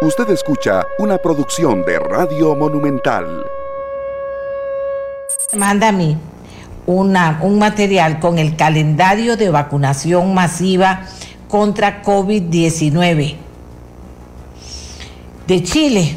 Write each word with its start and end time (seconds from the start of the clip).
Usted 0.00 0.30
escucha 0.30 0.86
una 1.00 1.18
producción 1.18 1.84
de 1.84 1.98
Radio 1.98 2.54
Monumental. 2.54 3.44
Manda 5.56 5.88
a 5.88 5.92
mí 5.92 6.16
un 6.86 7.58
material 7.58 8.20
con 8.20 8.38
el 8.38 8.54
calendario 8.54 9.36
de 9.36 9.50
vacunación 9.50 10.34
masiva 10.34 11.02
contra 11.48 12.04
COVID-19 12.04 13.34
de 15.48 15.62
Chile 15.64 16.14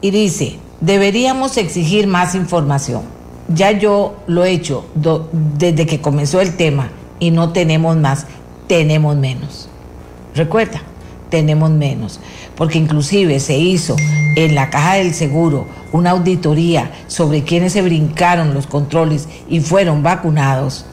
y 0.00 0.10
dice, 0.10 0.58
deberíamos 0.80 1.58
exigir 1.58 2.06
más 2.06 2.34
información. 2.34 3.02
Ya 3.48 3.72
yo 3.72 4.16
lo 4.26 4.46
he 4.46 4.52
hecho 4.52 4.86
desde 5.58 5.84
que 5.84 6.00
comenzó 6.00 6.40
el 6.40 6.56
tema 6.56 6.88
y 7.18 7.30
no 7.30 7.52
tenemos 7.52 7.94
más, 7.98 8.26
tenemos 8.68 9.16
menos. 9.16 9.68
Recuerda, 10.34 10.80
tenemos 11.30 11.70
menos 11.70 12.20
porque 12.56 12.78
inclusive 12.78 13.38
se 13.38 13.56
hizo 13.56 13.94
en 14.36 14.54
la 14.54 14.68
caja 14.68 14.94
del 14.94 15.14
seguro 15.14 15.66
una 15.92 16.10
auditoría 16.10 16.90
sobre 17.06 17.44
quienes 17.44 17.72
se 17.72 17.82
brincaron 17.82 18.52
los 18.52 18.66
controles 18.66 19.28
y 19.48 19.60
fueron 19.60 20.02
vacunados. 20.02 20.84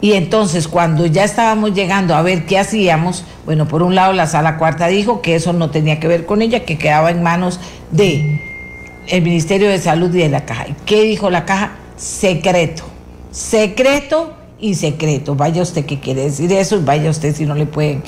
Y 0.00 0.12
entonces 0.12 0.68
cuando 0.68 1.06
ya 1.06 1.24
estábamos 1.24 1.72
llegando 1.72 2.14
a 2.14 2.20
ver 2.20 2.44
qué 2.44 2.58
hacíamos, 2.58 3.24
bueno, 3.46 3.66
por 3.66 3.82
un 3.82 3.94
lado 3.94 4.12
la 4.12 4.26
sala 4.26 4.58
cuarta 4.58 4.88
dijo 4.88 5.22
que 5.22 5.34
eso 5.34 5.54
no 5.54 5.70
tenía 5.70 5.98
que 5.98 6.08
ver 6.08 6.26
con 6.26 6.42
ella, 6.42 6.66
que 6.66 6.76
quedaba 6.76 7.10
en 7.10 7.22
manos 7.22 7.58
de 7.90 8.40
el 9.08 9.22
Ministerio 9.22 9.70
de 9.70 9.78
Salud 9.78 10.14
y 10.14 10.18
de 10.18 10.28
la 10.28 10.44
caja. 10.44 10.68
¿Y 10.68 10.74
qué 10.84 11.02
dijo 11.02 11.30
la 11.30 11.46
caja? 11.46 11.72
Secreto. 11.96 12.84
Secreto 13.30 14.34
y 14.60 14.74
secreto. 14.74 15.34
Vaya 15.34 15.62
usted 15.62 15.86
qué 15.86 16.00
quiere 16.00 16.24
decir 16.24 16.52
eso, 16.52 16.82
vaya 16.82 17.08
usted 17.08 17.34
si 17.34 17.46
no 17.46 17.54
le 17.54 17.64
pueden 17.64 18.02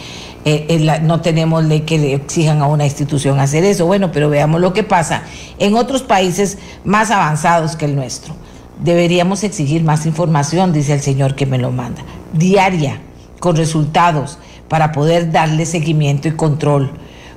eh, 0.49 1.01
no 1.03 1.23
tenemos 1.23 1.65
ley 1.65 1.81
que 1.81 1.99
le 1.99 2.15
exijan 2.15 2.63
a 2.63 2.69
una 2.69 2.85
institución 2.85 3.41
hacer 3.41 3.65
eso. 3.65 3.85
Bueno, 3.85 4.13
pero 4.13 4.31
veamos 4.31 4.61
lo 4.61 4.73
que 4.73 4.85
pasa 4.85 5.23
en 5.59 5.75
otros 5.75 6.03
países 6.03 6.59
más 6.85 7.11
avanzados 7.11 7.75
que 7.75 7.87
el 7.87 7.97
nuestro. 7.97 8.33
Deberíamos 8.79 9.43
exigir 9.43 9.83
más 9.83 10.07
información, 10.07 10.73
dice 10.73 10.93
el 10.93 11.01
señor 11.01 11.35
que 11.35 11.47
me 11.47 11.59
lo 11.59 11.73
manda, 11.73 12.03
diaria, 12.33 13.01
con 13.41 13.57
resultados, 13.57 14.39
para 14.69 14.93
poder 14.93 15.33
darle 15.33 15.67
seguimiento 15.67 16.29
y 16.29 16.33
control. 16.33 16.93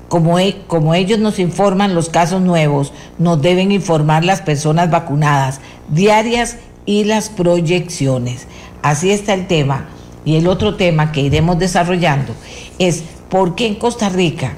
Como, 0.07 0.37
e, 0.37 0.61
como, 0.67 0.93
ellos 0.93 1.17
nos 1.17 1.39
informan 1.39 1.95
los 1.95 2.09
casos 2.09 2.41
nuevos, 2.41 2.93
nos 3.17 3.41
deben 3.41 3.71
informar 3.71 4.23
las 4.23 4.41
personas 4.41 4.91
vacunadas 4.91 5.61
diarias 5.89 6.57
y 6.85 7.05
las 7.05 7.29
proyecciones. 7.29 8.45
Así 8.83 9.09
está 9.09 9.33
el 9.33 9.47
tema. 9.47 9.87
Y 10.25 10.35
el 10.35 10.47
otro 10.47 10.75
tema 10.75 11.11
que 11.11 11.21
iremos 11.21 11.57
desarrollando 11.57 12.33
es 12.77 13.03
por 13.29 13.55
qué 13.55 13.67
en 13.67 13.75
Costa 13.75 14.09
Rica 14.09 14.53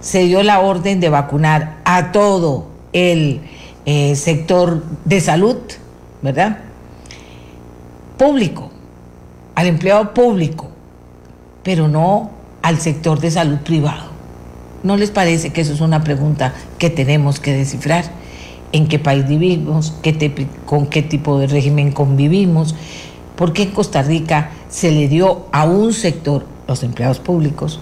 se 0.00 0.24
dio 0.24 0.42
la 0.42 0.60
orden 0.60 1.00
de 1.00 1.08
vacunar 1.08 1.78
a 1.84 2.12
todo 2.12 2.66
el 2.92 3.40
eh, 3.84 4.14
sector 4.16 4.82
de 5.04 5.20
salud, 5.20 5.56
¿verdad? 6.22 6.58
Público, 8.16 8.70
al 9.54 9.66
empleado 9.66 10.14
público, 10.14 10.68
pero 11.62 11.88
no 11.88 12.30
al 12.62 12.80
sector 12.80 13.20
de 13.20 13.30
salud 13.30 13.58
privado. 13.58 14.06
¿No 14.82 14.96
les 14.96 15.10
parece 15.10 15.50
que 15.50 15.62
eso 15.62 15.72
es 15.72 15.80
una 15.80 16.04
pregunta 16.04 16.54
que 16.78 16.90
tenemos 16.90 17.40
que 17.40 17.52
descifrar? 17.52 18.04
¿En 18.72 18.88
qué 18.88 18.98
país 18.98 19.26
vivimos? 19.26 19.92
¿Con 20.66 20.86
qué 20.86 21.02
tipo 21.02 21.38
de 21.38 21.46
régimen 21.48 21.92
convivimos? 21.92 22.74
¿Por 23.36 23.52
qué 23.52 23.64
en 23.64 23.70
Costa 23.72 24.02
Rica 24.02 24.50
se 24.68 24.90
le 24.90 25.08
dio 25.08 25.46
a 25.52 25.64
un 25.64 25.92
sector, 25.92 26.46
los 26.66 26.82
empleados 26.82 27.18
públicos, 27.18 27.80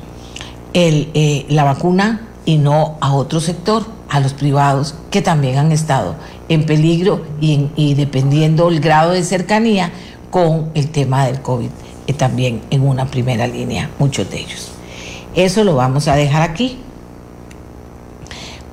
eh, 0.73 1.47
la 1.49 1.63
vacuna 1.63 2.29
y 2.45 2.59
no 2.59 2.97
a 3.01 3.15
otro 3.15 3.41
sector, 3.41 3.87
a 4.11 4.21
los 4.21 4.33
privados, 4.33 4.97
que 5.11 5.23
también 5.23 5.59
han 5.59 5.73
estado 5.73 6.17
en 6.49 6.67
peligro 6.67 7.23
y, 7.41 7.95
dependiendo 7.95 8.69
el 8.69 8.81
grado 8.81 9.13
de 9.13 9.23
cercanía 9.23 9.91
con 10.31 10.71
el 10.75 10.91
tema 10.91 11.27
del 11.27 11.41
COVID, 11.41 11.71
eh, 12.07 12.13
también 12.13 12.63
en 12.71 12.87
una 12.87 13.07
primera 13.07 13.47
línea, 13.47 13.91
muchos 13.99 14.31
de 14.31 14.41
ellos. 14.41 14.73
Eso 15.35 15.65
lo 15.65 15.77
vamos 15.77 16.09
a 16.09 16.17
dejar 16.17 16.43
aquí. 16.43 16.79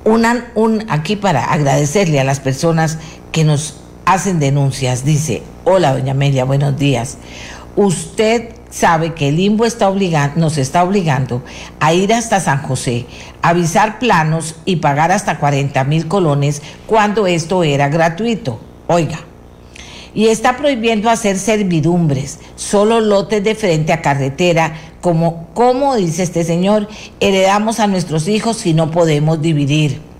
Un, 0.04 0.84
aquí 0.88 1.14
para 1.14 1.44
agradecerle 1.44 2.18
a 2.18 2.24
las 2.24 2.40
personas 2.40 2.98
que 3.30 3.44
nos 3.44 3.76
hacen 4.04 4.40
denuncias. 4.40 5.04
Dice, 5.04 5.42
hola 5.64 5.92
doña 5.92 6.12
Amelia, 6.12 6.44
buenos 6.44 6.76
días 6.78 7.18
usted 7.76 8.50
sabe 8.70 9.14
que 9.14 9.28
el 9.28 9.36
limbo 9.36 9.64
está 9.64 9.88
obligando, 9.88 10.40
nos 10.40 10.58
está 10.58 10.82
obligando 10.82 11.42
a 11.80 11.92
ir 11.92 12.12
hasta 12.12 12.40
San 12.40 12.62
José, 12.62 13.06
avisar 13.42 13.98
planos 13.98 14.56
y 14.64 14.76
pagar 14.76 15.12
hasta 15.12 15.38
40 15.38 15.84
mil 15.84 16.08
colones 16.08 16.62
cuando 16.86 17.26
esto 17.26 17.64
era 17.64 17.88
gratuito. 17.88 18.60
Oiga, 18.88 19.20
y 20.14 20.26
está 20.26 20.56
prohibiendo 20.56 21.08
hacer 21.08 21.38
servidumbres, 21.38 22.40
solo 22.56 23.00
lotes 23.00 23.42
de 23.42 23.54
frente 23.54 23.92
a 23.92 24.02
carretera, 24.02 24.74
como, 25.00 25.48
como 25.54 25.96
dice 25.96 26.22
este 26.22 26.44
señor, 26.44 26.88
heredamos 27.20 27.80
a 27.80 27.86
nuestros 27.86 28.28
hijos 28.28 28.58
si 28.58 28.74
no 28.74 28.90
podemos 28.90 29.40
dividir. 29.40 30.11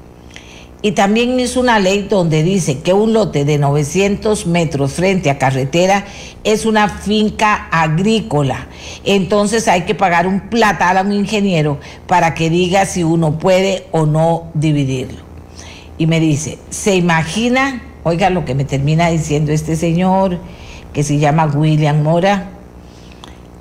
Y 0.85 0.93
también 0.93 1.39
es 1.39 1.57
una 1.57 1.79
ley 1.79 2.09
donde 2.11 2.43
dice 2.43 2.81
que 2.81 2.93
un 2.93 3.13
lote 3.13 3.45
de 3.45 3.57
900 3.57 4.47
metros 4.49 4.95
frente 4.95 5.31
a 5.31 5.39
carretera 5.39 6.05
es 6.43 6.67
una 6.67 6.89
finca 6.89 7.69
agrícola. 7.71 8.67
Entonces 9.05 9.69
hay 9.69 9.83
que 9.83 9.95
pagar 9.95 10.27
un 10.27 10.41
platal 10.49 10.99
a 10.99 11.03
un 11.03 11.13
ingeniero 11.13 11.79
para 12.09 12.35
que 12.35 12.51
diga 12.51 12.85
si 12.85 13.05
uno 13.05 13.39
puede 13.39 13.87
o 13.93 14.07
no 14.07 14.51
dividirlo. 14.55 15.21
Y 15.99 16.09
me 16.09 16.19
dice, 16.19 16.59
¿se 16.71 16.97
imagina? 16.97 17.83
Oiga 18.03 18.29
lo 18.31 18.45
que 18.45 18.57
me 18.57 18.65
termina 18.65 19.09
diciendo 19.09 19.53
este 19.53 19.77
señor, 19.77 20.41
que 20.93 21.05
se 21.05 21.19
llama 21.19 21.47
William 21.47 22.03
Mora. 22.03 22.49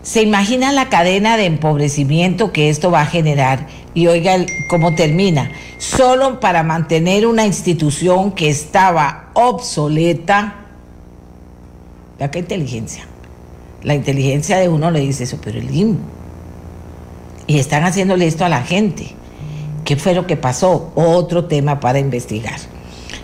¿Se 0.01 0.23
imagina 0.23 0.71
la 0.71 0.89
cadena 0.89 1.37
de 1.37 1.45
empobrecimiento 1.45 2.51
que 2.51 2.69
esto 2.69 2.89
va 2.89 3.01
a 3.01 3.05
generar? 3.05 3.67
Y 3.93 4.07
oiga 4.07 4.37
cómo 4.69 4.95
termina. 4.95 5.51
Solo 5.77 6.39
para 6.39 6.63
mantener 6.63 7.27
una 7.27 7.45
institución 7.45 8.31
que 8.31 8.49
estaba 8.49 9.29
obsoleta. 9.33 10.55
Vea 12.17 12.31
qué 12.31 12.39
inteligencia. 12.39 13.05
La 13.83 13.95
inteligencia 13.95 14.57
de 14.57 14.69
uno 14.69 14.91
le 14.91 14.99
dice 14.99 15.23
eso, 15.23 15.39
pero 15.43 15.59
el 15.59 15.67
limbo. 15.67 16.01
Y 17.47 17.59
están 17.59 17.83
haciéndole 17.83 18.27
esto 18.27 18.45
a 18.45 18.49
la 18.49 18.61
gente. 18.61 19.15
¿Qué 19.83 19.95
fue 19.95 20.13
lo 20.13 20.27
que 20.27 20.37
pasó? 20.37 20.91
Otro 20.95 21.45
tema 21.45 21.79
para 21.79 21.99
investigar. 21.99 22.59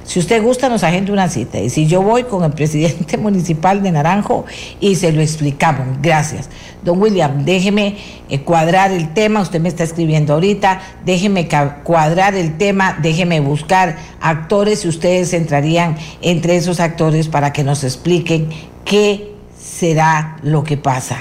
Si 0.08 0.20
usted 0.20 0.42
gusta, 0.42 0.70
nos 0.70 0.84
agenda 0.84 1.12
una 1.12 1.28
cita. 1.28 1.60
Y 1.60 1.70
si 1.70 1.86
yo 1.86 2.02
voy 2.02 2.24
con 2.24 2.44
el 2.46 2.52
presidente 2.54 3.18
municipal 3.18 3.84
de 3.84 3.92
Naranjo 3.92 4.46
y 4.80 4.96
se 4.96 5.12
lo 5.12 5.22
explicamos. 5.22 5.86
Gracias. 6.02 6.50
Don 6.82 7.02
William, 7.02 7.44
déjeme 7.44 7.98
eh, 8.30 8.40
cuadrar 8.42 8.92
el 8.92 9.14
tema. 9.14 9.42
Usted 9.42 9.60
me 9.60 9.68
está 9.68 9.84
escribiendo 9.84 10.34
ahorita. 10.34 10.80
Déjeme 11.06 11.50
cuadrar 11.84 12.36
el 12.36 12.58
tema. 12.58 12.98
Déjeme 13.02 13.42
buscar 13.42 13.98
actores 14.22 14.86
y 14.86 14.88
ustedes 14.88 15.34
entrarían 15.34 15.98
entre 16.22 16.56
esos 16.56 16.80
actores 16.80 17.28
para 17.28 17.52
que 17.52 17.66
nos 17.66 17.84
expliquen 17.84 18.48
qué 18.86 19.34
será 19.60 20.38
lo 20.42 20.64
que 20.64 20.78
pasa. 20.78 21.18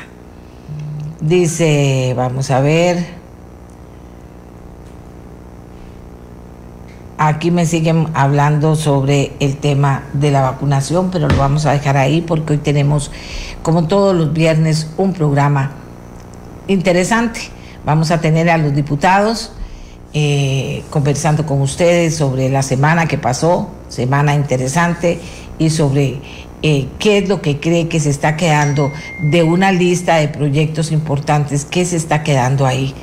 Dice, 1.20 2.14
vamos 2.16 2.52
a 2.52 2.60
ver. 2.60 3.25
Aquí 7.18 7.50
me 7.50 7.64
siguen 7.64 8.08
hablando 8.12 8.76
sobre 8.76 9.32
el 9.40 9.56
tema 9.56 10.02
de 10.12 10.30
la 10.30 10.42
vacunación, 10.42 11.10
pero 11.10 11.28
lo 11.28 11.36
vamos 11.38 11.64
a 11.64 11.72
dejar 11.72 11.96
ahí 11.96 12.20
porque 12.20 12.54
hoy 12.54 12.58
tenemos, 12.58 13.10
como 13.62 13.86
todos 13.86 14.14
los 14.14 14.34
viernes, 14.34 14.90
un 14.98 15.14
programa 15.14 15.72
interesante. 16.68 17.40
Vamos 17.86 18.10
a 18.10 18.20
tener 18.20 18.50
a 18.50 18.58
los 18.58 18.74
diputados 18.74 19.52
eh, 20.12 20.82
conversando 20.90 21.46
con 21.46 21.62
ustedes 21.62 22.16
sobre 22.16 22.50
la 22.50 22.62
semana 22.62 23.06
que 23.06 23.16
pasó, 23.16 23.70
semana 23.88 24.34
interesante, 24.34 25.18
y 25.58 25.70
sobre 25.70 26.20
eh, 26.62 26.88
qué 26.98 27.18
es 27.18 27.28
lo 27.28 27.40
que 27.40 27.60
cree 27.60 27.88
que 27.88 27.98
se 27.98 28.10
está 28.10 28.36
quedando 28.36 28.92
de 29.30 29.42
una 29.42 29.72
lista 29.72 30.16
de 30.16 30.28
proyectos 30.28 30.92
importantes, 30.92 31.64
qué 31.64 31.86
se 31.86 31.96
está 31.96 32.22
quedando 32.22 32.66
ahí 32.66 32.94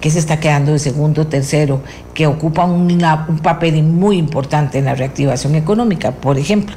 que 0.00 0.10
se 0.10 0.18
está 0.18 0.38
quedando 0.40 0.72
de 0.72 0.78
segundo, 0.78 1.26
tercero, 1.26 1.82
que 2.14 2.26
ocupan 2.26 2.70
un 2.70 3.38
papel 3.42 3.82
muy 3.82 4.16
importante 4.16 4.78
en 4.78 4.84
la 4.84 4.94
reactivación 4.94 5.54
económica, 5.54 6.12
por 6.12 6.38
ejemplo. 6.38 6.76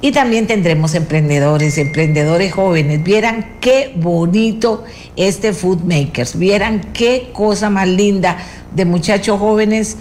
Y 0.00 0.12
también 0.12 0.46
tendremos 0.46 0.94
emprendedores, 0.94 1.78
emprendedores 1.78 2.52
jóvenes. 2.52 3.02
Vieran 3.02 3.56
qué 3.60 3.92
bonito 3.96 4.84
este 5.16 5.52
Food 5.52 5.80
Makers. 5.84 6.38
Vieran 6.38 6.80
qué 6.92 7.30
cosa 7.32 7.70
más 7.70 7.88
linda 7.88 8.36
de 8.74 8.84
muchachos 8.84 9.40
jóvenes 9.40 9.96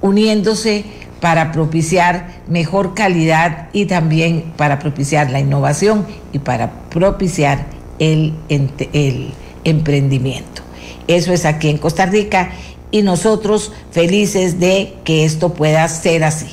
uniéndose 0.00 0.84
para 1.20 1.52
propiciar 1.52 2.28
mejor 2.48 2.94
calidad 2.94 3.68
y 3.72 3.86
también 3.86 4.52
para 4.56 4.78
propiciar 4.78 5.30
la 5.30 5.40
innovación 5.40 6.06
y 6.32 6.38
para 6.38 6.70
propiciar 6.90 7.66
el, 7.98 8.34
el 8.48 9.32
emprendimiento. 9.64 10.63
Eso 11.08 11.32
es 11.32 11.44
aquí 11.44 11.68
en 11.68 11.78
Costa 11.78 12.06
Rica 12.06 12.50
y 12.90 13.02
nosotros 13.02 13.72
felices 13.90 14.60
de 14.60 14.94
que 15.04 15.24
esto 15.24 15.54
pueda 15.54 15.86
ser 15.88 16.24
así. 16.24 16.46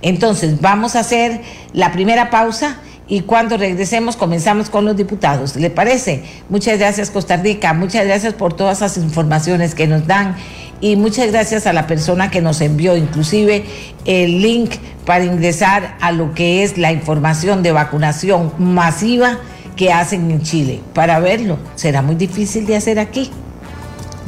Entonces, 0.00 0.60
vamos 0.60 0.96
a 0.96 1.00
hacer 1.00 1.40
la 1.72 1.92
primera 1.92 2.30
pausa 2.30 2.78
y 3.08 3.20
cuando 3.20 3.56
regresemos 3.56 4.16
comenzamos 4.16 4.70
con 4.70 4.84
los 4.84 4.96
diputados. 4.96 5.56
¿Le 5.56 5.70
parece? 5.70 6.24
Muchas 6.48 6.78
gracias 6.78 7.10
Costa 7.10 7.36
Rica, 7.36 7.72
muchas 7.74 8.06
gracias 8.06 8.34
por 8.34 8.54
todas 8.54 8.78
esas 8.78 8.96
informaciones 8.96 9.74
que 9.74 9.86
nos 9.86 10.06
dan 10.06 10.36
y 10.80 10.96
muchas 10.96 11.30
gracias 11.30 11.66
a 11.66 11.72
la 11.72 11.86
persona 11.86 12.30
que 12.30 12.40
nos 12.40 12.60
envió 12.60 12.96
inclusive 12.96 13.64
el 14.04 14.40
link 14.40 14.72
para 15.04 15.24
ingresar 15.24 15.96
a 16.00 16.10
lo 16.12 16.32
que 16.34 16.62
es 16.62 16.78
la 16.78 16.92
información 16.92 17.62
de 17.62 17.72
vacunación 17.72 18.52
masiva 18.58 19.38
que 19.76 19.92
hacen 19.92 20.30
en 20.30 20.42
Chile. 20.42 20.80
Para 20.94 21.18
verlo, 21.20 21.58
será 21.74 22.02
muy 22.02 22.14
difícil 22.14 22.66
de 22.66 22.76
hacer 22.76 22.98
aquí. 22.98 23.30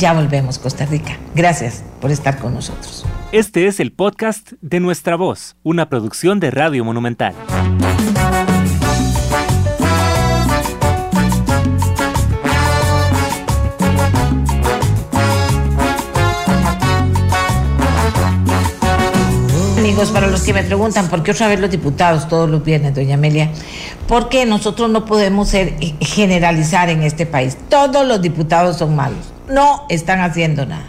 Ya 0.05 0.13
volvemos, 0.13 0.59
Costa 0.59 0.85
Rica. 0.85 1.17
Gracias 1.35 1.83
por 1.99 2.11
estar 2.11 2.39
con 2.39 2.53
nosotros. 2.53 3.07
Este 3.33 3.69
es 3.69 3.81
el 3.81 3.91
podcast 3.91 4.53
de 4.61 4.79
Nuestra 4.79 5.17
Voz, 5.17 5.57
una 5.63 5.89
producción 5.89 6.41
de 6.41 6.51
Radio 6.51 6.85
Monumental. 6.85 7.33
amigos, 19.95 20.11
para 20.11 20.27
los 20.27 20.43
que 20.43 20.53
me 20.53 20.65
preguntan 20.65 21.09
por 21.09 21.23
qué 21.23 21.31
otra 21.31 21.47
vez 21.47 21.61
los 21.61 21.71
diputados 21.71 22.27
todos 22.27 22.51
los 22.51 22.65
viernes, 22.65 22.95
doña 22.95 23.15
Amelia, 23.15 23.51
porque 24.07 24.47
nosotros 24.47 24.91
no 24.91 25.05
podemos 25.05 25.49
ser 25.49 25.77
eh, 25.81 25.95
generalizar 26.01 26.91
en 26.91 27.03
este 27.03 27.27
país. 27.27 27.57
Todos 27.69 28.07
los 28.07 28.21
diputados 28.23 28.77
son 28.79 28.97
malos, 28.97 29.33
no 29.49 29.85
están 29.89 30.21
haciendo 30.21 30.67
nada. 30.67 30.87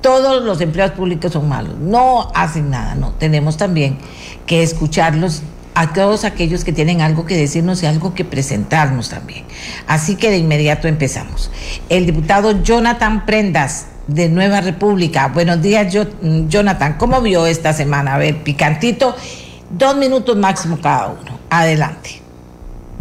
Todos 0.00 0.44
los 0.44 0.60
empleados 0.60 0.94
públicos 0.94 1.32
son 1.32 1.48
malos, 1.48 1.76
no 1.78 2.30
hacen 2.34 2.70
nada, 2.70 2.94
no. 2.94 3.12
Tenemos 3.12 3.56
también 3.56 3.98
que 4.46 4.62
escucharlos 4.62 5.42
a 5.74 5.92
todos 5.92 6.24
aquellos 6.24 6.64
que 6.64 6.72
tienen 6.72 7.00
algo 7.00 7.24
que 7.26 7.36
decirnos 7.36 7.82
y 7.82 7.86
algo 7.86 8.14
que 8.14 8.24
presentarnos 8.24 9.10
también. 9.10 9.44
Así 9.86 10.16
que 10.16 10.30
de 10.30 10.38
inmediato 10.38 10.88
empezamos. 10.88 11.50
El 11.88 12.06
diputado 12.06 12.62
Jonathan 12.62 13.26
Prendas 13.26 13.86
de 14.08 14.28
Nueva 14.28 14.60
República. 14.60 15.28
Buenos 15.28 15.62
días, 15.62 15.94
Jonathan. 16.48 16.94
¿Cómo 16.94 17.20
vio 17.20 17.46
esta 17.46 17.72
semana? 17.72 18.14
A 18.14 18.18
ver, 18.18 18.42
picantito, 18.42 19.14
dos 19.70 19.96
minutos 19.96 20.36
máximo 20.36 20.80
cada 20.80 21.08
uno. 21.08 21.38
Adelante. 21.50 22.17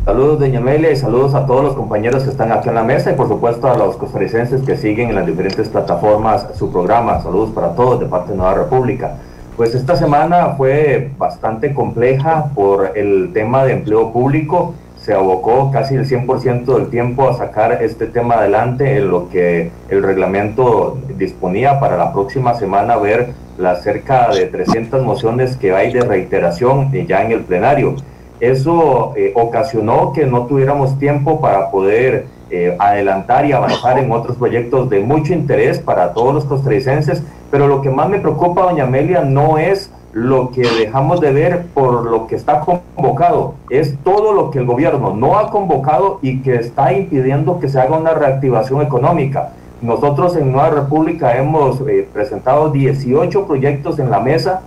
Saludos, 0.08 0.40
doña 0.40 0.62
y 0.90 0.96
saludos 0.96 1.36
a 1.36 1.46
todos 1.46 1.66
los 1.66 1.74
compañeros 1.76 2.24
que 2.24 2.30
están 2.30 2.54
aquí 2.54 2.70
en 2.70 2.76
la 2.76 2.84
mesa 2.84 3.12
y 3.12 3.16
por 3.16 3.28
supuesto 3.28 3.70
a 3.70 3.78
los 3.78 3.98
costarricenses 3.98 4.62
que 4.62 4.78
siguen 4.78 5.10
en 5.10 5.16
las 5.16 5.26
diferentes 5.26 5.68
plataformas 5.68 6.48
su 6.58 6.72
programa. 6.72 7.22
Saludos 7.22 7.50
para 7.50 7.76
todos 7.76 8.00
de 8.00 8.06
parte 8.06 8.32
de 8.32 8.38
Nueva 8.38 8.54
República. 8.54 9.18
Pues 9.58 9.76
esta 9.76 9.98
semana 9.98 10.56
fue 10.56 11.12
bastante 11.18 11.74
compleja 11.74 12.46
por 12.56 12.94
el 12.96 13.34
tema 13.34 13.66
de 13.66 13.74
empleo 13.74 14.14
público 14.14 14.76
se 14.96 15.14
abocó 15.14 15.72
casi 15.72 15.96
el 15.96 16.06
100% 16.06 16.66
del 16.66 16.90
tiempo 16.90 17.30
a 17.30 17.34
sacar 17.34 17.82
este 17.82 18.08
tema 18.08 18.36
adelante 18.36 18.98
en 18.98 19.10
lo 19.10 19.30
que 19.30 19.72
el 19.90 20.04
reglamento 20.04 20.98
disponía 21.18 21.82
para 21.82 21.98
la 21.98 22.14
próxima 22.14 22.54
semana 22.56 22.96
ver 22.96 23.34
las 23.58 23.84
cerca 23.84 24.30
de 24.30 24.46
300 24.46 25.04
mociones 25.04 25.58
que 25.58 25.74
hay 25.74 25.92
de 25.92 26.02
reiteración 26.02 26.92
ya 27.08 27.24
en 27.24 27.32
el 27.32 27.42
plenario. 27.42 27.96
Eso 28.40 29.14
eh, 29.16 29.32
ocasionó 29.36 30.14
que 30.14 30.26
no 30.26 30.46
tuviéramos 30.46 30.98
tiempo 31.00 31.42
para 31.42 31.72
poder 31.72 32.28
eh, 32.50 32.76
adelantar 32.80 33.46
y 33.46 33.52
avanzar 33.52 34.00
en 34.00 34.12
otros 34.12 34.38
proyectos 34.38 34.90
de 34.90 35.00
mucho 35.00 35.34
interés 35.34 35.80
para 35.80 36.14
todos 36.14 36.34
los 36.34 36.46
costarricenses, 36.46 37.24
pero 37.52 37.68
lo 37.68 37.82
que 37.82 37.90
más 37.90 38.10
me 38.10 38.20
preocupa, 38.20 38.64
doña 38.64 38.84
Amelia, 38.84 39.22
no 39.22 39.58
es 39.58 39.92
lo 40.14 40.52
que 40.52 40.62
dejamos 40.62 41.20
de 41.20 41.32
ver 41.32 41.66
por 41.74 42.06
lo 42.06 42.26
que 42.26 42.36
está 42.36 42.62
convocado 42.62 43.56
es 43.70 43.98
todo 44.04 44.34
lo 44.34 44.50
que 44.50 44.60
el 44.60 44.66
gobierno 44.66 45.14
no 45.14 45.38
ha 45.38 45.52
convocado 45.52 46.20
y 46.22 46.42
que 46.42 46.56
está 46.56 46.94
impidiendo 46.94 47.60
que 47.60 47.70
se 47.70 47.80
haga 47.80 47.98
una 47.98 48.14
reactivación 48.14 48.82
económica. 48.82 49.50
Nosotros 49.82 50.36
en 50.36 50.52
Nueva 50.52 50.72
República 50.72 51.38
hemos 51.38 51.82
eh, 51.82 52.08
presentado 52.12 52.72
18 52.72 53.46
proyectos 53.46 54.00
en 54.00 54.10
la 54.10 54.20
mesa 54.20 54.62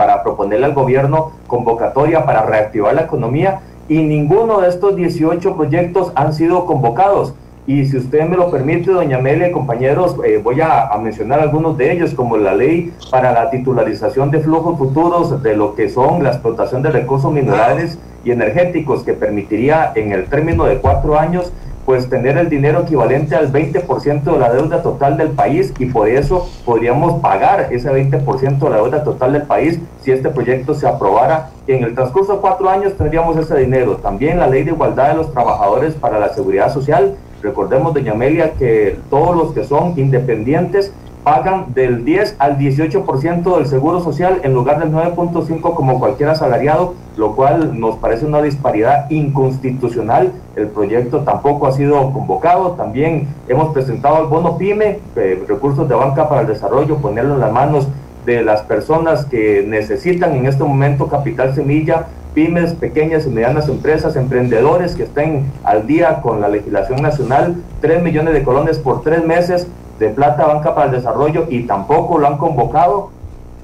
para 0.00 0.22
proponerle 0.22 0.64
al 0.64 0.72
gobierno 0.72 1.32
convocatoria 1.46 2.24
para 2.24 2.40
reactivar 2.46 2.94
la 2.94 3.02
economía 3.02 3.60
y 3.86 3.98
ninguno 3.98 4.62
de 4.62 4.70
estos 4.70 4.96
18 4.96 5.54
proyectos 5.54 6.10
han 6.14 6.32
sido 6.32 6.64
convocados. 6.64 7.34
Y 7.66 7.84
si 7.84 7.98
usted 7.98 8.26
me 8.26 8.38
lo 8.38 8.50
permite, 8.50 8.92
doña 8.92 9.18
Amelia 9.18 9.52
compañeros, 9.52 10.16
eh, 10.24 10.40
voy 10.42 10.62
a, 10.62 10.90
mencionar 11.02 11.40
algunos 11.40 11.76
de 11.76 11.92
ellos, 11.92 12.14
como 12.14 12.38
la 12.38 12.54
ley 12.54 12.94
para 13.10 13.32
la 13.32 13.50
titularización 13.50 14.30
de 14.30 14.40
flujos 14.40 14.78
futuros 14.78 15.42
de 15.42 15.54
lo 15.54 15.74
que 15.74 15.90
son 15.90 16.22
la 16.22 16.30
explotación 16.30 16.80
de 16.80 16.92
recursos 16.92 17.30
minerales 17.30 17.98
y 18.24 18.30
energéticos, 18.30 19.02
que 19.02 19.12
permitiría 19.12 19.92
en 19.96 20.12
el 20.12 20.30
término 20.30 20.64
de 20.64 20.78
cuatro 20.78 21.18
años 21.18 21.52
pues 21.84 22.08
tener 22.08 22.36
el 22.38 22.48
dinero 22.48 22.82
equivalente 22.82 23.34
al 23.34 23.52
20% 23.52 24.22
de 24.22 24.38
la 24.38 24.52
deuda 24.52 24.82
total 24.82 25.16
del 25.16 25.30
país 25.30 25.72
y 25.78 25.86
por 25.86 26.08
eso 26.08 26.48
podríamos 26.64 27.20
pagar 27.20 27.68
ese 27.72 27.90
20% 27.90 28.58
de 28.58 28.70
la 28.70 28.76
deuda 28.76 29.02
total 29.02 29.32
del 29.32 29.42
país 29.42 29.78
si 30.02 30.12
este 30.12 30.28
proyecto 30.28 30.74
se 30.74 30.86
aprobara. 30.86 31.50
En 31.66 31.84
el 31.84 31.94
transcurso 31.94 32.34
de 32.34 32.40
cuatro 32.40 32.68
años 32.68 32.96
tendríamos 32.96 33.36
ese 33.36 33.56
dinero. 33.56 33.96
También 33.96 34.38
la 34.38 34.46
ley 34.46 34.64
de 34.64 34.72
igualdad 34.72 35.10
de 35.10 35.16
los 35.16 35.32
trabajadores 35.32 35.94
para 35.94 36.18
la 36.18 36.30
seguridad 36.34 36.72
social 36.72 37.16
Recordemos, 37.42 37.94
doña 37.94 38.12
Amelia, 38.12 38.52
que 38.52 38.98
todos 39.08 39.34
los 39.34 39.52
que 39.54 39.64
son 39.64 39.98
independientes 39.98 40.92
pagan 41.24 41.74
del 41.74 42.04
10 42.04 42.36
al 42.38 42.58
18% 42.58 43.56
del 43.56 43.66
seguro 43.66 44.00
social 44.00 44.40
en 44.42 44.54
lugar 44.54 44.78
del 44.78 44.90
9.5 44.90 45.74
como 45.74 45.98
cualquier 45.98 46.30
asalariado, 46.30 46.94
lo 47.16 47.36
cual 47.36 47.78
nos 47.78 47.96
parece 47.96 48.26
una 48.26 48.40
disparidad 48.42 49.10
inconstitucional. 49.10 50.32
El 50.56 50.68
proyecto 50.68 51.20
tampoco 51.20 51.66
ha 51.66 51.72
sido 51.72 52.12
convocado. 52.12 52.72
También 52.72 53.28
hemos 53.48 53.72
presentado 53.72 54.22
el 54.22 54.28
bono 54.28 54.56
PYME, 54.56 54.98
eh, 55.16 55.44
recursos 55.46 55.88
de 55.88 55.94
banca 55.94 56.28
para 56.28 56.42
el 56.42 56.46
desarrollo, 56.46 56.96
ponerlo 56.96 57.34
en 57.34 57.40
las 57.40 57.52
manos 57.52 57.88
de 58.24 58.42
las 58.42 58.62
personas 58.62 59.24
que 59.24 59.64
necesitan 59.66 60.34
en 60.34 60.46
este 60.46 60.62
momento 60.62 61.08
capital 61.08 61.54
semilla 61.54 62.06
pymes, 62.34 62.74
pequeñas 62.74 63.26
y 63.26 63.30
medianas 63.30 63.68
empresas, 63.68 64.16
emprendedores 64.16 64.94
que 64.94 65.04
estén 65.04 65.46
al 65.64 65.86
día 65.86 66.20
con 66.22 66.40
la 66.40 66.48
legislación 66.48 67.02
nacional, 67.02 67.56
3 67.80 68.02
millones 68.02 68.34
de 68.34 68.42
colones 68.42 68.78
por 68.78 69.02
tres 69.02 69.24
meses 69.24 69.66
de 70.00 70.08
plata 70.08 70.46
banca 70.46 70.74
para 70.74 70.86
el 70.86 70.92
desarrollo 70.92 71.46
y 71.48 71.64
tampoco 71.64 72.18
lo 72.18 72.26
han 72.26 72.38
convocado. 72.38 73.10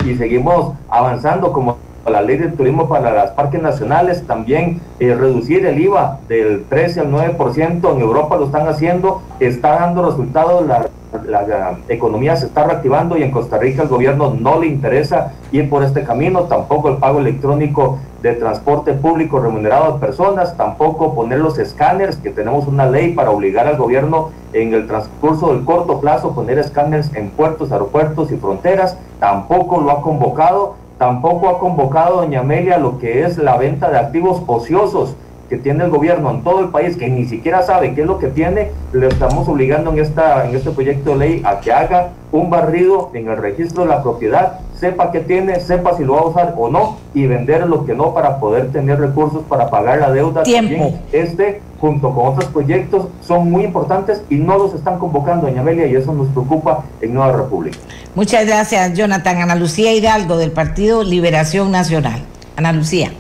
Y 0.05 0.15
seguimos 0.15 0.75
avanzando 0.89 1.53
como 1.53 1.79
la 2.09 2.23
ley 2.23 2.37
del 2.37 2.53
turismo 2.53 2.89
para 2.89 3.13
las 3.13 3.31
parques 3.33 3.61
nacionales, 3.61 4.25
también 4.27 4.81
eh, 5.01 5.15
reducir 5.15 5.67
el 5.67 5.81
IVA 5.81 6.21
del 6.29 6.65
13 6.69 7.01
al 7.01 7.11
9%, 7.11 7.93
en 7.93 8.01
Europa 8.01 8.37
lo 8.37 8.47
están 8.47 8.69
haciendo, 8.69 9.23
está 9.41 9.81
dando 9.81 10.09
resultados, 10.09 10.65
la, 10.67 10.89
la, 11.27 11.79
economía 11.89 12.37
se 12.37 12.47
está 12.47 12.65
reactivando 12.65 13.17
y 13.17 13.25
en 13.25 13.33
Costa 13.33 13.59
Rica 13.59 13.83
el 13.83 13.89
gobierno 13.89 14.37
no 14.39 14.61
le 14.61 14.67
interesa 14.69 15.33
ir 15.51 15.69
por 15.69 15.83
este 15.83 16.05
camino, 16.05 16.43
tampoco 16.43 16.91
el 16.91 16.99
pago 16.99 17.19
electrónico 17.19 17.99
de 18.33 18.41
transporte 18.41 18.93
público 18.93 19.39
remunerado 19.41 19.85
a 19.85 20.01
personas, 20.01 20.57
tampoco 20.57 21.15
poner 21.15 21.39
los 21.39 21.59
escáneres, 21.59 22.17
que 22.17 22.31
tenemos 22.31 22.67
una 22.67 22.87
ley 22.87 23.13
para 23.13 23.31
obligar 23.31 23.67
al 23.67 23.77
gobierno 23.77 24.31
en 24.53 24.75
el 24.75 24.87
transcurso 24.87 25.53
del 25.53 25.65
corto 25.65 26.01
plazo 26.01 26.35
poner 26.35 26.59
escáneres 26.59 27.15
en 27.15 27.31
puertos, 27.31 27.73
aeropuertos 27.73 28.33
y 28.33 28.37
fronteras, 28.37 28.97
tampoco 29.19 29.81
lo 29.81 29.91
ha 29.91 30.03
convocado 30.03 30.75
Tampoco 30.99 31.51
ha 31.51 31.59
convocado 31.59 32.23
doña 32.23 32.41
Amelia 32.41 32.79
lo 32.79 32.99
que 32.99 33.23
es 33.25 33.37
la 33.37 33.59
venta 33.59 33.91
de 33.91 33.99
activos 33.99 34.43
ociosos 34.47 35.15
que 35.49 35.57
tiene 35.57 35.85
el 35.85 35.91
gobierno 35.91 36.31
en 36.31 36.43
todo 36.43 36.61
el 36.61 36.69
país, 36.69 36.97
que 36.97 37.09
ni 37.09 37.25
siquiera 37.25 37.63
sabe 37.63 37.95
qué 37.95 38.03
es 38.03 38.07
lo 38.07 38.19
que 38.19 38.29
tiene, 38.29 38.73
le 38.93 39.09
estamos 39.09 39.49
obligando 39.49 39.93
en, 39.93 40.01
esta, 40.01 40.49
en 40.49 40.55
este 40.55 40.71
proyecto 40.71 41.11
de 41.11 41.17
ley 41.17 41.43
a 41.45 41.61
que 41.61 41.73
haga 41.73 42.11
un 42.33 42.51
barrido 42.51 43.11
en 43.15 43.29
el 43.29 43.37
registro 43.37 43.85
de 43.85 43.91
la 43.91 44.03
propiedad, 44.03 44.61
sepa 44.79 45.11
qué 45.13 45.21
tiene, 45.21 45.61
sepa 45.61 45.97
si 45.97 46.05
lo 46.05 46.15
va 46.15 46.21
a 46.21 46.27
usar 46.27 46.55
o 46.57 46.69
no, 46.69 46.99
y 47.15 47.27
vender 47.27 47.67
lo 47.67 47.87
que 47.87 47.95
no 47.95 48.13
para 48.13 48.39
poder 48.39 48.73
tener 48.73 48.99
recursos 49.01 49.43
para 49.49 49.71
pagar 49.71 50.01
la 50.01 50.11
deuda. 50.11 50.43
Tiempo. 50.43 50.93
este, 51.13 51.61
junto 51.81 52.13
con 52.13 52.27
otros 52.27 52.47
proyectos, 52.47 53.07
son 53.21 53.51
muy 53.51 53.65
importantes 53.65 54.23
y 54.29 54.37
no 54.37 54.59
los 54.59 54.75
están 54.75 54.99
convocando, 54.99 55.47
doña 55.47 55.61
Amelia, 55.61 55.87
y 55.87 55.95
eso 55.95 56.13
nos 56.13 56.29
preocupa 56.29 56.85
en 57.01 57.15
Nueva 57.15 57.33
República. 57.33 57.79
Muchas 58.15 58.47
gracias, 58.47 58.95
Jonathan. 58.95 59.43
Ana 59.43 59.55
Lucía 59.55 59.93
Hidalgo, 59.93 60.37
del 60.37 60.51
Partido 60.51 61.05
Liberación 61.05 61.71
Nacional. 61.71 62.21
Ana 62.57 62.73
Lucía. 62.73 63.13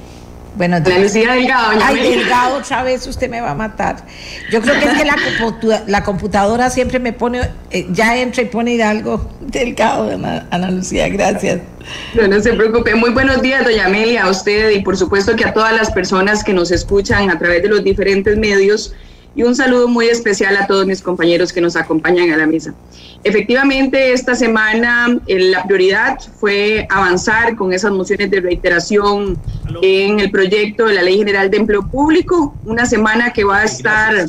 Bueno, 0.57 0.77
Ana 0.77 0.99
Lucía 0.99 1.33
Delgado. 1.33 1.79
Ay, 1.83 2.17
Delgado, 2.17 2.59
otra 2.59 2.83
vez 2.83 3.07
usted 3.07 3.29
me 3.29 3.41
va 3.41 3.51
a 3.51 3.55
matar. 3.55 3.97
Yo 4.51 4.63
creo 4.63 4.75
que 4.79 4.87
es 4.87 4.95
que 4.95 5.05
la, 5.87 6.03
computadora 6.03 6.71
siempre 6.71 6.99
me 6.99 7.13
pone, 7.13 7.43
eh, 7.71 7.87
ya 7.91 8.17
entra 8.17 8.43
y 8.43 8.47
pone 8.47 8.75
Hidalgo 8.75 9.31
Delgado, 9.41 10.11
Ana, 10.11 10.47
Ana 10.51 10.71
Lucía, 10.71 11.09
gracias. 11.09 11.61
No, 12.15 12.27
no 12.27 12.41
se 12.41 12.55
preocupe. 12.55 12.95
Muy 12.95 13.11
buenos 13.11 13.43
días, 13.43 13.65
doña 13.65 13.87
Amelia, 13.87 14.25
a 14.25 14.31
usted 14.31 14.71
y 14.71 14.81
por 14.81 14.97
supuesto 14.97 15.37
que 15.37 15.45
a 15.45 15.53
todas 15.53 15.75
las 15.75 15.91
personas 15.91 16.43
que 16.43 16.55
nos 16.55 16.71
escuchan 16.71 17.31
a 17.31 17.39
través 17.39 17.63
de 17.63 17.69
los 17.69 17.85
diferentes 17.85 18.37
medios. 18.39 18.95
Y 19.37 19.43
un 19.43 19.55
saludo 19.55 19.87
muy 19.87 20.07
especial 20.07 20.57
a 20.57 20.66
todos 20.66 20.87
mis 20.87 21.02
compañeros 21.02 21.52
que 21.52 21.61
nos 21.61 21.76
acompañan 21.76 22.31
a 22.31 22.38
la 22.38 22.47
mesa. 22.47 22.75
Efectivamente, 23.23 24.12
esta 24.12 24.35
semana 24.35 25.21
eh, 25.26 25.50
la 25.50 25.62
prioridad 25.64 26.19
fue 26.40 26.87
avanzar 26.88 27.55
con 27.55 27.73
esas 27.73 27.93
mociones 27.93 28.31
de 28.31 28.40
reiteración 28.40 29.38
en 29.83 30.21
el 30.21 30.31
proyecto 30.31 30.87
de 30.87 30.95
la 30.95 31.02
Ley 31.02 31.19
General 31.19 31.50
de 31.50 31.59
Empleo 31.59 31.87
Público, 31.87 32.55
una 32.64 32.87
semana 32.87 33.33
que 33.33 33.45
va 33.45 33.59
a 33.59 33.64
estar 33.64 34.26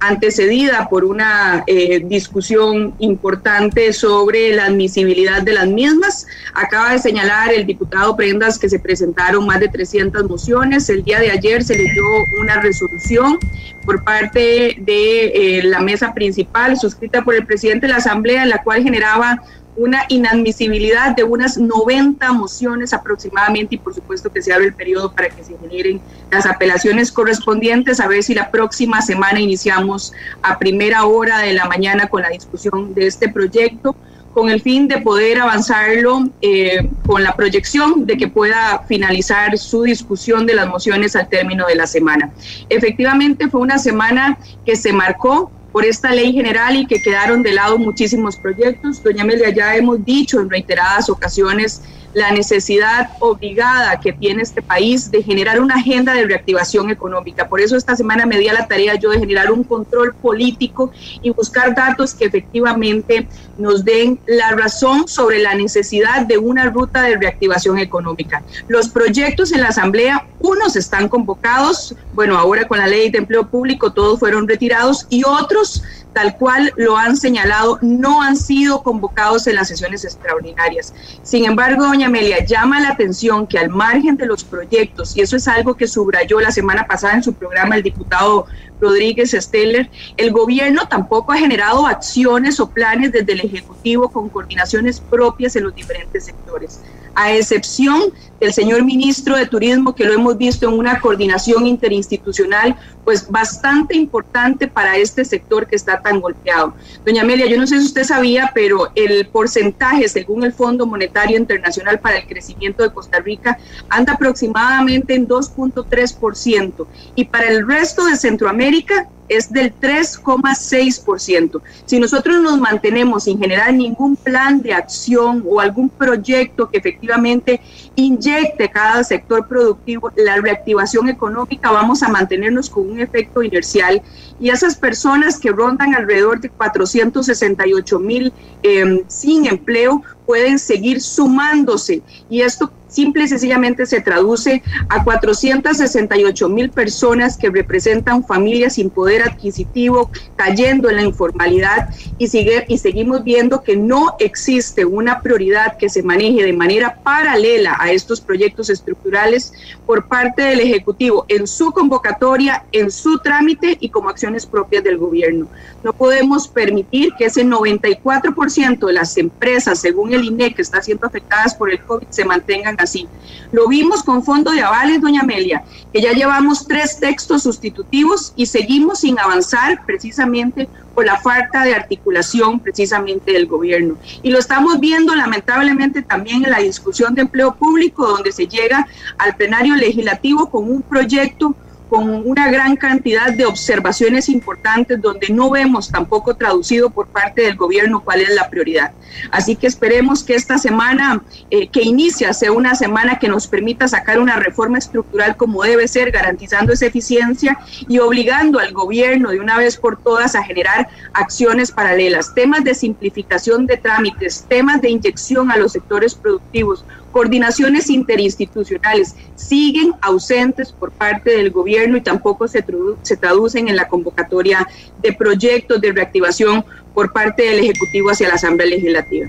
antecedida 0.00 0.88
por 0.88 1.04
una 1.04 1.62
eh, 1.66 2.00
discusión 2.04 2.94
importante 2.98 3.92
sobre 3.92 4.54
la 4.54 4.66
admisibilidad 4.66 5.42
de 5.42 5.52
las 5.52 5.68
mismas. 5.68 6.26
Acaba 6.54 6.92
de 6.92 6.98
señalar 6.98 7.52
el 7.52 7.66
diputado 7.66 8.16
Prendas 8.16 8.58
que 8.58 8.68
se 8.68 8.78
presentaron 8.78 9.46
más 9.46 9.60
de 9.60 9.68
300 9.68 10.28
mociones. 10.28 10.88
El 10.88 11.04
día 11.04 11.20
de 11.20 11.30
ayer 11.30 11.62
se 11.62 11.76
leyó 11.76 12.02
una 12.40 12.60
resolución 12.60 13.38
por 13.84 14.02
parte 14.02 14.76
de 14.78 15.58
eh, 15.58 15.62
la 15.64 15.80
mesa 15.80 16.14
principal 16.14 16.78
suscrita 16.78 17.22
por 17.22 17.34
el 17.34 17.44
presidente 17.46 17.86
de 17.86 17.92
la 17.92 17.98
Asamblea 17.98 18.42
en 18.42 18.48
la 18.48 18.62
cual 18.62 18.82
generaba 18.82 19.42
una 19.76 20.04
inadmisibilidad 20.08 21.14
de 21.14 21.24
unas 21.24 21.56
90 21.56 22.32
mociones 22.32 22.92
aproximadamente 22.92 23.76
y 23.76 23.78
por 23.78 23.94
supuesto 23.94 24.30
que 24.30 24.42
se 24.42 24.52
abre 24.52 24.66
el 24.66 24.74
periodo 24.74 25.12
para 25.12 25.28
que 25.28 25.42
se 25.44 25.56
generen 25.58 26.00
las 26.30 26.46
apelaciones 26.46 27.12
correspondientes, 27.12 28.00
a 28.00 28.08
ver 28.08 28.22
si 28.22 28.34
la 28.34 28.50
próxima 28.50 29.00
semana 29.00 29.40
iniciamos 29.40 30.12
a 30.42 30.58
primera 30.58 31.04
hora 31.04 31.38
de 31.38 31.52
la 31.52 31.66
mañana 31.66 32.08
con 32.08 32.22
la 32.22 32.28
discusión 32.28 32.94
de 32.94 33.06
este 33.06 33.28
proyecto 33.28 33.96
con 34.32 34.48
el 34.48 34.60
fin 34.60 34.86
de 34.86 34.98
poder 35.00 35.40
avanzarlo 35.40 36.28
eh, 36.40 36.88
con 37.06 37.22
la 37.22 37.34
proyección 37.34 38.06
de 38.06 38.16
que 38.16 38.28
pueda 38.28 38.84
finalizar 38.86 39.58
su 39.58 39.82
discusión 39.82 40.46
de 40.46 40.54
las 40.54 40.68
mociones 40.68 41.16
al 41.16 41.28
término 41.28 41.66
de 41.66 41.74
la 41.74 41.86
semana. 41.86 42.30
Efectivamente 42.68 43.48
fue 43.48 43.60
una 43.60 43.78
semana 43.78 44.38
que 44.64 44.76
se 44.76 44.92
marcó 44.92 45.50
por 45.72 45.84
esta 45.84 46.12
ley 46.14 46.32
general 46.32 46.76
y 46.76 46.86
que 46.86 47.00
quedaron 47.00 47.42
de 47.42 47.52
lado 47.52 47.78
muchísimos 47.78 48.36
proyectos. 48.36 49.02
Doña 49.02 49.22
Amelia, 49.22 49.50
ya 49.50 49.76
hemos 49.76 50.04
dicho 50.04 50.40
en 50.40 50.50
reiteradas 50.50 51.08
ocasiones 51.08 51.82
la 52.12 52.32
necesidad 52.32 53.08
obligada 53.20 53.98
que 54.00 54.12
tiene 54.12 54.42
este 54.42 54.62
país 54.62 55.10
de 55.10 55.22
generar 55.22 55.60
una 55.60 55.76
agenda 55.76 56.14
de 56.14 56.24
reactivación 56.24 56.90
económica. 56.90 57.48
Por 57.48 57.60
eso 57.60 57.76
esta 57.76 57.96
semana 57.96 58.26
me 58.26 58.38
di 58.38 58.48
a 58.48 58.52
la 58.52 58.66
tarea 58.66 58.94
yo 58.96 59.10
de 59.10 59.18
generar 59.18 59.50
un 59.50 59.64
control 59.64 60.14
político 60.20 60.90
y 61.22 61.30
buscar 61.30 61.74
datos 61.74 62.14
que 62.14 62.24
efectivamente 62.24 63.28
nos 63.56 63.84
den 63.84 64.20
la 64.26 64.50
razón 64.52 65.06
sobre 65.06 65.38
la 65.38 65.54
necesidad 65.54 66.26
de 66.26 66.38
una 66.38 66.70
ruta 66.70 67.02
de 67.02 67.16
reactivación 67.16 67.78
económica. 67.78 68.42
Los 68.66 68.88
proyectos 68.88 69.52
en 69.52 69.60
la 69.60 69.68
Asamblea, 69.68 70.26
unos 70.38 70.76
están 70.76 71.08
convocados, 71.08 71.94
bueno, 72.12 72.38
ahora 72.38 72.66
con 72.66 72.78
la 72.78 72.86
ley 72.86 73.10
de 73.10 73.18
empleo 73.18 73.48
público 73.48 73.92
todos 73.92 74.18
fueron 74.18 74.48
retirados 74.48 75.06
y 75.08 75.22
otros 75.24 75.82
tal 76.12 76.36
cual 76.36 76.72
lo 76.76 76.96
han 76.96 77.16
señalado, 77.16 77.78
no 77.82 78.22
han 78.22 78.36
sido 78.36 78.82
convocados 78.82 79.46
en 79.46 79.56
las 79.56 79.68
sesiones 79.68 80.04
extraordinarias. 80.04 80.92
Sin 81.22 81.44
embargo, 81.44 81.84
doña 81.84 82.06
Amelia, 82.06 82.44
llama 82.44 82.80
la 82.80 82.90
atención 82.90 83.46
que 83.46 83.58
al 83.58 83.68
margen 83.68 84.16
de 84.16 84.26
los 84.26 84.44
proyectos, 84.44 85.16
y 85.16 85.20
eso 85.20 85.36
es 85.36 85.48
algo 85.48 85.74
que 85.74 85.86
subrayó 85.86 86.40
la 86.40 86.50
semana 86.50 86.86
pasada 86.86 87.14
en 87.14 87.22
su 87.22 87.34
programa 87.34 87.76
el 87.76 87.82
diputado 87.82 88.46
Rodríguez 88.80 89.32
Steller, 89.32 89.90
el 90.16 90.32
gobierno 90.32 90.88
tampoco 90.88 91.32
ha 91.32 91.36
generado 91.36 91.86
acciones 91.86 92.58
o 92.60 92.70
planes 92.70 93.12
desde 93.12 93.32
el 93.32 93.40
Ejecutivo 93.40 94.08
con 94.08 94.28
coordinaciones 94.28 95.00
propias 95.00 95.54
en 95.56 95.64
los 95.64 95.74
diferentes 95.74 96.24
sectores 96.24 96.80
a 97.14 97.32
excepción 97.32 98.12
del 98.40 98.52
señor 98.54 98.84
ministro 98.84 99.36
de 99.36 99.46
Turismo, 99.46 99.94
que 99.94 100.04
lo 100.04 100.14
hemos 100.14 100.38
visto 100.38 100.66
en 100.66 100.78
una 100.78 100.98
coordinación 100.98 101.66
interinstitucional, 101.66 102.74
pues 103.04 103.30
bastante 103.30 103.96
importante 103.96 104.66
para 104.66 104.96
este 104.96 105.24
sector 105.24 105.66
que 105.66 105.76
está 105.76 106.00
tan 106.00 106.20
golpeado. 106.20 106.74
Doña 107.04 107.22
Amelia, 107.22 107.46
yo 107.46 107.58
no 107.58 107.66
sé 107.66 107.78
si 107.78 107.86
usted 107.86 108.04
sabía, 108.04 108.50
pero 108.54 108.90
el 108.94 109.26
porcentaje, 109.28 110.08
según 110.08 110.44
el 110.44 110.54
Fondo 110.54 110.86
Monetario 110.86 111.36
Internacional 111.36 112.00
para 112.00 112.18
el 112.18 112.26
Crecimiento 112.26 112.82
de 112.82 112.92
Costa 112.92 113.20
Rica, 113.20 113.58
anda 113.90 114.14
aproximadamente 114.14 115.14
en 115.14 115.28
2.3%, 115.28 116.86
y 117.14 117.24
para 117.26 117.48
el 117.48 117.66
resto 117.66 118.06
de 118.06 118.16
Centroamérica 118.16 119.08
es 119.28 119.52
del 119.52 119.72
3,6%. 119.78 121.60
Si 121.84 122.00
nosotros 122.00 122.42
nos 122.42 122.58
mantenemos 122.58 123.24
sin 123.24 123.38
generar 123.38 123.72
ningún 123.72 124.16
plan 124.16 124.60
de 124.60 124.74
acción 124.74 125.44
o 125.46 125.60
algún 125.60 125.88
proyecto 125.88 126.68
que 126.68 126.78
efectivamente 126.78 127.60
inyecte 127.94 128.29
cada 128.72 129.04
sector 129.04 129.46
productivo 129.46 130.10
la 130.16 130.36
reactivación 130.36 131.08
económica, 131.08 131.70
vamos 131.70 132.02
a 132.02 132.08
mantenernos 132.08 132.70
con 132.70 132.90
un 132.90 133.00
efecto 133.00 133.42
inercial. 133.42 134.02
Y 134.38 134.50
esas 134.50 134.76
personas 134.76 135.38
que 135.38 135.50
rondan 135.50 135.94
alrededor 135.94 136.40
de 136.40 136.50
468 136.50 137.98
mil 137.98 138.32
em, 138.62 139.02
sin 139.08 139.46
empleo 139.46 140.02
pueden 140.26 140.58
seguir 140.58 141.00
sumándose. 141.00 142.02
Y 142.28 142.42
esto 142.42 142.72
simple 142.90 143.24
y 143.24 143.28
sencillamente 143.28 143.86
se 143.86 144.00
traduce 144.00 144.62
a 144.88 145.02
468 145.02 146.48
mil 146.48 146.70
personas 146.70 147.38
que 147.38 147.50
representan 147.50 148.24
familias 148.24 148.74
sin 148.74 148.90
poder 148.90 149.22
adquisitivo, 149.22 150.10
cayendo 150.36 150.90
en 150.90 150.96
la 150.96 151.02
informalidad 151.02 151.88
y, 152.18 152.28
sigue, 152.28 152.64
y 152.68 152.78
seguimos 152.78 153.24
viendo 153.24 153.62
que 153.62 153.76
no 153.76 154.16
existe 154.18 154.84
una 154.84 155.20
prioridad 155.20 155.76
que 155.78 155.88
se 155.88 156.02
maneje 156.02 156.44
de 156.44 156.52
manera 156.52 156.98
paralela 157.02 157.76
a 157.78 157.92
estos 157.92 158.20
proyectos 158.20 158.70
estructurales 158.70 159.52
por 159.86 160.06
parte 160.08 160.42
del 160.42 160.60
Ejecutivo 160.60 161.24
en 161.28 161.46
su 161.46 161.72
convocatoria, 161.72 162.64
en 162.72 162.90
su 162.90 163.18
trámite 163.18 163.76
y 163.80 163.88
como 163.88 164.08
acciones 164.08 164.46
propias 164.46 164.84
del 164.84 164.98
gobierno. 164.98 165.48
No 165.82 165.92
podemos 165.92 166.48
permitir 166.48 167.12
que 167.18 167.26
ese 167.26 167.44
94% 167.44 168.86
de 168.86 168.92
las 168.92 169.16
empresas, 169.16 169.80
según 169.80 170.12
el 170.12 170.24
INE, 170.24 170.54
que 170.54 170.62
está 170.62 170.82
siendo 170.82 171.06
afectadas 171.06 171.54
por 171.54 171.70
el 171.70 171.80
COVID, 171.84 172.06
se 172.10 172.24
mantengan 172.24 172.76
así. 172.80 173.08
Lo 173.52 173.66
vimos 173.66 174.02
con 174.02 174.22
fondo 174.22 174.52
de 174.52 174.62
avales, 174.62 175.00
doña 175.00 175.22
Amelia, 175.22 175.64
que 175.92 176.00
ya 176.00 176.12
llevamos 176.12 176.66
tres 176.66 176.98
textos 177.00 177.42
sustitutivos 177.42 178.32
y 178.36 178.46
seguimos 178.46 179.00
sin 179.00 179.18
avanzar 179.18 179.84
precisamente 179.84 180.68
por 180.94 181.04
la 181.04 181.18
falta 181.20 181.64
de 181.64 181.74
articulación 181.74 182.60
precisamente 182.60 183.32
del 183.32 183.46
gobierno. 183.46 183.96
Y 184.22 184.30
lo 184.30 184.38
estamos 184.38 184.78
viendo 184.78 185.14
lamentablemente 185.14 186.02
también 186.02 186.44
en 186.44 186.50
la 186.50 186.58
discusión 186.58 187.14
de 187.14 187.22
empleo 187.22 187.54
público, 187.54 188.06
donde 188.06 188.32
se 188.32 188.46
llega 188.46 188.86
al 189.18 189.34
plenario 189.34 189.74
legislativo 189.74 190.48
con 190.50 190.70
un 190.70 190.82
proyecto 190.82 191.54
con 191.90 192.22
una 192.24 192.48
gran 192.48 192.76
cantidad 192.76 193.32
de 193.32 193.44
observaciones 193.44 194.28
importantes 194.28 195.02
donde 195.02 195.28
no 195.30 195.50
vemos 195.50 195.90
tampoco 195.90 196.36
traducido 196.36 196.88
por 196.88 197.08
parte 197.08 197.42
del 197.42 197.56
gobierno 197.56 198.00
cuál 198.04 198.20
es 198.20 198.32
la 198.32 198.48
prioridad. 198.48 198.92
Así 199.32 199.56
que 199.56 199.66
esperemos 199.66 200.22
que 200.22 200.36
esta 200.36 200.56
semana 200.56 201.20
eh, 201.50 201.66
que 201.68 201.82
inicia 201.82 202.32
sea 202.32 202.52
una 202.52 202.76
semana 202.76 203.18
que 203.18 203.26
nos 203.26 203.48
permita 203.48 203.88
sacar 203.88 204.20
una 204.20 204.36
reforma 204.36 204.78
estructural 204.78 205.36
como 205.36 205.64
debe 205.64 205.88
ser, 205.88 206.12
garantizando 206.12 206.72
esa 206.72 206.86
eficiencia 206.86 207.58
y 207.88 207.98
obligando 207.98 208.60
al 208.60 208.72
gobierno 208.72 209.30
de 209.30 209.40
una 209.40 209.58
vez 209.58 209.76
por 209.76 210.00
todas 210.00 210.36
a 210.36 210.44
generar 210.44 210.88
acciones 211.12 211.72
paralelas, 211.72 212.32
temas 212.36 212.62
de 212.62 212.76
simplificación 212.76 213.66
de 213.66 213.78
trámites, 213.78 214.46
temas 214.48 214.80
de 214.80 214.90
inyección 214.90 215.50
a 215.50 215.56
los 215.56 215.72
sectores 215.72 216.14
productivos, 216.14 216.84
coordinaciones 217.12 217.90
interinstitucionales 217.90 219.14
siguen 219.34 219.92
ausentes 220.00 220.72
por 220.72 220.92
parte 220.92 221.30
del 221.30 221.50
gobierno 221.50 221.96
y 221.96 222.00
tampoco 222.00 222.48
se, 222.48 222.64
se 223.02 223.16
traducen 223.16 223.68
en 223.68 223.76
la 223.76 223.88
convocatoria 223.88 224.66
de 225.02 225.12
proyectos 225.12 225.80
de 225.80 225.92
reactivación 225.92 226.64
por 226.94 227.12
parte 227.12 227.42
del 227.42 227.60
Ejecutivo 227.60 228.10
hacia 228.10 228.28
la 228.28 228.34
Asamblea 228.34 228.68
Legislativa. 228.68 229.28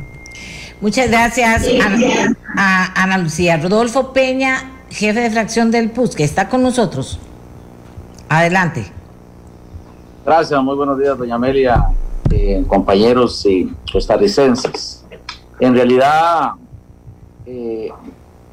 Muchas 0.82 1.10
gracias, 1.10 1.68
Ana, 1.80 2.36
a 2.58 3.04
Ana 3.04 3.18
Lucía. 3.20 3.58
Rodolfo 3.58 4.14
Peña, 4.14 4.72
jefe 4.90 5.20
de 5.20 5.30
fracción 5.30 5.70
del 5.70 5.92
PUS, 5.92 6.16
que 6.16 6.24
está 6.24 6.50
con 6.50 6.64
nosotros. 6.64 7.20
Adelante. 8.28 8.86
Gracias, 10.26 10.64
muy 10.64 10.76
buenos 10.76 10.98
días, 10.98 11.18
doña 11.18 11.36
Amelia, 11.36 11.86
eh, 12.32 12.64
compañeros 12.68 13.46
y 13.46 13.72
costarricenses. 13.92 15.04
En 15.60 15.76
realidad, 15.76 16.52
eh, 17.54 17.92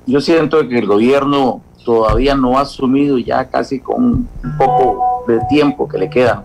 yo 0.07 0.21
siento 0.21 0.67
que 0.69 0.76
el 0.76 0.87
gobierno 0.87 1.61
todavía 1.85 2.35
no 2.35 2.59
ha 2.59 2.62
asumido 2.62 3.17
ya 3.17 3.49
casi 3.49 3.78
con 3.78 4.02
un 4.43 4.59
poco 4.59 5.25
de 5.28 5.38
tiempo 5.49 5.88
que 5.88 5.99
le 5.99 6.11
queda 6.11 6.45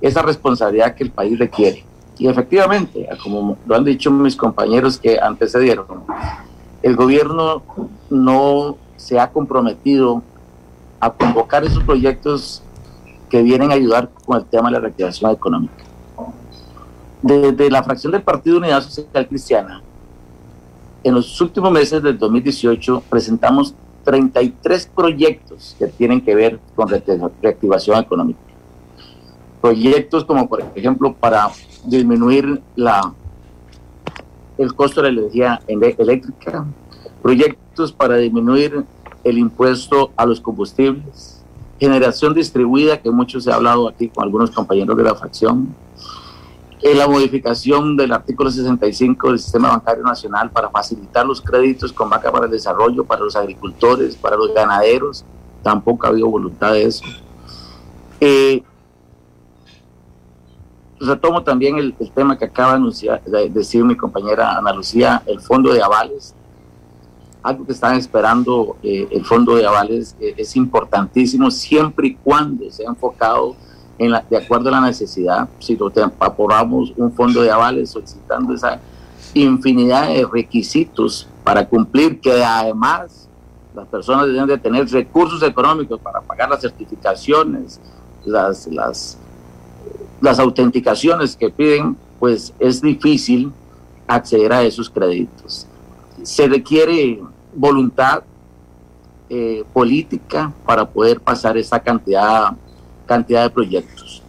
esa 0.00 0.22
responsabilidad 0.22 0.94
que 0.94 1.02
el 1.02 1.10
país 1.10 1.36
requiere. 1.36 1.84
Y 2.18 2.28
efectivamente, 2.28 3.08
como 3.20 3.56
lo 3.66 3.74
han 3.74 3.84
dicho 3.84 4.12
mis 4.12 4.36
compañeros 4.36 4.96
que 4.96 5.18
antecedieron, 5.18 5.86
el 6.82 6.94
gobierno 6.94 7.62
no 8.08 8.76
se 8.96 9.18
ha 9.18 9.28
comprometido 9.30 10.22
a 11.00 11.10
convocar 11.10 11.64
esos 11.64 11.82
proyectos 11.82 12.62
que 13.28 13.42
vienen 13.42 13.72
a 13.72 13.74
ayudar 13.74 14.08
con 14.24 14.38
el 14.38 14.44
tema 14.44 14.68
de 14.68 14.74
la 14.74 14.80
reactivación 14.80 15.32
económica. 15.32 15.82
Desde 17.22 17.70
la 17.70 17.82
fracción 17.82 18.12
del 18.12 18.22
Partido 18.22 18.58
Unidad 18.58 18.82
Social 18.82 19.26
Cristiana, 19.26 19.82
en 21.04 21.14
los 21.14 21.40
últimos 21.40 21.70
meses 21.70 22.02
del 22.02 22.18
2018 22.18 23.02
presentamos 23.08 23.74
33 24.04 24.90
proyectos 24.94 25.76
que 25.78 25.86
tienen 25.86 26.20
que 26.20 26.34
ver 26.34 26.60
con 26.74 26.88
reactivación 26.88 28.00
económica. 28.00 28.40
proyectos 29.60 30.24
como 30.24 30.48
por 30.48 30.64
ejemplo 30.74 31.14
para 31.14 31.50
disminuir 31.84 32.60
la, 32.74 33.12
el 34.58 34.74
costo 34.74 35.02
de 35.02 35.12
la 35.12 35.20
energía 35.20 35.60
eléctrica, 35.66 36.66
proyectos 37.22 37.92
para 37.92 38.16
disminuir 38.16 38.84
el 39.22 39.38
impuesto 39.38 40.10
a 40.16 40.26
los 40.26 40.40
combustibles, 40.40 41.42
generación 41.78 42.34
distribuida, 42.34 43.00
que 43.00 43.10
mucho 43.10 43.40
se 43.40 43.50
ha 43.50 43.54
hablado 43.54 43.88
aquí 43.88 44.08
con 44.08 44.24
algunos 44.24 44.50
compañeros 44.50 44.96
de 44.96 45.02
la 45.04 45.14
fracción, 45.14 45.74
en 46.82 46.98
la 46.98 47.06
modificación 47.06 47.96
del 47.96 48.12
artículo 48.12 48.50
65 48.50 49.28
del 49.28 49.38
Sistema 49.38 49.68
Bancario 49.68 50.02
Nacional 50.02 50.50
para 50.50 50.68
facilitar 50.68 51.24
los 51.24 51.40
créditos 51.40 51.92
con 51.92 52.10
banca 52.10 52.32
para 52.32 52.46
el 52.46 52.50
desarrollo, 52.50 53.04
para 53.04 53.22
los 53.22 53.36
agricultores, 53.36 54.16
para 54.16 54.36
los 54.36 54.52
ganaderos, 54.52 55.24
tampoco 55.62 56.06
ha 56.06 56.10
habido 56.10 56.28
voluntad 56.28 56.72
de 56.72 56.84
eso. 56.84 57.04
Eh, 58.20 58.64
retomo 60.98 61.42
también 61.42 61.78
el, 61.78 61.94
tema 62.14 62.36
que 62.36 62.46
acaba 62.46 62.70
de, 62.70 62.76
anunciar, 62.76 63.22
de 63.22 63.48
decir 63.48 63.84
mi 63.84 63.96
compañera 63.96 64.56
Ana 64.56 64.72
Lucía, 64.72 65.22
el 65.26 65.40
fondo 65.40 65.72
de 65.72 65.82
avales. 65.82 66.34
Algo 67.44 67.64
que 67.64 67.72
están 67.72 67.96
esperando 67.96 68.76
eh, 68.82 69.08
el 69.10 69.24
fondo 69.24 69.54
de 69.54 69.66
avales 69.66 70.16
eh, 70.20 70.34
es 70.36 70.56
importantísimo 70.56 71.50
siempre 71.50 72.08
y 72.08 72.14
cuando 72.14 72.68
sea 72.70 72.88
enfocado 72.88 73.56
de 74.08 74.36
acuerdo 74.36 74.68
a 74.68 74.72
la 74.72 74.80
necesidad. 74.80 75.48
Si 75.58 75.76
lo 75.76 75.92
aprobamos 76.20 76.92
un 76.96 77.12
fondo 77.12 77.42
de 77.42 77.50
avales 77.50 77.90
solicitando 77.90 78.54
esa 78.54 78.80
infinidad 79.34 80.08
de 80.08 80.26
requisitos 80.26 81.28
para 81.44 81.66
cumplir, 81.66 82.20
que 82.20 82.44
además 82.44 83.28
las 83.74 83.86
personas 83.86 84.26
deben 84.26 84.46
de 84.46 84.58
tener 84.58 84.88
recursos 84.88 85.42
económicos 85.42 86.00
para 86.00 86.20
pagar 86.20 86.50
las 86.50 86.60
certificaciones, 86.60 87.80
las, 88.24 88.66
las 88.66 89.18
las 90.22 90.38
autenticaciones 90.38 91.36
que 91.36 91.50
piden, 91.50 91.96
pues 92.20 92.54
es 92.60 92.80
difícil 92.80 93.52
acceder 94.06 94.52
a 94.52 94.62
esos 94.62 94.88
créditos. 94.88 95.66
Se 96.22 96.46
requiere 96.46 97.20
voluntad 97.54 98.22
eh, 99.28 99.64
política 99.72 100.52
para 100.64 100.88
poder 100.88 101.20
pasar 101.20 101.58
esa 101.58 101.80
cantidad, 101.80 102.52
cantidad 103.12 103.42
de 103.42 103.50
proyectos. 103.50 104.22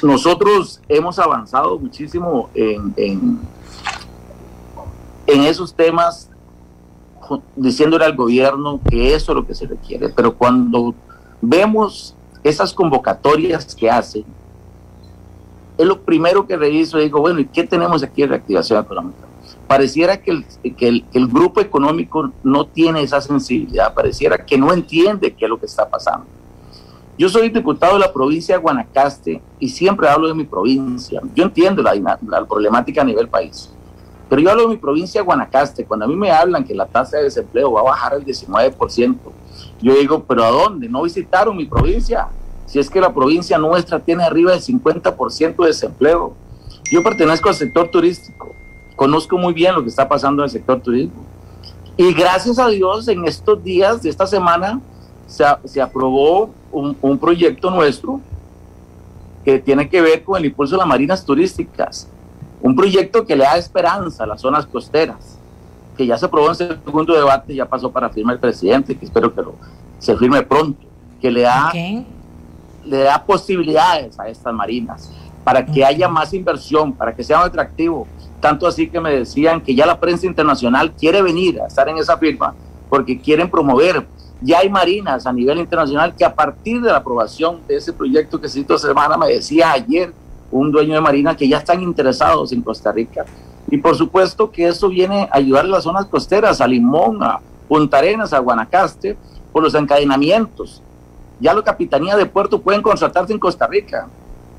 Nosotros 0.00 0.80
hemos 0.88 1.18
avanzado 1.18 1.76
muchísimo 1.76 2.48
en, 2.54 2.94
en, 2.96 3.40
esos 5.26 5.74
temas, 5.74 6.30
diciéndole 7.56 8.04
al 8.04 8.14
gobierno 8.14 8.80
que 8.88 9.14
eso 9.14 9.32
es 9.32 9.36
lo 9.36 9.46
que 9.46 9.54
se 9.54 9.66
requiere, 9.66 10.08
pero 10.10 10.34
cuando 10.36 10.94
vemos 11.40 12.14
esas 12.44 12.72
convocatorias 12.72 13.74
que 13.74 13.90
hacen, 13.90 14.24
es 15.78 15.86
lo 15.86 16.00
primero 16.00 16.46
que 16.46 16.56
reviso 16.56 16.98
y 16.98 17.04
digo, 17.04 17.20
bueno, 17.20 17.40
¿y 17.40 17.46
qué 17.46 17.64
tenemos 17.64 18.02
aquí 18.02 18.22
de 18.22 18.28
reactivación 18.28 18.84
económica? 18.84 19.26
Pareciera 19.66 20.20
que 20.20 20.30
el, 20.30 20.44
que 20.76 21.04
el, 21.12 21.26
grupo 21.28 21.60
económico 21.60 22.30
no 22.42 22.66
tiene 22.66 23.02
esa 23.02 23.20
sensibilidad, 23.20 23.94
pareciera 23.94 24.44
que 24.44 24.58
no 24.58 24.72
entiende 24.72 25.32
qué 25.34 25.44
es 25.46 25.48
lo 25.48 25.58
que 25.58 25.66
está 25.66 25.88
pasando. 25.88 26.26
Yo 27.20 27.28
soy 27.28 27.50
diputado 27.50 27.92
de 27.92 27.98
la 27.98 28.10
provincia 28.10 28.54
de 28.54 28.62
Guanacaste 28.62 29.42
y 29.58 29.68
siempre 29.68 30.08
hablo 30.08 30.26
de 30.26 30.32
mi 30.32 30.44
provincia. 30.44 31.20
Yo 31.34 31.44
entiendo 31.44 31.82
la, 31.82 31.94
la 31.94 32.46
problemática 32.46 33.02
a 33.02 33.04
nivel 33.04 33.28
país, 33.28 33.68
pero 34.26 34.40
yo 34.40 34.50
hablo 34.50 34.62
de 34.62 34.68
mi 34.68 34.76
provincia 34.78 35.20
de 35.20 35.26
Guanacaste. 35.26 35.84
Cuando 35.84 36.06
a 36.06 36.08
mí 36.08 36.16
me 36.16 36.30
hablan 36.30 36.64
que 36.64 36.74
la 36.74 36.86
tasa 36.86 37.18
de 37.18 37.24
desempleo 37.24 37.72
va 37.72 37.82
a 37.82 37.84
bajar 37.84 38.14
al 38.14 38.24
19%, 38.24 39.18
yo 39.82 39.94
digo, 39.96 40.24
pero 40.24 40.44
¿a 40.44 40.50
dónde? 40.50 40.88
¿No 40.88 41.02
visitaron 41.02 41.58
mi 41.58 41.66
provincia? 41.66 42.28
si 42.64 42.78
es 42.78 42.88
que 42.88 43.02
la 43.02 43.12
provincia 43.12 43.58
nuestra 43.58 44.00
tiene 44.00 44.24
arriba 44.24 44.52
del 44.52 44.62
50% 44.62 45.56
de 45.56 45.66
desempleo. 45.66 46.32
Yo 46.90 47.02
pertenezco 47.02 47.50
al 47.50 47.54
sector 47.54 47.88
turístico, 47.88 48.54
conozco 48.96 49.36
muy 49.36 49.52
bien 49.52 49.74
lo 49.74 49.82
que 49.82 49.90
está 49.90 50.08
pasando 50.08 50.42
en 50.42 50.44
el 50.44 50.50
sector 50.50 50.80
turismo. 50.80 51.26
Y 51.98 52.14
gracias 52.14 52.58
a 52.58 52.68
Dios, 52.68 53.08
en 53.08 53.26
estos 53.26 53.62
días 53.62 54.00
de 54.02 54.08
esta 54.08 54.26
semana, 54.26 54.80
se, 55.30 55.80
aprobó 55.80 56.50
un, 56.72 56.96
un, 57.00 57.18
proyecto 57.18 57.70
nuestro 57.70 58.20
que 59.44 59.58
tiene 59.58 59.88
que 59.88 60.00
ver 60.00 60.24
con 60.24 60.38
el 60.38 60.46
impulso 60.46 60.74
de 60.74 60.78
las 60.78 60.86
marinas 60.86 61.24
turísticas. 61.24 62.08
Un 62.60 62.76
proyecto 62.76 63.24
que 63.24 63.36
le 63.36 63.44
da 63.44 63.56
esperanza 63.56 64.24
a 64.24 64.26
las 64.26 64.40
zonas 64.40 64.66
costeras, 64.66 65.38
que 65.96 66.06
ya 66.06 66.18
se 66.18 66.26
aprobó 66.26 66.48
en 66.48 66.56
segundo 66.56 67.14
debate, 67.14 67.54
ya 67.54 67.64
pasó 67.64 67.90
para 67.90 68.10
firma 68.10 68.32
el 68.32 68.38
presidente, 68.38 68.96
que 68.96 69.04
espero 69.06 69.34
que 69.34 69.40
lo, 69.40 69.54
se 69.98 70.16
firme 70.16 70.42
pronto, 70.42 70.84
que 71.20 71.30
le 71.30 71.42
da 71.42 71.72
le 72.84 72.98
da 72.98 73.22
posibilidades 73.22 74.18
a 74.18 74.28
estas 74.28 74.52
marinas 74.54 75.10
para 75.44 75.64
que 75.64 75.84
haya 75.84 76.08
más 76.08 76.32
inversión, 76.34 76.92
para 76.92 77.14
que 77.14 77.24
sea 77.24 77.38
más 77.38 77.46
atractivo. 77.46 78.06
Tanto 78.40 78.66
así 78.66 78.88
que 78.88 79.00
me 79.00 79.10
decían 79.12 79.60
que 79.60 79.74
ya 79.74 79.86
la 79.86 80.00
prensa 80.00 80.26
internacional 80.26 80.92
quiere 80.92 81.22
venir 81.22 81.60
a 81.60 81.66
estar 81.66 81.88
en 81.88 81.98
esa 81.98 82.16
firma 82.16 82.54
porque 82.88 83.18
quieren 83.18 83.50
promover. 83.50 84.06
Ya 84.42 84.58
hay 84.58 84.70
marinas 84.70 85.26
a 85.26 85.32
nivel 85.32 85.58
internacional 85.58 86.14
que 86.16 86.24
a 86.24 86.34
partir 86.34 86.80
de 86.80 86.90
la 86.90 86.96
aprobación 86.96 87.60
de 87.68 87.76
ese 87.76 87.92
proyecto 87.92 88.40
que 88.40 88.48
se 88.48 88.60
hizo 88.60 88.78
semana, 88.78 89.16
me 89.16 89.28
decía 89.28 89.72
ayer 89.72 90.12
un 90.50 90.72
dueño 90.72 90.94
de 90.94 91.00
marina 91.00 91.36
que 91.36 91.48
ya 91.48 91.58
están 91.58 91.82
interesados 91.82 92.52
en 92.52 92.62
Costa 92.62 92.90
Rica. 92.90 93.24
Y 93.70 93.76
por 93.78 93.96
supuesto 93.96 94.50
que 94.50 94.68
eso 94.68 94.88
viene 94.88 95.28
a 95.30 95.36
ayudar 95.36 95.64
a 95.64 95.68
las 95.68 95.84
zonas 95.84 96.06
costeras, 96.06 96.60
a 96.60 96.66
Limón, 96.66 97.22
a 97.22 97.40
Punta 97.68 97.98
Arenas, 97.98 98.32
a 98.32 98.38
Guanacaste, 98.38 99.16
por 99.52 99.62
los 99.62 99.74
encadenamientos 99.74 100.82
ya 101.40 101.54
la 101.54 101.62
capitanía 101.62 102.16
de 102.16 102.26
puerto 102.26 102.60
pueden 102.60 102.82
contratarse 102.82 103.32
en 103.32 103.38
Costa 103.38 103.66
Rica. 103.66 104.08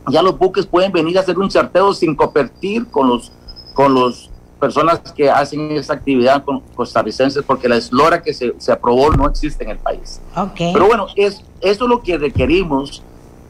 Ya 0.09 0.21
los 0.21 0.37
buques 0.37 0.65
pueden 0.65 0.91
venir 0.91 1.17
a 1.17 1.21
hacer 1.21 1.37
un 1.37 1.47
charteo 1.47 1.93
sin 1.93 2.15
competir 2.15 2.87
con 2.87 3.07
los 3.07 3.31
con 3.73 3.93
los 3.93 4.30
personas 4.61 4.99
que 5.15 5.27
hacen 5.27 5.71
esa 5.71 5.93
actividad 5.93 6.43
con 6.43 6.59
costarricenses 6.75 7.43
porque 7.43 7.67
la 7.67 7.77
eslora 7.77 8.21
que 8.21 8.31
se, 8.31 8.53
se 8.59 8.71
aprobó 8.71 9.09
no 9.09 9.27
existe 9.27 9.63
en 9.63 9.71
el 9.71 9.79
país. 9.79 10.21
Pero 10.55 10.85
bueno, 10.85 11.07
es, 11.15 11.43
eso 11.59 11.83
es 11.83 11.89
lo 11.89 12.01
que 12.01 12.15
requerimos, 12.19 13.01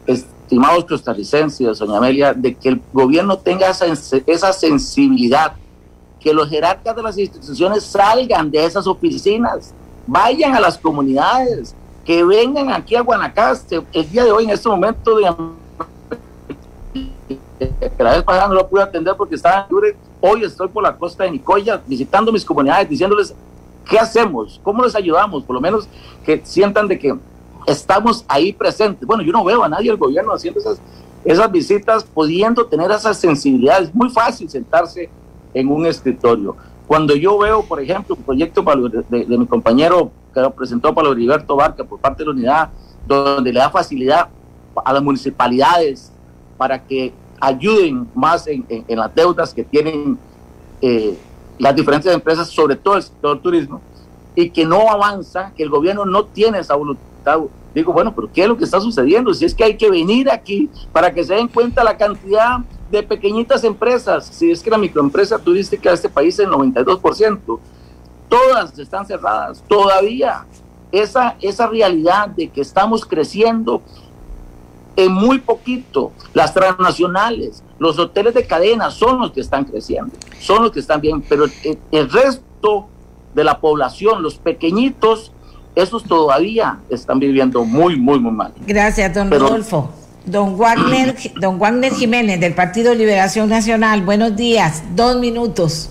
estimados 0.08 0.86
costarricenses, 0.86 1.80
doña 1.80 1.97
Amelia, 1.97 2.34
de 2.34 2.56
que 2.56 2.69
el 2.69 2.82
gobierno 2.93 3.38
tenga 3.38 3.69
esa, 3.69 3.86
esa 4.26 4.54
sensibilidad, 4.54 5.54
que 6.21 6.34
los 6.34 6.50
jerarcas 6.50 6.95
de 6.95 7.04
las 7.04 7.17
instituciones 7.17 7.84
salgan 7.84 8.50
de 8.50 8.63
esas 8.63 8.88
oficinas, 8.88 9.74
vayan 10.08 10.56
a 10.56 10.62
las 10.62 10.78
comunidades, 10.78 11.76
que 12.06 12.24
vengan 12.24 12.71
aquí 12.71 12.95
a 12.95 13.02
Guanacaste. 13.02 13.82
El 13.91 14.10
día 14.10 14.24
de 14.24 14.32
hoy, 14.32 14.45
en 14.45 14.52
este 14.52 14.69
momento, 14.69 15.17
de 15.17 15.26
que 17.97 18.04
la 18.04 18.12
vez 18.12 18.24
pasada 18.24 18.47
no 18.47 18.54
lo 18.54 18.69
pude 18.69 18.82
atender 18.82 19.13
porque 19.17 19.36
estaba 19.36 19.67
en 19.69 19.95
Hoy 20.23 20.43
estoy 20.43 20.67
por 20.67 20.84
la 20.84 20.95
costa 20.95 21.23
de 21.23 21.31
Nicoya 21.31 21.81
visitando 21.88 22.31
mis 22.31 22.45
comunidades, 22.45 22.88
diciéndoles 22.88 23.34
qué 23.89 23.97
hacemos, 23.97 24.62
cómo 24.63 24.84
les 24.84 24.95
ayudamos, 24.95 25.43
por 25.43 25.55
lo 25.55 25.62
menos 25.62 25.88
que 26.23 26.39
sientan 26.43 26.88
de 26.88 26.99
que 26.99 27.17
estamos 27.65 28.23
ahí 28.27 28.53
presentes. 28.53 29.07
Bueno, 29.07 29.23
yo 29.23 29.31
no 29.31 29.43
veo 29.43 29.63
a 29.63 29.69
nadie 29.69 29.89
del 29.89 29.97
gobierno 29.97 30.31
haciendo 30.31 30.60
esas, 31.25 31.51
visitas, 31.51 32.03
pudiendo 32.03 32.67
tener 32.67 32.91
esas 32.91 33.17
sensibilidades. 33.17 33.89
Es 33.89 33.95
muy 33.95 34.12
fácil 34.12 34.47
sentarse 34.47 35.10
en 35.55 35.67
un 35.67 35.88
escritorio. 35.88 36.55
Cuando 36.86 37.15
yo 37.15 37.39
veo, 37.39 37.63
por 37.63 37.81
ejemplo, 37.81 38.15
un 38.15 38.23
proyecto 38.23 38.63
de, 39.10 39.38
mi 39.38 39.47
compañero 39.47 40.12
que 40.36 40.47
presentó 40.51 40.93
Pablo 40.93 41.13
Heriberto 41.13 41.55
Barca 41.55 41.84
por 41.84 41.99
parte 41.99 42.21
de 42.21 42.25
la 42.25 42.31
unidad, 42.31 42.69
donde 43.07 43.51
le 43.51 43.60
da 43.60 43.71
facilidad 43.71 44.29
a 44.86 44.93
las 44.93 45.01
municipalidades 45.01 46.12
para 46.57 46.84
que 46.84 47.12
ayuden 47.41 48.08
más 48.13 48.47
en, 48.47 48.65
las 48.88 49.13
deudas 49.13 49.54
que 49.54 49.63
tienen 49.63 50.17
eh, 50.82 51.17
las 51.58 51.75
diferentes 51.75 52.13
empresas, 52.13 52.49
sobre 52.49 52.75
todo 52.75 52.95
el 52.95 53.04
sector 53.04 53.39
turismo, 53.41 53.82
y 54.36 54.49
que 54.49 54.65
no 54.65 54.89
avanza, 54.89 55.51
que 55.56 55.63
el 55.63 55.69
gobierno 55.69 56.06
no 56.06 56.25
tiene 56.25 56.60
esa 56.60 56.75
voluntad. 56.75 57.39
Digo, 57.73 57.93
bueno, 57.93 58.13
pero 58.15 58.30
¿qué 58.32 58.43
es 58.43 58.47
lo 58.47 58.58
que 58.58 58.63
está 58.63 58.80
sucediendo? 58.80 59.34
Si 59.34 59.45
es 59.45 59.54
que 59.54 59.63
hay 59.63 59.75
que 59.75 59.89
venir 59.89 60.30
aquí 60.30 60.69
para 60.91 61.13
que 61.13 61.23
se 61.23 61.36
den 61.36 61.47
cuenta 61.47 61.84
la 61.84 61.97
cantidad 61.97 62.60
de 62.89 63.04
pequeñitas 63.04 63.63
empresas, 63.63 64.25
si 64.27 64.51
es 64.51 64.62
que 64.62 64.69
la 64.69 64.77
microempresa 64.77 65.39
turística 65.39 65.89
de 65.89 65.95
este 65.95 66.10
país 66.10 66.36
es 66.36 66.45
el 66.45 66.51
92%, 66.51 67.60
todas 68.30 68.77
están 68.77 69.06
cerradas. 69.06 69.63
Todavía 69.67 70.45
esa, 70.91 71.36
esa 71.41 71.67
realidad 71.67 72.30
de 72.30 72.49
que 72.49 72.62
estamos 72.62 73.06
creciendo 73.06 73.82
en 74.95 75.12
muy 75.12 75.39
poquito, 75.39 76.12
las 76.34 76.54
transnacionales, 76.54 77.63
los 77.80 77.97
hoteles 77.97 78.34
de 78.34 78.45
cadena 78.45 78.91
son 78.91 79.19
los 79.19 79.32
que 79.32 79.41
están 79.41 79.65
creciendo, 79.65 80.12
son 80.39 80.63
los 80.63 80.71
que 80.71 80.80
están 80.80 81.01
bien, 81.01 81.21
pero 81.21 81.45
el, 81.91 82.10
resto 82.10 82.88
de 83.34 83.43
la 83.43 83.60
población, 83.60 84.21
los 84.21 84.36
pequeñitos, 84.36 85.32
esos 85.75 86.04
todavía 86.04 86.80
están 86.89 87.19
viviendo 87.19 87.63
muy, 87.63 87.97
muy, 87.97 88.19
muy 88.19 88.32
mal. 88.32 88.54
Gracias, 88.67 89.13
don 89.13 89.32
Rodolfo. 89.32 89.89
Don 90.25 90.58
Wagner, 90.58 91.15
don 91.39 91.58
Wagner 91.58 91.93
Jiménez, 91.93 92.39
del 92.39 92.54
Partido 92.54 92.93
Liberación 92.93 93.49
Nacional, 93.49 94.01
buenos 94.01 94.36
días, 94.36 94.84
dos 94.95 95.17
minutos. 95.17 95.89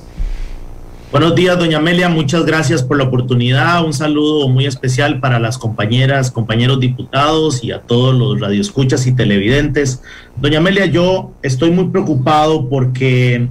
Buenos 1.13 1.35
días, 1.35 1.59
doña 1.59 1.79
Amelia. 1.79 2.09
Muchas 2.09 2.47
gracias 2.47 2.85
por 2.85 2.97
la 2.97 3.03
oportunidad. 3.03 3.85
Un 3.85 3.93
saludo 3.93 4.49
muy 4.49 4.67
especial 4.67 5.19
para 5.19 5.41
las 5.41 5.59
compañeras, 5.59 6.31
compañeros 6.31 6.79
diputados 6.79 7.65
y 7.65 7.73
a 7.73 7.81
todos 7.81 8.15
los 8.15 8.39
radioescuchas 8.39 9.09
y 9.09 9.13
televidentes. 9.17 10.03
Doña 10.37 10.59
Amelia, 10.59 10.87
yo 10.87 11.33
estoy 11.43 11.73
muy 11.73 11.89
preocupado 11.89 12.69
porque 12.69 13.49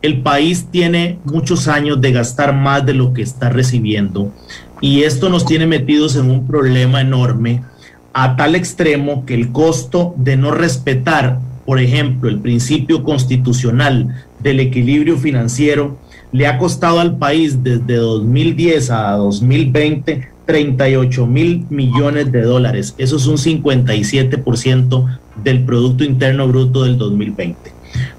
el 0.00 0.22
país 0.22 0.68
tiene 0.70 1.18
muchos 1.24 1.68
años 1.68 2.00
de 2.00 2.12
gastar 2.12 2.54
más 2.54 2.86
de 2.86 2.94
lo 2.94 3.12
que 3.12 3.20
está 3.20 3.50
recibiendo 3.50 4.32
y 4.80 5.02
esto 5.02 5.28
nos 5.28 5.44
tiene 5.44 5.66
metidos 5.66 6.16
en 6.16 6.30
un 6.30 6.46
problema 6.46 7.02
enorme 7.02 7.62
a 8.14 8.36
tal 8.36 8.54
extremo 8.54 9.26
que 9.26 9.34
el 9.34 9.52
costo 9.52 10.14
de 10.16 10.38
no 10.38 10.50
respetar, 10.50 11.40
por 11.66 11.78
ejemplo, 11.78 12.30
el 12.30 12.38
principio 12.38 13.04
constitucional 13.04 14.24
del 14.40 14.60
equilibrio 14.60 15.18
financiero 15.18 15.98
le 16.32 16.46
ha 16.46 16.58
costado 16.58 16.98
al 16.98 17.16
país 17.16 17.62
desde 17.62 17.96
2010 17.96 18.90
a 18.90 19.12
2020 19.12 20.32
38 20.46 21.26
mil 21.26 21.66
millones 21.70 22.32
de 22.32 22.42
dólares. 22.42 22.94
Eso 22.98 23.16
es 23.16 23.26
un 23.26 23.36
57% 23.36 25.18
del 25.42 25.64
Producto 25.64 26.04
Interno 26.04 26.48
Bruto 26.48 26.84
del 26.84 26.98
2020. 26.98 27.56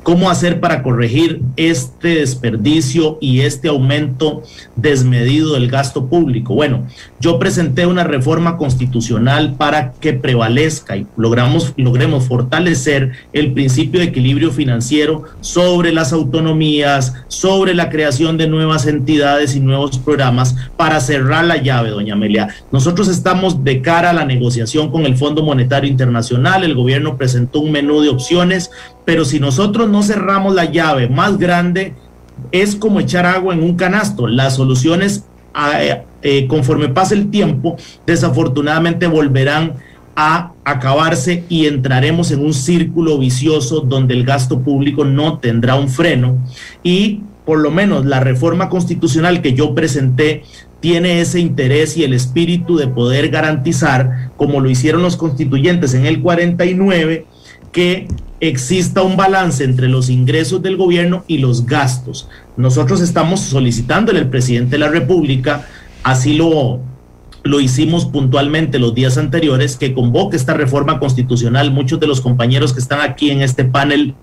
¿Cómo 0.03 0.29
hacer 0.29 0.59
para 0.59 0.83
corregir 0.83 1.41
este 1.55 2.15
desperdicio 2.15 3.17
y 3.21 3.39
este 3.39 3.69
aumento 3.69 4.43
desmedido 4.75 5.53
del 5.53 5.69
gasto 5.69 6.07
público? 6.07 6.55
Bueno, 6.55 6.85
yo 7.21 7.39
presenté 7.39 7.85
una 7.85 8.03
reforma 8.03 8.57
constitucional 8.57 9.55
para 9.57 9.93
que 9.93 10.11
prevalezca 10.11 10.97
y 10.97 11.07
logramos, 11.15 11.73
logremos 11.77 12.25
fortalecer 12.25 13.13
el 13.31 13.53
principio 13.53 14.01
de 14.01 14.07
equilibrio 14.07 14.51
financiero 14.51 15.23
sobre 15.39 15.93
las 15.93 16.11
autonomías, 16.11 17.13
sobre 17.29 17.73
la 17.73 17.89
creación 17.89 18.37
de 18.37 18.49
nuevas 18.49 18.85
entidades 18.87 19.55
y 19.55 19.61
nuevos 19.61 19.97
programas 19.99 20.57
para 20.75 20.99
cerrar 20.99 21.45
la 21.45 21.61
llave, 21.61 21.91
doña 21.91 22.15
Amelia. 22.15 22.49
Nosotros 22.73 23.07
estamos 23.07 23.63
de 23.63 23.81
cara 23.81 24.09
a 24.09 24.13
la 24.13 24.25
negociación 24.25 24.91
con 24.91 25.05
el 25.05 25.15
Fondo 25.15 25.43
Monetario 25.43 25.89
Internacional, 25.89 26.65
el 26.65 26.75
gobierno 26.75 27.15
presentó 27.15 27.61
un 27.61 27.71
menú 27.71 28.01
de 28.01 28.09
opciones, 28.09 28.69
pero 29.05 29.23
si 29.25 29.39
nosotros 29.39 29.89
no 29.93 30.01
cerramos 30.01 30.55
la 30.55 30.65
llave 30.65 31.07
más 31.07 31.37
grande, 31.37 31.93
es 32.51 32.75
como 32.75 32.99
echar 32.99 33.27
agua 33.27 33.53
en 33.53 33.61
un 33.61 33.75
canasto. 33.75 34.25
Las 34.25 34.55
soluciones, 34.55 35.25
ah, 35.53 35.83
eh, 35.83 36.03
eh, 36.23 36.47
conforme 36.47 36.89
pase 36.89 37.13
el 37.13 37.29
tiempo, 37.29 37.77
desafortunadamente 38.07 39.05
volverán 39.05 39.75
a 40.15 40.51
acabarse 40.65 41.43
y 41.47 41.67
entraremos 41.67 42.31
en 42.31 42.43
un 42.43 42.55
círculo 42.55 43.19
vicioso 43.19 43.81
donde 43.81 44.15
el 44.15 44.25
gasto 44.25 44.61
público 44.61 45.05
no 45.05 45.37
tendrá 45.37 45.75
un 45.75 45.89
freno 45.89 46.37
y 46.83 47.21
por 47.45 47.59
lo 47.59 47.71
menos 47.71 48.05
la 48.05 48.19
reforma 48.19 48.69
constitucional 48.69 49.41
que 49.41 49.53
yo 49.53 49.73
presenté 49.75 50.43
tiene 50.79 51.21
ese 51.21 51.39
interés 51.39 51.97
y 51.97 52.03
el 52.03 52.13
espíritu 52.13 52.77
de 52.77 52.87
poder 52.87 53.29
garantizar, 53.29 54.31
como 54.37 54.59
lo 54.59 54.69
hicieron 54.69 55.01
los 55.01 55.17
constituyentes 55.17 55.93
en 55.93 56.05
el 56.05 56.21
49, 56.21 57.25
que 57.71 58.07
exista 58.47 59.01
un 59.01 59.15
balance 59.15 59.63
entre 59.63 59.87
los 59.87 60.09
ingresos 60.09 60.61
del 60.61 60.77
gobierno 60.77 61.23
y 61.27 61.37
los 61.37 61.65
gastos. 61.65 62.27
Nosotros 62.57 63.01
estamos 63.01 63.39
solicitándole 63.39 64.19
al 64.19 64.29
presidente 64.29 64.71
de 64.71 64.79
la 64.79 64.89
República, 64.89 65.67
así 66.03 66.33
lo, 66.33 66.79
lo 67.43 67.59
hicimos 67.59 68.05
puntualmente 68.05 68.79
los 68.79 68.93
días 68.93 69.17
anteriores, 69.17 69.77
que 69.77 69.93
convoque 69.93 70.35
esta 70.35 70.53
reforma 70.53 70.99
constitucional. 70.99 71.71
Muchos 71.71 71.99
de 71.99 72.07
los 72.07 72.21
compañeros 72.21 72.73
que 72.73 72.79
están 72.79 73.01
aquí 73.01 73.29
en 73.31 73.41
este 73.41 73.63
panel 73.63 74.13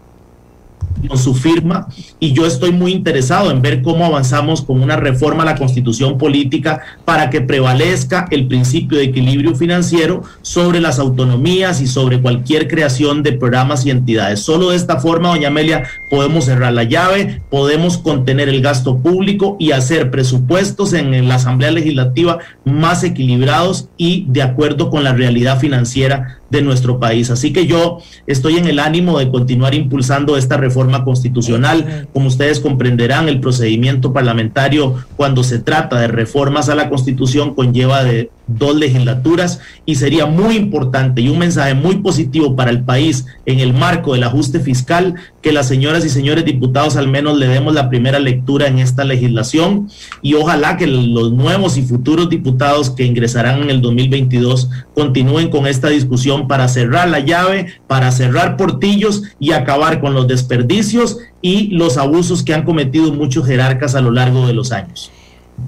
con 1.06 1.18
su 1.18 1.34
firma 1.34 1.88
y 2.18 2.32
yo 2.32 2.46
estoy 2.46 2.72
muy 2.72 2.92
interesado 2.92 3.50
en 3.50 3.62
ver 3.62 3.82
cómo 3.82 4.04
avanzamos 4.04 4.62
con 4.62 4.80
una 4.82 4.96
reforma 4.96 5.42
a 5.42 5.46
la 5.46 5.56
constitución 5.56 6.18
política 6.18 6.80
para 7.04 7.30
que 7.30 7.40
prevalezca 7.40 8.26
el 8.30 8.46
principio 8.46 8.98
de 8.98 9.04
equilibrio 9.04 9.54
financiero 9.54 10.22
sobre 10.42 10.80
las 10.80 10.98
autonomías 10.98 11.80
y 11.80 11.86
sobre 11.86 12.20
cualquier 12.20 12.68
creación 12.68 13.22
de 13.22 13.32
programas 13.32 13.86
y 13.86 13.90
entidades. 13.90 14.40
Solo 14.40 14.70
de 14.70 14.76
esta 14.76 15.00
forma, 15.00 15.30
doña 15.30 15.48
Amelia, 15.48 15.84
podemos 16.10 16.46
cerrar 16.46 16.72
la 16.72 16.84
llave, 16.84 17.42
podemos 17.50 17.98
contener 17.98 18.48
el 18.48 18.60
gasto 18.60 18.98
público 18.98 19.56
y 19.58 19.72
hacer 19.72 20.10
presupuestos 20.10 20.92
en 20.92 21.28
la 21.28 21.36
Asamblea 21.36 21.70
Legislativa 21.70 22.38
más 22.64 23.04
equilibrados 23.04 23.88
y 23.96 24.26
de 24.28 24.42
acuerdo 24.42 24.90
con 24.90 25.04
la 25.04 25.12
realidad 25.12 25.58
financiera 25.58 26.39
de 26.50 26.62
nuestro 26.62 26.98
país. 26.98 27.30
Así 27.30 27.52
que 27.52 27.66
yo 27.66 27.98
estoy 28.26 28.58
en 28.58 28.66
el 28.66 28.78
ánimo 28.78 29.18
de 29.18 29.30
continuar 29.30 29.74
impulsando 29.74 30.36
esta 30.36 30.56
reforma 30.56 31.04
constitucional. 31.04 32.08
Como 32.12 32.28
ustedes 32.28 32.60
comprenderán, 32.60 33.28
el 33.28 33.40
procedimiento 33.40 34.12
parlamentario 34.12 34.96
cuando 35.16 35.44
se 35.44 35.60
trata 35.60 36.00
de 36.00 36.08
reformas 36.08 36.68
a 36.68 36.74
la 36.74 36.88
constitución 36.88 37.54
conlleva 37.54 38.04
de 38.04 38.30
dos 38.58 38.76
legislaturas 38.76 39.60
y 39.86 39.96
sería 39.96 40.26
muy 40.26 40.56
importante 40.56 41.20
y 41.20 41.28
un 41.28 41.38
mensaje 41.38 41.74
muy 41.74 41.96
positivo 41.96 42.56
para 42.56 42.70
el 42.70 42.82
país 42.82 43.26
en 43.46 43.60
el 43.60 43.72
marco 43.72 44.14
del 44.14 44.24
ajuste 44.24 44.60
fiscal 44.60 45.14
que 45.42 45.52
las 45.52 45.68
señoras 45.68 46.04
y 46.04 46.08
señores 46.08 46.44
diputados 46.44 46.96
al 46.96 47.08
menos 47.08 47.38
le 47.38 47.48
demos 47.48 47.74
la 47.74 47.88
primera 47.88 48.18
lectura 48.18 48.66
en 48.66 48.78
esta 48.78 49.04
legislación 49.04 49.88
y 50.22 50.34
ojalá 50.34 50.76
que 50.76 50.86
los 50.86 51.32
nuevos 51.32 51.76
y 51.76 51.82
futuros 51.82 52.28
diputados 52.28 52.90
que 52.90 53.04
ingresarán 53.04 53.62
en 53.62 53.70
el 53.70 53.80
2022 53.80 54.68
continúen 54.94 55.50
con 55.50 55.66
esta 55.66 55.88
discusión 55.88 56.48
para 56.48 56.68
cerrar 56.68 57.08
la 57.08 57.20
llave, 57.20 57.66
para 57.86 58.12
cerrar 58.12 58.56
portillos 58.56 59.22
y 59.38 59.52
acabar 59.52 60.00
con 60.00 60.14
los 60.14 60.28
desperdicios 60.28 61.18
y 61.42 61.68
los 61.68 61.96
abusos 61.96 62.42
que 62.42 62.54
han 62.54 62.64
cometido 62.64 63.12
muchos 63.12 63.46
jerarcas 63.46 63.94
a 63.94 64.00
lo 64.00 64.10
largo 64.10 64.46
de 64.46 64.54
los 64.54 64.72
años. 64.72 65.10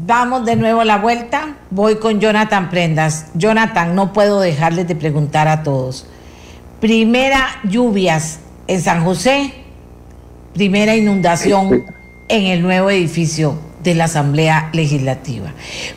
Vamos 0.00 0.46
de 0.46 0.56
nuevo 0.56 0.80
a 0.80 0.84
la 0.86 0.98
vuelta. 0.98 1.56
Voy 1.70 1.96
con 1.96 2.18
Jonathan 2.18 2.70
Prendas. 2.70 3.26
Jonathan, 3.34 3.94
no 3.94 4.12
puedo 4.14 4.40
dejarles 4.40 4.88
de 4.88 4.96
preguntar 4.96 5.48
a 5.48 5.62
todos. 5.62 6.06
Primera 6.80 7.46
lluvias 7.64 8.40
en 8.66 8.80
San 8.80 9.04
José, 9.04 9.52
primera 10.54 10.96
inundación 10.96 11.84
en 12.28 12.44
el 12.44 12.62
nuevo 12.62 12.88
edificio 12.88 13.58
de 13.82 13.94
la 13.94 14.04
Asamblea 14.04 14.70
Legislativa. 14.72 15.52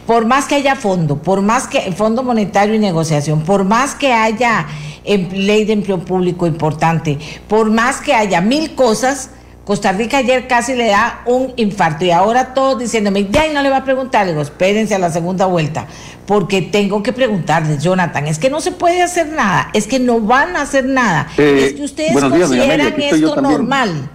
Por 0.05 0.25
más 0.25 0.45
que 0.45 0.55
haya 0.55 0.75
fondo, 0.75 1.21
por 1.21 1.41
más 1.41 1.67
que 1.67 1.91
Fondo 1.93 2.21
Monetario 2.21 2.75
y 2.75 2.79
Negociación, 2.79 3.43
por 3.43 3.63
más 3.63 3.95
que 3.95 4.11
haya 4.11 4.67
ley 5.05 5.63
de 5.63 5.73
empleo 5.73 5.99
público 5.99 6.45
importante, 6.47 7.17
por 7.47 7.71
más 7.71 8.01
que 8.01 8.13
haya 8.13 8.41
mil 8.41 8.75
cosas, 8.75 9.29
Costa 9.65 9.91
Rica 9.91 10.19
ayer 10.19 10.47
casi 10.47 10.75
le 10.75 10.89
da 10.89 11.21
un 11.25 11.51
infarto 11.55 12.05
y 12.05 12.11
ahora 12.11 12.53
todos 12.53 12.77
diciéndome, 12.77 13.27
ya 13.31 13.51
no 13.51 13.63
le 13.63 13.71
va 13.71 13.77
a 13.77 13.83
preguntar, 13.83 14.25
le 14.25 14.33
digo, 14.33 14.43
espérense 14.43 14.93
a 14.93 14.99
la 14.99 15.09
segunda 15.09 15.47
vuelta, 15.47 15.87
porque 16.27 16.61
tengo 16.61 17.01
que 17.01 17.11
preguntarles, 17.11 17.83
Jonathan, 17.83 18.27
es 18.27 18.37
que 18.37 18.51
no 18.51 18.61
se 18.61 18.71
puede 18.71 19.01
hacer 19.01 19.29
nada, 19.29 19.69
es 19.73 19.87
que 19.87 19.97
no 19.97 20.21
van 20.21 20.55
a 20.55 20.61
hacer 20.61 20.85
nada, 20.85 21.27
eh, 21.37 21.65
es 21.65 21.73
que 21.73 21.81
ustedes 21.81 22.13
consideran 22.13 22.93
esto 23.01 23.41
normal. 23.41 24.09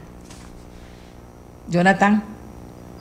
Jonathan. 1.69 2.23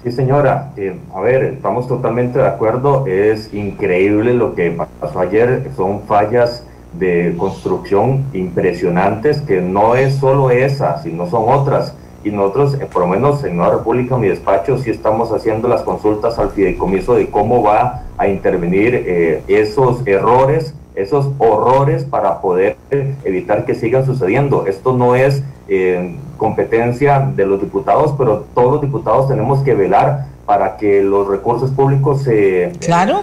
Sí, 0.03 0.11
señora. 0.11 0.71
Eh, 0.77 0.97
a 1.13 1.19
ver, 1.19 1.43
estamos 1.43 1.87
totalmente 1.87 2.39
de 2.39 2.47
acuerdo. 2.47 3.05
Es 3.07 3.53
increíble 3.53 4.33
lo 4.33 4.55
que 4.55 4.71
pasó 4.99 5.19
ayer. 5.19 5.69
Son 5.75 6.03
fallas 6.03 6.63
de 6.93 7.35
construcción 7.37 8.25
impresionantes 8.33 9.41
que 9.41 9.59
no 9.59 9.95
es 9.95 10.15
solo 10.15 10.51
esa, 10.51 11.01
sino 11.03 11.29
son 11.29 11.49
otras 11.49 11.95
y 12.23 12.31
nosotros, 12.31 12.75
eh, 12.75 12.87
por 12.91 13.03
lo 13.03 13.07
menos 13.07 13.43
en 13.43 13.57
Nueva 13.57 13.77
República, 13.77 14.17
mi 14.17 14.27
despacho, 14.27 14.77
sí 14.77 14.89
estamos 14.89 15.31
haciendo 15.31 15.67
las 15.67 15.83
consultas 15.83 16.37
al 16.39 16.51
fideicomiso 16.51 17.15
de 17.15 17.29
cómo 17.29 17.63
va 17.63 18.03
a 18.17 18.27
intervenir 18.27 18.95
eh, 18.95 19.43
esos 19.47 20.05
errores, 20.05 20.73
esos 20.95 21.29
horrores 21.37 22.03
para 22.03 22.41
poder 22.41 22.75
evitar 23.23 23.65
que 23.65 23.75
sigan 23.75 24.05
sucediendo. 24.05 24.65
Esto 24.67 24.93
no 24.93 25.15
es 25.15 25.43
eh, 25.69 26.15
competencia 26.37 27.31
de 27.35 27.45
los 27.45 27.61
diputados, 27.61 28.13
pero 28.17 28.45
todos 28.53 28.73
los 28.73 28.81
diputados 28.81 29.27
tenemos 29.27 29.61
que 29.61 29.75
velar 29.75 30.25
para 30.45 30.77
que 30.77 31.03
los 31.03 31.27
recursos 31.27 31.69
públicos 31.69 32.23
se 32.23 32.71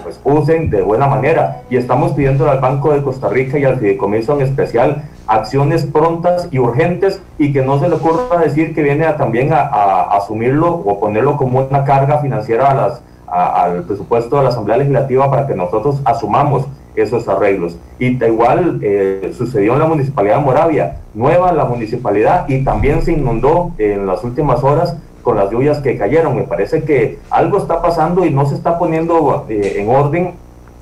pues, 0.05 0.21
usen 0.23 0.71
de 0.71 0.81
buena 0.81 1.09
manera. 1.09 1.63
Y 1.69 1.77
estamos 1.77 2.13
pidiendo 2.13 2.49
al 2.49 2.61
Banco 2.61 2.93
de 2.93 3.03
Costa 3.03 3.29
Rica 3.29 3.59
y 3.59 3.65
al 3.65 3.81
Fideicomiso 3.81 4.35
en 4.37 4.43
especial 4.43 5.03
acciones 5.27 5.85
prontas 5.85 6.49
y 6.51 6.59
urgentes 6.59 7.21
y 7.39 7.53
que 7.53 7.63
no 7.63 7.79
se 7.79 7.89
le 7.89 7.97
ocurra 7.97 8.39
decir 8.39 8.75
que 8.75 8.83
viene 8.83 9.05
también 9.15 9.53
a, 9.53 10.03
asumirlo 10.17 10.73
o 10.73 11.01
ponerlo 11.01 11.37
como 11.37 11.61
una 11.61 11.85
carga 11.85 12.19
financiera 12.19 12.71
a 12.71 12.75
las, 12.75 13.03
al 13.27 13.83
presupuesto 13.83 14.37
de 14.37 14.45
la 14.45 14.49
Asamblea 14.51 14.79
Legislativa 14.79 15.31
para 15.31 15.47
que 15.47 15.55
nosotros 15.55 16.01
asumamos 16.05 16.67
esos 16.95 17.29
arreglos. 17.29 17.77
Y 17.99 18.23
igual 18.25 18.81
eh, 18.83 19.33
sucedió 19.37 19.75
en 19.75 19.81
la 19.81 19.87
Municipalidad 19.87 20.39
de 20.39 20.45
Moravia, 20.45 20.97
nueva 21.15 21.53
la 21.53 21.65
municipalidad 21.65 22.49
y 22.49 22.65
también 22.65 23.03
se 23.03 23.13
inundó 23.13 23.73
en 23.79 24.07
las 24.07 24.25
últimas 24.25 24.63
horas 24.65 24.97
con 25.23 25.37
las 25.37 25.51
lluvias 25.51 25.79
que 25.79 25.99
cayeron. 25.99 26.37
Me 26.37 26.45
parece 26.45 26.85
que 26.85 27.19
algo 27.31 27.59
está 27.59 27.83
pasando 27.83 28.25
y 28.25 28.31
no 28.31 28.47
se 28.47 28.55
está 28.55 28.79
poniendo 28.79 29.45
eh, 29.49 29.75
en 29.79 29.91
orden 29.91 30.35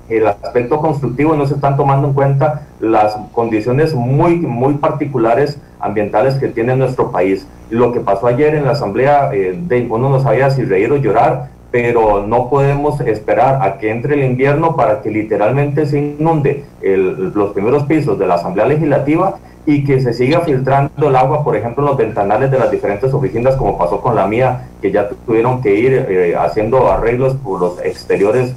el 0.08 0.26
aspecto 0.26 0.78
constructivo, 0.78 1.34
no 1.34 1.46
se 1.46 1.54
están 1.54 1.76
tomando 1.76 2.08
en 2.08 2.14
cuenta 2.14 2.66
las 2.80 3.16
condiciones 3.32 3.94
muy, 3.94 4.36
muy 4.36 4.74
particulares 4.74 5.58
ambientales 5.80 6.34
que 6.34 6.48
tiene 6.48 6.76
nuestro 6.76 7.10
país. 7.10 7.46
Lo 7.70 7.92
que 7.92 8.00
pasó 8.00 8.26
ayer 8.26 8.54
en 8.54 8.64
la 8.64 8.72
asamblea, 8.72 9.30
eh, 9.32 9.58
de, 9.58 9.86
uno 9.88 10.10
no 10.10 10.20
sabía 10.20 10.50
si 10.50 10.64
reír 10.64 10.92
o 10.92 10.96
llorar, 10.96 11.48
pero 11.70 12.24
no 12.24 12.50
podemos 12.50 13.00
esperar 13.00 13.60
a 13.60 13.78
que 13.78 13.90
entre 13.90 14.14
el 14.14 14.22
invierno 14.22 14.76
para 14.76 15.02
que 15.02 15.10
literalmente 15.10 15.86
se 15.86 15.98
inunde 15.98 16.64
los 16.80 17.52
primeros 17.52 17.82
pisos 17.82 18.16
de 18.16 18.28
la 18.28 18.34
Asamblea 18.34 18.66
Legislativa 18.66 19.38
y 19.66 19.82
que 19.82 20.00
se 20.00 20.12
siga 20.12 20.42
filtrando 20.42 21.08
el 21.08 21.16
agua, 21.16 21.42
por 21.42 21.56
ejemplo, 21.56 21.82
en 21.82 21.88
los 21.88 21.96
ventanales 21.96 22.52
de 22.52 22.60
las 22.60 22.70
diferentes 22.70 23.12
oficinas, 23.12 23.56
como 23.56 23.76
pasó 23.76 24.00
con 24.00 24.14
la 24.14 24.26
mía, 24.26 24.68
que 24.80 24.92
ya 24.92 25.08
tuvieron 25.08 25.62
que 25.62 25.74
ir 25.74 26.06
eh, 26.08 26.36
haciendo 26.38 26.92
arreglos 26.92 27.34
por 27.42 27.60
los 27.60 27.84
exteriores 27.84 28.54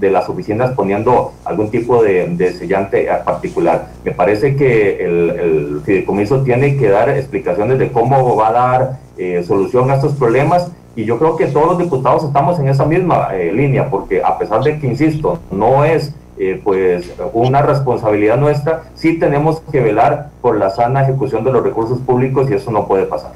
de 0.00 0.10
las 0.10 0.28
oficinas 0.28 0.72
poniendo 0.72 1.32
algún 1.44 1.70
tipo 1.70 2.02
de, 2.02 2.52
sellante 2.58 3.08
particular. 3.24 3.88
Me 4.04 4.12
parece 4.12 4.56
que 4.56 5.04
el, 5.04 5.30
el, 5.30 5.80
fideicomiso 5.84 6.42
tiene 6.42 6.76
que 6.76 6.88
dar 6.88 7.08
explicaciones 7.10 7.78
de 7.78 7.90
cómo 7.90 8.36
va 8.36 8.48
a 8.48 8.52
dar 8.52 8.98
eh, 9.16 9.44
solución 9.46 9.90
a 9.90 9.96
estos 9.96 10.14
problemas 10.14 10.70
y 10.96 11.04
yo 11.04 11.18
creo 11.18 11.36
que 11.36 11.46
todos 11.46 11.66
los 11.66 11.78
diputados 11.78 12.24
estamos 12.24 12.58
en 12.58 12.68
esa 12.68 12.84
misma 12.84 13.28
eh, 13.32 13.52
línea, 13.52 13.88
porque 13.88 14.22
a 14.22 14.36
pesar 14.36 14.62
de 14.62 14.78
que, 14.78 14.86
insisto, 14.86 15.38
no 15.50 15.84
es 15.84 16.14
eh, 16.38 16.60
pues 16.62 17.12
una 17.32 17.62
responsabilidad 17.62 18.36
nuestra, 18.36 18.84
sí 18.94 19.18
tenemos 19.18 19.60
que 19.72 19.80
velar 19.80 20.30
por 20.40 20.56
la 20.56 20.70
sana 20.70 21.02
ejecución 21.02 21.44
de 21.44 21.52
los 21.52 21.62
recursos 21.62 22.00
públicos 22.00 22.50
y 22.50 22.54
eso 22.54 22.70
no 22.70 22.86
puede 22.86 23.06
pasar 23.06 23.32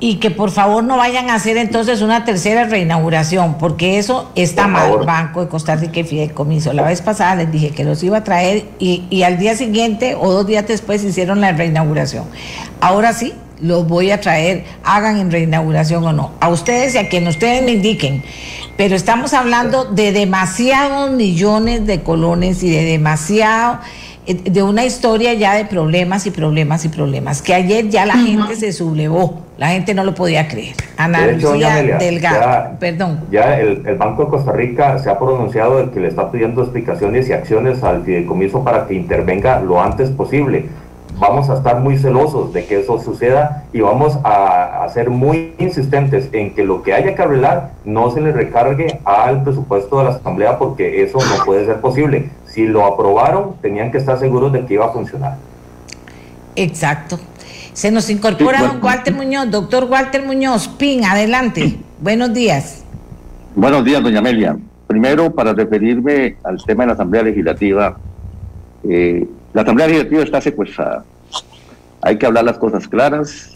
y 0.00 0.16
que 0.16 0.30
por 0.30 0.50
favor 0.50 0.82
no 0.82 0.96
vayan 0.96 1.28
a 1.28 1.34
hacer 1.34 1.58
entonces 1.58 2.00
una 2.00 2.24
tercera 2.24 2.64
reinauguración, 2.64 3.58
porque 3.58 3.98
eso 3.98 4.30
está 4.34 4.66
mal, 4.66 5.04
Banco 5.04 5.42
de 5.42 5.48
Costa 5.48 5.76
Rica 5.76 6.00
y 6.00 6.04
Fideicomiso. 6.04 6.72
La 6.72 6.82
vez 6.82 7.02
pasada 7.02 7.36
les 7.36 7.52
dije 7.52 7.70
que 7.70 7.84
los 7.84 8.02
iba 8.02 8.18
a 8.18 8.24
traer 8.24 8.64
y, 8.78 9.04
y 9.10 9.22
al 9.22 9.38
día 9.38 9.54
siguiente 9.54 10.16
o 10.18 10.32
dos 10.32 10.46
días 10.46 10.66
después 10.66 11.04
hicieron 11.04 11.42
la 11.42 11.52
reinauguración. 11.52 12.24
Ahora 12.80 13.12
sí, 13.12 13.34
los 13.60 13.86
voy 13.86 14.10
a 14.10 14.20
traer, 14.20 14.64
hagan 14.84 15.18
en 15.18 15.30
reinauguración 15.30 16.04
o 16.04 16.12
no. 16.12 16.32
A 16.40 16.48
ustedes 16.48 16.94
y 16.94 16.98
a 16.98 17.08
quien 17.08 17.28
ustedes 17.28 17.62
me 17.62 17.72
indiquen. 17.72 18.22
Pero 18.78 18.96
estamos 18.96 19.34
hablando 19.34 19.84
de 19.84 20.12
demasiados 20.12 21.10
millones 21.10 21.86
de 21.86 22.02
colones 22.02 22.62
y 22.62 22.70
de 22.70 22.84
demasiado 22.84 23.80
de 24.34 24.62
una 24.62 24.84
historia 24.84 25.34
ya 25.34 25.54
de 25.54 25.64
problemas 25.64 26.26
y 26.26 26.30
problemas 26.30 26.84
y 26.84 26.88
problemas, 26.88 27.42
que 27.42 27.54
ayer 27.54 27.88
ya 27.88 28.06
la 28.06 28.16
gente 28.16 28.56
se 28.56 28.72
sublevó, 28.72 29.42
la 29.58 29.68
gente 29.68 29.94
no 29.94 30.04
lo 30.04 30.14
podía 30.14 30.48
creer. 30.48 30.74
Ana 30.96 31.26
Lucía 31.26 31.98
Delgado, 31.98 32.40
ya, 32.40 32.78
perdón. 32.78 33.20
Ya 33.30 33.58
el, 33.58 33.82
el, 33.86 33.96
Banco 33.96 34.24
de 34.24 34.30
Costa 34.30 34.52
Rica 34.52 34.98
se 34.98 35.10
ha 35.10 35.18
pronunciado 35.18 35.78
de 35.78 35.90
que 35.90 36.00
le 36.00 36.08
está 36.08 36.30
pidiendo 36.30 36.62
explicaciones 36.62 37.28
y 37.28 37.32
acciones 37.32 37.82
al 37.82 38.04
fideicomiso 38.04 38.62
para 38.62 38.86
que 38.86 38.94
intervenga 38.94 39.60
lo 39.60 39.82
antes 39.82 40.10
posible. 40.10 40.66
Vamos 41.20 41.50
a 41.50 41.54
estar 41.54 41.80
muy 41.80 41.98
celosos 41.98 42.52
de 42.52 42.64
que 42.64 42.80
eso 42.80 42.98
suceda 42.98 43.64
y 43.72 43.80
vamos 43.80 44.18
a, 44.24 44.82
a 44.82 44.88
ser 44.88 45.10
muy 45.10 45.54
insistentes 45.58 46.30
en 46.32 46.54
que 46.54 46.64
lo 46.64 46.82
que 46.82 46.94
haya 46.94 47.14
que 47.14 47.22
arreglar 47.22 47.72
no 47.84 48.10
se 48.10 48.20
le 48.20 48.32
recargue 48.32 49.00
al 49.04 49.42
presupuesto 49.42 49.98
de 49.98 50.04
la 50.04 50.10
Asamblea 50.10 50.58
porque 50.58 51.02
eso 51.02 51.18
no 51.18 51.44
puede 51.44 51.66
ser 51.66 51.80
posible 51.80 52.30
si 52.50 52.66
lo 52.66 52.84
aprobaron, 52.84 53.54
tenían 53.62 53.92
que 53.92 53.98
estar 53.98 54.18
seguros 54.18 54.52
de 54.52 54.64
que 54.66 54.74
iba 54.74 54.86
a 54.86 54.90
funcionar. 54.90 55.36
Exacto. 56.56 57.18
Se 57.72 57.90
nos 57.90 58.10
incorpora 58.10 58.62
don 58.62 58.82
Walter 58.82 59.14
Muñoz, 59.14 59.50
doctor 59.50 59.84
Walter 59.84 60.24
Muñoz, 60.24 60.68
PIN, 60.68 61.04
adelante. 61.04 61.78
Buenos 62.00 62.34
días. 62.34 62.84
Buenos 63.54 63.84
días, 63.84 64.02
doña 64.02 64.18
Amelia. 64.18 64.56
Primero, 64.86 65.32
para 65.32 65.52
referirme 65.52 66.36
al 66.42 66.62
tema 66.64 66.82
de 66.82 66.86
la 66.88 66.92
Asamblea 66.94 67.22
Legislativa, 67.22 67.96
eh, 68.88 69.26
la 69.52 69.62
Asamblea 69.62 69.88
Legislativa 69.88 70.22
está 70.22 70.40
secuestrada. 70.40 71.04
Hay 72.02 72.18
que 72.18 72.26
hablar 72.26 72.44
las 72.44 72.58
cosas 72.58 72.86
claras. 72.88 73.52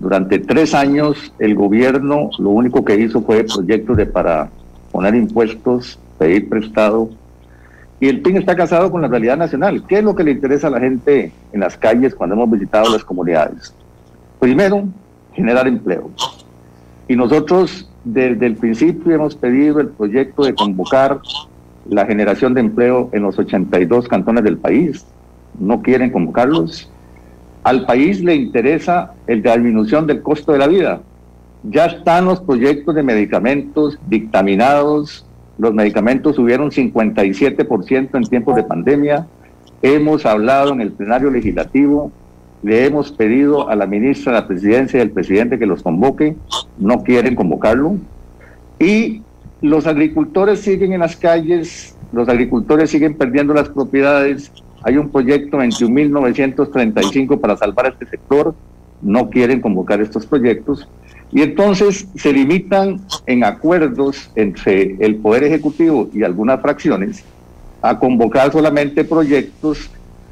Durante 0.00 0.38
tres 0.38 0.74
años, 0.74 1.32
el 1.38 1.54
gobierno 1.54 2.30
lo 2.38 2.50
único 2.50 2.84
que 2.84 2.96
hizo 2.96 3.22
fue 3.22 3.44
proyectos 3.44 3.96
de 3.96 4.06
para 4.06 4.50
poner 4.92 5.14
impuestos, 5.14 5.98
pedir 6.18 6.48
prestado, 6.48 7.10
y 8.00 8.08
el 8.08 8.20
PIN 8.20 8.36
está 8.36 8.54
casado 8.54 8.90
con 8.90 9.02
la 9.02 9.08
realidad 9.08 9.36
nacional. 9.36 9.84
¿Qué 9.86 9.98
es 9.98 10.04
lo 10.04 10.14
que 10.14 10.24
le 10.24 10.32
interesa 10.32 10.66
a 10.66 10.70
la 10.70 10.80
gente 10.80 11.32
en 11.52 11.60
las 11.60 11.76
calles 11.76 12.14
cuando 12.14 12.34
hemos 12.34 12.50
visitado 12.50 12.92
las 12.92 13.04
comunidades? 13.04 13.74
Primero, 14.38 14.84
generar 15.32 15.66
empleo. 15.66 16.10
Y 17.08 17.16
nosotros 17.16 17.88
desde 18.04 18.46
el 18.46 18.56
principio 18.56 19.14
hemos 19.14 19.34
pedido 19.34 19.80
el 19.80 19.88
proyecto 19.88 20.44
de 20.44 20.54
convocar 20.54 21.20
la 21.88 22.04
generación 22.06 22.54
de 22.54 22.60
empleo 22.60 23.10
en 23.12 23.22
los 23.22 23.38
82 23.38 24.08
cantones 24.08 24.44
del 24.44 24.58
país. 24.58 25.06
No 25.58 25.82
quieren 25.82 26.10
convocarlos. 26.10 26.90
Al 27.62 27.86
país 27.86 28.22
le 28.22 28.34
interesa 28.34 29.12
el 29.26 29.42
de 29.42 29.50
disminución 29.52 30.06
del 30.06 30.22
costo 30.22 30.52
de 30.52 30.58
la 30.58 30.66
vida. 30.66 31.00
Ya 31.62 31.86
están 31.86 32.26
los 32.26 32.40
proyectos 32.40 32.94
de 32.94 33.02
medicamentos 33.02 33.98
dictaminados 34.06 35.24
los 35.58 35.72
medicamentos 35.72 36.36
subieron 36.36 36.70
57% 36.70 38.08
en 38.14 38.22
tiempos 38.24 38.56
de 38.56 38.64
pandemia. 38.64 39.26
Hemos 39.82 40.26
hablado 40.26 40.72
en 40.72 40.80
el 40.80 40.92
plenario 40.92 41.30
legislativo, 41.30 42.10
le 42.62 42.86
hemos 42.86 43.12
pedido 43.12 43.68
a 43.68 43.76
la 43.76 43.86
ministra 43.86 44.32
de 44.32 44.40
la 44.40 44.48
presidencia 44.48 44.98
y 44.98 45.02
al 45.02 45.10
presidente 45.10 45.58
que 45.58 45.66
los 45.66 45.82
convoque, 45.82 46.36
no 46.78 47.02
quieren 47.02 47.34
convocarlo. 47.34 47.96
Y 48.80 49.22
los 49.60 49.86
agricultores 49.86 50.60
siguen 50.60 50.92
en 50.92 51.00
las 51.00 51.16
calles, 51.16 51.96
los 52.12 52.28
agricultores 52.28 52.90
siguen 52.90 53.14
perdiendo 53.14 53.54
las 53.54 53.68
propiedades. 53.68 54.50
Hay 54.84 54.98
un 54.98 55.08
proyecto 55.08 55.58
21.935 55.58 57.40
para 57.40 57.56
salvar 57.56 57.86
este 57.86 58.06
sector, 58.06 58.54
no 59.00 59.30
quieren 59.30 59.60
convocar 59.60 60.00
estos 60.00 60.26
proyectos. 60.26 60.88
Y 61.32 61.42
entonces 61.42 62.06
se 62.14 62.32
limitan 62.32 63.00
en 63.26 63.44
acuerdos 63.44 64.30
entre 64.36 64.96
el 65.00 65.16
Poder 65.16 65.44
Ejecutivo 65.44 66.08
y 66.12 66.22
algunas 66.22 66.60
fracciones 66.60 67.24
a 67.82 67.98
convocar 67.98 68.52
solamente 68.52 69.04
proyectos 69.04 69.90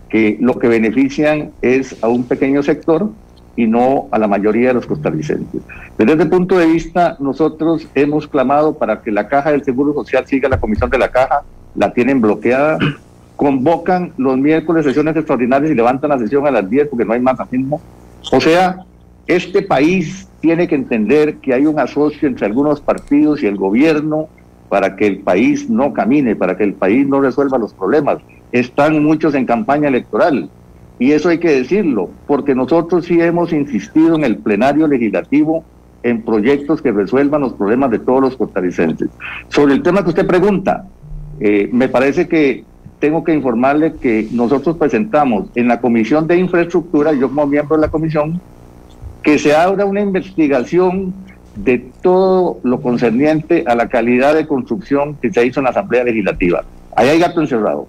que 0.08 0.36
lo 0.40 0.58
que 0.58 0.68
benefician 0.68 1.50
es 1.62 1.96
a 2.02 2.08
un 2.08 2.24
pequeño 2.24 2.62
sector 2.62 3.10
y 3.56 3.66
no 3.66 4.08
a 4.10 4.18
la 4.18 4.28
mayoría 4.28 4.68
de 4.68 4.74
los 4.74 4.86
costarricenses. 4.86 5.62
Desde 5.96 6.12
ese 6.12 6.26
punto 6.26 6.58
de 6.58 6.66
vista, 6.66 7.16
nosotros 7.18 7.88
hemos 7.94 8.26
clamado 8.26 8.74
para 8.76 9.00
que 9.00 9.10
la 9.10 9.28
Caja 9.28 9.52
del 9.52 9.64
Seguro 9.64 9.94
Social 9.94 10.26
siga 10.26 10.48
la 10.48 10.60
comisión 10.60 10.90
de 10.90 10.98
la 10.98 11.10
Caja, 11.10 11.42
la 11.74 11.92
tienen 11.92 12.20
bloqueada, 12.20 12.78
convocan 13.42 14.12
los 14.18 14.38
miércoles 14.38 14.86
sesiones 14.86 15.16
extraordinarias 15.16 15.72
y 15.72 15.74
levantan 15.74 16.10
la 16.10 16.18
sesión 16.20 16.46
a 16.46 16.52
las 16.52 16.70
10 16.70 16.86
porque 16.86 17.04
no 17.04 17.12
hay 17.12 17.18
más 17.18 17.36
mismo. 17.50 17.80
O 18.30 18.40
sea, 18.40 18.84
este 19.26 19.62
país 19.62 20.28
tiene 20.40 20.68
que 20.68 20.76
entender 20.76 21.38
que 21.38 21.52
hay 21.52 21.66
un 21.66 21.76
asocio 21.80 22.28
entre 22.28 22.46
algunos 22.46 22.80
partidos 22.80 23.42
y 23.42 23.48
el 23.48 23.56
gobierno 23.56 24.28
para 24.68 24.94
que 24.94 25.08
el 25.08 25.18
país 25.18 25.68
no 25.68 25.92
camine, 25.92 26.36
para 26.36 26.56
que 26.56 26.62
el 26.62 26.74
país 26.74 27.04
no 27.08 27.20
resuelva 27.20 27.58
los 27.58 27.74
problemas. 27.74 28.18
Están 28.52 29.02
muchos 29.02 29.34
en 29.34 29.44
campaña 29.44 29.88
electoral 29.88 30.48
y 31.00 31.10
eso 31.10 31.28
hay 31.28 31.38
que 31.38 31.50
decirlo, 31.50 32.10
porque 32.28 32.54
nosotros 32.54 33.06
sí 33.06 33.20
hemos 33.20 33.52
insistido 33.52 34.14
en 34.14 34.22
el 34.22 34.36
plenario 34.36 34.86
legislativo 34.86 35.64
en 36.04 36.22
proyectos 36.22 36.80
que 36.80 36.92
resuelvan 36.92 37.40
los 37.40 37.54
problemas 37.54 37.90
de 37.90 37.98
todos 37.98 38.20
los 38.20 38.36
costarricenses. 38.36 39.08
Sobre 39.48 39.74
el 39.74 39.82
tema 39.82 40.04
que 40.04 40.10
usted 40.10 40.28
pregunta, 40.28 40.86
eh, 41.40 41.68
me 41.72 41.88
parece 41.88 42.28
que 42.28 42.70
tengo 43.02 43.24
que 43.24 43.34
informarle 43.34 43.94
que 43.94 44.28
nosotros 44.30 44.76
presentamos 44.76 45.48
en 45.56 45.66
la 45.66 45.80
Comisión 45.80 46.28
de 46.28 46.36
Infraestructura, 46.36 47.12
yo 47.12 47.28
como 47.28 47.48
miembro 47.48 47.74
de 47.74 47.82
la 47.82 47.90
comisión, 47.90 48.40
que 49.24 49.40
se 49.40 49.56
abra 49.56 49.84
una 49.84 50.00
investigación 50.00 51.12
de 51.56 51.84
todo 52.00 52.60
lo 52.62 52.80
concerniente 52.80 53.64
a 53.66 53.74
la 53.74 53.88
calidad 53.88 54.36
de 54.36 54.46
construcción 54.46 55.16
que 55.20 55.32
se 55.32 55.44
hizo 55.44 55.58
en 55.58 55.64
la 55.64 55.70
Asamblea 55.70 56.04
Legislativa. 56.04 56.62
Ahí 56.94 57.08
hay 57.08 57.18
gato 57.18 57.40
encerrado. 57.40 57.88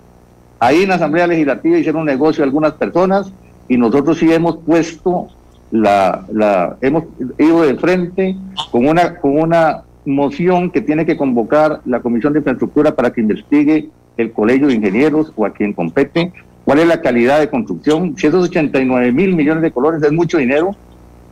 Ahí 0.60 0.82
en 0.82 0.90
la 0.90 0.96
Asamblea 0.96 1.28
Legislativa 1.28 1.78
hicieron 1.78 2.02
un 2.02 2.08
negocio 2.08 2.44
algunas 2.44 2.74
personas 2.74 3.32
y 3.70 3.78
nosotros 3.78 4.18
sí 4.18 4.34
hemos 4.34 4.58
puesto 4.66 5.28
la, 5.70 6.26
hemos 6.82 7.04
ido 7.38 7.62
de 7.62 7.76
frente 7.76 8.36
con 8.72 8.88
una, 8.88 9.18
con 9.18 9.38
una 9.38 9.84
moción 10.06 10.72
que 10.72 10.82
tiene 10.82 11.06
que 11.06 11.16
convocar 11.18 11.82
la 11.86 12.00
Comisión 12.00 12.34
de 12.34 12.40
Infraestructura 12.40 12.96
para 12.96 13.14
que 13.14 13.22
investigue 13.22 13.92
el 14.18 14.32
Colegio 14.32 14.68
de 14.68 14.76
Ingenieros 14.76 15.32
o 15.36 15.46
a 15.46 15.54
quien 15.54 15.74
compete 15.74 16.32
cuál 16.66 16.80
es 16.80 16.88
la 16.88 17.02
calidad 17.02 17.40
de 17.40 17.50
construcción. 17.50 18.16
Si 18.18 18.28
esos 18.28 18.50
89 18.50 19.12
mil 19.12 19.36
millones 19.36 19.64
de 19.64 19.72
colores 19.72 20.02
es 20.04 20.12
mucho 20.12 20.38
dinero, 20.38 20.76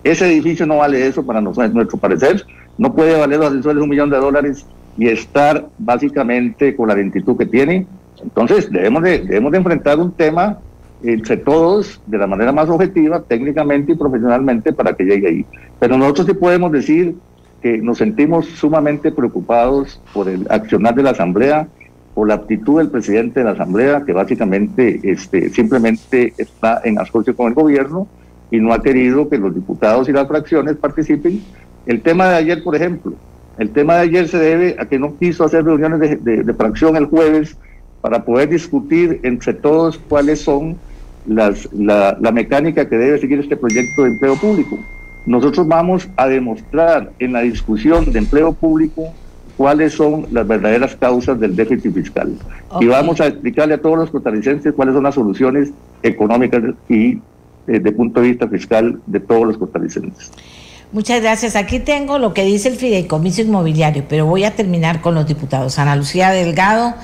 ese 0.03 0.31
edificio 0.31 0.65
no 0.65 0.77
vale 0.77 1.05
eso 1.05 1.25
para 1.25 1.41
nosotros, 1.41 1.73
nuestro 1.73 1.97
parecer. 1.97 2.45
No 2.77 2.93
puede 2.93 3.17
valer 3.17 3.39
los 3.39 3.51
asesores 3.51 3.83
un 3.83 3.89
millón 3.89 4.09
de 4.09 4.17
dólares 4.17 4.65
y 4.97 5.07
estar 5.07 5.67
básicamente 5.77 6.75
con 6.75 6.87
la 6.87 6.95
lentitud 6.95 7.37
que 7.37 7.45
tiene. 7.45 7.85
Entonces 8.21 8.71
debemos 8.71 9.03
de, 9.03 9.19
debemos 9.19 9.51
de 9.51 9.57
enfrentar 9.59 9.99
un 9.99 10.11
tema 10.11 10.59
entre 11.03 11.37
todos 11.37 11.99
de 12.05 12.17
la 12.17 12.27
manera 12.27 12.51
más 12.51 12.69
objetiva, 12.69 13.21
técnicamente 13.21 13.93
y 13.93 13.95
profesionalmente 13.95 14.73
para 14.73 14.93
que 14.93 15.03
llegue 15.03 15.27
ahí. 15.27 15.45
Pero 15.79 15.97
nosotros 15.97 16.27
sí 16.27 16.33
podemos 16.33 16.71
decir 16.71 17.15
que 17.61 17.77
nos 17.77 17.99
sentimos 17.99 18.45
sumamente 18.47 19.11
preocupados 19.11 20.01
por 20.13 20.27
el 20.27 20.45
accionar 20.49 20.95
de 20.95 21.03
la 21.03 21.11
Asamblea, 21.11 21.67
por 22.13 22.27
la 22.27 22.35
actitud 22.35 22.77
del 22.79 22.89
presidente 22.89 23.39
de 23.39 23.45
la 23.45 23.51
Asamblea, 23.51 24.03
que 24.05 24.13
básicamente 24.13 24.99
este, 25.03 25.49
simplemente 25.49 26.33
está 26.37 26.81
en 26.83 26.99
asocio 26.99 27.35
con 27.35 27.47
el 27.47 27.53
gobierno 27.53 28.07
y 28.51 28.59
no 28.59 28.73
ha 28.73 28.81
querido 28.81 29.29
que 29.29 29.37
los 29.37 29.55
diputados 29.55 30.09
y 30.09 30.11
las 30.11 30.27
fracciones 30.27 30.75
participen. 30.75 31.41
El 31.85 32.01
tema 32.01 32.27
de 32.29 32.35
ayer, 32.35 32.63
por 32.63 32.75
ejemplo, 32.75 33.13
El 33.57 33.69
tema 33.71 33.95
de 33.95 34.01
ayer 34.01 34.27
se 34.27 34.39
debe 34.39 34.75
a 34.79 34.85
que 34.85 34.97
no 34.97 35.17
quiso 35.17 35.43
hacer 35.43 35.63
reuniones 35.65 35.99
de, 35.99 36.15
de, 36.15 36.43
de 36.43 36.53
fracción 36.53 36.95
el 36.95 37.05
jueves 37.05 37.57
para 38.01 38.23
poder 38.23 38.49
discutir 38.49 39.19
entre 39.23 39.53
todos 39.53 39.99
cuáles 40.09 40.41
son 40.41 40.77
las, 41.27 41.71
la, 41.73 42.17
la 42.19 42.31
mecánica 42.31 42.87
que 42.87 42.97
debe 42.97 43.19
seguir 43.19 43.39
este 43.39 43.57
proyecto 43.57 44.03
de 44.03 44.09
empleo 44.09 44.35
público. 44.37 44.79
Nosotros 45.25 45.67
vamos 45.67 46.09
a 46.15 46.27
demostrar 46.27 47.11
en 47.19 47.33
la 47.33 47.41
discusión 47.41 48.11
de 48.11 48.19
empleo 48.19 48.53
público 48.53 49.13
cuáles 49.57 49.93
son 49.93 50.27
las 50.31 50.47
verdaderas 50.47 50.95
causas 50.95 51.39
del 51.39 51.55
déficit 51.55 51.93
fiscal. 51.93 52.33
Y 52.79 52.85
vamos 52.87 53.21
a 53.21 53.27
explicarle 53.27 53.75
a 53.75 53.81
todos 53.81 53.97
los 53.97 54.09
costarricenses 54.09 54.73
cuáles 54.73 54.93
son 54.93 55.03
las 55.03 55.15
soluciones 55.15 55.71
económicas 56.03 56.63
y 56.89 57.19
eh, 57.67 57.79
de 57.79 57.91
punto 57.91 58.21
de 58.21 58.29
vista 58.29 58.47
fiscal 58.47 58.99
de 59.05 59.19
todos 59.19 59.45
los 59.45 59.57
costarricenses. 59.57 60.31
Muchas 60.91 61.21
gracias. 61.21 61.55
Aquí 61.55 61.79
tengo 61.79 62.19
lo 62.19 62.33
que 62.33 62.43
dice 62.43 62.67
el 62.67 62.75
Fideicomiso 62.75 63.41
Inmobiliario, 63.41 64.03
pero 64.09 64.25
voy 64.25 64.43
a 64.43 64.55
terminar 64.55 65.01
con 65.01 65.15
los 65.15 65.25
diputados. 65.25 65.79
Ana 65.79 65.95
Lucía 65.95 66.31
Delgado, 66.31 66.95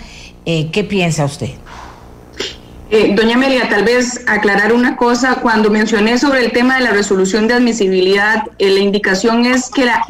eh, 0.45 0.69
¿qué 0.71 0.83
piensa 0.83 1.23
usted? 1.23 1.51
Eh, 2.89 3.13
doña 3.15 3.35
Amelia, 3.35 3.67
tal 3.67 3.83
vez 3.83 4.21
aclarar 4.27 4.71
una 4.71 4.95
cosa. 4.95 5.35
Cuando 5.41 5.69
mencioné 5.69 6.17
sobre 6.17 6.45
el 6.45 6.53
tema 6.53 6.77
de 6.77 6.85
la 6.85 6.91
resolución 6.91 7.47
de 7.47 7.55
admisibilidad, 7.55 8.43
eh, 8.59 8.69
la 8.69 8.79
indicación 8.79 9.45
es 9.45 9.69
que 9.69 9.83
la, 9.83 10.05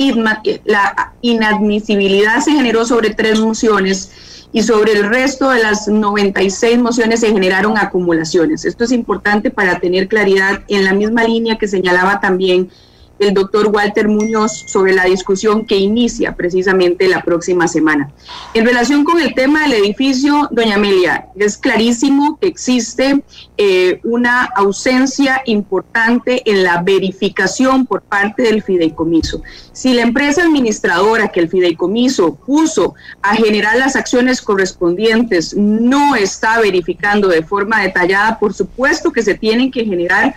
la 0.65 1.13
inadmisibilidad 1.21 2.39
se 2.39 2.51
generó 2.51 2.85
sobre 2.85 3.15
tres 3.15 3.39
mociones 3.39 4.11
y 4.53 4.61
sobre 4.61 4.93
el 4.93 5.09
resto 5.09 5.49
de 5.49 5.63
las 5.63 5.87
96 5.87 6.77
mociones 6.77 7.21
se 7.21 7.31
generaron 7.31 7.79
acumulaciones. 7.79 8.63
Esto 8.63 8.83
es 8.83 8.91
importante 8.91 9.49
para 9.49 9.79
tener 9.79 10.07
claridad 10.07 10.61
en 10.67 10.85
la 10.85 10.93
misma 10.93 11.23
línea 11.23 11.57
que 11.57 11.67
señalaba 11.67 12.19
también 12.19 12.69
el 13.19 13.33
doctor 13.33 13.67
Walter 13.67 14.07
Muñoz 14.07 14.65
sobre 14.67 14.93
la 14.93 15.05
discusión 15.05 15.65
que 15.65 15.77
inicia 15.77 16.35
precisamente 16.35 17.07
la 17.07 17.21
próxima 17.21 17.67
semana. 17.67 18.11
En 18.53 18.65
relación 18.65 19.03
con 19.03 19.19
el 19.19 19.33
tema 19.33 19.63
del 19.63 19.73
edificio, 19.73 20.47
doña 20.51 20.75
Amelia, 20.75 21.27
es 21.35 21.57
clarísimo 21.57 22.37
que 22.39 22.47
existe 22.47 23.23
eh, 23.57 23.99
una 24.03 24.43
ausencia 24.43 25.41
importante 25.45 26.43
en 26.49 26.63
la 26.63 26.81
verificación 26.81 27.85
por 27.85 28.01
parte 28.01 28.43
del 28.43 28.63
fideicomiso. 28.63 29.41
Si 29.73 29.93
la 29.93 30.01
empresa 30.01 30.43
administradora 30.43 31.29
que 31.29 31.39
el 31.39 31.49
fideicomiso 31.49 32.35
puso 32.35 32.95
a 33.21 33.35
generar 33.35 33.77
las 33.77 33.95
acciones 33.95 34.41
correspondientes 34.41 35.55
no 35.55 36.15
está 36.15 36.59
verificando 36.59 37.27
de 37.27 37.43
forma 37.43 37.81
detallada, 37.81 38.39
por 38.39 38.53
supuesto 38.53 39.11
que 39.11 39.23
se 39.23 39.35
tienen 39.35 39.71
que 39.71 39.85
generar 39.85 40.35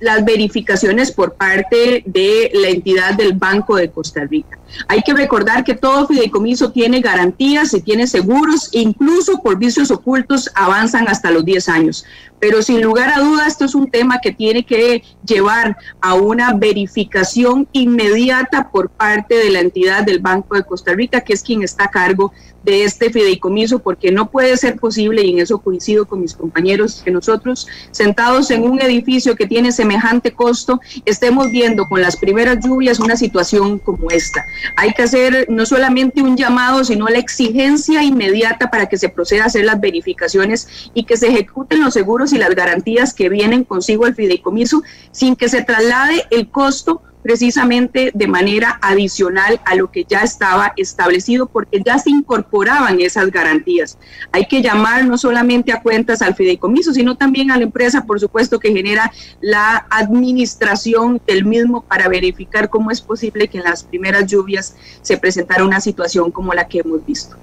las 0.00 0.24
verificaciones 0.24 1.12
por 1.12 1.34
parte 1.34 2.02
de 2.06 2.50
la 2.54 2.68
entidad 2.68 3.14
del 3.14 3.34
Banco 3.34 3.76
de 3.76 3.90
Costa 3.90 4.24
Rica. 4.24 4.58
Hay 4.88 5.02
que 5.02 5.14
recordar 5.14 5.64
que 5.64 5.74
todo 5.74 6.06
fideicomiso 6.06 6.72
tiene 6.72 7.00
garantías 7.00 7.74
y 7.74 7.80
tiene 7.80 8.06
seguros, 8.06 8.68
incluso 8.72 9.40
por 9.42 9.58
vicios 9.58 9.90
ocultos 9.90 10.50
avanzan 10.54 11.08
hasta 11.08 11.30
los 11.30 11.44
10 11.44 11.68
años. 11.68 12.04
Pero 12.42 12.60
sin 12.60 12.82
lugar 12.82 13.08
a 13.08 13.20
dudas, 13.20 13.46
esto 13.46 13.64
es 13.64 13.74
un 13.76 13.88
tema 13.88 14.18
que 14.20 14.32
tiene 14.32 14.64
que 14.64 15.04
llevar 15.24 15.76
a 16.00 16.14
una 16.14 16.52
verificación 16.54 17.68
inmediata 17.70 18.70
por 18.70 18.90
parte 18.90 19.36
de 19.36 19.50
la 19.50 19.60
entidad 19.60 20.04
del 20.04 20.18
Banco 20.18 20.56
de 20.56 20.64
Costa 20.64 20.92
Rica, 20.92 21.20
que 21.20 21.34
es 21.34 21.42
quien 21.42 21.62
está 21.62 21.84
a 21.84 21.90
cargo 21.90 22.32
de 22.64 22.84
este 22.84 23.10
fideicomiso, 23.10 23.78
porque 23.78 24.10
no 24.10 24.30
puede 24.30 24.56
ser 24.56 24.76
posible, 24.76 25.22
y 25.22 25.30
en 25.30 25.38
eso 25.38 25.58
coincido 25.58 26.06
con 26.06 26.20
mis 26.20 26.34
compañeros, 26.34 27.02
que 27.04 27.10
nosotros 27.10 27.68
sentados 27.92 28.50
en 28.50 28.62
un 28.62 28.80
edificio 28.80 29.36
que 29.36 29.46
tiene 29.46 29.70
semejante 29.70 30.32
costo, 30.32 30.80
estemos 31.04 31.50
viendo 31.50 31.86
con 31.86 32.00
las 32.00 32.16
primeras 32.16 32.58
lluvias 32.64 32.98
una 32.98 33.16
situación 33.16 33.78
como 33.78 34.10
esta. 34.10 34.44
Hay 34.76 34.92
que 34.92 35.02
hacer 35.02 35.46
no 35.48 35.66
solamente 35.66 36.22
un 36.22 36.36
llamado, 36.36 36.84
sino 36.84 37.08
la 37.08 37.18
exigencia 37.18 38.02
inmediata 38.02 38.70
para 38.70 38.86
que 38.86 38.96
se 38.96 39.08
proceda 39.08 39.44
a 39.44 39.46
hacer 39.46 39.64
las 39.64 39.80
verificaciones 39.80 40.90
y 40.94 41.04
que 41.04 41.16
se 41.16 41.28
ejecuten 41.28 41.80
los 41.80 41.94
seguros 41.94 42.32
y 42.32 42.38
las 42.38 42.54
garantías 42.54 43.14
que 43.14 43.28
vienen 43.28 43.64
consigo 43.64 44.06
el 44.06 44.14
fideicomiso 44.14 44.82
sin 45.10 45.36
que 45.36 45.48
se 45.48 45.62
traslade 45.62 46.24
el 46.30 46.48
costo 46.50 47.02
precisamente 47.22 48.10
de 48.12 48.26
manera 48.26 48.78
adicional 48.82 49.60
a 49.64 49.74
lo 49.74 49.90
que 49.90 50.04
ya 50.08 50.20
estaba 50.20 50.72
establecido 50.76 51.46
porque 51.46 51.82
ya 51.84 51.98
se 51.98 52.10
incorporaban 52.10 53.00
esas 53.00 53.30
garantías. 53.30 53.98
Hay 54.32 54.46
que 54.46 54.62
llamar 54.62 55.06
no 55.06 55.16
solamente 55.16 55.72
a 55.72 55.80
cuentas 55.80 56.22
al 56.22 56.34
fideicomiso, 56.34 56.92
sino 56.92 57.16
también 57.16 57.50
a 57.50 57.56
la 57.56 57.64
empresa, 57.64 58.04
por 58.04 58.20
supuesto, 58.20 58.58
que 58.58 58.72
genera 58.72 59.12
la 59.40 59.86
administración 59.90 61.20
del 61.26 61.44
mismo 61.44 61.82
para 61.82 62.08
verificar 62.08 62.68
cómo 62.68 62.90
es 62.90 63.00
posible 63.00 63.48
que 63.48 63.58
en 63.58 63.64
las 63.64 63.84
primeras 63.84 64.26
lluvias 64.26 64.74
se 65.02 65.16
presentara 65.16 65.64
una 65.64 65.80
situación 65.80 66.30
como 66.30 66.52
la 66.52 66.66
que 66.66 66.80
hemos 66.80 67.04
visto. 67.06 67.36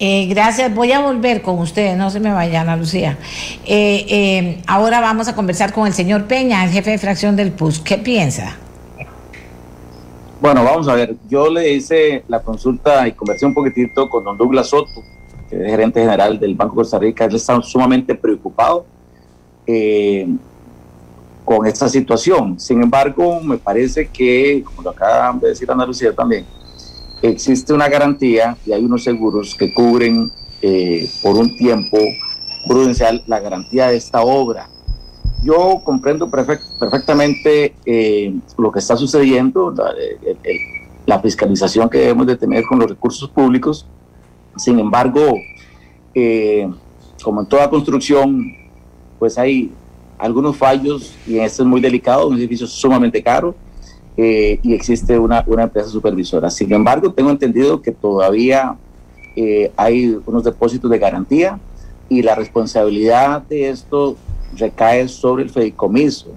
Eh, 0.00 0.26
gracias, 0.26 0.72
voy 0.72 0.92
a 0.92 1.00
volver 1.00 1.42
con 1.42 1.58
ustedes, 1.58 1.96
no 1.96 2.10
se 2.10 2.20
me 2.20 2.32
vayan, 2.32 2.68
Ana 2.68 2.76
Lucía. 2.76 3.18
Eh, 3.66 4.06
eh, 4.08 4.62
ahora 4.68 5.00
vamos 5.00 5.26
a 5.26 5.34
conversar 5.34 5.72
con 5.72 5.88
el 5.88 5.92
señor 5.92 6.26
Peña, 6.26 6.64
el 6.64 6.70
jefe 6.70 6.92
de 6.92 6.98
fracción 6.98 7.34
del 7.34 7.50
PUS. 7.50 7.80
¿Qué 7.80 7.98
piensa? 7.98 8.56
Bueno, 10.40 10.62
vamos 10.62 10.86
a 10.86 10.94
ver, 10.94 11.16
yo 11.28 11.50
le 11.50 11.72
hice 11.72 12.22
la 12.28 12.40
consulta 12.40 13.08
y 13.08 13.12
conversé 13.12 13.44
un 13.44 13.54
poquitito 13.54 14.08
con 14.08 14.22
don 14.22 14.38
Douglas 14.38 14.68
Soto, 14.68 15.02
que 15.50 15.56
es 15.56 15.66
gerente 15.68 16.00
general 16.00 16.38
del 16.38 16.54
Banco 16.54 16.74
de 16.74 16.76
Costa 16.76 16.96
Rica. 17.00 17.24
Él 17.24 17.34
está 17.34 17.60
sumamente 17.60 18.14
preocupado 18.14 18.86
eh, 19.66 20.28
con 21.44 21.66
esta 21.66 21.88
situación. 21.88 22.60
Sin 22.60 22.80
embargo, 22.80 23.40
me 23.40 23.58
parece 23.58 24.06
que, 24.06 24.62
como 24.64 24.82
lo 24.82 24.90
acaba 24.90 25.36
de 25.40 25.48
decir 25.48 25.68
Ana 25.72 25.84
Lucía 25.84 26.14
también, 26.14 26.46
existe 27.20 27.72
una 27.72 27.88
garantía 27.88 28.56
y 28.64 28.70
hay 28.70 28.84
unos 28.84 29.02
seguros 29.02 29.56
que 29.56 29.74
cubren 29.74 30.30
eh, 30.62 31.10
por 31.20 31.34
un 31.34 31.56
tiempo 31.56 31.98
prudencial 32.68 33.24
la 33.26 33.40
garantía 33.40 33.88
de 33.88 33.96
esta 33.96 34.22
obra. 34.22 34.68
Yo 35.42 35.80
comprendo 35.84 36.28
perfect, 36.28 36.64
perfectamente 36.78 37.74
eh, 37.86 38.34
lo 38.56 38.72
que 38.72 38.80
está 38.80 38.96
sucediendo, 38.96 39.72
la, 41.06 41.20
fiscalización 41.20 41.88
que 41.88 41.98
debemos 41.98 42.26
de 42.26 42.36
tener 42.36 42.64
con 42.64 42.78
los 42.80 42.90
recursos 42.90 43.28
públicos. 43.30 43.86
Sin 44.56 44.78
embargo, 44.78 45.20
eh, 46.14 46.68
como 47.22 47.42
en 47.42 47.46
toda 47.46 47.70
construcción, 47.70 48.52
pues 49.18 49.38
hay 49.38 49.70
algunos 50.18 50.56
fallos 50.56 51.14
y 51.26 51.38
este 51.38 51.62
es 51.62 51.68
muy 51.68 51.80
delicado, 51.80 52.28
un 52.28 52.36
edificio 52.36 52.66
sumamente 52.66 53.22
caro 53.22 53.54
eh, 54.16 54.58
y 54.62 54.74
existe 54.74 55.16
una, 55.18 55.44
empresa 55.46 55.88
supervisora. 55.88 56.50
Sin 56.50 56.72
embargo, 56.72 57.12
tengo 57.12 57.30
entendido 57.30 57.80
que 57.80 57.92
todavía 57.92 58.76
hay 59.76 60.18
unos 60.26 60.42
depósitos 60.42 60.90
de 60.90 60.98
garantía 60.98 61.60
y 62.08 62.22
la 62.22 62.34
responsabilidad 62.34 63.42
de 63.42 63.68
esto 63.68 64.16
recae 64.56 65.08
sobre 65.08 65.44
el 65.44 65.50
fideicomiso 65.50 66.28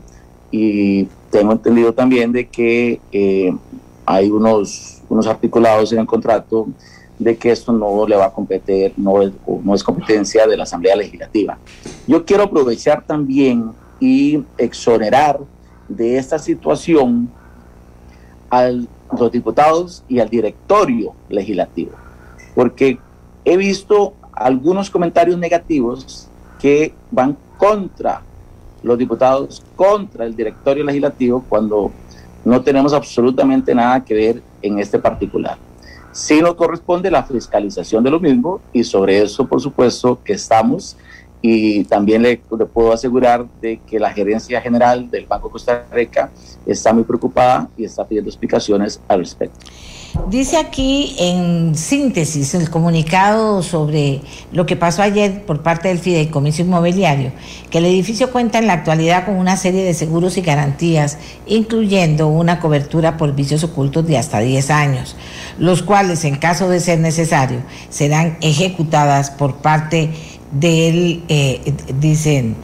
y 0.51 1.07
tengo 1.29 1.53
entendido 1.53 1.93
también 1.93 2.31
de 2.31 2.47
que 2.47 2.99
eh, 3.11 3.55
hay 4.05 4.29
unos, 4.29 5.01
unos 5.09 5.27
articulados 5.27 5.93
en 5.93 5.99
el 5.99 6.05
contrato 6.05 6.67
de 7.17 7.37
que 7.37 7.51
esto 7.51 7.71
no 7.71 8.07
le 8.07 8.15
va 8.15 8.25
a 8.25 8.31
competir, 8.31 8.93
no 8.97 9.21
es, 9.21 9.31
no 9.63 9.75
es 9.75 9.83
competencia 9.83 10.47
de 10.47 10.57
la 10.57 10.63
Asamblea 10.63 10.95
Legislativa. 10.95 11.57
Yo 12.07 12.25
quiero 12.25 12.43
aprovechar 12.43 13.05
también 13.05 13.71
y 13.99 14.43
exonerar 14.57 15.39
de 15.87 16.17
esta 16.17 16.39
situación 16.39 17.29
a 18.49 18.69
los 18.69 19.31
diputados 19.31 20.03
y 20.09 20.19
al 20.19 20.29
directorio 20.29 21.13
legislativo, 21.29 21.91
porque 22.55 22.97
he 23.45 23.55
visto 23.55 24.13
algunos 24.33 24.89
comentarios 24.89 25.37
negativos 25.37 26.27
que 26.59 26.93
van 27.11 27.37
contra 27.61 28.23
los 28.81 28.97
diputados, 28.97 29.61
contra 29.75 30.25
el 30.25 30.35
directorio 30.35 30.83
legislativo, 30.83 31.45
cuando 31.47 31.91
no 32.43 32.59
tenemos 32.63 32.91
absolutamente 32.91 33.75
nada 33.75 34.03
que 34.03 34.15
ver 34.15 34.41
en 34.63 34.79
este 34.79 34.97
particular. 34.97 35.59
Sí 36.11 36.41
nos 36.41 36.55
corresponde 36.55 37.11
la 37.11 37.21
fiscalización 37.21 38.03
de 38.03 38.09
lo 38.09 38.19
mismo 38.19 38.61
y 38.73 38.83
sobre 38.83 39.21
eso, 39.21 39.45
por 39.45 39.61
supuesto, 39.61 40.17
que 40.23 40.33
estamos 40.33 40.97
y 41.39 41.83
también 41.83 42.23
le, 42.23 42.37
puedo 42.37 42.93
asegurar 42.93 43.45
de 43.61 43.79
que 43.87 43.99
la 43.99 44.11
gerencia 44.11 44.59
general 44.59 45.11
del 45.11 45.27
Banco 45.27 45.51
Costa 45.51 45.85
Rica 45.91 46.31
está 46.65 46.91
muy 46.93 47.03
preocupada 47.03 47.69
y 47.77 47.85
está 47.85 48.07
pidiendo 48.07 48.31
explicaciones 48.31 48.99
al 49.07 49.19
respecto. 49.19 49.59
Dice 50.27 50.57
aquí 50.57 51.15
en 51.19 51.73
síntesis 51.73 52.53
el 52.53 52.69
comunicado 52.69 53.63
sobre 53.63 54.19
lo 54.51 54.65
que 54.65 54.75
pasó 54.75 55.01
ayer 55.01 55.45
por 55.45 55.63
parte 55.63 55.87
del 55.87 55.99
Fideicomiso 55.99 56.63
Inmobiliario, 56.63 57.31
que 57.69 57.77
el 57.77 57.85
edificio 57.85 58.29
cuenta 58.29 58.59
en 58.59 58.67
la 58.67 58.73
actualidad 58.73 59.25
con 59.25 59.35
una 59.35 59.55
serie 59.55 59.83
de 59.83 59.93
seguros 59.93 60.37
y 60.37 60.41
garantías, 60.41 61.17
incluyendo 61.47 62.27
una 62.27 62.59
cobertura 62.59 63.15
por 63.15 63.33
vicios 63.35 63.63
ocultos 63.63 64.05
de 64.05 64.17
hasta 64.17 64.39
10 64.39 64.69
años, 64.71 65.15
los 65.57 65.81
cuales 65.81 66.25
en 66.25 66.35
caso 66.35 66.67
de 66.67 66.81
ser 66.81 66.99
necesario 66.99 67.59
serán 67.89 68.37
ejecutadas 68.41 69.31
por 69.31 69.57
parte 69.57 70.09
del, 70.51 71.23
eh, 71.29 71.73
dicen, 71.99 72.57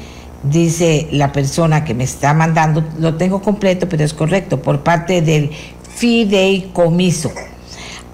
dice 0.44 1.08
la 1.12 1.32
persona 1.32 1.84
que 1.84 1.94
me 1.94 2.04
está 2.04 2.34
mandando, 2.34 2.84
lo 3.00 3.16
tengo 3.16 3.42
completo, 3.42 3.88
pero 3.90 4.04
es 4.04 4.14
correcto, 4.14 4.62
por 4.62 4.82
parte 4.82 5.22
del 5.22 5.52
fideicomiso. 5.98 7.32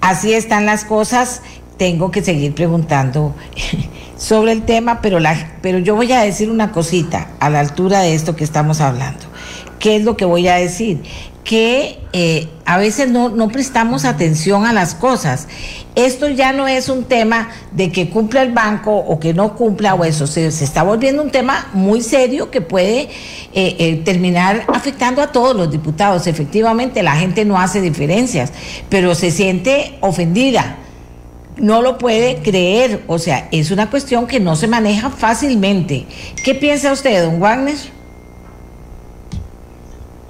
así 0.00 0.32
están 0.32 0.66
las 0.66 0.84
cosas. 0.84 1.42
Tengo 1.76 2.10
que 2.10 2.22
seguir 2.22 2.54
preguntando 2.54 3.34
sobre 4.16 4.52
el 4.52 4.62
tema, 4.62 5.00
pero, 5.00 5.20
la, 5.20 5.58
pero 5.60 5.78
yo 5.78 5.94
voy 5.94 6.10
a 6.12 6.22
decir 6.22 6.50
una 6.50 6.72
cosita 6.72 7.28
a 7.40 7.50
la 7.50 7.60
altura 7.60 8.00
de 8.00 8.14
esto 8.14 8.36
que 8.36 8.44
estamos 8.44 8.80
hablando. 8.80 9.24
¿Qué 9.78 9.96
es 9.96 10.04
lo 10.04 10.16
que 10.16 10.24
voy 10.24 10.48
a 10.48 10.54
decir? 10.54 11.02
Que 11.44 11.98
eh, 12.14 12.48
a 12.64 12.78
veces 12.78 13.10
no, 13.10 13.28
no, 13.28 13.48
prestamos 13.48 14.06
atención 14.06 14.64
a 14.64 14.72
las 14.72 14.94
cosas. 14.94 15.46
Esto 15.94 16.28
ya 16.28 16.52
no 16.52 16.66
es 16.66 16.88
un 16.88 17.04
tema 17.04 17.50
de 17.70 17.92
que 17.92 18.08
cumpla 18.08 18.42
el 18.42 18.52
banco 18.52 18.96
o 18.96 19.20
que 19.20 19.34
no 19.34 19.54
cumpla 19.54 19.94
o 19.94 20.04
eso, 20.04 20.26
se, 20.26 20.50
se 20.50 20.64
está 20.64 20.82
volviendo 20.82 21.22
un 21.22 21.30
tema 21.30 21.68
muy 21.74 22.00
serio 22.00 22.50
que 22.50 22.62
puede 22.62 23.02
eh, 23.02 23.76
eh, 23.78 24.02
terminar 24.04 24.64
afectando 24.68 25.20
a 25.20 25.32
todos 25.32 25.54
los 25.54 25.70
diputados. 25.70 26.26
Efectivamente, 26.26 27.02
la 27.02 27.14
gente 27.14 27.44
no 27.44 27.60
hace 27.60 27.82
diferencias, 27.82 28.50
pero 28.88 29.14
se 29.14 29.30
siente 29.30 29.98
ofendida. 30.00 30.78
No 31.58 31.82
lo 31.82 31.98
puede 31.98 32.42
creer, 32.42 33.04
o 33.06 33.18
sea, 33.18 33.48
es 33.52 33.70
una 33.70 33.88
cuestión 33.88 34.26
que 34.26 34.40
no 34.40 34.56
se 34.56 34.66
maneja 34.66 35.10
fácilmente. 35.10 36.06
¿Qué 36.42 36.54
piensa 36.54 36.90
usted, 36.90 37.22
don 37.22 37.38
Wagner? 37.38 37.76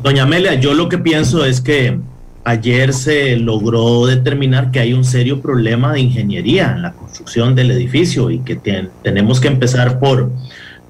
Doña 0.04 0.24
Amelia, 0.24 0.52
yo 0.56 0.74
lo 0.74 0.90
que 0.90 0.98
pienso 0.98 1.46
es 1.46 1.62
que 1.62 1.98
ayer 2.44 2.92
se 2.92 3.38
logró 3.38 4.04
determinar 4.04 4.70
que 4.70 4.78
hay 4.78 4.92
un 4.92 5.02
serio 5.02 5.40
problema 5.40 5.94
de 5.94 6.00
ingeniería 6.00 6.74
en 6.76 6.82
la 6.82 6.92
construcción 6.92 7.54
del 7.54 7.70
edificio 7.70 8.30
y 8.30 8.40
que 8.40 8.54
tenemos 9.02 9.40
que 9.40 9.48
empezar 9.48 9.98
por, 10.00 10.30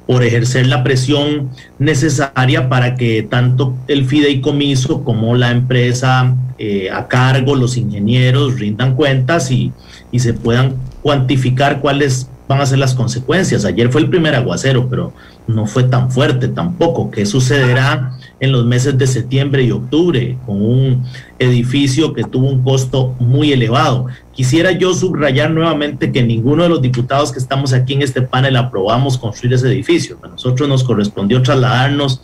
por 0.08 0.24
ejercer 0.24 0.66
la 0.66 0.82
presión 0.82 1.50
necesaria 1.78 2.68
para 2.68 2.96
que 2.96 3.22
tanto 3.22 3.76
el 3.86 4.04
fideicomiso 4.04 5.04
como 5.04 5.36
la 5.36 5.52
empresa 5.52 6.34
eh, 6.58 6.90
a 6.90 7.06
cargo, 7.06 7.54
los 7.54 7.76
ingenieros, 7.76 8.58
rindan 8.58 8.96
cuentas 8.96 9.52
y, 9.52 9.70
y 10.10 10.18
se 10.18 10.34
puedan 10.34 10.74
cuantificar 11.02 11.78
cuáles 11.78 12.28
van 12.48 12.60
a 12.60 12.66
ser 12.66 12.80
las 12.80 12.94
consecuencias. 12.96 13.64
Ayer 13.64 13.90
fue 13.90 14.00
el 14.00 14.10
primer 14.10 14.34
aguacero, 14.34 14.88
pero 14.88 15.12
no 15.46 15.68
fue 15.68 15.84
tan 15.84 16.10
fuerte 16.10 16.48
tampoco. 16.48 17.12
¿Qué 17.12 17.24
sucederá 17.26 18.18
en 18.45 18.53
los 18.53 18.64
meses 18.64 18.97
de 18.97 19.07
septiembre 19.07 19.64
y 19.64 19.70
octubre 19.70 20.38
con 20.47 20.62
un 20.62 21.05
edificio 21.38 22.12
que 22.12 22.24
tuvo 22.24 22.49
un 22.49 22.62
costo 22.62 23.14
muy 23.18 23.53
elevado? 23.53 24.07
Quisiera 24.32 24.72
yo 24.72 24.95
subrayar 24.95 25.51
nuevamente 25.51 26.12
que 26.12 26.22
ninguno 26.22 26.62
de 26.62 26.68
los 26.68 26.82
diputados 26.82 27.32
que 27.32 27.38
estamos 27.38 27.72
aquí 27.72 27.95
en 27.95 28.03
este 28.03 28.22
panel 28.22 28.57
aprobamos 28.57 29.18
construir 29.18 29.55
ese 29.55 29.68
edificio. 29.68 30.18
A 30.22 30.28
nosotros 30.28 30.68
nos 30.68 30.84
correspondió 30.84 31.42
trasladarnos 31.42 32.20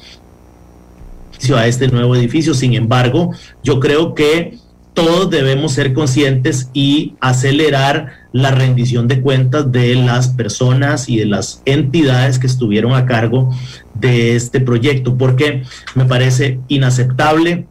a 1.57 1.66
este 1.66 1.89
nuevo 1.89 2.14
edificio. 2.14 2.55
Sin 2.55 2.75
embargo, 2.75 3.31
yo 3.62 3.81
creo 3.81 4.14
que 4.14 4.59
todos 4.95 5.31
debemos 5.31 5.73
ser 5.73 5.95
conscientes 5.95 6.68
y 6.73 7.14
acelerar 7.21 8.20
la 8.33 8.51
rendición 8.51 9.09
de 9.09 9.20
cuentas 9.20 9.70
de 9.72 9.95
las 9.95 10.28
personas 10.28 11.09
y 11.09 11.18
de 11.18 11.26
las 11.26 11.62
entidades 11.64 12.39
que 12.39 12.47
estuvieron 12.47 12.95
a 12.95 13.07
cargo 13.07 13.51
de 13.95 14.37
este 14.37 14.61
proyecto, 14.61 15.16
porque 15.16 15.64
me 15.95 16.05
parece 16.05 16.61
inaceptable 16.68 17.66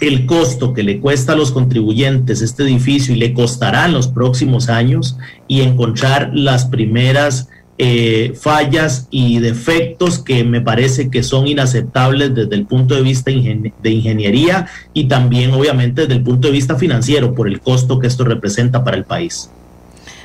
el 0.00 0.26
costo 0.26 0.74
que 0.74 0.82
le 0.82 1.00
cuesta 1.00 1.32
a 1.32 1.36
los 1.36 1.52
contribuyentes 1.52 2.42
este 2.42 2.64
edificio 2.64 3.14
y 3.14 3.18
le 3.18 3.32
costará 3.32 3.86
en 3.86 3.92
los 3.92 4.08
próximos 4.08 4.68
años 4.68 5.16
y 5.48 5.60
encontrar 5.60 6.30
las 6.34 6.66
primeras 6.66 7.48
eh, 7.76 8.34
fallas 8.40 9.08
y 9.10 9.40
defectos 9.40 10.20
que 10.20 10.44
me 10.44 10.60
parece 10.60 11.10
que 11.10 11.24
son 11.24 11.48
inaceptables 11.48 12.32
desde 12.34 12.54
el 12.54 12.66
punto 12.66 12.94
de 12.94 13.02
vista 13.02 13.32
de 13.32 13.90
ingeniería 13.90 14.66
y 14.92 15.04
también 15.04 15.52
obviamente 15.52 16.02
desde 16.02 16.14
el 16.14 16.22
punto 16.22 16.48
de 16.48 16.52
vista 16.52 16.76
financiero 16.76 17.34
por 17.34 17.48
el 17.48 17.60
costo 17.60 17.98
que 17.98 18.06
esto 18.06 18.24
representa 18.24 18.84
para 18.84 18.96
el 18.96 19.04
país. 19.04 19.50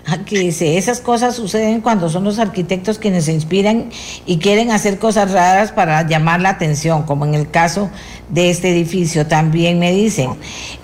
Aquí 0.05 0.37
dice, 0.37 0.77
esas 0.77 1.01
cosas 1.01 1.35
suceden 1.35 1.81
cuando 1.81 2.09
son 2.09 2.23
los 2.23 2.39
arquitectos 2.39 2.99
quienes 2.99 3.25
se 3.25 3.33
inspiran 3.33 3.89
y 4.25 4.37
quieren 4.37 4.71
hacer 4.71 4.97
cosas 4.97 5.31
raras 5.31 5.71
para 5.71 6.07
llamar 6.07 6.41
la 6.41 6.49
atención, 6.49 7.03
como 7.03 7.25
en 7.25 7.35
el 7.35 7.49
caso 7.49 7.89
de 8.29 8.49
este 8.49 8.71
edificio. 8.71 9.27
También 9.27 9.77
me 9.77 9.91
dicen 9.91 10.31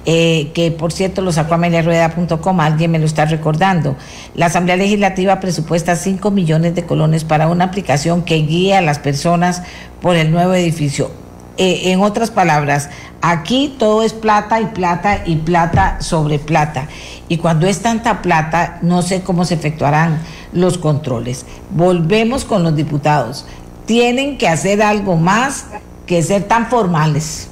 eh, 0.05 0.51
que, 0.53 0.71
por 0.71 0.91
cierto, 0.91 1.21
lo 1.21 1.31
sacó 1.31 1.55
ameliarueda.com, 1.55 2.59
alguien 2.59 2.91
me 2.91 2.99
lo 2.99 3.05
está 3.05 3.25
recordando. 3.25 3.95
La 4.35 4.47
Asamblea 4.47 4.75
Legislativa 4.75 5.39
presupuesta 5.39 5.95
5 5.95 6.29
millones 6.31 6.75
de 6.75 6.85
colones 6.85 7.23
para 7.23 7.47
una 7.47 7.65
aplicación 7.65 8.23
que 8.23 8.35
guíe 8.35 8.75
a 8.75 8.81
las 8.81 8.99
personas 8.99 9.63
por 10.01 10.15
el 10.15 10.31
nuevo 10.31 10.53
edificio. 10.53 11.24
Eh, 11.57 11.91
en 11.91 12.01
otras 12.01 12.31
palabras, 12.31 12.89
aquí 13.21 13.75
todo 13.79 14.03
es 14.03 14.13
plata 14.13 14.59
y 14.59 14.65
plata 14.65 15.21
y 15.25 15.37
plata 15.37 15.97
sobre 16.01 16.37
plata. 16.39 16.87
Y 17.29 17.37
cuando 17.37 17.67
es 17.67 17.81
tanta 17.81 18.21
plata, 18.21 18.79
no 18.81 19.01
sé 19.01 19.21
cómo 19.21 19.45
se 19.45 19.53
efectuarán 19.53 20.19
los 20.51 20.77
controles. 20.77 21.45
Volvemos 21.71 22.45
con 22.45 22.63
los 22.63 22.75
diputados. 22.75 23.45
Tienen 23.85 24.37
que 24.37 24.47
hacer 24.47 24.81
algo 24.81 25.15
más 25.15 25.65
que 26.05 26.21
ser 26.21 26.43
tan 26.43 26.67
formales 26.67 27.49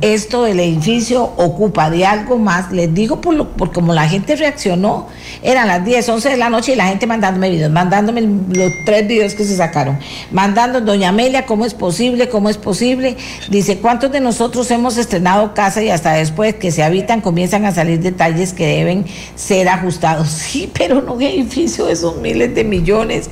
esto 0.00 0.44
del 0.44 0.60
edificio 0.60 1.22
ocupa 1.36 1.90
de 1.90 2.04
algo 2.06 2.38
más. 2.38 2.72
Les 2.72 2.92
digo 2.92 3.20
por, 3.20 3.34
lo, 3.34 3.48
por 3.50 3.72
como 3.72 3.92
la 3.92 4.08
gente 4.08 4.36
reaccionó. 4.36 5.08
Eran 5.42 5.68
las 5.68 5.84
10, 5.84 6.08
11 6.08 6.30
de 6.30 6.36
la 6.36 6.50
noche 6.50 6.72
y 6.72 6.76
la 6.76 6.86
gente 6.86 7.06
mandándome 7.06 7.50
videos, 7.50 7.70
mandándome 7.70 8.20
los 8.20 8.72
tres 8.84 9.06
videos 9.06 9.34
que 9.34 9.44
se 9.44 9.56
sacaron. 9.56 9.98
Mandando, 10.30 10.80
doña 10.80 11.10
Amelia, 11.10 11.46
¿cómo 11.46 11.64
es 11.64 11.74
posible? 11.74 12.28
¿Cómo 12.28 12.48
es 12.48 12.56
posible? 12.56 13.16
Dice, 13.50 13.78
¿cuántos 13.78 14.12
de 14.12 14.20
nosotros 14.20 14.70
hemos 14.70 14.96
estrenado 14.96 15.54
casa 15.54 15.82
y 15.82 15.90
hasta 15.90 16.12
después 16.12 16.54
que 16.54 16.70
se 16.70 16.82
habitan 16.82 17.20
comienzan 17.20 17.64
a 17.64 17.72
salir 17.72 18.00
detalles 18.00 18.52
que 18.52 18.66
deben 18.66 19.04
ser 19.34 19.68
ajustados? 19.68 20.28
Sí, 20.54 20.70
pero 20.72 21.00
no 21.00 21.14
un 21.14 21.22
edificio 21.22 21.86
de 21.86 21.94
esos 21.94 22.16
miles 22.18 22.54
de 22.54 22.64
millones. 22.64 23.30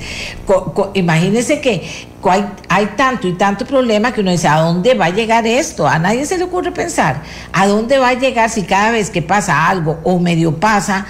imagínense 0.93 1.61
que 1.61 1.83
hay, 2.31 2.85
tanto 2.95 3.27
y 3.27 3.33
tanto 3.33 3.65
problema 3.65 4.11
que 4.11 4.21
uno 4.21 4.31
dice, 4.31 4.47
¿a 4.47 4.59
dónde 4.59 4.93
va 4.93 5.05
a 5.05 5.09
llegar 5.09 5.45
esto? 5.45 5.87
A 5.87 5.99
nadie 5.99 6.25
se 6.25 6.37
le 6.37 6.45
ocurre 6.45 6.71
pensar, 6.71 7.21
¿a 7.51 7.67
dónde 7.67 7.97
va 7.97 8.09
a 8.09 8.13
llegar 8.13 8.49
si 8.49 8.63
cada 8.63 8.91
vez 8.91 9.09
que 9.09 9.21
pasa 9.21 9.67
algo 9.67 9.99
o 10.03 10.19
medio 10.19 10.59
pasa, 10.59 11.05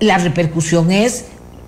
la 0.00 0.18
repercusión 0.18 0.90
es 0.90 1.26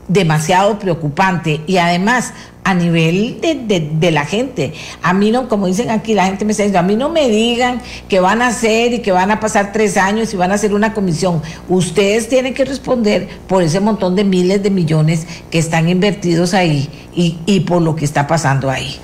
demasiado 0.08 0.78
preocupante 0.78 1.60
y 1.66 1.76
además 1.76 2.32
a 2.64 2.74
nivel 2.74 3.40
de, 3.40 4.10
la 4.12 4.24
gente. 4.24 4.72
A 5.02 5.12
mí 5.12 5.30
no, 5.32 5.48
como 5.48 5.66
dicen 5.66 5.90
aquí, 5.90 6.14
la 6.14 6.26
gente 6.26 6.44
me 6.44 6.52
está 6.52 6.62
diciendo, 6.62 6.78
a 6.78 6.82
mí 6.82 6.96
no 6.96 7.08
me 7.08 7.28
digan 7.28 7.82
que 8.08 8.20
van 8.20 8.40
a 8.40 8.48
hacer 8.48 8.92
y 8.92 8.98
que 9.00 9.10
van 9.10 9.30
a 9.30 9.40
pasar 9.40 9.72
tres 9.72 9.96
años 9.96 10.32
y 10.32 10.36
van 10.36 10.52
a 10.52 10.54
hacer 10.54 10.72
una 10.72 10.94
comisión. 10.94 11.42
Ustedes 11.68 12.28
tienen 12.28 12.54
que 12.54 12.64
responder 12.64 13.28
por 13.48 13.62
ese 13.62 13.80
montón 13.80 14.14
de 14.14 14.24
miles 14.24 14.62
de 14.62 14.70
millones 14.70 15.26
que 15.50 15.58
están 15.58 15.88
invertidos 15.88 16.54
ahí 16.54 16.88
y, 17.14 17.60
por 17.60 17.82
lo 17.82 17.96
que 17.96 18.04
está 18.04 18.26
pasando 18.26 18.70
ahí. 18.70 18.96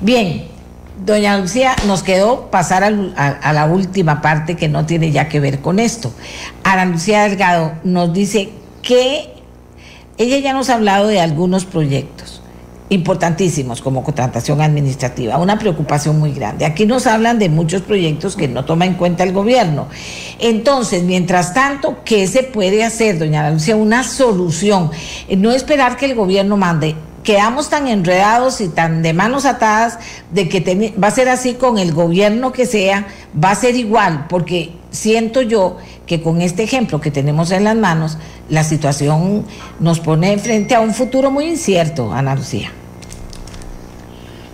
Bien, 0.00 0.44
doña 1.04 1.36
Lucía, 1.38 1.74
nos 1.86 2.02
quedó 2.02 2.50
pasar 2.50 2.84
a, 2.84 3.52
la 3.52 3.66
última 3.66 4.20
parte 4.22 4.56
que 4.56 4.68
no 4.68 4.86
tiene 4.86 5.10
ya 5.10 5.28
que 5.28 5.40
ver 5.40 5.60
con 5.60 5.80
esto. 5.80 6.12
Ana 6.62 6.84
Lucía 6.84 7.24
Delgado 7.24 7.72
nos 7.82 8.12
dice 8.12 8.50
que 8.82 9.30
ella 10.16 10.38
ya 10.38 10.52
nos 10.52 10.70
ha 10.70 10.74
hablado 10.74 11.08
de 11.08 11.20
algunos 11.20 11.64
proyectos 11.64 12.33
importantísimos 12.90 13.80
como 13.80 14.04
contratación 14.04 14.60
administrativa, 14.60 15.38
una 15.38 15.58
preocupación 15.58 16.18
muy 16.18 16.32
grande. 16.32 16.64
Aquí 16.66 16.86
nos 16.86 17.06
hablan 17.06 17.38
de 17.38 17.48
muchos 17.48 17.82
proyectos 17.82 18.36
que 18.36 18.46
no 18.46 18.64
toma 18.64 18.84
en 18.84 18.94
cuenta 18.94 19.24
el 19.24 19.32
gobierno. 19.32 19.88
Entonces, 20.38 21.02
mientras 21.02 21.54
tanto, 21.54 21.98
¿qué 22.04 22.26
se 22.26 22.42
puede 22.42 22.84
hacer, 22.84 23.18
doña 23.18 23.50
Lucía? 23.50 23.76
Una 23.76 24.04
solución. 24.04 24.90
No 25.36 25.52
esperar 25.52 25.96
que 25.96 26.06
el 26.06 26.14
gobierno 26.14 26.56
mande 26.56 26.94
quedamos 27.24 27.70
tan 27.70 27.88
enredados 27.88 28.60
y 28.60 28.68
tan 28.68 29.02
de 29.02 29.12
manos 29.12 29.46
atadas 29.46 29.98
de 30.30 30.48
que 30.48 30.94
va 31.02 31.08
a 31.08 31.10
ser 31.10 31.28
así 31.28 31.54
con 31.54 31.78
el 31.78 31.92
gobierno 31.92 32.52
que 32.52 32.66
sea, 32.66 33.08
va 33.42 33.50
a 33.50 33.54
ser 33.54 33.74
igual, 33.74 34.26
porque 34.28 34.72
siento 34.90 35.42
yo 35.42 35.78
que 36.06 36.22
con 36.22 36.42
este 36.42 36.62
ejemplo 36.62 37.00
que 37.00 37.10
tenemos 37.10 37.50
en 37.50 37.64
las 37.64 37.76
manos, 37.76 38.18
la 38.50 38.62
situación 38.62 39.44
nos 39.80 40.00
pone 40.00 40.38
frente 40.38 40.74
a 40.74 40.80
un 40.80 40.94
futuro 40.94 41.30
muy 41.30 41.46
incierto, 41.46 42.12
Ana 42.12 42.36
Lucía. 42.36 42.70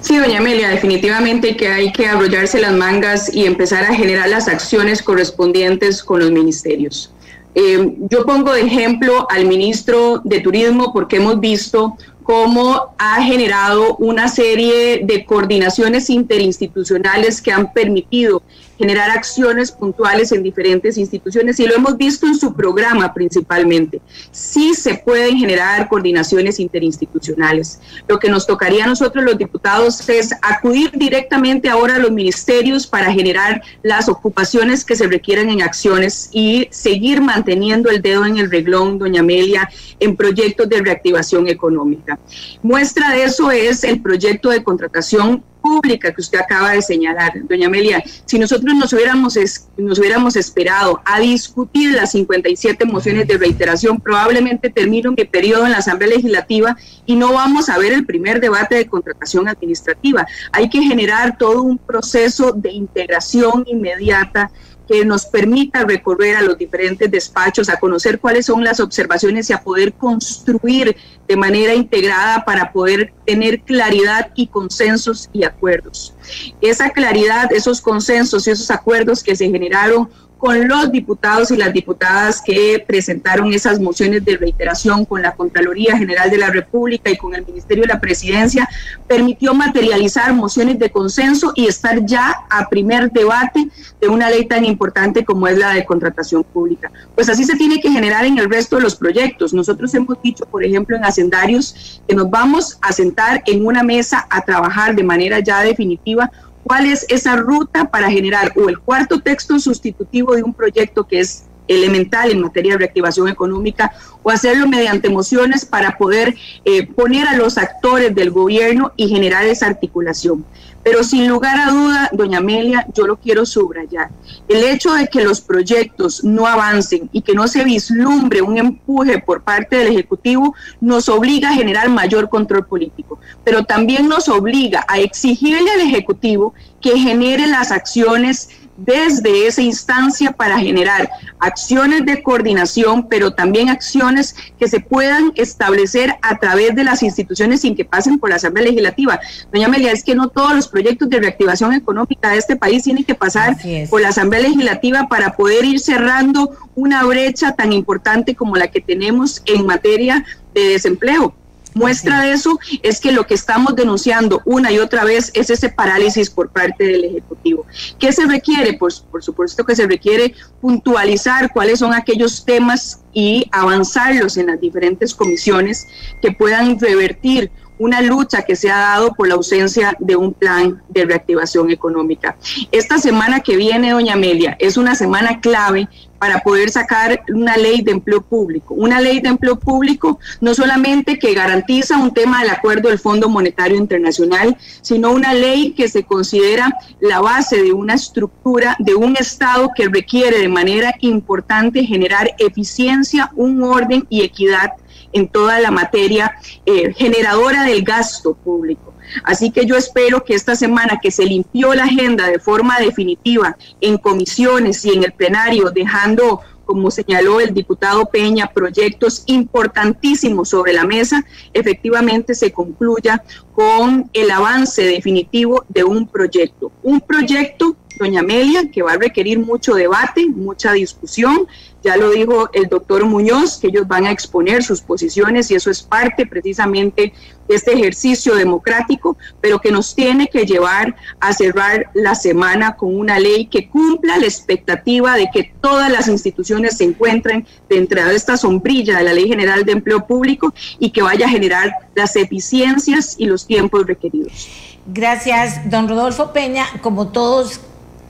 Sí, 0.00 0.16
doña 0.16 0.38
Amelia, 0.38 0.68
definitivamente 0.70 1.56
que 1.56 1.68
hay 1.68 1.92
que 1.92 2.06
abrollarse 2.06 2.58
las 2.60 2.72
mangas 2.72 3.34
y 3.34 3.44
empezar 3.44 3.84
a 3.84 3.94
generar 3.94 4.28
las 4.28 4.48
acciones 4.48 5.02
correspondientes 5.02 6.02
con 6.02 6.20
los 6.20 6.30
ministerios. 6.30 7.12
Eh, 7.54 7.96
yo 8.08 8.24
pongo 8.24 8.52
de 8.52 8.62
ejemplo 8.62 9.26
al 9.28 9.44
ministro 9.46 10.20
de 10.24 10.40
Turismo 10.40 10.92
porque 10.92 11.16
hemos 11.16 11.40
visto 11.40 11.96
cómo 12.30 12.94
ha 12.96 13.20
generado 13.24 13.96
una 13.96 14.28
serie 14.28 15.00
de 15.02 15.24
coordinaciones 15.24 16.08
interinstitucionales 16.10 17.42
que 17.42 17.50
han 17.50 17.72
permitido 17.72 18.40
generar 18.80 19.10
acciones 19.10 19.70
puntuales 19.70 20.32
en 20.32 20.42
diferentes 20.42 20.96
instituciones 20.96 21.60
y 21.60 21.66
lo 21.66 21.74
hemos 21.74 21.98
visto 21.98 22.26
en 22.26 22.34
su 22.34 22.54
programa 22.54 23.12
principalmente. 23.12 24.00
Sí 24.30 24.72
se 24.72 24.94
pueden 24.94 25.36
generar 25.36 25.86
coordinaciones 25.86 26.58
interinstitucionales. 26.58 27.78
Lo 28.08 28.18
que 28.18 28.30
nos 28.30 28.46
tocaría 28.46 28.84
a 28.84 28.86
nosotros 28.86 29.22
los 29.22 29.36
diputados 29.36 30.08
es 30.08 30.32
acudir 30.40 30.92
directamente 30.94 31.68
ahora 31.68 31.96
a 31.96 31.98
los 31.98 32.10
ministerios 32.10 32.86
para 32.86 33.12
generar 33.12 33.60
las 33.82 34.08
ocupaciones 34.08 34.82
que 34.82 34.96
se 34.96 35.08
requieren 35.08 35.50
en 35.50 35.60
acciones 35.60 36.30
y 36.32 36.66
seguir 36.70 37.20
manteniendo 37.20 37.90
el 37.90 38.00
dedo 38.00 38.24
en 38.24 38.38
el 38.38 38.50
reglón, 38.50 38.98
doña 38.98 39.20
Amelia, 39.20 39.68
en 39.98 40.16
proyectos 40.16 40.70
de 40.70 40.80
reactivación 40.80 41.48
económica. 41.48 42.18
Muestra 42.62 43.10
de 43.10 43.24
eso 43.24 43.50
es 43.50 43.84
el 43.84 44.00
proyecto 44.00 44.48
de 44.48 44.64
contratación 44.64 45.44
pública 45.70 46.12
que 46.12 46.20
usted 46.20 46.40
acaba 46.40 46.72
de 46.72 46.82
señalar, 46.82 47.32
doña 47.44 47.68
Amelia, 47.68 48.02
si 48.24 48.40
nosotros 48.40 48.74
nos 48.74 48.92
hubiéramos, 48.92 49.38
nos 49.76 49.98
hubiéramos 50.00 50.34
esperado 50.34 51.00
a 51.04 51.20
discutir 51.20 51.92
las 51.92 52.10
57 52.10 52.84
mociones 52.86 53.28
de 53.28 53.38
reiteración, 53.38 54.00
probablemente 54.00 54.68
termino 54.70 55.12
mi 55.12 55.24
periodo 55.24 55.66
en 55.66 55.72
la 55.72 55.78
Asamblea 55.78 56.16
Legislativa 56.16 56.76
y 57.06 57.14
no 57.14 57.32
vamos 57.34 57.68
a 57.68 57.78
ver 57.78 57.92
el 57.92 58.04
primer 58.04 58.40
debate 58.40 58.74
de 58.74 58.86
contratación 58.86 59.46
administrativa. 59.46 60.26
Hay 60.50 60.68
que 60.68 60.82
generar 60.82 61.38
todo 61.38 61.62
un 61.62 61.78
proceso 61.78 62.50
de 62.50 62.72
integración 62.72 63.62
inmediata 63.68 64.50
que 64.90 65.04
nos 65.04 65.24
permita 65.24 65.84
recorrer 65.84 66.34
a 66.34 66.42
los 66.42 66.58
diferentes 66.58 67.08
despachos, 67.08 67.68
a 67.68 67.78
conocer 67.78 68.18
cuáles 68.18 68.46
son 68.46 68.64
las 68.64 68.80
observaciones 68.80 69.48
y 69.48 69.52
a 69.52 69.62
poder 69.62 69.92
construir 69.92 70.96
de 71.28 71.36
manera 71.36 71.74
integrada 71.74 72.44
para 72.44 72.72
poder 72.72 73.12
tener 73.24 73.60
claridad 73.60 74.32
y 74.34 74.48
consensos 74.48 75.30
y 75.32 75.44
acuerdos. 75.44 76.12
Esa 76.60 76.90
claridad, 76.90 77.52
esos 77.52 77.80
consensos 77.80 78.48
y 78.48 78.50
esos 78.50 78.68
acuerdos 78.72 79.22
que 79.22 79.36
se 79.36 79.48
generaron 79.48 80.10
con 80.40 80.66
los 80.66 80.90
diputados 80.90 81.50
y 81.50 81.56
las 81.58 81.72
diputadas 81.72 82.40
que 82.40 82.82
presentaron 82.84 83.52
esas 83.52 83.78
mociones 83.78 84.24
de 84.24 84.38
reiteración 84.38 85.04
con 85.04 85.20
la 85.20 85.34
Contraloría 85.34 85.98
General 85.98 86.30
de 86.30 86.38
la 86.38 86.48
República 86.48 87.10
y 87.10 87.18
con 87.18 87.34
el 87.34 87.44
Ministerio 87.44 87.82
de 87.82 87.88
la 87.88 88.00
Presidencia, 88.00 88.66
permitió 89.06 89.52
materializar 89.52 90.32
mociones 90.32 90.78
de 90.78 90.90
consenso 90.90 91.52
y 91.54 91.66
estar 91.66 92.06
ya 92.06 92.46
a 92.48 92.70
primer 92.70 93.12
debate 93.12 93.68
de 94.00 94.08
una 94.08 94.30
ley 94.30 94.46
tan 94.46 94.64
importante 94.64 95.26
como 95.26 95.46
es 95.46 95.58
la 95.58 95.74
de 95.74 95.84
contratación 95.84 96.42
pública. 96.42 96.90
Pues 97.14 97.28
así 97.28 97.44
se 97.44 97.56
tiene 97.56 97.78
que 97.78 97.90
generar 97.90 98.24
en 98.24 98.38
el 98.38 98.48
resto 98.48 98.76
de 98.76 98.82
los 98.82 98.96
proyectos. 98.96 99.52
Nosotros 99.52 99.94
hemos 99.94 100.22
dicho, 100.22 100.46
por 100.46 100.64
ejemplo, 100.64 100.96
en 100.96 101.04
Hacendarios, 101.04 102.00
que 102.08 102.14
nos 102.14 102.30
vamos 102.30 102.78
a 102.80 102.92
sentar 102.92 103.42
en 103.44 103.66
una 103.66 103.82
mesa 103.82 104.26
a 104.30 104.40
trabajar 104.40 104.96
de 104.96 105.02
manera 105.02 105.40
ya 105.40 105.60
definitiva 105.60 106.30
cuál 106.64 106.86
es 106.86 107.06
esa 107.08 107.36
ruta 107.36 107.90
para 107.90 108.10
generar 108.10 108.52
o 108.56 108.68
el 108.68 108.78
cuarto 108.78 109.20
texto 109.20 109.58
sustitutivo 109.58 110.34
de 110.34 110.42
un 110.42 110.54
proyecto 110.54 111.06
que 111.06 111.20
es 111.20 111.44
elemental 111.68 112.30
en 112.30 112.40
materia 112.40 112.72
de 112.72 112.78
reactivación 112.78 113.28
económica 113.28 113.92
o 114.22 114.30
hacerlo 114.30 114.66
mediante 114.66 115.08
mociones 115.08 115.64
para 115.64 115.96
poder 115.96 116.34
eh, 116.64 116.86
poner 116.86 117.28
a 117.28 117.36
los 117.36 117.58
actores 117.58 118.14
del 118.14 118.30
gobierno 118.30 118.92
y 118.96 119.08
generar 119.08 119.46
esa 119.46 119.66
articulación. 119.66 120.44
Pero 120.82 121.04
sin 121.04 121.28
lugar 121.28 121.58
a 121.58 121.70
duda, 121.70 122.08
doña 122.12 122.38
Amelia, 122.38 122.86
yo 122.94 123.06
lo 123.06 123.16
quiero 123.16 123.44
subrayar. 123.44 124.10
El 124.48 124.64
hecho 124.64 124.94
de 124.94 125.08
que 125.08 125.22
los 125.22 125.40
proyectos 125.40 126.24
no 126.24 126.46
avancen 126.46 127.10
y 127.12 127.20
que 127.20 127.34
no 127.34 127.48
se 127.48 127.64
vislumbre 127.64 128.40
un 128.40 128.56
empuje 128.56 129.18
por 129.18 129.42
parte 129.42 129.76
del 129.76 129.88
Ejecutivo 129.88 130.54
nos 130.80 131.08
obliga 131.08 131.50
a 131.50 131.54
generar 131.54 131.88
mayor 131.90 132.28
control 132.28 132.66
político, 132.66 133.18
pero 133.44 133.64
también 133.64 134.08
nos 134.08 134.28
obliga 134.28 134.84
a 134.88 134.98
exigirle 134.98 135.70
al 135.70 135.80
Ejecutivo 135.80 136.54
que 136.80 136.98
genere 136.98 137.46
las 137.46 137.72
acciones 137.72 138.48
desde 138.84 139.46
esa 139.46 139.60
instancia 139.60 140.32
para 140.32 140.58
generar 140.58 141.10
acciones 141.38 142.06
de 142.06 142.22
coordinación, 142.22 143.08
pero 143.08 143.34
también 143.34 143.68
acciones 143.68 144.34
que 144.58 144.68
se 144.68 144.80
puedan 144.80 145.32
establecer 145.34 146.16
a 146.22 146.38
través 146.38 146.74
de 146.74 146.84
las 146.84 147.02
instituciones 147.02 147.60
sin 147.60 147.76
que 147.76 147.84
pasen 147.84 148.18
por 148.18 148.30
la 148.30 148.36
Asamblea 148.36 148.64
Legislativa. 148.64 149.20
Doña 149.52 149.66
Amelia, 149.66 149.92
es 149.92 150.02
que 150.02 150.14
no 150.14 150.28
todos 150.28 150.54
los 150.54 150.68
proyectos 150.68 151.10
de 151.10 151.20
reactivación 151.20 151.74
económica 151.74 152.30
de 152.30 152.38
este 152.38 152.56
país 152.56 152.82
tienen 152.82 153.04
que 153.04 153.14
pasar 153.14 153.56
por 153.90 154.00
la 154.00 154.08
Asamblea 154.08 154.40
Legislativa 154.40 155.08
para 155.08 155.36
poder 155.36 155.64
ir 155.64 155.80
cerrando 155.80 156.56
una 156.74 157.04
brecha 157.04 157.52
tan 157.52 157.72
importante 157.72 158.34
como 158.34 158.56
la 158.56 158.68
que 158.68 158.80
tenemos 158.80 159.42
en 159.44 159.66
materia 159.66 160.24
de 160.54 160.70
desempleo. 160.70 161.34
Muestra 161.74 162.22
de 162.22 162.32
eso 162.32 162.58
es 162.82 163.00
que 163.00 163.12
lo 163.12 163.26
que 163.26 163.34
estamos 163.34 163.76
denunciando 163.76 164.42
una 164.44 164.72
y 164.72 164.78
otra 164.78 165.04
vez 165.04 165.30
es 165.34 165.50
ese 165.50 165.68
parálisis 165.68 166.30
por 166.30 166.50
parte 166.50 166.84
del 166.84 167.04
Ejecutivo. 167.04 167.66
¿Qué 167.98 168.12
se 168.12 168.26
requiere? 168.26 168.74
Pues 168.74 169.00
por 169.00 169.22
supuesto 169.22 169.64
que 169.64 169.76
se 169.76 169.86
requiere 169.86 170.34
puntualizar 170.60 171.52
cuáles 171.52 171.78
son 171.78 171.94
aquellos 171.94 172.44
temas 172.44 173.00
y 173.12 173.46
avanzarlos 173.52 174.36
en 174.36 174.48
las 174.48 174.60
diferentes 174.60 175.14
comisiones 175.14 175.86
que 176.20 176.32
puedan 176.32 176.78
revertir 176.78 177.50
una 177.80 178.02
lucha 178.02 178.42
que 178.42 178.56
se 178.56 178.70
ha 178.70 178.76
dado 178.76 179.14
por 179.14 179.26
la 179.26 179.34
ausencia 179.34 179.96
de 179.98 180.14
un 180.14 180.34
plan 180.34 180.82
de 180.90 181.06
reactivación 181.06 181.70
económica. 181.70 182.36
Esta 182.70 182.98
semana 182.98 183.40
que 183.40 183.56
viene, 183.56 183.90
doña 183.90 184.12
Amelia, 184.12 184.54
es 184.60 184.76
una 184.76 184.94
semana 184.94 185.40
clave 185.40 185.88
para 186.18 186.40
poder 186.40 186.68
sacar 186.68 187.22
una 187.32 187.56
ley 187.56 187.80
de 187.80 187.92
empleo 187.92 188.20
público. 188.20 188.74
Una 188.74 189.00
ley 189.00 189.20
de 189.20 189.30
empleo 189.30 189.58
público 189.58 190.18
no 190.42 190.52
solamente 190.52 191.18
que 191.18 191.32
garantiza 191.32 191.96
un 191.96 192.12
tema 192.12 192.42
del 192.42 192.50
acuerdo 192.50 192.90
del 192.90 192.98
Fondo 192.98 193.30
Monetario 193.30 193.78
Internacional, 193.78 194.58
sino 194.82 195.12
una 195.12 195.32
ley 195.32 195.72
que 195.72 195.88
se 195.88 196.04
considera 196.04 196.76
la 197.00 197.20
base 197.20 197.62
de 197.62 197.72
una 197.72 197.94
estructura 197.94 198.76
de 198.78 198.94
un 198.94 199.16
Estado 199.16 199.70
que 199.74 199.88
requiere 199.88 200.38
de 200.38 200.48
manera 200.48 200.94
importante 201.00 201.84
generar 201.84 202.34
eficiencia, 202.38 203.30
un 203.34 203.62
orden 203.62 204.06
y 204.10 204.20
equidad 204.20 204.72
en 205.12 205.28
toda 205.28 205.60
la 205.60 205.70
materia 205.70 206.36
eh, 206.66 206.92
generadora 206.94 207.64
del 207.64 207.82
gasto 207.82 208.34
público. 208.34 208.94
Así 209.24 209.50
que 209.50 209.66
yo 209.66 209.76
espero 209.76 210.24
que 210.24 210.34
esta 210.34 210.54
semana 210.54 210.98
que 211.02 211.10
se 211.10 211.24
limpió 211.24 211.74
la 211.74 211.84
agenda 211.84 212.28
de 212.28 212.38
forma 212.38 212.78
definitiva 212.78 213.56
en 213.80 213.98
comisiones 213.98 214.84
y 214.84 214.90
en 214.90 215.04
el 215.04 215.12
plenario, 215.12 215.70
dejando 215.70 216.40
como 216.70 216.92
señaló 216.92 217.40
el 217.40 217.52
diputado 217.52 218.06
Peña, 218.06 218.46
proyectos 218.46 219.24
importantísimos 219.26 220.50
sobre 220.50 220.72
la 220.72 220.84
mesa, 220.84 221.26
efectivamente 221.52 222.32
se 222.32 222.52
concluya 222.52 223.24
con 223.52 224.08
el 224.12 224.30
avance 224.30 224.84
definitivo 224.84 225.64
de 225.68 225.82
un 225.82 226.06
proyecto. 226.06 226.70
Un 226.84 227.00
proyecto, 227.00 227.74
doña 228.00 228.20
Amelia, 228.20 228.70
que 228.70 228.82
va 228.82 228.92
a 228.92 228.96
requerir 228.96 229.38
mucho 229.38 229.74
debate, 229.74 230.26
mucha 230.26 230.72
discusión, 230.72 231.46
ya 231.82 231.96
lo 231.96 232.10
dijo 232.10 232.48
el 232.54 232.68
doctor 232.68 233.04
Muñoz, 233.04 233.58
que 233.58 233.68
ellos 233.68 233.86
van 233.86 234.06
a 234.06 234.10
exponer 234.10 234.62
sus 234.62 234.80
posiciones 234.80 235.50
y 235.50 235.54
eso 235.54 235.70
es 235.70 235.82
parte 235.82 236.26
precisamente 236.26 237.12
de 237.46 237.54
este 237.54 237.72
ejercicio 237.72 238.34
democrático, 238.34 239.16
pero 239.40 239.60
que 239.60 239.70
nos 239.70 239.94
tiene 239.94 240.28
que 240.28 240.46
llevar 240.46 240.96
a 241.20 241.32
cerrar 241.34 241.90
la 241.94 242.14
semana 242.14 242.76
con 242.76 242.98
una 242.98 243.18
ley 243.18 243.46
que 243.46 243.68
cumpla 243.68 244.18
la 244.18 244.24
expectativa 244.24 245.16
de 245.16 245.28
que 245.32 245.52
todas 245.60 245.90
las 245.90 246.08
instituciones 246.08 246.78
se 246.78 246.84
encuentren 246.84 247.46
dentro 247.68 248.02
de 248.04 248.14
esta 248.14 248.36
sombrilla 248.36 248.98
de 248.98 249.04
la 249.04 249.12
Ley 249.12 249.28
General 249.28 249.64
de 249.64 249.72
Empleo 249.72 250.06
Público 250.06 250.54
y 250.78 250.90
que 250.90 251.02
vaya 251.02 251.26
a 251.26 251.30
generar 251.30 251.70
las 251.94 252.16
eficiencias 252.16 253.16
y 253.18 253.26
los 253.26 253.46
tiempos 253.46 253.86
requeridos. 253.86 254.48
Gracias, 254.86 255.70
don 255.70 255.88
Rodolfo 255.88 256.32
Peña. 256.32 256.66
Como 256.82 257.08
todos 257.08 257.60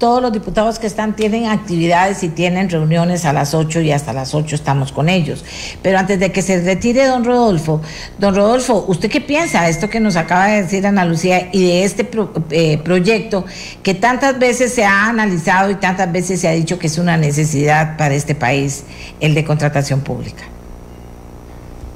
todos 0.00 0.20
los 0.20 0.32
diputados 0.32 0.80
que 0.80 0.88
están 0.88 1.14
tienen 1.14 1.46
actividades 1.46 2.24
y 2.24 2.30
tienen 2.30 2.70
reuniones 2.70 3.26
a 3.26 3.32
las 3.32 3.54
8 3.54 3.82
y 3.82 3.92
hasta 3.92 4.12
las 4.12 4.34
8 4.34 4.56
estamos 4.56 4.90
con 4.90 5.08
ellos. 5.08 5.44
Pero 5.82 5.98
antes 5.98 6.18
de 6.18 6.32
que 6.32 6.42
se 6.42 6.60
retire 6.62 7.04
don 7.04 7.22
Rodolfo, 7.22 7.82
don 8.18 8.34
Rodolfo, 8.34 8.84
¿usted 8.88 9.10
qué 9.10 9.20
piensa 9.20 9.62
de 9.62 9.70
esto 9.70 9.88
que 9.88 10.00
nos 10.00 10.16
acaba 10.16 10.46
de 10.46 10.62
decir 10.62 10.84
Ana 10.84 11.04
Lucía 11.04 11.50
y 11.52 11.64
de 11.64 11.84
este 11.84 12.10
eh, 12.50 12.78
proyecto 12.78 13.44
que 13.82 13.94
tantas 13.94 14.38
veces 14.38 14.74
se 14.74 14.84
ha 14.84 15.08
analizado 15.08 15.70
y 15.70 15.74
tantas 15.76 16.10
veces 16.10 16.40
se 16.40 16.48
ha 16.48 16.52
dicho 16.52 16.78
que 16.78 16.86
es 16.86 16.96
una 16.98 17.16
necesidad 17.16 17.98
para 17.98 18.14
este 18.14 18.34
país, 18.34 18.84
el 19.20 19.34
de 19.34 19.44
contratación 19.44 20.00
pública? 20.00 20.44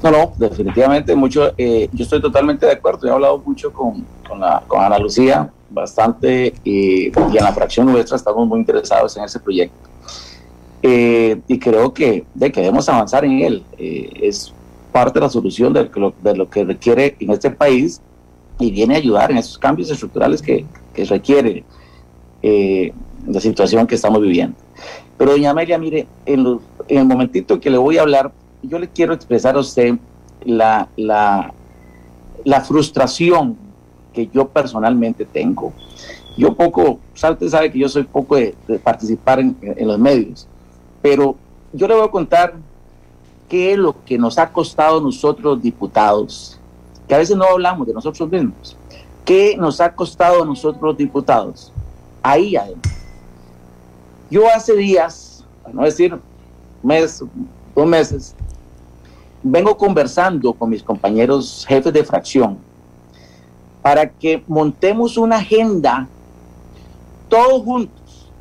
No, 0.05 0.11
no, 0.11 0.33
definitivamente 0.37 1.15
mucho, 1.15 1.51
eh, 1.57 1.89
yo 1.91 2.03
estoy 2.03 2.21
totalmente 2.21 2.67
de 2.67 2.73
acuerdo, 2.73 3.07
he 3.07 3.11
hablado 3.11 3.39
mucho 3.39 3.73
con, 3.73 4.05
con, 4.27 4.43
Ana 4.43 4.99
Lucía 4.99 5.51
bastante 5.71 6.53
y, 6.63 7.07
en 7.07 7.33
la 7.33 7.51
fracción 7.51 7.87
nuestra 7.87 8.15
estamos 8.15 8.47
muy 8.47 8.59
interesados 8.59 9.17
en 9.17 9.23
ese 9.23 9.39
proyecto. 9.39 9.89
Eh, 10.83 11.41
y 11.47 11.57
creo 11.57 11.91
que, 11.91 12.23
de 12.35 12.51
que 12.51 12.61
debemos 12.61 12.87
avanzar 12.87 13.25
en 13.25 13.41
él. 13.41 13.63
Eh, 13.79 14.11
es 14.21 14.53
parte 14.91 15.17
de 15.19 15.25
la 15.25 15.29
solución 15.31 15.73
de 15.73 15.89
lo, 15.95 16.13
de 16.21 16.37
lo, 16.37 16.47
que 16.51 16.63
requiere 16.63 17.15
en 17.19 17.31
este 17.31 17.49
país 17.49 17.99
y 18.59 18.69
viene 18.69 18.93
a 18.93 18.97
ayudar 18.99 19.31
en 19.31 19.39
esos 19.39 19.57
cambios 19.57 19.89
estructurales 19.89 20.39
que, 20.39 20.67
que 20.93 21.05
requiere 21.05 21.63
la 23.27 23.41
situación 23.41 23.87
que 23.87 23.95
estamos 23.95 24.21
viviendo. 24.21 24.55
Pero 25.17 25.31
doña 25.31 25.49
Amelia, 25.49 25.79
mire, 25.79 26.05
en, 26.27 26.59
el 26.87 27.05
momentito 27.05 27.59
que 27.59 27.71
le 27.71 27.79
voy 27.79 27.97
a 27.97 28.01
hablar, 28.01 28.31
yo 28.67 28.79
le 28.79 28.87
quiero 28.89 29.13
expresar 29.13 29.55
a 29.55 29.59
usted 29.59 29.95
la, 30.43 30.87
la, 30.97 32.61
frustración 32.61 33.57
que 34.13 34.27
yo 34.27 34.47
personalmente 34.47 35.25
tengo. 35.25 35.73
Yo 36.37 36.53
poco, 36.55 36.99
usted 37.13 37.49
sabe 37.49 37.71
que 37.71 37.79
yo 37.79 37.89
soy 37.89 38.03
poco 38.03 38.35
de, 38.35 38.55
participar 38.83 39.39
en, 39.39 39.55
los 39.87 39.99
medios, 39.99 40.47
pero 41.01 41.35
yo 41.73 41.87
le 41.87 41.95
voy 41.95 42.05
a 42.05 42.11
contar 42.11 42.55
qué 43.47 43.73
es 43.73 43.77
lo 43.77 43.95
que 44.03 44.17
nos 44.17 44.37
ha 44.37 44.51
costado 44.51 45.01
nosotros 45.01 45.61
diputados, 45.61 46.59
que 47.07 47.15
a 47.15 47.19
veces 47.19 47.37
no 47.37 47.45
hablamos 47.45 47.87
de 47.87 47.93
nosotros 47.93 48.29
mismos, 48.29 48.75
qué 49.23 49.55
nos 49.57 49.79
ha 49.79 49.93
costado 49.93 50.43
a 50.43 50.45
nosotros 50.45 50.97
diputados, 50.97 51.71
ahí 52.21 52.55
adentro. 52.55 52.91
Yo 54.29 54.49
hace 54.49 54.75
días, 54.75 55.45
para 55.63 55.75
no 55.75 55.83
decir 55.83 56.19
mes, 56.83 57.23
dos 57.75 57.87
meses, 57.87 58.35
vengo 59.47 59.77
conversando 59.77 60.53
con 60.53 60.71
mis 60.71 60.81
compañeros 60.81 61.65
jefes 61.67 61.93
de 61.93 62.03
fracción 62.03 62.57
para 63.83 64.09
que 64.09 64.43
montemos 64.47 65.17
una 65.17 65.37
agenda 65.37 66.07
todos 67.29 67.61
juntos 67.61 68.31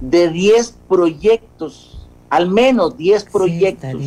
de 0.00 0.28
10 0.28 0.76
proyectos, 0.88 2.06
al 2.30 2.48
menos 2.48 2.96
10 2.96 3.24
proyectos 3.24 4.00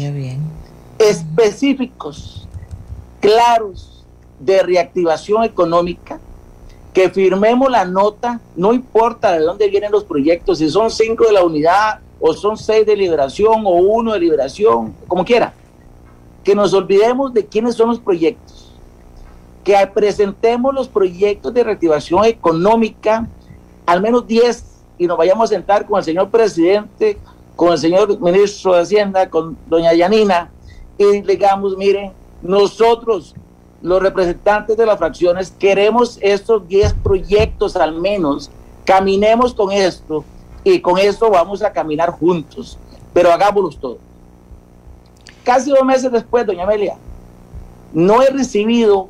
específicos, 0.98 2.48
claros, 3.20 4.06
de 4.40 4.64
reactivación 4.64 5.44
económica, 5.44 6.20
que 6.94 7.10
firmemos 7.10 7.70
la 7.70 7.84
nota, 7.84 8.40
no 8.56 8.74
importa 8.74 9.34
de 9.34 9.40
dónde 9.40 9.68
vienen 9.68 9.92
los 9.92 10.06
proyectos, 10.06 10.60
si 10.60 10.70
son 10.70 10.90
cinco 10.90 11.26
de 11.26 11.34
la 11.34 11.44
unidad 11.44 12.00
o 12.22 12.34
son 12.34 12.58
seis 12.58 12.86
de 12.86 12.96
liberación 12.96 13.66
o 13.66 13.72
uno 13.72 14.14
de 14.14 14.20
liberación, 14.20 14.94
como 15.08 15.26
quiera, 15.26 15.54
que 16.46 16.56
nos 16.56 16.74
olvidemos 16.74 17.34
de 17.34 17.44
quiénes 17.46 17.76
son 17.76 17.90
los 17.90 18.00
proyectos, 18.00 18.72
que 19.64 19.76
presentemos 19.94 20.74
los 20.74 20.88
proyectos 20.88 21.52
de 21.54 21.64
reactivación 21.64 22.24
económica 22.24 23.28
al 23.88 24.00
menos 24.00 24.28
10 24.28 24.64
y 25.00 25.08
nos 25.08 25.18
vayamos 25.18 25.50
a 25.50 25.56
sentar 25.56 25.88
con 25.88 25.98
el 25.98 26.06
señor 26.06 26.30
presidente, 26.30 27.18
con 27.56 27.72
el 27.72 27.80
señor 27.80 28.22
ministro 28.22 28.74
de 28.74 28.82
Hacienda, 28.82 29.28
con 29.28 29.58
doña 29.68 29.94
Yanina, 29.94 30.52
y 31.00 31.22
digamos, 31.22 31.76
miren, 31.78 32.14
nosotros, 32.44 33.34
los 33.82 34.02
representantes 34.02 34.78
de 34.78 34.86
las 34.86 35.00
fracciones, 35.00 35.52
queremos 35.52 36.20
estos 36.22 36.68
10 36.68 36.94
proyectos 37.04 37.76
al 37.76 38.00
menos, 38.00 38.52
caminemos 38.86 39.56
con 39.56 39.72
esto 39.72 40.24
y 40.64 40.80
con 40.80 41.00
esto 41.00 41.32
vamos 41.32 41.64
a 41.64 41.74
caminar 41.74 42.12
juntos, 42.12 42.78
pero 43.14 43.32
hagámoslos 43.32 43.80
todos. 43.80 44.05
Casi 45.46 45.70
dos 45.70 45.86
meses 45.86 46.12
después, 46.12 46.44
doña 46.44 46.64
Amelia, 46.64 46.98
no 47.94 48.24
he 48.24 48.30
recibido 48.32 49.10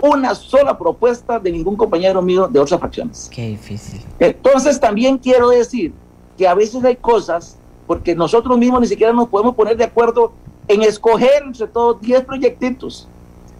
una 0.00 0.34
sola 0.34 0.78
propuesta 0.78 1.38
de 1.38 1.52
ningún 1.52 1.76
compañero 1.76 2.22
mío 2.22 2.48
de 2.48 2.58
otras 2.58 2.80
fracciones. 2.80 3.28
Qué 3.30 3.48
difícil. 3.48 4.00
Entonces 4.18 4.80
también 4.80 5.18
quiero 5.18 5.50
decir 5.50 5.92
que 6.38 6.48
a 6.48 6.54
veces 6.54 6.82
hay 6.84 6.96
cosas, 6.96 7.58
porque 7.86 8.14
nosotros 8.14 8.56
mismos 8.56 8.80
ni 8.80 8.86
siquiera 8.86 9.12
nos 9.12 9.28
podemos 9.28 9.54
poner 9.54 9.76
de 9.76 9.84
acuerdo 9.84 10.32
en 10.68 10.82
escoger 10.82 11.42
entre 11.44 11.66
todos 11.66 12.00
10 12.00 12.24
proyectitos 12.24 13.06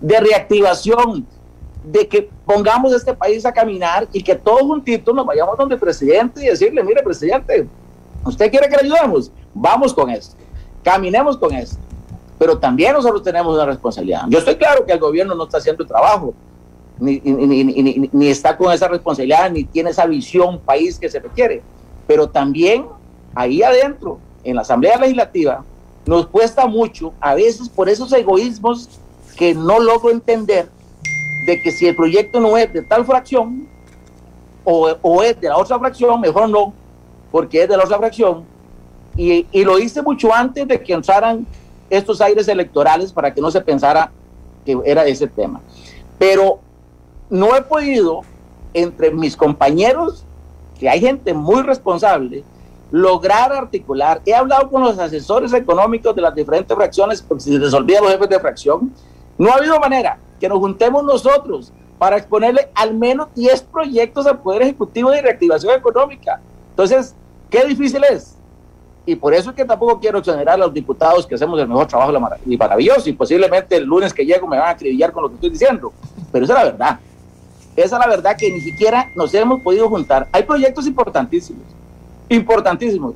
de 0.01 0.19
reactivación, 0.19 1.27
de 1.85 2.09
que 2.09 2.31
pongamos 2.47 2.95
este 2.95 3.13
país 3.13 3.45
a 3.45 3.53
caminar 3.53 4.09
y 4.15 4.23
que 4.23 4.35
todos 4.35 4.63
juntitos 4.63 5.15
nos 5.15 5.27
vayamos 5.27 5.59
donde 5.59 5.75
el 5.75 5.81
presidente 5.81 6.43
y 6.43 6.49
decirle, 6.49 6.83
mire 6.83 7.03
presidente, 7.03 7.69
usted 8.25 8.51
quiere 8.51 8.67
que 8.67 8.77
le 8.77 8.95
ayudemos, 8.95 9.31
vamos 9.53 9.93
con 9.93 10.09
esto, 10.09 10.37
caminemos 10.83 11.37
con 11.37 11.53
esto 11.55 11.88
pero 12.39 12.59
también 12.59 12.93
nosotros 12.93 13.23
tenemos 13.23 13.55
una 13.55 13.67
responsabilidad. 13.67 14.23
Yo 14.29 14.39
estoy 14.39 14.57
claro 14.57 14.87
que 14.87 14.93
el 14.93 14.99
gobierno 14.99 15.35
no 15.35 15.45
está 15.45 15.59
haciendo 15.59 15.83
el 15.83 15.89
trabajo, 15.89 16.35
ni, 17.01 17.21
ni, 17.21 18.29
está 18.29 18.57
con 18.57 18.73
esa 18.73 18.89
responsabilidad, 18.89 19.51
ni 19.51 19.65
tiene 19.65 19.91
esa 19.91 20.07
visión 20.07 20.59
país 20.61 20.99
que 20.99 21.09
se 21.09 21.21
requiere, 21.21 21.63
pero 22.07 22.29
también 22.29 22.87
ahí 23.35 23.63
adentro, 23.63 24.19
en 24.45 24.57
la 24.57 24.63
Asamblea 24.63 24.97
Legislativa, 24.99 25.65
nos 26.07 26.27
cuesta 26.29 26.67
mucho, 26.67 27.13
a 27.21 27.35
veces 27.35 27.69
por 27.69 27.89
esos 27.89 28.13
egoísmos 28.13 28.89
que 29.37 29.55
no 29.55 29.79
logro 29.79 30.11
entender, 30.11 30.69
de 31.47 31.61
que 31.61 31.71
si 31.71 31.87
el 31.87 31.97
proyecto 31.97 32.41
no 32.41 32.57
es 32.57 32.73
de 32.73 32.83
tal 32.83 33.05
fracción 33.05 33.69
o, 34.65 34.89
o 35.03 35.23
es 35.23 35.41
de 35.41 35.49
la 35.49 35.57
otra 35.57 35.79
fracción, 35.79 36.21
mejor 36.21 36.49
no, 36.49 36.73
porque 37.31 37.63
es 37.63 37.69
de 37.69 37.77
la 37.77 37.85
otra 37.85 37.99
fracción. 37.99 38.45
Y, 39.17 39.47
y 39.51 39.65
lo 39.65 39.79
hice 39.79 40.03
mucho 40.03 40.33
antes 40.33 40.67
de 40.67 40.81
que 40.81 40.93
entraran 40.93 41.47
estos 41.91 42.21
aires 42.21 42.49
electorales 42.49 43.13
para 43.13 43.33
que 43.33 43.41
no 43.41 43.51
se 43.51 43.61
pensara 43.61 44.11
que 44.65 44.79
era 44.85 45.07
ese 45.07 45.27
tema. 45.27 45.61
Pero 46.19 46.61
no 47.31 47.55
he 47.57 47.63
podido, 47.63 48.23
entre 48.75 49.11
mis 49.11 49.37
compañeros, 49.37 50.25
que 50.79 50.89
hay 50.89 51.01
gente 51.01 51.35
muy 51.35 51.63
responsable, 51.63 52.45
lograr 52.91 53.53
articular. 53.53 54.21
He 54.25 54.35
hablado 54.35 54.71
con 54.71 54.83
los 54.83 54.99
asesores 54.99 55.53
económicos 55.53 56.15
de 56.15 56.23
las 56.23 56.35
diferentes 56.35 56.77
fracciones, 56.77 57.23
porque 57.23 57.45
si 57.45 57.53
se 57.53 57.59
les 57.59 57.73
los 57.73 57.85
jefes 57.85 58.29
de 58.29 58.41
fracción, 58.41 58.93
no 59.37 59.51
ha 59.51 59.55
habido 59.55 59.79
manera 59.79 60.19
que 60.41 60.49
nos 60.49 60.59
juntemos 60.59 61.05
nosotros 61.05 61.73
para 61.99 62.17
exponerle 62.17 62.69
al 62.75 62.95
menos 62.95 63.29
10 63.35 63.63
proyectos 63.63 64.27
al 64.27 64.39
Poder 64.39 64.63
Ejecutivo 64.63 65.11
de 65.11 65.21
reactivación 65.21 65.75
económica. 65.75 66.41
Entonces, 66.71 67.15
qué 67.51 67.65
difícil 67.65 68.03
es 68.05 68.38
y 69.09 69.17
por 69.17 69.33
eso 69.33 69.49
es 69.49 69.57
que 69.57 69.65
tampoco 69.65 69.99
quiero 69.99 70.19
exonerar 70.19 70.57
a 70.57 70.59
los 70.59 70.75
diputados 70.75 71.27
que 71.27 71.35
hacemos 71.35 71.59
el 71.59 71.67
mejor 71.67 71.87
trabajo 71.87 72.13
y 72.45 72.59
maravilloso, 72.59 73.09
y 73.09 73.15
posiblemente 73.15 73.77
el 73.77 73.85
lunes 73.85 74.13
que 74.13 74.23
llego 74.23 74.47
me 74.47 74.59
van 74.59 74.69
a 74.69 74.73
acribillar 74.73 75.13
con 75.13 75.23
lo 75.23 75.31
que 75.31 75.37
estoy 75.37 75.49
diciendo, 75.49 75.95
pero 76.31 76.45
esa 76.45 76.53
es 76.53 76.59
la 76.59 76.65
verdad. 76.73 77.01
Esa 77.75 77.97
es 77.97 78.01
la 78.01 78.07
verdad 78.07 78.37
que 78.37 78.51
ni 78.51 78.61
siquiera 78.61 79.11
nos 79.15 79.33
hemos 79.33 79.63
podido 79.63 79.89
juntar. 79.89 80.29
Hay 80.31 80.43
proyectos 80.43 80.87
importantísimos, 80.87 81.63
importantísimos, 82.29 83.15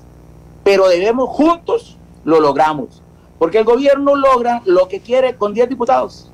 pero 0.64 0.88
debemos 0.88 1.28
juntos 1.28 1.98
lo 2.24 2.40
logramos, 2.40 3.02
porque 3.38 3.58
el 3.58 3.64
gobierno 3.64 4.14
logra 4.14 4.62
lo 4.64 4.88
que 4.88 5.00
quiere 5.00 5.36
con 5.36 5.52
10 5.52 5.68
diputados, 5.68 6.30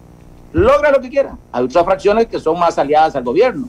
logra 0.53 0.93
lo 0.93 1.01
que 1.01 1.11
quiera. 1.11 1.37
Hay 1.51 1.65
otras 1.65 1.85
fracciones 1.85 2.29
que 2.29 2.39
son 2.39 2.61
más 2.61 2.79
aliadas 2.79 3.17
al 3.17 3.25
gobierno, 3.25 3.67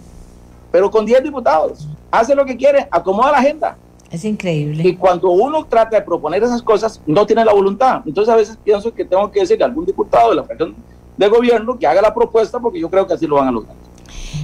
pero 0.71 0.91
con 0.91 1.03
10 1.03 1.23
diputados, 1.23 1.87
hace 2.11 2.35
lo 2.35 2.45
que 2.45 2.55
quiere, 2.55 2.87
acomoda 2.91 3.31
la 3.31 3.39
agenda 3.39 3.75
es 4.11 4.25
increíble. 4.25 4.87
Y 4.87 4.95
cuando 4.95 5.29
uno 5.29 5.65
trata 5.65 5.97
de 5.97 6.03
proponer 6.03 6.43
esas 6.43 6.61
cosas, 6.61 7.01
no 7.05 7.25
tiene 7.25 7.45
la 7.45 7.53
voluntad. 7.53 8.01
Entonces 8.05 8.33
a 8.33 8.37
veces 8.37 8.57
pienso 8.63 8.93
que 8.93 9.05
tengo 9.05 9.29
que 9.31 9.41
decirle 9.41 9.63
a 9.63 9.67
algún 9.67 9.85
diputado 9.85 10.29
de 10.31 10.35
la 10.37 10.43
fracción 10.43 10.75
de 11.17 11.27
gobierno 11.27 11.77
que 11.77 11.85
haga 11.85 12.01
la 12.01 12.13
propuesta 12.13 12.59
porque 12.59 12.79
yo 12.79 12.89
creo 12.89 13.05
que 13.05 13.13
así 13.13 13.27
lo 13.27 13.35
van 13.35 13.49
a 13.49 13.51
lograr. 13.51 13.75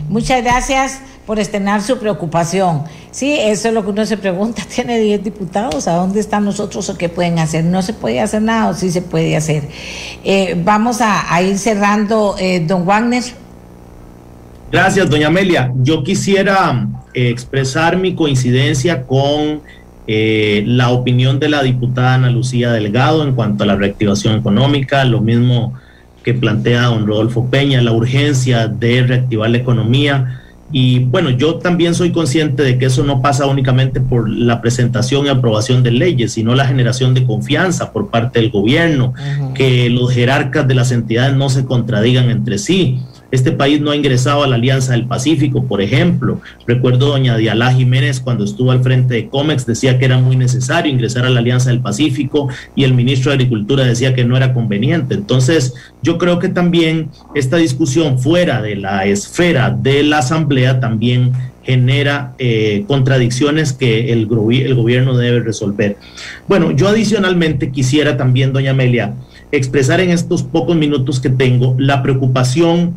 Muchas 0.09 0.43
gracias 0.43 1.01
por 1.26 1.39
estrenar 1.39 1.82
su 1.82 1.97
preocupación. 1.97 2.84
Sí, 3.09 3.38
eso 3.39 3.70
es 3.70 3.74
lo 3.74 3.84
que 3.84 3.89
uno 3.89 4.05
se 4.05 4.18
pregunta. 4.18 4.61
Tiene 4.76 4.99
10 4.99 5.24
diputados, 5.24 5.88
¿a 5.88 5.95
dónde 5.95 6.20
están 6.20 6.45
nosotros 6.45 6.89
o 6.89 6.97
qué 6.97 7.09
pueden 7.09 7.39
hacer? 7.39 7.63
No 7.63 7.82
se 7.82 7.93
puede 7.93 8.20
hacer 8.20 8.41
nada 8.41 8.70
o 8.70 8.74
sí 8.74 8.91
se 8.91 9.01
puede 9.01 9.36
hacer. 9.36 9.68
Eh, 10.24 10.59
vamos 10.63 10.99
a, 11.01 11.41
ir 11.41 11.57
cerrando, 11.57 12.36
eh, 12.38 12.59
don 12.59 12.86
Wagner. 12.86 13.24
Gracias, 14.72 15.09
doña 15.09 15.28
Amelia. 15.28 15.72
Yo 15.78 16.03
quisiera 16.03 16.88
eh, 17.13 17.30
expresar 17.30 17.97
mi 17.97 18.16
coincidencia 18.16 19.03
con 19.03 19.61
eh, 20.07 20.63
la 20.68 20.89
opinión 20.89 21.39
de 21.39 21.49
la 21.49 21.63
diputada 21.63 22.16
Ana 22.16 22.30
Lucía 22.30 22.72
Delgado 22.72 23.24
en 23.24 23.34
cuanto 23.34 23.63
a 23.63 23.68
la 23.68 23.76
reactivación 23.76 24.36
económica, 24.36 25.05
lo 25.05 25.22
mismo 25.22 25.74
que 26.24 26.34
plantea 26.34 26.88
don 26.88 27.05
Rodolfo 27.05 27.47
Peña, 27.49 27.82
la 27.82 27.91
urgencia 27.91 28.68
de 28.68 29.03
reactivar 29.03 29.49
la 29.49 29.57
economía. 29.57 30.41
Y 30.72 30.99
bueno, 30.99 31.30
yo 31.30 31.55
también 31.55 31.93
soy 31.93 32.11
consciente 32.11 32.63
de 32.63 32.80
que 32.80 32.86
eso 32.86 33.03
no 33.03 33.22
pasa 33.22 33.45
únicamente 33.45 34.01
por 34.01 34.28
la 34.28 34.59
presentación 34.61 35.28
y 35.28 35.30
aprobación 35.30 35.84
de 35.84 35.91
leyes, 35.91 36.34
sino 36.34 36.55
la 36.55 36.66
generación 36.66 37.13
de 37.13 37.24
confianza 37.24 37.93
por 37.93 38.09
parte 38.09 38.41
del 38.41 38.49
gobierno, 38.49 39.13
que 39.53 39.89
los 39.91 40.11
jerarcas 40.11 40.68
de 40.68 40.74
las 40.74 40.91
entidades 40.91 41.36
no 41.36 41.49
se 41.49 41.66
contradigan 41.66 42.32
entre 42.32 42.57
sí. 42.57 42.99
Este 43.36 43.52
país 43.52 43.82
no 43.82 43.92
ha 43.92 43.98
ingresado 43.98 44.44
a 44.44 44.48
la 44.48 44.56
Alianza 44.56 44.94
del 44.94 45.08
Pacífico, 45.08 45.66
por 45.66 45.82
ejemplo. 45.82 46.40
Recuerdo 46.66 47.08
doña 47.08 47.36
Dialá 47.36 47.74
Jiménez 47.74 48.22
cuando 48.22 48.46
estuvo 48.46 48.72
al 48.72 48.82
frente 48.82 49.14
de 49.14 49.28
COMEX 49.28 49.66
decía 49.66 50.00
que 50.00 50.06
era 50.06 50.18
muy 50.18 50.38
necesario 50.38 50.90
ingresar 50.90 51.26
a 51.26 51.30
la 51.30 51.42
Alianza 51.42 51.70
del 51.70 51.82
Pacífico 51.82 52.48
y 52.78 52.86
el 52.86 52.94
ministro 52.94 53.32
de 53.32 53.36
Agricultura 53.36 53.84
decía 53.84 54.14
que 54.14 54.24
no 54.24 54.38
era 54.38 54.54
conveniente. 54.54 55.16
Entonces, 55.16 55.74
yo 56.02 56.18
creo 56.18 56.40
que 56.40 56.48
también 56.48 57.10
esta 57.36 57.58
discusión 57.58 58.20
fuera 58.20 58.62
de 58.62 58.78
la 58.78 59.06
esfera 59.06 59.70
de 59.70 60.04
la 60.04 60.20
Asamblea 60.20 60.80
también 60.80 61.34
genera 61.64 62.36
eh, 62.38 62.86
contradicciones 62.88 63.74
que 63.74 64.14
el, 64.14 64.30
el 64.30 64.76
gobierno 64.76 65.18
debe 65.18 65.42
resolver. 65.42 65.98
Bueno, 66.48 66.72
yo 66.72 66.88
adicionalmente 66.88 67.70
quisiera 67.70 68.16
también, 68.16 68.54
doña 68.54 68.72
Amelia, 68.72 69.14
expresar 69.52 70.00
en 70.00 70.12
estos 70.12 70.44
pocos 70.44 70.78
minutos 70.78 71.20
que 71.20 71.30
tengo 71.30 71.76
la 71.78 72.02
preocupación 72.02 72.94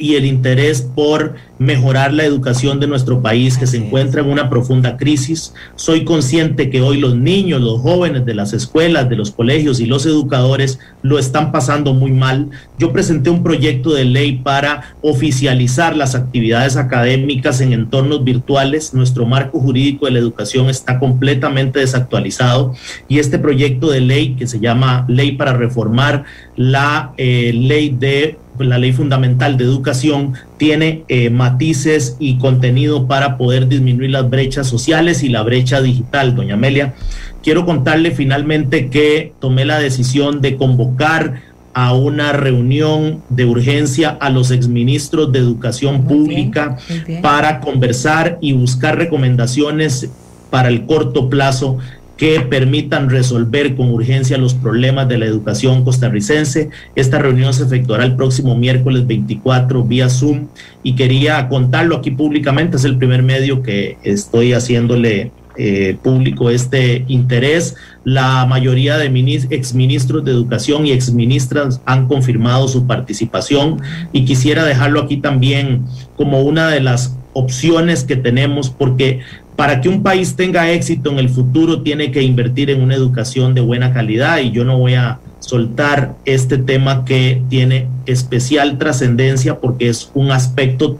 y 0.00 0.14
el 0.16 0.24
interés 0.24 0.82
por 0.82 1.34
mejorar 1.58 2.14
la 2.14 2.24
educación 2.24 2.80
de 2.80 2.86
nuestro 2.86 3.20
país 3.20 3.58
que 3.58 3.66
se 3.66 3.76
encuentra 3.76 4.22
en 4.22 4.30
una 4.30 4.48
profunda 4.48 4.96
crisis. 4.96 5.52
Soy 5.76 6.04
consciente 6.04 6.70
que 6.70 6.80
hoy 6.80 6.98
los 6.98 7.14
niños, 7.14 7.60
los 7.60 7.82
jóvenes 7.82 8.24
de 8.24 8.34
las 8.34 8.54
escuelas, 8.54 9.10
de 9.10 9.16
los 9.16 9.30
colegios 9.30 9.78
y 9.78 9.86
los 9.86 10.06
educadores 10.06 10.78
lo 11.02 11.18
están 11.18 11.52
pasando 11.52 11.92
muy 11.92 12.12
mal. 12.12 12.48
Yo 12.78 12.92
presenté 12.92 13.28
un 13.28 13.42
proyecto 13.42 13.92
de 13.92 14.06
ley 14.06 14.38
para 14.38 14.94
oficializar 15.02 15.94
las 15.94 16.14
actividades 16.14 16.78
académicas 16.78 17.60
en 17.60 17.74
entornos 17.74 18.24
virtuales. 18.24 18.94
Nuestro 18.94 19.26
marco 19.26 19.60
jurídico 19.60 20.06
de 20.06 20.12
la 20.12 20.18
educación 20.18 20.70
está 20.70 20.98
completamente 20.98 21.80
desactualizado 21.80 22.74
y 23.06 23.18
este 23.18 23.38
proyecto 23.38 23.90
de 23.90 24.00
ley 24.00 24.34
que 24.34 24.46
se 24.46 24.60
llama 24.60 25.04
Ley 25.08 25.32
para 25.32 25.52
reformar 25.52 26.24
la 26.56 27.12
eh, 27.18 27.52
ley 27.54 27.90
de 27.90 28.38
la 28.66 28.78
ley 28.78 28.92
fundamental 28.92 29.56
de 29.56 29.64
educación 29.64 30.34
tiene 30.56 31.04
eh, 31.08 31.30
matices 31.30 32.16
y 32.18 32.38
contenido 32.38 33.06
para 33.06 33.36
poder 33.36 33.68
disminuir 33.68 34.10
las 34.10 34.28
brechas 34.28 34.66
sociales 34.66 35.22
y 35.22 35.28
la 35.28 35.42
brecha 35.42 35.80
digital. 35.80 36.34
Doña 36.34 36.54
Amelia, 36.54 36.94
quiero 37.42 37.64
contarle 37.64 38.10
finalmente 38.10 38.88
que 38.88 39.32
tomé 39.40 39.64
la 39.64 39.78
decisión 39.78 40.40
de 40.40 40.56
convocar 40.56 41.42
a 41.72 41.94
una 41.94 42.32
reunión 42.32 43.22
de 43.28 43.44
urgencia 43.44 44.10
a 44.20 44.30
los 44.30 44.50
exministros 44.50 45.30
de 45.32 45.38
Educación 45.38 46.04
Pública 46.04 46.76
para 47.22 47.60
conversar 47.60 48.38
y 48.40 48.52
buscar 48.52 48.98
recomendaciones 48.98 50.10
para 50.50 50.68
el 50.68 50.84
corto 50.84 51.30
plazo 51.30 51.78
que 52.20 52.38
permitan 52.42 53.08
resolver 53.08 53.74
con 53.74 53.88
urgencia 53.88 54.36
los 54.36 54.52
problemas 54.52 55.08
de 55.08 55.16
la 55.16 55.24
educación 55.24 55.84
costarricense. 55.84 56.68
Esta 56.94 57.18
reunión 57.18 57.54
se 57.54 57.62
efectuará 57.62 58.04
el 58.04 58.14
próximo 58.14 58.54
miércoles 58.54 59.06
24 59.06 59.84
vía 59.84 60.10
Zoom 60.10 60.48
y 60.82 60.96
quería 60.96 61.48
contarlo 61.48 61.96
aquí 61.96 62.10
públicamente. 62.10 62.76
Es 62.76 62.84
el 62.84 62.98
primer 62.98 63.22
medio 63.22 63.62
que 63.62 63.96
estoy 64.02 64.52
haciéndole 64.52 65.32
eh, 65.56 65.96
público 66.02 66.50
este 66.50 67.06
interés. 67.08 67.76
La 68.04 68.44
mayoría 68.44 68.98
de 68.98 69.06
exministros 69.48 70.22
de 70.22 70.32
educación 70.32 70.86
y 70.86 70.92
exministras 70.92 71.80
han 71.86 72.06
confirmado 72.06 72.68
su 72.68 72.86
participación 72.86 73.80
y 74.12 74.26
quisiera 74.26 74.66
dejarlo 74.66 75.00
aquí 75.00 75.16
también 75.16 75.86
como 76.18 76.42
una 76.42 76.68
de 76.68 76.80
las 76.80 77.16
opciones 77.32 78.04
que 78.04 78.16
tenemos 78.16 78.70
porque 78.70 79.20
para 79.60 79.82
que 79.82 79.90
un 79.90 80.02
país 80.02 80.36
tenga 80.36 80.70
éxito 80.70 81.10
en 81.10 81.18
el 81.18 81.28
futuro 81.28 81.82
tiene 81.82 82.10
que 82.10 82.22
invertir 82.22 82.70
en 82.70 82.80
una 82.80 82.94
educación 82.94 83.52
de 83.52 83.60
buena 83.60 83.92
calidad 83.92 84.38
y 84.38 84.52
yo 84.52 84.64
no 84.64 84.78
voy 84.78 84.94
a 84.94 85.20
soltar 85.40 86.14
este 86.24 86.56
tema 86.56 87.04
que 87.04 87.42
tiene 87.50 87.86
especial 88.06 88.78
trascendencia 88.78 89.60
porque 89.60 89.90
es 89.90 90.10
un 90.14 90.30
aspecto 90.30 90.98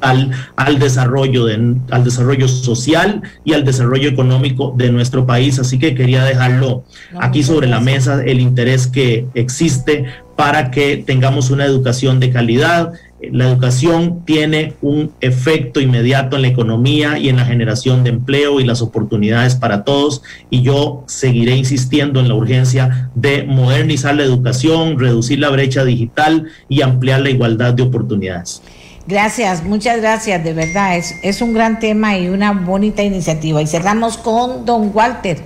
al, 0.00 0.30
al, 0.54 0.78
desarrollo 0.78 1.46
de, 1.46 1.78
al 1.90 2.04
desarrollo 2.04 2.46
social 2.46 3.22
y 3.44 3.54
al 3.54 3.64
desarrollo 3.64 4.08
económico 4.08 4.72
de 4.76 4.92
nuestro 4.92 5.26
país. 5.26 5.58
Así 5.58 5.80
que 5.80 5.96
quería 5.96 6.22
dejarlo 6.22 6.84
aquí 7.18 7.42
sobre 7.42 7.66
la 7.66 7.80
mesa 7.80 8.22
el 8.22 8.38
interés 8.38 8.86
que 8.86 9.26
existe 9.34 10.04
para 10.36 10.70
que 10.70 10.96
tengamos 10.96 11.50
una 11.50 11.64
educación 11.64 12.20
de 12.20 12.30
calidad 12.30 12.92
la 13.30 13.48
educación 13.48 14.24
tiene 14.24 14.74
un 14.82 15.12
efecto 15.20 15.80
inmediato 15.80 16.36
en 16.36 16.42
la 16.42 16.48
economía 16.48 17.18
y 17.18 17.28
en 17.28 17.36
la 17.36 17.44
generación 17.44 18.02
de 18.02 18.10
empleo 18.10 18.58
y 18.58 18.64
las 18.64 18.82
oportunidades 18.82 19.54
para 19.54 19.84
todos 19.84 20.22
y 20.50 20.62
yo 20.62 21.04
seguiré 21.06 21.56
insistiendo 21.56 22.20
en 22.20 22.28
la 22.28 22.34
urgencia 22.34 23.10
de 23.14 23.44
modernizar 23.44 24.14
la 24.14 24.24
educación, 24.24 24.98
reducir 24.98 25.38
la 25.38 25.50
brecha 25.50 25.84
digital 25.84 26.46
y 26.68 26.82
ampliar 26.82 27.20
la 27.20 27.30
igualdad 27.30 27.74
de 27.74 27.82
oportunidades. 27.82 28.62
Gracias, 29.06 29.64
muchas 29.64 30.00
gracias, 30.00 30.44
de 30.44 30.52
verdad, 30.52 30.96
es, 30.96 31.16
es 31.22 31.42
un 31.42 31.54
gran 31.54 31.80
tema 31.80 32.16
y 32.18 32.28
una 32.28 32.52
bonita 32.52 33.02
iniciativa. 33.02 33.60
Y 33.60 33.66
cerramos 33.66 34.16
con 34.16 34.64
don 34.64 34.90
Walter. 34.94 35.38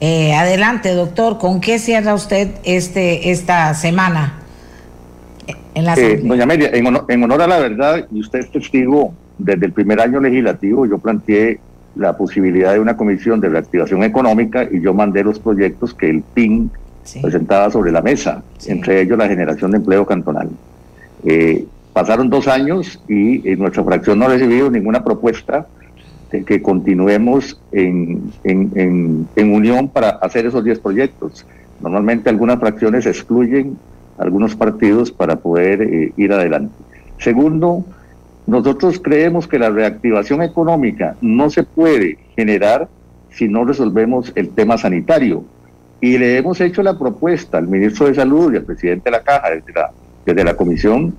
Eh, 0.00 0.34
adelante, 0.34 0.92
doctor, 0.92 1.38
¿con 1.38 1.60
qué 1.60 1.78
cierra 1.78 2.14
usted 2.14 2.50
este, 2.64 3.30
esta 3.30 3.74
semana? 3.74 4.42
Eh, 5.74 6.20
doña 6.24 6.42
Amelia, 6.42 6.70
en 6.72 7.22
honor, 7.22 7.42
a 7.42 7.46
la 7.46 7.58
verdad, 7.58 8.06
y 8.10 8.20
usted 8.20 8.40
es 8.40 8.50
testigo, 8.50 9.14
desde 9.38 9.66
el 9.66 9.72
primer 9.72 10.00
año 10.00 10.20
legislativo 10.20 10.86
yo 10.86 10.98
planteé 10.98 11.60
la 11.94 12.16
posibilidad 12.16 12.72
de 12.72 12.80
una 12.80 12.96
comisión 12.96 13.40
de 13.40 13.48
reactivación 13.48 14.02
económica 14.02 14.66
y 14.70 14.80
yo 14.80 14.92
mandé 14.92 15.22
los 15.22 15.38
proyectos 15.38 15.94
que 15.94 16.10
el 16.10 16.22
PIN 16.22 16.70
presentaba 17.22 17.70
sobre 17.70 17.92
la 17.92 18.02
mesa, 18.02 18.42
entre 18.66 19.00
ellos 19.00 19.16
la 19.16 19.28
generación 19.28 19.70
de 19.70 19.78
empleo 19.78 20.04
cantonal. 20.04 20.50
Eh, 21.24 21.64
pasaron 21.92 22.28
dos 22.28 22.46
años 22.48 23.00
y 23.08 23.38
nuestra 23.56 23.84
fracción 23.84 24.18
no 24.18 24.26
ha 24.26 24.28
recibido 24.28 24.70
ninguna 24.70 25.02
propuesta 25.02 25.66
de 26.30 26.44
que 26.44 26.60
continuemos 26.60 27.58
en, 27.72 28.30
en, 28.44 29.26
en 29.34 29.54
unión 29.54 29.88
para 29.88 30.10
hacer 30.10 30.44
esos 30.46 30.62
10 30.62 30.78
proyectos. 30.80 31.46
Normalmente 31.80 32.28
algunas 32.28 32.58
fracciones 32.58 33.06
excluyen 33.06 33.78
algunos 34.18 34.56
partidos 34.56 35.10
para 35.10 35.36
poder 35.36 35.82
eh, 35.82 36.12
ir 36.16 36.32
adelante. 36.32 36.74
Segundo, 37.18 37.84
nosotros 38.46 39.00
creemos 39.02 39.46
que 39.46 39.58
la 39.58 39.70
reactivación 39.70 40.42
económica 40.42 41.16
no 41.20 41.50
se 41.50 41.62
puede 41.62 42.18
generar 42.36 42.88
si 43.30 43.48
no 43.48 43.64
resolvemos 43.64 44.32
el 44.34 44.50
tema 44.50 44.78
sanitario. 44.78 45.44
Y 46.00 46.16
le 46.16 46.36
hemos 46.36 46.60
hecho 46.60 46.82
la 46.82 46.98
propuesta 46.98 47.58
al 47.58 47.68
ministro 47.68 48.06
de 48.06 48.14
Salud 48.14 48.52
y 48.52 48.56
al 48.56 48.64
presidente 48.64 49.10
de 49.10 49.10
la 49.10 49.22
Caja 49.22 49.50
desde 49.50 49.72
la, 49.72 49.90
desde 50.24 50.44
la 50.44 50.54
comisión 50.54 51.14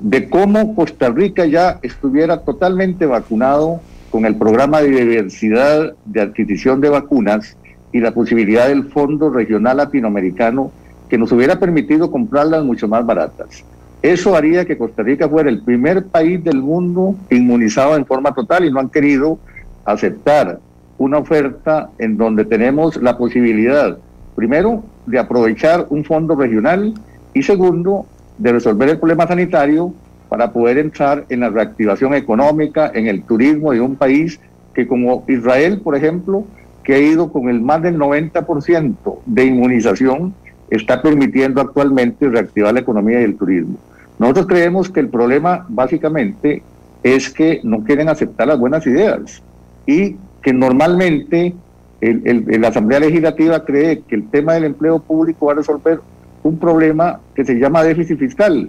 de 0.00 0.28
cómo 0.28 0.74
Costa 0.74 1.08
Rica 1.08 1.46
ya 1.46 1.78
estuviera 1.82 2.40
totalmente 2.40 3.06
vacunado 3.06 3.80
con 4.10 4.26
el 4.26 4.36
programa 4.36 4.80
de 4.80 4.90
diversidad 4.90 5.94
de 6.04 6.20
adquisición 6.20 6.80
de 6.80 6.88
vacunas 6.88 7.56
y 7.92 8.00
la 8.00 8.12
posibilidad 8.12 8.68
del 8.68 8.84
Fondo 8.84 9.30
Regional 9.30 9.76
Latinoamericano 9.76 10.72
que 11.14 11.18
nos 11.18 11.30
hubiera 11.30 11.60
permitido 11.60 12.10
comprarlas 12.10 12.64
mucho 12.64 12.88
más 12.88 13.06
baratas. 13.06 13.64
Eso 14.02 14.34
haría 14.34 14.64
que 14.64 14.76
Costa 14.76 15.04
Rica 15.04 15.28
fuera 15.28 15.48
el 15.48 15.62
primer 15.62 16.06
país 16.06 16.42
del 16.42 16.60
mundo 16.60 17.14
inmunizado 17.30 17.94
en 17.94 18.04
forma 18.04 18.34
total 18.34 18.64
y 18.64 18.72
no 18.72 18.80
han 18.80 18.88
querido 18.88 19.38
aceptar 19.84 20.58
una 20.98 21.18
oferta 21.18 21.90
en 22.00 22.16
donde 22.16 22.44
tenemos 22.44 22.96
la 22.96 23.16
posibilidad, 23.16 23.96
primero, 24.34 24.82
de 25.06 25.20
aprovechar 25.20 25.86
un 25.90 26.04
fondo 26.04 26.34
regional 26.34 26.94
y 27.32 27.44
segundo, 27.44 28.06
de 28.36 28.50
resolver 28.50 28.88
el 28.88 28.98
problema 28.98 29.28
sanitario 29.28 29.94
para 30.28 30.50
poder 30.50 30.78
entrar 30.78 31.26
en 31.28 31.38
la 31.38 31.50
reactivación 31.50 32.14
económica, 32.14 32.90
en 32.92 33.06
el 33.06 33.22
turismo 33.22 33.70
de 33.70 33.80
un 33.80 33.94
país 33.94 34.40
que 34.74 34.88
como 34.88 35.22
Israel, 35.28 35.80
por 35.80 35.94
ejemplo, 35.94 36.44
que 36.82 36.94
ha 36.94 36.98
ido 36.98 37.30
con 37.30 37.48
el 37.48 37.60
más 37.60 37.82
del 37.82 37.98
90% 37.98 39.18
de 39.26 39.44
inmunización, 39.44 40.34
está 40.76 41.02
permitiendo 41.02 41.60
actualmente 41.60 42.28
reactivar 42.28 42.74
la 42.74 42.80
economía 42.80 43.20
y 43.20 43.24
el 43.24 43.36
turismo. 43.36 43.76
Nosotros 44.18 44.46
creemos 44.46 44.88
que 44.88 45.00
el 45.00 45.08
problema 45.08 45.66
básicamente 45.68 46.62
es 47.02 47.30
que 47.30 47.60
no 47.64 47.84
quieren 47.84 48.08
aceptar 48.08 48.48
las 48.48 48.58
buenas 48.58 48.86
ideas 48.86 49.42
y 49.86 50.16
que 50.42 50.52
normalmente 50.52 51.54
la 52.00 52.68
Asamblea 52.68 53.00
Legislativa 53.00 53.64
cree 53.64 54.00
que 54.00 54.14
el 54.14 54.28
tema 54.28 54.54
del 54.54 54.64
empleo 54.64 54.98
público 54.98 55.46
va 55.46 55.52
a 55.52 55.56
resolver 55.56 56.00
un 56.42 56.58
problema 56.58 57.20
que 57.34 57.44
se 57.44 57.54
llama 57.54 57.82
déficit 57.82 58.18
fiscal. 58.18 58.68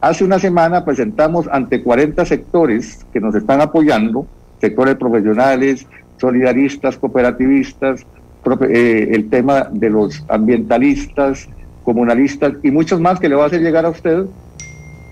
Hace 0.00 0.24
una 0.24 0.38
semana 0.38 0.84
presentamos 0.84 1.48
ante 1.48 1.82
40 1.82 2.24
sectores 2.24 3.06
que 3.12 3.20
nos 3.20 3.34
están 3.34 3.60
apoyando, 3.60 4.26
sectores 4.60 4.96
profesionales, 4.96 5.86
solidaristas, 6.18 6.96
cooperativistas, 6.98 8.06
el 8.62 9.28
tema 9.30 9.68
de 9.70 9.90
los 9.90 10.24
ambientalistas, 10.28 11.48
comunalistas 11.84 12.54
y 12.62 12.70
muchos 12.70 13.00
más 13.00 13.18
que 13.18 13.28
le 13.28 13.34
va 13.34 13.44
a 13.44 13.46
hacer 13.46 13.62
llegar 13.62 13.84
a 13.84 13.90
usted, 13.90 14.24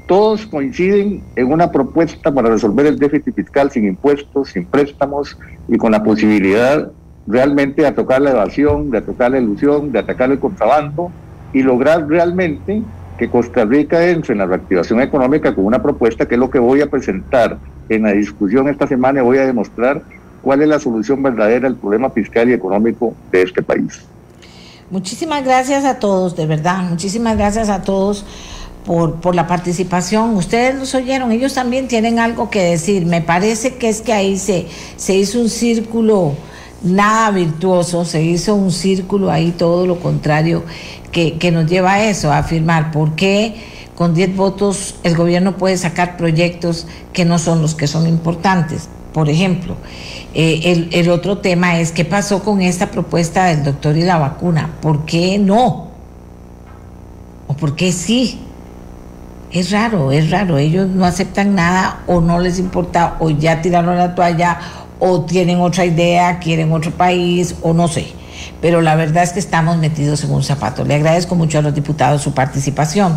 todos 0.06 0.46
coinciden 0.46 1.22
en 1.36 1.52
una 1.52 1.70
propuesta 1.70 2.32
para 2.32 2.48
resolver 2.48 2.86
el 2.86 2.98
déficit 2.98 3.34
fiscal 3.34 3.70
sin 3.70 3.86
impuestos, 3.86 4.50
sin 4.50 4.64
préstamos 4.64 5.38
y 5.68 5.76
con 5.76 5.92
la 5.92 6.02
posibilidad 6.02 6.90
realmente 7.26 7.82
de 7.82 7.88
atacar 7.88 8.22
la 8.22 8.30
evasión, 8.30 8.90
de 8.90 8.98
atacar 8.98 9.32
la 9.32 9.38
ilusión, 9.38 9.92
de 9.92 9.98
atacar 9.98 10.30
el 10.30 10.38
contrabando 10.38 11.10
y 11.52 11.62
lograr 11.62 12.08
realmente 12.08 12.82
que 13.18 13.28
Costa 13.28 13.64
Rica 13.64 14.08
entre 14.08 14.32
en 14.32 14.38
la 14.38 14.46
reactivación 14.46 15.00
económica 15.00 15.54
con 15.54 15.66
una 15.66 15.82
propuesta 15.82 16.26
que 16.26 16.36
es 16.36 16.40
lo 16.40 16.48
que 16.48 16.58
voy 16.58 16.80
a 16.80 16.86
presentar 16.88 17.58
en 17.88 18.04
la 18.04 18.12
discusión 18.12 18.68
esta 18.68 18.86
semana 18.86 19.20
y 19.20 19.24
voy 19.24 19.38
a 19.38 19.46
demostrar 19.46 20.02
cuál 20.48 20.62
es 20.62 20.68
la 20.68 20.80
solución 20.80 21.22
verdadera 21.22 21.68
al 21.68 21.76
problema 21.76 22.08
fiscal 22.08 22.48
y 22.48 22.54
económico 22.54 23.12
de 23.30 23.42
este 23.42 23.62
país. 23.62 24.00
Muchísimas 24.90 25.44
gracias 25.44 25.84
a 25.84 25.98
todos, 25.98 26.36
de 26.36 26.46
verdad, 26.46 26.84
muchísimas 26.88 27.36
gracias 27.36 27.68
a 27.68 27.82
todos 27.82 28.24
por, 28.86 29.16
por 29.16 29.34
la 29.34 29.46
participación. 29.46 30.34
Ustedes 30.36 30.74
los 30.74 30.94
oyeron, 30.94 31.32
ellos 31.32 31.52
también 31.52 31.86
tienen 31.86 32.18
algo 32.18 32.48
que 32.48 32.62
decir. 32.62 33.04
Me 33.04 33.20
parece 33.20 33.76
que 33.76 33.90
es 33.90 34.00
que 34.00 34.14
ahí 34.14 34.38
se, 34.38 34.68
se 34.96 35.16
hizo 35.16 35.38
un 35.38 35.50
círculo 35.50 36.32
nada 36.82 37.30
virtuoso, 37.30 38.06
se 38.06 38.22
hizo 38.22 38.54
un 38.54 38.72
círculo 38.72 39.30
ahí 39.30 39.50
todo 39.50 39.86
lo 39.86 40.00
contrario 40.00 40.62
que, 41.12 41.36
que 41.36 41.50
nos 41.50 41.66
lleva 41.66 41.92
a 41.92 42.04
eso, 42.08 42.32
a 42.32 42.38
afirmar 42.38 42.90
por 42.90 43.16
qué 43.16 43.54
con 43.94 44.14
10 44.14 44.34
votos 44.34 44.94
el 45.02 45.14
gobierno 45.14 45.58
puede 45.58 45.76
sacar 45.76 46.16
proyectos 46.16 46.86
que 47.12 47.26
no 47.26 47.38
son 47.38 47.60
los 47.60 47.74
que 47.74 47.86
son 47.86 48.06
importantes. 48.06 48.88
Por 49.18 49.28
ejemplo, 49.28 49.74
eh, 50.32 50.60
el, 50.66 50.90
el, 50.92 51.10
otro 51.10 51.38
tema 51.38 51.80
es 51.80 51.90
qué 51.90 52.04
pasó 52.04 52.44
con 52.44 52.62
esta 52.62 52.92
propuesta 52.92 53.46
del 53.46 53.64
doctor 53.64 53.96
y 53.96 54.02
la 54.02 54.16
vacuna. 54.16 54.76
¿Por 54.80 55.06
qué 55.06 55.40
no? 55.40 55.88
¿O 57.48 57.54
por 57.54 57.74
qué 57.74 57.90
sí? 57.90 58.38
Es 59.50 59.72
raro, 59.72 60.12
es 60.12 60.30
raro. 60.30 60.56
Ellos 60.56 60.86
no 60.86 61.04
aceptan 61.04 61.56
nada 61.56 62.04
o 62.06 62.20
no 62.20 62.38
les 62.38 62.60
importa 62.60 63.16
o 63.18 63.30
ya 63.30 63.60
tiraron 63.60 63.96
la 63.96 64.14
toalla 64.14 64.60
o 65.00 65.22
tienen 65.22 65.58
otra 65.58 65.84
idea, 65.84 66.38
quieren 66.38 66.72
otro 66.72 66.92
país 66.92 67.56
o 67.62 67.72
no 67.72 67.88
sé. 67.88 68.12
Pero 68.60 68.82
la 68.82 68.96
verdad 68.96 69.22
es 69.22 69.32
que 69.32 69.38
estamos 69.38 69.76
metidos 69.78 70.24
en 70.24 70.30
un 70.30 70.42
zapato. 70.42 70.84
Le 70.84 70.94
agradezco 70.94 71.34
mucho 71.34 71.58
a 71.58 71.62
los 71.62 71.74
diputados 71.74 72.22
su 72.22 72.32
participación. 72.34 73.16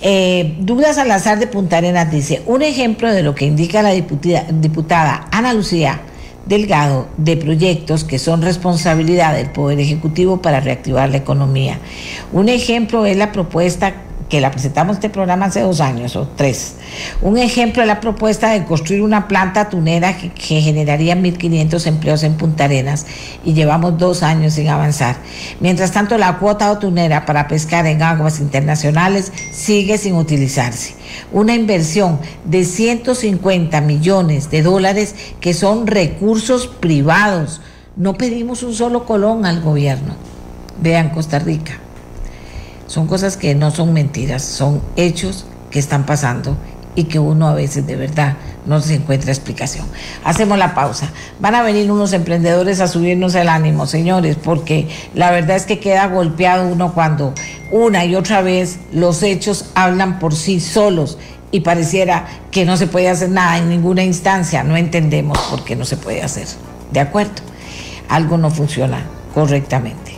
Eh, 0.00 0.56
Douglas 0.60 0.96
de 1.38 1.46
Punta 1.46 1.78
Arenas 1.78 2.10
dice, 2.10 2.42
un 2.46 2.62
ejemplo 2.62 3.12
de 3.12 3.22
lo 3.22 3.34
que 3.34 3.44
indica 3.44 3.82
la 3.82 3.90
diputada 3.90 5.28
Ana 5.30 5.52
Lucía 5.52 6.00
Delgado 6.46 7.06
de 7.18 7.36
proyectos 7.36 8.02
que 8.02 8.18
son 8.18 8.42
responsabilidad 8.42 9.34
del 9.34 9.50
Poder 9.50 9.78
Ejecutivo 9.78 10.42
para 10.42 10.58
reactivar 10.58 11.08
la 11.08 11.18
economía. 11.18 11.78
Un 12.32 12.48
ejemplo 12.48 13.06
es 13.06 13.16
la 13.16 13.30
propuesta 13.30 13.94
que 14.32 14.40
la 14.40 14.50
presentamos 14.50 14.96
este 14.96 15.10
programa 15.10 15.44
hace 15.44 15.60
dos 15.60 15.82
años 15.82 16.16
o 16.16 16.26
tres. 16.26 16.76
Un 17.20 17.36
ejemplo 17.36 17.82
es 17.82 17.86
la 17.86 18.00
propuesta 18.00 18.48
de 18.48 18.64
construir 18.64 19.02
una 19.02 19.28
planta 19.28 19.68
tunera 19.68 20.16
que, 20.16 20.30
generaría 20.62 21.14
1.500 21.14 21.86
empleos 21.86 22.22
en 22.22 22.38
Punta 22.38 22.64
Arenas 22.64 23.04
y 23.44 23.52
llevamos 23.52 23.98
dos 23.98 24.22
años 24.22 24.54
sin 24.54 24.70
avanzar. 24.70 25.16
Mientras 25.60 25.92
tanto, 25.92 26.16
la 26.16 26.38
cuota 26.38 26.78
tunera 26.78 27.26
para 27.26 27.46
pescar 27.46 27.84
en 27.84 28.02
aguas 28.02 28.40
internacionales 28.40 29.34
sigue 29.52 29.98
sin 29.98 30.14
utilizarse. 30.14 30.94
Una 31.30 31.54
inversión 31.54 32.18
de 32.46 32.64
150 32.64 33.82
millones 33.82 34.50
de 34.50 34.62
dólares 34.62 35.14
que 35.40 35.52
son 35.52 35.86
recursos 35.86 36.68
privados. 36.68 37.60
No 37.96 38.14
pedimos 38.14 38.62
un 38.62 38.72
solo 38.72 39.04
colón 39.04 39.44
al 39.44 39.60
gobierno. 39.60 40.14
Vean 40.80 41.10
Costa 41.10 41.38
Rica. 41.38 41.81
Son 42.92 43.06
cosas 43.06 43.38
que 43.38 43.54
no 43.54 43.70
son 43.70 43.94
mentiras, 43.94 44.44
son 44.44 44.82
hechos 44.96 45.46
que 45.70 45.78
están 45.78 46.04
pasando 46.04 46.58
y 46.94 47.04
que 47.04 47.18
uno 47.18 47.48
a 47.48 47.54
veces 47.54 47.86
de 47.86 47.96
verdad 47.96 48.36
no 48.66 48.82
se 48.82 48.96
encuentra 48.96 49.32
explicación. 49.32 49.86
Hacemos 50.24 50.58
la 50.58 50.74
pausa. 50.74 51.08
Van 51.40 51.54
a 51.54 51.62
venir 51.62 51.90
unos 51.90 52.12
emprendedores 52.12 52.80
a 52.82 52.88
subirnos 52.88 53.34
el 53.34 53.48
ánimo, 53.48 53.86
señores, 53.86 54.36
porque 54.36 54.90
la 55.14 55.30
verdad 55.30 55.56
es 55.56 55.64
que 55.64 55.80
queda 55.80 56.06
golpeado 56.08 56.68
uno 56.68 56.92
cuando 56.92 57.32
una 57.70 58.04
y 58.04 58.14
otra 58.14 58.42
vez 58.42 58.78
los 58.92 59.22
hechos 59.22 59.70
hablan 59.74 60.18
por 60.18 60.34
sí 60.34 60.60
solos 60.60 61.16
y 61.50 61.60
pareciera 61.60 62.26
que 62.50 62.66
no 62.66 62.76
se 62.76 62.88
puede 62.88 63.08
hacer 63.08 63.30
nada 63.30 63.56
en 63.56 63.70
ninguna 63.70 64.04
instancia. 64.04 64.64
No 64.64 64.76
entendemos 64.76 65.38
por 65.48 65.64
qué 65.64 65.76
no 65.76 65.86
se 65.86 65.96
puede 65.96 66.20
hacer. 66.20 66.46
¿De 66.90 67.00
acuerdo? 67.00 67.40
Algo 68.10 68.36
no 68.36 68.50
funciona 68.50 69.06
correctamente. 69.32 70.11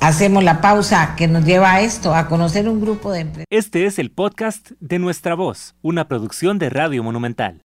Hacemos 0.00 0.42
la 0.42 0.62
pausa 0.62 1.14
que 1.14 1.28
nos 1.28 1.44
lleva 1.44 1.74
a 1.74 1.82
esto, 1.82 2.14
a 2.14 2.26
conocer 2.26 2.68
un 2.70 2.80
grupo 2.80 3.12
de 3.12 3.20
empresas. 3.20 3.46
Este 3.50 3.84
es 3.84 3.98
el 3.98 4.10
podcast 4.10 4.70
de 4.80 4.98
Nuestra 4.98 5.34
Voz, 5.34 5.74
una 5.82 6.08
producción 6.08 6.58
de 6.58 6.70
Radio 6.70 7.02
Monumental. 7.02 7.60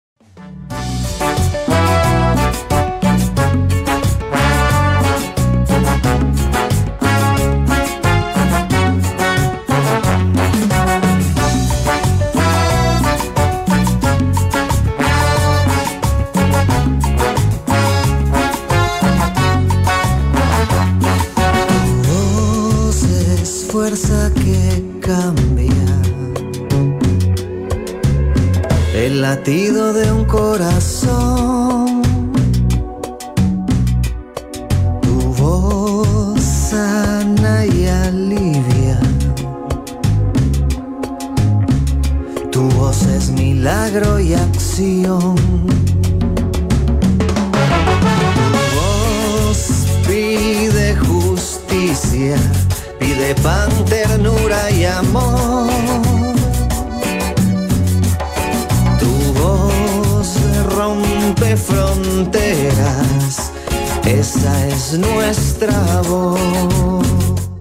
Latido 29.20 29.92
de 29.92 30.10
un 30.10 30.24
corazón. 30.24 32.02
Tu 35.02 35.16
voz 35.42 36.40
sana 36.40 37.66
y 37.66 37.86
alivia. 37.86 38.98
Tu 42.50 42.62
voz 42.70 43.02
es 43.06 43.30
milagro 43.30 44.18
y 44.18 44.32
acción. 44.32 45.36
Tu 48.70 48.76
voz 48.76 49.60
pide 50.06 50.96
justicia 50.96 52.38
pide 52.98 53.34
pan, 53.36 53.70
ternura 53.86 54.70
y 54.70 54.84
amor. 54.84 55.69
Fronteras, 61.56 63.50
esa 64.04 64.66
es 64.66 64.98
nuestra 64.98 66.02
voz. 66.02 66.40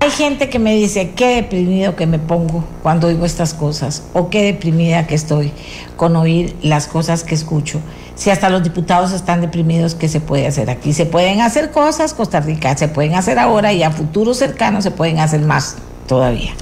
Hay 0.02 0.12
gente 0.12 0.50
que 0.50 0.60
me 0.60 0.76
dice, 0.76 1.12
qué 1.12 1.36
deprimido 1.36 1.96
que 1.96 2.08
me 2.08 2.20
pongo 2.20 2.64
cuando 2.82 3.08
oigo 3.08 3.26
estas 3.26 3.54
cosas, 3.54 4.04
o 4.14 4.30
qué 4.30 4.44
deprimida 4.44 5.08
que 5.08 5.16
estoy 5.16 5.52
con 5.98 6.16
oír 6.16 6.56
las 6.62 6.88
cosas 6.88 7.24
que 7.24 7.36
escucho. 7.36 7.80
Si 8.16 8.30
hasta 8.30 8.50
los 8.50 8.64
diputados 8.64 9.12
están 9.12 9.42
deprimidos, 9.42 9.96
¿qué 9.96 10.08
se 10.08 10.20
puede 10.20 10.48
hacer 10.48 10.70
aquí? 10.70 10.94
Se 10.94 11.06
pueden 11.06 11.42
hacer 11.42 11.72
cosas, 11.72 12.14
Costa 12.14 12.40
Rica, 12.40 12.76
se 12.76 12.88
pueden 12.88 13.16
hacer 13.16 13.40
ahora 13.40 13.72
y 13.72 13.84
a 13.84 13.92
futuro 13.92 14.34
cercano 14.34 14.82
se 14.82 14.92
pueden 14.92 15.20
hacer 15.20 15.42
más 15.42 15.76
todavía. 16.08 16.54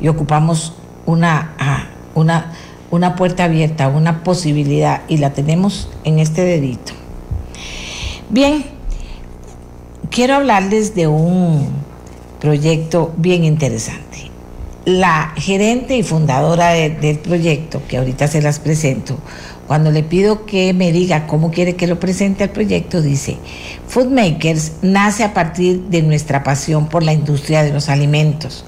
Y 0.00 0.08
ocupamos 0.08 0.72
una, 1.06 1.52
una, 2.14 2.52
una 2.90 3.16
puerta 3.16 3.44
abierta, 3.44 3.88
una 3.88 4.22
posibilidad, 4.24 5.02
y 5.08 5.18
la 5.18 5.32
tenemos 5.32 5.88
en 6.04 6.18
este 6.18 6.42
dedito. 6.42 6.92
Bien, 8.28 8.64
quiero 10.10 10.34
hablarles 10.34 10.94
de 10.94 11.06
un 11.06 11.68
proyecto 12.40 13.12
bien 13.16 13.44
interesante. 13.44 14.30
La 14.84 15.32
gerente 15.36 15.96
y 15.96 16.02
fundadora 16.02 16.70
de, 16.70 16.90
del 16.90 17.18
proyecto, 17.18 17.82
que 17.86 17.98
ahorita 17.98 18.28
se 18.28 18.42
las 18.42 18.58
presento, 18.58 19.18
cuando 19.70 19.92
le 19.92 20.02
pido 20.02 20.46
que 20.46 20.74
me 20.74 20.90
diga 20.90 21.28
cómo 21.28 21.52
quiere 21.52 21.76
que 21.76 21.86
lo 21.86 22.00
presente 22.00 22.42
al 22.42 22.50
proyecto, 22.50 23.02
dice, 23.02 23.36
Foodmakers 23.86 24.72
nace 24.82 25.22
a 25.22 25.32
partir 25.32 25.82
de 25.82 26.02
nuestra 26.02 26.42
pasión 26.42 26.88
por 26.88 27.04
la 27.04 27.12
industria 27.12 27.62
de 27.62 27.72
los 27.72 27.88
alimentos. 27.88 28.64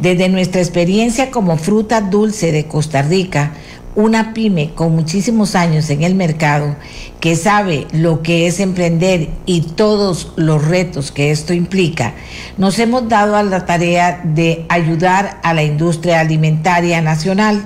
Desde 0.00 0.28
nuestra 0.28 0.60
experiencia 0.60 1.30
como 1.30 1.56
fruta 1.56 2.02
dulce 2.02 2.52
de 2.52 2.66
Costa 2.66 3.00
Rica, 3.00 3.52
una 3.94 4.34
pyme 4.34 4.72
con 4.74 4.94
muchísimos 4.94 5.54
años 5.54 5.88
en 5.88 6.02
el 6.02 6.14
mercado, 6.14 6.76
que 7.20 7.36
sabe 7.36 7.86
lo 7.92 8.20
que 8.20 8.46
es 8.46 8.60
emprender 8.60 9.30
y 9.46 9.62
todos 9.62 10.34
los 10.36 10.62
retos 10.62 11.10
que 11.10 11.30
esto 11.30 11.54
implica, 11.54 12.12
nos 12.58 12.78
hemos 12.78 13.08
dado 13.08 13.36
a 13.36 13.42
la 13.42 13.64
tarea 13.64 14.20
de 14.22 14.66
ayudar 14.68 15.40
a 15.42 15.54
la 15.54 15.62
industria 15.62 16.20
alimentaria 16.20 17.00
nacional 17.00 17.64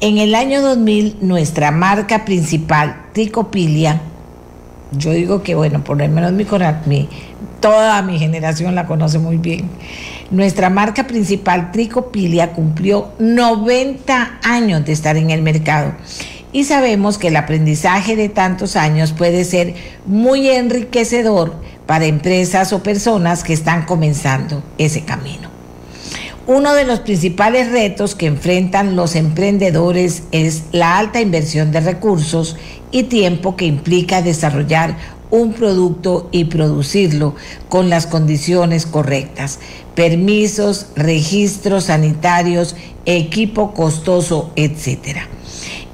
en 0.00 0.18
el 0.18 0.34
año 0.34 0.60
2000, 0.60 1.18
nuestra 1.22 1.70
marca 1.70 2.24
principal, 2.24 3.06
Tricopilia, 3.12 4.00
yo 4.92 5.10
digo 5.10 5.42
que, 5.42 5.54
bueno, 5.54 5.82
por 5.82 5.98
lo 5.98 6.08
menos 6.08 6.32
mi, 6.32 6.46
mi, 6.86 7.08
toda 7.60 8.02
mi 8.02 8.18
generación 8.18 8.74
la 8.74 8.86
conoce 8.86 9.18
muy 9.18 9.36
bien. 9.38 9.68
Nuestra 10.30 10.70
marca 10.70 11.06
principal, 11.06 11.72
Tricopilia, 11.72 12.52
cumplió 12.52 13.12
90 13.18 14.40
años 14.42 14.84
de 14.84 14.92
estar 14.92 15.16
en 15.16 15.30
el 15.30 15.42
mercado. 15.42 15.92
Y 16.52 16.64
sabemos 16.64 17.18
que 17.18 17.28
el 17.28 17.36
aprendizaje 17.36 18.16
de 18.16 18.28
tantos 18.28 18.76
años 18.76 19.12
puede 19.12 19.44
ser 19.44 19.74
muy 20.06 20.48
enriquecedor 20.48 21.54
para 21.86 22.06
empresas 22.06 22.72
o 22.72 22.82
personas 22.82 23.44
que 23.44 23.52
están 23.52 23.84
comenzando 23.84 24.62
ese 24.78 25.04
camino. 25.04 25.55
Uno 26.48 26.74
de 26.74 26.84
los 26.84 27.00
principales 27.00 27.72
retos 27.72 28.14
que 28.14 28.26
enfrentan 28.26 28.94
los 28.94 29.16
emprendedores 29.16 30.22
es 30.30 30.62
la 30.70 30.96
alta 30.96 31.20
inversión 31.20 31.72
de 31.72 31.80
recursos 31.80 32.56
y 32.92 33.04
tiempo 33.04 33.56
que 33.56 33.64
implica 33.64 34.22
desarrollar 34.22 34.96
un 35.32 35.54
producto 35.54 36.28
y 36.30 36.44
producirlo 36.44 37.34
con 37.68 37.90
las 37.90 38.06
condiciones 38.06 38.86
correctas, 38.86 39.58
permisos, 39.96 40.86
registros 40.94 41.84
sanitarios, 41.86 42.76
equipo 43.06 43.74
costoso, 43.74 44.52
etc. 44.54 45.18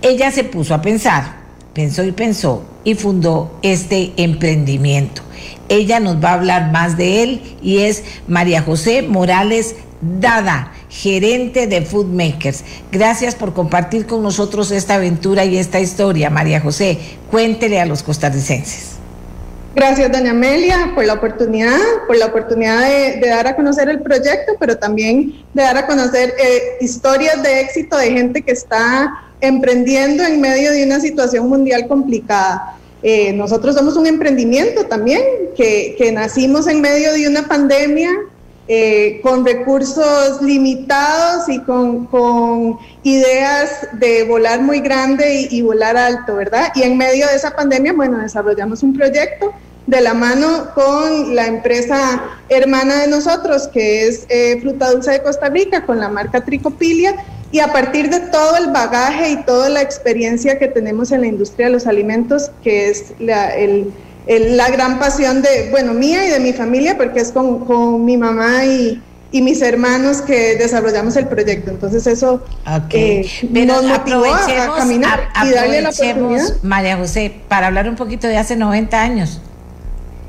Ella 0.03 0.31
se 0.33 0.45
puso 0.45 0.75
a 0.75 0.83
pensar, 0.83 1.37
pensó 1.73 2.05
y 2.05 2.13
pensó 2.13 2.63
y 2.85 2.95
fundó 2.95 3.59
este 3.63 4.13
emprendimiento 4.17 5.23
Ella 5.71 5.99
nos 5.99 6.23
va 6.23 6.31
a 6.31 6.35
hablar 6.35 6.73
más 6.73 6.99
de 6.99 7.23
él 7.23 7.57
y 7.63 7.79
es 7.79 8.05
María 8.29 8.61
José 8.61 9.01
Morales 9.01 9.77
Dada, 10.03 10.73
gerente 10.89 11.69
de 11.69 11.83
Food 11.83 12.07
Makers. 12.07 12.65
Gracias 12.91 13.37
por 13.37 13.55
compartir 13.55 14.05
con 14.05 14.21
nosotros 14.21 14.73
esta 14.73 14.97
aventura 14.97 15.45
y 15.45 15.57
esta 15.57 15.79
historia, 15.79 16.29
María 16.29 16.61
José. 16.61 16.99
Cuéntele 17.31 17.81
a 17.81 17.87
los 17.87 18.03
costarricenses. 18.03 18.97
Gracias, 19.77 20.11
doña 20.11 20.33
Amelia, 20.33 20.91
por 20.97 21.05
la 21.07 21.15
oportunidad, 21.15 21.79
por 22.09 22.17
la 22.17 22.27
oportunidad 22.27 22.81
de, 22.81 23.21
dar 23.21 23.47
a 23.47 23.55
conocer 23.55 23.89
el 23.89 24.01
proyecto, 24.03 24.55
pero 24.59 24.77
también 24.77 25.45
de 25.55 25.63
dar 25.63 25.79
a 25.79 25.87
conocer 25.87 26.35
eh, 26.37 26.79
historias 26.81 27.41
de 27.45 27.61
éxito 27.61 27.97
de 27.97 28.11
gente 28.11 28.43
que 28.43 28.53
está 28.53 29.09
emprendiendo 29.41 30.25
en 30.25 30.41
medio 30.41 30.73
de 30.73 30.85
una 30.85 30.99
situación 30.99 31.49
mundial 31.49 31.87
complicada. 31.87 32.77
Eh, 33.05 33.33
nosotros 33.33 33.77
somos 33.77 33.97
un 33.97 34.07
emprendimiento 34.07 34.85
también, 34.87 35.23
que, 35.57 35.95
que 35.97 36.11
nacimos 36.11 36.67
en 36.67 36.81
medio 36.81 37.13
de 37.13 37.29
una 37.29 37.47
pandemia, 37.47 38.11
eh, 38.69 39.21
con 39.23 39.45
recursos 39.45 40.41
limitados 40.41 41.49
y 41.49 41.59
con, 41.63 42.07
con, 42.07 42.79
ideas 43.03 43.89
de 43.95 44.23
volar 44.23 44.63
muy 44.63 44.79
grande 44.79 45.49
y, 45.51 45.63
volar 45.63 45.97
alto, 45.97 46.37
¿verdad? 46.37 46.69
Y 46.77 46.83
en 46.83 46.97
medio 46.97 47.27
de 47.27 47.35
esa 47.35 47.57
pandemia, 47.57 47.93
bueno, 47.93 48.19
desarrollamos 48.19 48.85
un 48.85 48.95
proyecto 48.95 49.53
de 49.89 50.01
la 50.01 50.15
mano 50.15 50.69
con 50.77 51.35
la 51.35 51.49
empresa 51.49 52.23
hermana 52.49 53.01
de 53.01 53.09
nosotros, 53.09 53.67
que 53.67 54.07
es 54.07 54.27
eh, 54.29 54.59
Fruta 54.61 54.93
Dulce 54.93 55.11
de 55.11 55.23
Costa 55.23 55.49
Rica, 55.49 55.85
con 55.85 55.99
la 55.99 56.09
marca 56.09 56.45
Tricopilia, 56.45 57.17
y 57.51 57.59
a 57.59 57.73
partir 57.73 58.11
de 58.11 58.21
todo 58.21 58.57
el 58.57 58.69
bagaje 58.69 59.31
y 59.31 59.43
toda 59.43 59.69
la 59.71 59.83
experiencia 59.83 60.59
que 60.59 60.69
tenemos 60.69 61.11
en 61.11 61.23
la 61.23 61.27
industria 61.27 61.67
de 61.67 61.73
los 61.73 61.89
alimentos, 61.89 62.53
que 62.63 62.89
es 62.89 63.13
la, 63.19 63.55
el 63.57 63.93
la 64.27 64.70
gran 64.70 64.99
pasión 64.99 65.43
de, 65.43 65.68
bueno, 65.70 65.95
mía 65.95 66.27
y 66.27 66.31
de 66.31 66.41
mi 66.41 66.53
familia, 66.53 66.97
porque 66.97 67.20
es 67.20 67.33
con, 67.33 67.64
con 67.64 68.05
mi 68.05 68.16
mamá 68.16 68.64
y, 68.64 69.03
y, 69.33 69.43
mis 69.43 69.61
hermanos 69.62 70.23
que 70.23 70.57
desarrollamos 70.57 71.16
el 71.16 71.27
proyecto. 71.27 71.70
Entonces 71.70 72.07
eso 72.07 72.43
okay. 72.66 73.27
eh, 73.43 73.66
nos 73.66 73.85
motivó 73.85 74.27
a, 74.27 74.77
caminar 74.77 75.29
y 75.45 75.51
darle 75.51 75.83
la 75.83 75.91
oportunidad. 75.91 76.62
María 76.62 76.97
José, 76.97 77.41
para 77.49 77.66
hablar 77.66 77.89
un 77.89 77.97
poquito 77.97 78.29
de 78.29 78.37
hace 78.37 78.55
90 78.57 79.01
años. 79.01 79.41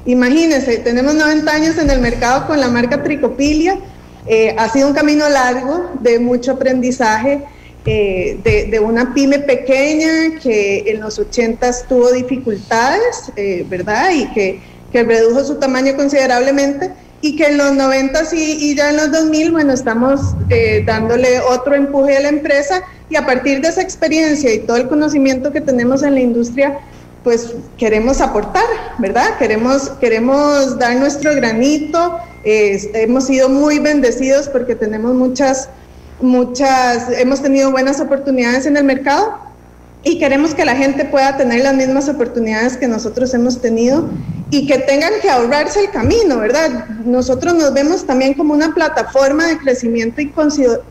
Imagínense, 0.05 0.77
tenemos 0.77 1.13
90 1.15 1.51
años 1.51 1.77
en 1.77 1.89
el 1.89 1.99
mercado 1.99 2.47
con 2.47 2.59
la 2.59 2.67
marca 2.67 3.03
Tricopilia. 3.03 3.77
Eh, 4.25 4.55
ha 4.57 4.69
sido 4.69 4.87
un 4.87 4.93
camino 4.93 5.27
largo 5.29 5.91
de 5.99 6.19
mucho 6.19 6.53
aprendizaje. 6.53 7.43
Eh, 7.85 8.39
de, 8.69 8.79
una 8.79 9.13
pyme 9.13 9.39
pequeña 9.39 10.39
que 10.41 10.85
en 10.87 11.01
los 11.01 11.19
80 11.19 11.69
tuvo 11.89 12.13
dificultades, 12.13 13.29
eh, 13.35 13.65
¿verdad? 13.69 14.11
Y 14.13 14.25
que, 14.33 14.61
que, 14.89 15.03
redujo 15.03 15.43
su 15.43 15.55
tamaño 15.55 15.93
considerablemente 15.97 16.91
y 17.19 17.35
que 17.35 17.47
en 17.47 17.57
los 17.57 17.73
90 17.73 18.21
y, 18.35 18.71
y 18.71 18.75
ya 18.75 18.89
en 18.89 18.97
los 18.97 19.11
2000, 19.11 19.51
bueno, 19.51 19.73
estamos 19.73 20.33
eh, 20.49 20.83
dándole 20.85 21.41
otro 21.41 21.75
empuje 21.75 22.15
a 22.15 22.21
la 22.21 22.29
empresa 22.29 22.83
y 23.09 23.17
a 23.17 23.25
partir 23.25 23.59
de 23.59 23.67
esa 23.67 23.81
experiencia 23.81 24.53
y 24.53 24.59
todo 24.59 24.77
el 24.77 24.87
conocimiento 24.87 25.51
que 25.51 25.59
tenemos 25.59 26.03
en 26.03 26.13
la 26.13 26.21
industria, 26.21 26.79
pues 27.21 27.53
queremos 27.77 28.21
aportar, 28.21 28.63
¿verdad? 28.99 29.37
Queremos, 29.39 29.89
queremos 29.99 30.79
dar 30.79 30.95
nuestro 30.95 31.35
granito. 31.35 32.17
hemos 32.45 33.25
sido 33.25 33.49
muy 33.49 33.79
bendecidos 33.79 34.47
porque 34.47 34.75
tenemos 34.75 35.13
muchas 35.15 35.69
muchas, 36.23 37.09
hemos 37.19 37.41
tenido 37.41 37.71
buenas 37.71 37.99
oportunidades 37.99 38.65
en 38.65 38.77
el 38.77 38.83
mercado 38.83 39.37
y 40.03 40.19
queremos 40.19 40.53
que 40.53 40.65
la 40.65 40.75
gente 40.75 41.05
pueda 41.05 41.37
tener 41.37 41.61
las 41.61 41.75
mismas 41.75 42.09
oportunidades 42.09 42.77
que 42.77 42.87
nosotros 42.87 43.33
hemos 43.33 43.61
tenido 43.61 44.09
y 44.49 44.67
que 44.67 44.79
tengan 44.79 45.13
que 45.21 45.29
ahorrarse 45.29 45.81
el 45.81 45.91
camino, 45.91 46.39
¿verdad? 46.39 46.87
Nosotros 47.05 47.53
nos 47.55 47.73
vemos 47.73 48.05
también 48.05 48.33
como 48.33 48.53
una 48.53 48.73
plataforma 48.73 49.47
de 49.47 49.57
crecimiento 49.57 50.21
y 50.21 50.31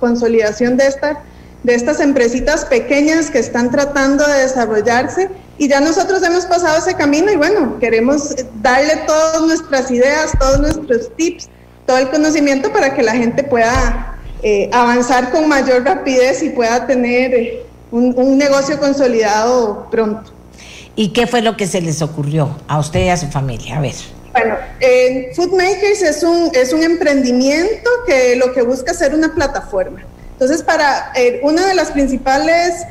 consolidación 0.00 0.76
de, 0.76 0.86
esta, 0.86 1.20
de 1.62 1.74
estas 1.74 2.00
empresitas 2.00 2.64
pequeñas 2.64 3.30
que 3.30 3.38
están 3.38 3.70
tratando 3.70 4.26
de 4.26 4.42
desarrollarse 4.42 5.28
y 5.58 5.68
ya 5.68 5.80
nosotros 5.80 6.22
hemos 6.22 6.46
pasado 6.46 6.78
ese 6.78 6.94
camino 6.94 7.30
y 7.30 7.36
bueno, 7.36 7.78
queremos 7.78 8.34
darle 8.62 8.96
todas 9.06 9.42
nuestras 9.42 9.90
ideas, 9.90 10.32
todos 10.38 10.58
nuestros 10.58 11.14
tips, 11.16 11.48
todo 11.86 11.98
el 11.98 12.08
conocimiento 12.10 12.72
para 12.72 12.94
que 12.94 13.02
la 13.02 13.12
gente 13.12 13.44
pueda 13.44 14.11
eh, 14.44 14.68
avanzar 14.72 15.30
con 15.30 15.48
mayor 15.48 15.84
rapidez 15.84 16.42
y 16.42 16.50
pueda 16.50 16.84
tener 16.84 17.32
eh, 17.32 17.62
un, 17.92 18.36
negocio 18.36 18.78
consolidado 18.80 19.86
pronto. 19.88 20.32
¿Y 20.96 21.10
qué 21.10 21.28
fue 21.28 21.42
lo 21.42 21.56
que 21.56 21.68
se 21.68 21.80
les 21.80 22.02
ocurrió 22.02 22.58
a 22.66 22.80
usted 22.80 23.04
y 23.06 23.08
a 23.08 23.16
su 23.16 23.28
familia? 23.28 23.78
A 23.78 23.80
ver. 23.80 23.94
Bueno, 24.32 24.56
Food 25.36 25.52
Makers 25.52 26.02
es 26.02 26.22
un, 26.24 26.50
es 26.54 26.72
un 26.72 26.82
emprendimiento 26.82 27.88
que 28.06 28.34
lo 28.34 28.52
que 28.52 28.62
busca 28.62 28.90
es 28.90 28.98
ser 28.98 29.14
una 29.14 29.32
plataforma. 29.32 30.00
Entonces, 30.32 30.62
para 30.62 31.12
eh, 31.14 31.40
una 31.44 31.66
de 31.66 31.74
las 31.74 31.92
principales 31.92 32.84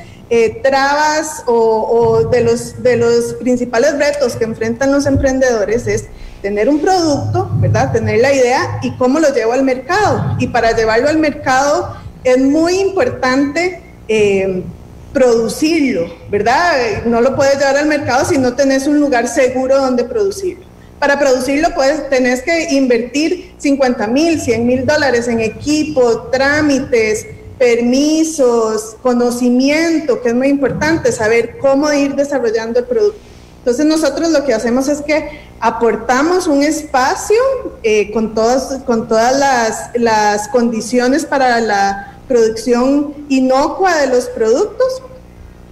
trabas 0.64 1.44
o, 1.46 1.54
o, 1.54 2.30
de, 2.30 2.42
los, 2.42 2.82
de 2.82 2.96
los 2.96 3.34
principales 3.34 3.98
retos 3.98 4.38
que 4.38 4.46
enfrentan 4.46 4.90
los 4.90 5.06
emprendedores 5.06 5.88
es 5.88 6.06
tener 6.42 6.70
un 6.70 6.80
producto, 6.80 7.50
¿verdad? 7.56 7.92
Tener 7.92 8.20
la 8.20 8.34
idea 8.34 8.80
y 8.82 8.92
cómo 8.98 9.20
lo 9.20 9.34
llevo 9.34 9.54
al 9.54 9.64
mercado. 9.64 10.36
Y 10.40 10.48
para 10.48 10.76
llevarlo 10.76 11.10
al 11.10 11.18
mercado 11.18 11.96
es 12.24 12.38
muy 12.38 12.80
importante 12.80 13.82
eh, 14.08 14.64
producirlo, 15.14 16.08
¿verdad? 16.30 17.04
No 17.06 17.22
lo 17.22 17.36
puedes 17.36 17.58
llevar 17.58 17.78
al 17.78 17.88
mercado 17.88 18.26
si 18.26 18.38
no 18.38 18.54
tenés 18.56 18.88
un 18.88 19.00
lugar 19.00 19.28
seguro 19.28 19.78
donde 19.78 20.04
producirlo. 20.04 20.66
Para 21.00 21.18
producirlo 21.18 21.74
puedes, 21.74 22.10
tenés 22.10 22.44
que 22.44 22.74
invertir 22.76 23.56
50 23.58 24.08
mil, 24.08 24.40
100 24.40 24.68
mil 24.68 24.86
dólares 24.86 25.28
en 25.28 25.40
equipo, 25.40 26.30
trámites, 26.32 27.26
permisos, 27.58 28.98
conocimiento, 29.02 30.22
que 30.22 30.30
es 30.30 30.36
muy 30.36 30.50
importante, 30.50 31.12
saber 31.12 31.58
cómo 31.60 31.92
ir 31.92 32.16
desarrollando 32.16 32.80
el 32.80 32.86
producto. 32.86 33.31
Entonces 33.62 33.86
nosotros 33.86 34.32
lo 34.32 34.44
que 34.44 34.56
hacemos 34.56 34.88
es 34.88 35.02
que 35.02 35.40
aportamos 35.60 36.48
un 36.48 36.64
espacio 36.64 37.38
eh, 37.84 38.12
con 38.12 38.34
todas, 38.34 38.82
con 38.88 39.08
todas 39.08 39.38
las, 39.38 39.92
las 39.94 40.48
condiciones 40.48 41.28
para 41.28 41.62
la 41.62 42.18
producción 42.28 43.14
inocua 43.30 43.98
de 43.98 44.08
los 44.08 44.26
productos, 44.30 45.04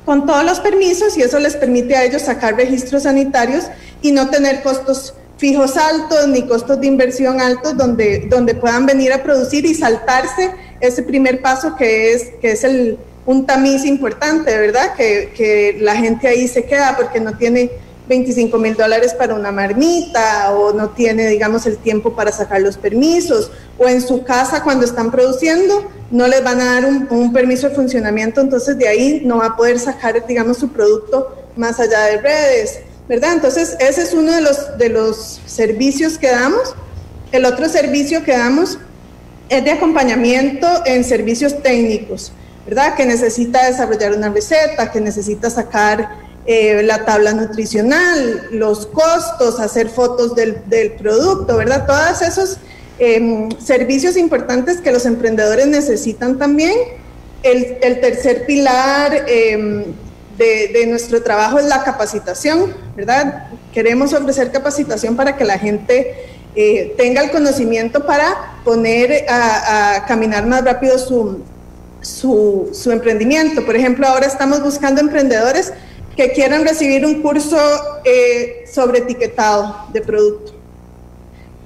con 0.05 0.27
todos 0.27 0.43
los 0.43 0.59
permisos 0.59 1.17
y 1.17 1.23
eso 1.23 1.39
les 1.39 1.55
permite 1.55 1.95
a 1.95 2.03
ellos 2.03 2.21
sacar 2.21 2.55
registros 2.55 3.03
sanitarios 3.03 3.65
y 4.03 4.11
no 4.11 4.29
tener 4.29 4.61
costos 4.61 5.15
fijos 5.37 5.75
altos 5.75 6.27
ni 6.27 6.45
costos 6.47 6.79
de 6.79 6.85
inversión 6.85 7.41
altos 7.41 7.75
donde, 7.75 8.27
donde 8.29 8.53
puedan 8.53 8.85
venir 8.85 9.13
a 9.13 9.23
producir 9.23 9.65
y 9.65 9.73
saltarse 9.73 10.51
ese 10.79 11.01
primer 11.01 11.41
paso 11.41 11.75
que 11.75 12.13
es, 12.13 12.29
que 12.39 12.51
es 12.51 12.63
el, 12.63 12.99
un 13.29 13.45
tamiz 13.45 13.85
importante, 13.85 14.57
¿verdad? 14.57 14.95
Que, 14.95 15.77
la 15.81 15.95
gente 15.95 16.27
ahí 16.27 16.47
se 16.47 16.65
queda 16.65 16.95
porque 16.97 17.19
no 17.19 17.37
tiene 17.37 17.69
25 18.07 18.57
mil 18.57 18.73
dólares 18.73 19.13
para 19.13 19.35
una 19.35 19.51
marmita 19.51 20.51
o 20.51 20.73
no 20.73 20.89
tiene, 20.89 21.27
digamos, 21.27 21.67
el 21.67 21.77
tiempo 21.77 22.15
para 22.15 22.31
sacar 22.31 22.59
los 22.61 22.77
permisos 22.77 23.51
o 23.77 23.87
en 23.87 24.01
su 24.01 24.23
casa 24.23 24.63
cuando 24.63 24.83
están 24.83 25.11
produciendo 25.11 25.91
no 26.09 26.27
les 26.27 26.43
van 26.43 26.59
a 26.59 26.73
dar 26.73 26.85
un, 26.85 27.31
permiso 27.31 27.69
de 27.69 27.75
funcionamiento, 27.75 28.41
entonces 28.41 28.79
de 28.79 28.87
ahí 28.87 29.21
no 29.23 29.37
va 29.37 29.45
a 29.45 29.55
poder 29.55 29.77
sacar, 29.77 30.25
digamos, 30.25 30.57
su 30.57 30.69
producto 30.69 31.31
más 31.55 31.79
allá 31.79 32.05
de 32.05 32.17
redes, 32.21 32.79
¿verdad? 33.07 33.33
Entonces 33.33 33.77
ese 33.79 34.01
es 34.01 34.13
uno 34.13 34.31
de 34.31 34.41
los, 34.41 34.75
de 34.79 34.89
los 34.89 35.39
servicios 35.45 36.17
que 36.17 36.31
damos. 36.31 36.73
El 37.31 37.45
otro 37.45 37.69
servicio 37.69 38.23
que 38.23 38.31
damos 38.31 38.79
es 39.49 39.63
de 39.63 39.69
acompañamiento 39.69 40.67
en 40.87 41.03
servicios 41.03 41.61
técnicos, 41.61 42.31
¿verdad? 42.69 42.93
Que 42.93 43.05
necesita 43.05 43.65
desarrollar 43.65 44.13
una 44.13 44.29
receta, 44.29 44.91
que 44.91 45.01
necesita 45.01 45.49
sacar 45.49 46.19
eh, 46.45 46.83
la 46.83 47.03
tabla 47.03 47.33
nutricional, 47.33 48.47
los 48.51 48.85
costos, 48.85 49.59
hacer 49.59 49.89
fotos 49.89 50.35
del, 50.35 50.91
producto, 50.99 51.57
¿verdad? 51.57 51.87
Todos 51.87 52.21
esos 52.21 52.57
em, 52.99 53.49
servicios 53.59 54.17
importantes 54.17 54.81
que 54.81 54.91
los 54.91 55.07
emprendedores 55.07 55.65
necesitan 55.65 56.37
también. 56.37 56.73
El, 57.41 57.79
tercer 58.01 58.45
pilar 58.45 59.25
em, 59.27 59.85
de, 60.37 60.85
nuestro 60.87 61.23
trabajo 61.23 61.57
es 61.57 61.65
la 61.65 61.83
capacitación, 61.83 62.75
¿verdad? 62.95 63.47
Queremos 63.73 64.13
ofrecer 64.13 64.51
capacitación 64.51 65.15
para 65.15 65.35
que 65.35 65.43
la 65.43 65.57
gente 65.57 66.27
eh, 66.55 66.93
tenga 66.97 67.23
el 67.23 67.31
conocimiento 67.31 68.05
para 68.05 68.59
poner 68.63 69.25
a, 69.27 70.05
caminar 70.07 70.45
más 70.45 70.63
rápido 70.63 70.99
su, 70.99 71.43
su, 72.01 72.89
emprendimiento. 72.91 73.65
Por 73.65 73.75
ejemplo, 73.75 74.07
ahora 74.07 74.27
estamos 74.27 74.61
buscando 74.61 75.01
emprendedores 75.01 75.73
que 76.15 76.31
quieran 76.31 76.65
recibir 76.65 77.05
un 77.05 77.21
curso 77.21 77.57
eh, 78.03 78.65
sobre 78.71 78.99
etiquetado 78.99 79.87
de 79.93 80.01
producto. 80.01 80.53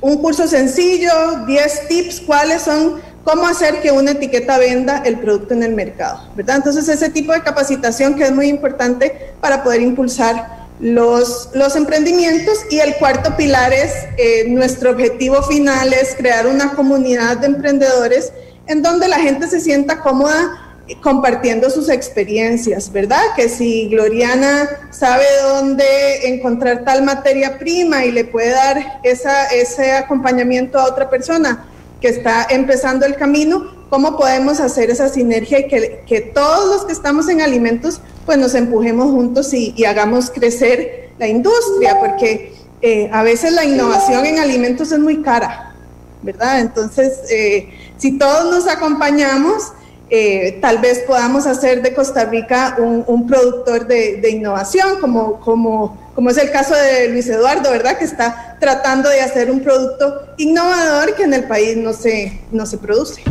Un 0.01 0.17
curso 0.17 0.47
sencillo, 0.47 1.45
10 1.47 1.87
tips, 1.87 2.21
cuáles 2.21 2.61
son, 2.61 3.01
cómo 3.23 3.47
hacer 3.47 3.81
que 3.81 3.91
una 3.91 4.11
etiqueta 4.11 4.57
venda 4.57 5.01
el 5.05 5.19
producto 5.19 5.53
en 5.53 5.63
el 5.63 5.73
mercado, 5.73 6.29
¿verdad? 6.35 6.57
Entonces 6.57 6.87
ese 6.89 7.09
tipo 7.09 7.31
de 7.31 7.41
capacitación 7.41 8.15
que 8.15 8.23
es 8.23 8.31
muy 8.31 8.47
importante 8.47 9.31
para 9.39 9.63
poder 9.63 9.81
impulsar 9.81 10.63
los, 10.79 11.49
los 11.53 11.75
emprendimientos 11.77 12.65
y 12.69 12.79
el 12.79 12.95
cuarto 12.95 13.37
pilar 13.37 13.71
es 13.71 13.93
eh, 14.17 14.45
nuestro 14.49 14.91
objetivo 14.91 15.41
final 15.43 15.93
es 15.93 16.15
crear 16.15 16.45
una 16.47 16.73
comunidad 16.73 17.37
de 17.37 17.47
emprendedores 17.47 18.33
en 18.67 18.81
donde 18.81 19.07
la 19.07 19.19
gente 19.19 19.47
se 19.47 19.59
sienta 19.59 19.99
cómoda 19.99 20.59
compartiendo 21.01 21.69
sus 21.69 21.87
experiencias, 21.89 22.91
¿verdad? 22.91 23.21
Que 23.35 23.47
si 23.47 23.87
Gloriana 23.87 24.69
sabe 24.91 25.25
dónde 25.41 26.27
encontrar 26.27 26.83
tal 26.83 27.03
materia 27.03 27.57
prima 27.57 28.03
y 28.03 28.11
le 28.11 28.25
puede 28.25 28.49
dar 28.49 29.01
ese 29.03 29.93
acompañamiento 29.93 30.77
a 30.77 30.85
otra 30.85 31.09
persona 31.09 31.65
que 32.01 32.09
está 32.09 32.45
empezando 32.49 33.05
el 33.05 33.15
camino, 33.15 33.85
¿cómo 33.89 34.17
podemos 34.17 34.59
hacer 34.59 34.89
esa 34.89 35.07
sinergia 35.07 35.59
y 35.59 35.67
que, 35.67 36.31
todos 36.33 36.75
los 36.75 36.85
que 36.85 36.91
estamos 36.91 37.29
en 37.29 37.41
alimentos 37.41 38.01
pues 38.25 38.37
nos 38.37 38.53
empujemos 38.53 39.11
juntos 39.11 39.53
y, 39.53 39.73
y 39.77 39.85
hagamos 39.85 40.29
crecer 40.31 41.11
la 41.17 41.27
industria? 41.27 41.97
Porque 41.99 42.53
eh, 42.81 43.09
a 43.13 43.23
veces 43.23 43.53
la 43.53 43.63
innovación 43.63 44.25
en 44.25 44.39
alimentos 44.39 44.91
es 44.91 44.99
muy 44.99 45.21
cara, 45.21 45.73
¿verdad? 46.21 46.59
Entonces, 46.59 47.19
eh, 47.31 47.69
si 47.97 48.17
todos 48.17 48.53
nos 48.53 48.67
acompañamos, 48.67 49.71
eh, 50.09 50.59
tal 50.61 50.79
vez 50.79 50.99
podamos 51.07 51.47
hacer 51.47 51.81
de 51.81 51.93
Costa 51.93 52.25
Rica 52.25 52.75
un, 52.77 53.25
productor 53.25 53.87
de, 53.87 54.29
innovación, 54.29 54.99
como, 54.99 55.97
es 56.29 56.37
el 56.37 56.51
caso 56.51 56.75
de 56.75 57.09
Luis 57.09 57.27
Eduardo, 57.27 57.71
¿verdad? 57.71 57.97
Que 57.97 58.05
está 58.05 58.57
tratando 58.59 59.09
de 59.09 59.21
hacer 59.21 59.49
un 59.49 59.61
producto 59.61 60.21
innovador 60.37 61.15
que 61.15 61.23
en 61.23 61.33
el 61.33 61.45
país 61.45 61.77
no 61.77 61.93
se, 61.93 62.41
no 62.51 62.65
se 62.65 62.77
produce. 62.77 63.23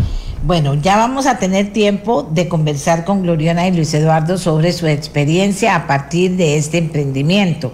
Bueno, 0.44 0.74
ya 0.74 0.96
vamos 0.96 1.26
a 1.26 1.38
tener 1.38 1.72
tiempo 1.72 2.24
de 2.24 2.48
conversar 2.48 3.04
con 3.04 3.22
Gloriana 3.22 3.68
y 3.68 3.72
Luis 3.76 3.94
Eduardo 3.94 4.36
sobre 4.36 4.72
su 4.72 4.88
experiencia 4.88 5.76
a 5.76 5.86
partir 5.86 6.32
de 6.32 6.56
este 6.56 6.78
emprendimiento, 6.78 7.72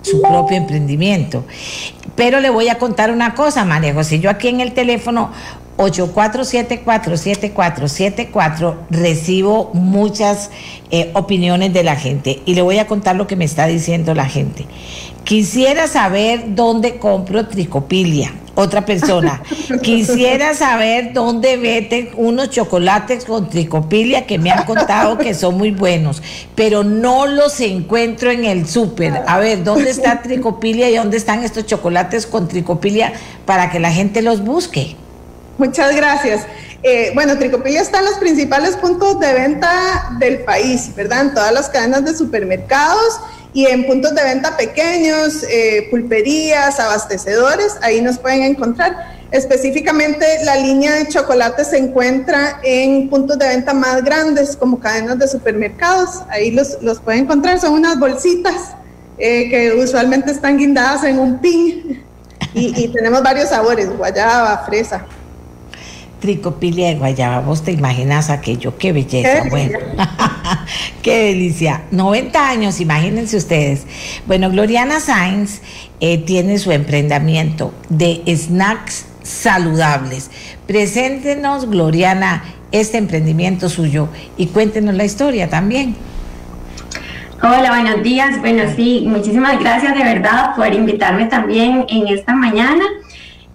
su 0.00 0.22
propio 0.22 0.56
emprendimiento. 0.56 1.44
Pero 2.14 2.40
le 2.40 2.48
voy 2.48 2.70
a 2.70 2.78
contar 2.78 3.10
una 3.10 3.34
cosa, 3.34 3.66
María 3.66 3.92
José. 3.92 4.18
Yo 4.18 4.30
aquí 4.30 4.48
en 4.48 4.62
el 4.62 4.72
teléfono 4.72 5.30
84747474 5.76 8.74
recibo 8.90 9.70
muchas 9.74 10.50
eh, 10.90 11.12
opiniones 11.14 11.72
de 11.72 11.84
la 11.84 11.94
gente 11.96 12.42
y 12.46 12.54
le 12.54 12.62
voy 12.62 12.78
a 12.78 12.86
contar 12.86 13.16
lo 13.16 13.26
que 13.26 13.34
me 13.36 13.44
está 13.44 13.66
diciendo 13.66 14.14
la 14.14 14.26
gente. 14.26 14.64
Quisiera 15.24 15.88
saber 15.88 16.54
dónde 16.54 16.98
compro 16.98 17.48
tricopilia. 17.48 18.32
Otra 18.54 18.86
persona. 18.86 19.42
Quisiera 19.82 20.54
saber 20.54 21.12
dónde 21.12 21.58
vete 21.58 22.12
unos 22.16 22.48
chocolates 22.48 23.26
con 23.26 23.50
tricopilia 23.50 24.24
que 24.24 24.38
me 24.38 24.50
han 24.50 24.64
contado 24.64 25.18
que 25.18 25.34
son 25.34 25.58
muy 25.58 25.72
buenos, 25.72 26.22
pero 26.54 26.82
no 26.82 27.26
los 27.26 27.60
encuentro 27.60 28.30
en 28.30 28.46
el 28.46 28.66
súper. 28.66 29.24
A 29.26 29.38
ver, 29.38 29.62
¿dónde 29.62 29.90
está 29.90 30.22
tricopilia 30.26 30.88
y 30.88 30.96
dónde 30.96 31.18
están 31.18 31.44
estos 31.44 31.66
chocolates 31.66 32.26
con 32.26 32.48
tricopilia 32.48 33.12
para 33.44 33.70
que 33.70 33.78
la 33.78 33.92
gente 33.92 34.22
los 34.22 34.42
busque? 34.42 34.96
Muchas 35.58 35.96
gracias. 35.96 36.42
Eh, 36.82 37.12
bueno, 37.14 37.38
Tricopilia 37.38 37.80
está 37.80 37.98
en 38.00 38.04
los 38.04 38.14
principales 38.14 38.76
puntos 38.76 39.18
de 39.18 39.32
venta 39.32 40.16
del 40.18 40.40
país, 40.40 40.94
¿verdad? 40.94 41.22
En 41.22 41.34
todas 41.34 41.52
las 41.52 41.68
cadenas 41.70 42.04
de 42.04 42.14
supermercados 42.14 43.20
y 43.54 43.66
en 43.66 43.86
puntos 43.86 44.14
de 44.14 44.22
venta 44.22 44.56
pequeños, 44.56 45.42
eh, 45.50 45.88
pulperías, 45.90 46.78
abastecedores, 46.78 47.76
ahí 47.80 48.02
nos 48.02 48.18
pueden 48.18 48.42
encontrar. 48.42 49.16
Específicamente 49.30 50.44
la 50.44 50.56
línea 50.56 50.92
de 50.92 51.08
chocolate 51.08 51.64
se 51.64 51.78
encuentra 51.78 52.60
en 52.62 53.08
puntos 53.08 53.38
de 53.38 53.48
venta 53.48 53.72
más 53.72 54.04
grandes 54.04 54.56
como 54.56 54.78
cadenas 54.78 55.18
de 55.18 55.26
supermercados, 55.26 56.22
ahí 56.28 56.50
los, 56.50 56.80
los 56.82 57.00
pueden 57.00 57.22
encontrar, 57.22 57.58
son 57.58 57.72
unas 57.72 57.98
bolsitas 57.98 58.74
eh, 59.18 59.48
que 59.48 59.72
usualmente 59.72 60.30
están 60.30 60.58
guindadas 60.58 61.02
en 61.04 61.18
un 61.18 61.38
pin 61.38 62.04
y, 62.52 62.84
y 62.84 62.88
tenemos 62.88 63.22
varios 63.22 63.48
sabores, 63.48 63.88
guayaba, 63.96 64.64
fresa 64.66 65.06
tricopilia 66.20 66.88
de 66.88 66.94
guayaba. 66.96 67.40
Vos 67.40 67.62
te 67.62 67.72
imaginas 67.72 68.30
aquello, 68.30 68.76
qué 68.78 68.92
belleza. 68.92 69.44
bueno, 69.50 69.78
qué 71.02 71.24
delicia. 71.24 71.82
90 71.90 72.48
años, 72.48 72.80
imagínense 72.80 73.36
ustedes. 73.36 73.86
Bueno, 74.26 74.50
Gloriana 74.50 75.00
Sainz 75.00 75.60
eh, 76.00 76.18
tiene 76.18 76.58
su 76.58 76.72
emprendimiento 76.72 77.72
de 77.88 78.22
snacks 78.34 79.06
saludables. 79.22 80.30
Preséntenos, 80.66 81.68
Gloriana, 81.68 82.44
este 82.72 82.98
emprendimiento 82.98 83.68
suyo 83.68 84.08
y 84.36 84.46
cuéntenos 84.46 84.94
la 84.94 85.04
historia 85.04 85.48
también. 85.48 85.96
Hola, 87.42 87.68
buenos 87.68 88.02
días. 88.02 88.40
Bueno, 88.40 88.62
sí, 88.74 89.04
muchísimas 89.06 89.60
gracias 89.60 89.94
de 89.94 90.02
verdad 90.02 90.56
por 90.56 90.72
invitarme 90.72 91.26
también 91.26 91.84
en 91.88 92.08
esta 92.08 92.34
mañana. 92.34 92.84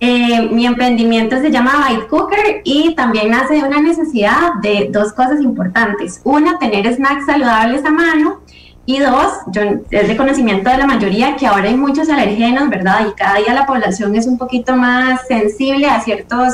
Eh, 0.03 0.49
mi 0.51 0.65
emprendimiento 0.65 1.39
se 1.39 1.51
llama 1.51 1.87
Bite 1.87 2.07
Cooker 2.07 2.61
y 2.63 2.95
también 2.95 3.29
nace 3.29 3.53
de 3.53 3.63
una 3.63 3.79
necesidad 3.79 4.55
de 4.59 4.89
dos 4.91 5.13
cosas 5.13 5.39
importantes. 5.41 6.19
Una, 6.23 6.57
tener 6.57 6.91
snacks 6.91 7.27
saludables 7.27 7.85
a 7.85 7.91
mano 7.91 8.39
y 8.87 8.97
dos, 8.97 9.31
yo, 9.51 9.61
es 9.91 10.07
de 10.07 10.17
conocimiento 10.17 10.71
de 10.71 10.77
la 10.77 10.87
mayoría 10.87 11.35
que 11.35 11.45
ahora 11.45 11.65
hay 11.65 11.77
muchos 11.77 12.09
alergenos, 12.09 12.67
¿verdad? 12.69 13.05
Y 13.09 13.13
cada 13.13 13.35
día 13.35 13.53
la 13.53 13.67
población 13.67 14.15
es 14.15 14.25
un 14.25 14.39
poquito 14.39 14.75
más 14.75 15.27
sensible 15.27 15.85
a 15.85 16.01
ciertos 16.01 16.51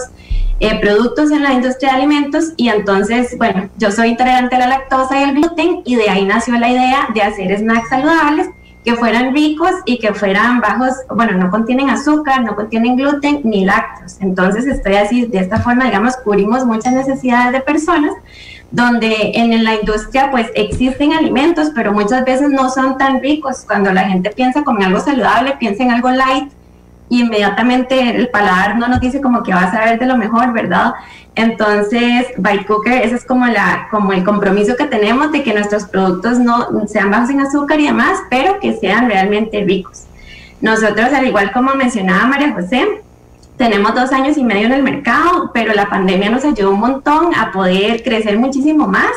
eh, 0.60 0.78
productos 0.82 1.32
en 1.32 1.44
la 1.44 1.54
industria 1.54 1.92
de 1.92 1.98
alimentos 2.00 2.52
y 2.58 2.68
entonces, 2.68 3.38
bueno, 3.38 3.70
yo 3.78 3.94
soy 3.94 4.10
intolerante 4.10 4.58
a 4.58 4.60
la 4.60 4.68
lactosa 4.68 5.22
y 5.22 5.24
al 5.24 5.36
gluten 5.36 5.84
y 5.86 5.96
de 5.96 6.10
ahí 6.10 6.26
nació 6.26 6.56
la 6.60 6.70
idea 6.70 7.08
de 7.14 7.22
hacer 7.22 7.58
snacks 7.58 7.88
saludables 7.88 8.50
que 8.88 8.96
fueran 8.96 9.34
ricos 9.34 9.72
y 9.84 10.00
que 10.00 10.14
fueran 10.14 10.62
bajos, 10.62 10.94
bueno, 11.14 11.34
no 11.34 11.52
contienen 11.52 11.90
azúcar, 11.90 12.42
no 12.46 12.56
contienen 12.56 12.96
gluten 12.96 13.42
ni 13.44 13.66
lácteos. 13.66 14.16
Entonces 14.22 14.66
estoy 14.66 14.96
así, 14.96 15.26
de 15.26 15.40
esta 15.40 15.60
forma, 15.60 15.84
digamos, 15.84 16.16
cubrimos 16.16 16.66
muchas 16.66 16.94
necesidades 16.94 17.52
de 17.52 17.60
personas 17.60 18.14
donde 18.72 19.34
en 19.34 19.62
la 19.66 19.76
industria 19.76 20.32
pues 20.32 20.48
existen 20.56 21.12
alimentos, 21.12 21.72
pero 21.76 21.92
muchas 21.92 22.24
veces 22.24 22.50
no 22.50 22.70
son 22.70 22.98
tan 22.98 23.20
ricos. 23.22 23.66
Cuando 23.68 23.92
la 23.92 24.08
gente 24.08 24.30
piensa 24.30 24.64
como 24.64 24.80
en 24.80 24.86
algo 24.86 25.02
saludable, 25.02 25.58
piensa 25.60 25.84
en 25.84 25.92
algo 25.92 26.10
light 26.10 26.50
inmediatamente 27.10 28.18
el 28.18 28.30
paladar 28.30 28.78
no 28.78 28.88
nos 28.88 29.00
dice 29.00 29.22
como 29.22 29.44
que 29.44 29.54
va 29.54 29.62
a 29.62 29.72
saber 29.72 30.00
de 30.00 30.06
lo 30.06 30.18
mejor, 30.18 30.54
¿verdad? 30.54 30.94
Entonces, 31.36 32.28
Bite 32.38 32.66
Cooker, 32.66 33.06
ese 33.06 33.16
es 33.16 33.26
como, 33.26 33.46
la, 33.46 33.88
como 33.92 34.12
el 34.12 34.24
compromiso 34.24 34.76
que 34.76 34.86
tenemos 34.86 35.32
de 35.32 35.44
que 35.44 35.54
nuestros 35.54 35.86
productos 35.86 36.40
no 36.40 36.68
sean 36.88 37.12
bajos 37.12 37.30
en 37.30 37.42
azúcar 37.42 37.80
y 37.80 37.86
demás, 37.86 38.20
pero 38.30 38.60
que 38.60 38.74
sean 38.74 39.08
realmente 39.08 39.64
ricos. 39.64 40.04
Nosotros, 40.62 41.14
al 41.14 41.28
igual 41.28 41.52
como 41.52 41.76
mencionaba 41.76 42.26
María 42.26 42.54
José, 42.54 43.04
tenemos 43.58 43.96
dos 43.96 44.12
años 44.12 44.38
y 44.38 44.44
medio 44.44 44.68
en 44.68 44.74
el 44.74 44.84
mercado, 44.84 45.52
pero 45.54 45.74
la 45.74 45.90
pandemia 45.90 46.30
nos 46.30 46.46
ayudó 46.46 46.72
un 46.72 46.80
montón 46.80 47.34
a 47.36 47.52
poder 47.52 48.04
crecer 48.04 48.38
muchísimo 48.38 48.88
más 48.88 49.12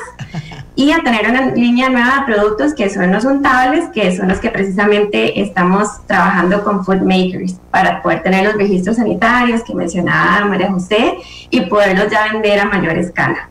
y 0.75 0.93
a 0.93 1.03
tener 1.03 1.29
una 1.29 1.51
línea 1.53 1.91
nueva 1.91 2.21
de 2.21 2.33
productos 2.33 2.73
que 2.75 2.89
son 2.89 3.13
los 3.13 3.25
untables, 3.25 3.89
que 3.93 4.17
son 4.17 4.29
los 4.29 4.39
que 4.39 4.49
precisamente 4.49 5.41
estamos 5.43 5.89
trabajando 6.07 6.65
con 6.65 6.85
Food 6.85 7.03
Makers 7.03 7.57
para 7.71 8.03
poder 8.03 8.23
tener 8.23 8.47
los 8.47 8.55
registros 8.55 8.97
sanitarios 8.97 9.63
que 9.63 9.75
mencionaba 9.75 10.47
María 10.47 10.73
José 10.73 11.19
y 11.51 11.61
poderlos 11.63 12.11
ya 12.11 12.33
vender 12.33 12.61
a 12.61 12.65
mayor 12.65 12.97
escala. 12.97 13.51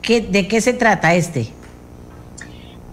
¿Qué, 0.00 0.20
¿De 0.20 0.46
qué 0.46 0.60
se 0.60 0.74
trata 0.74 1.14
este? 1.14 1.48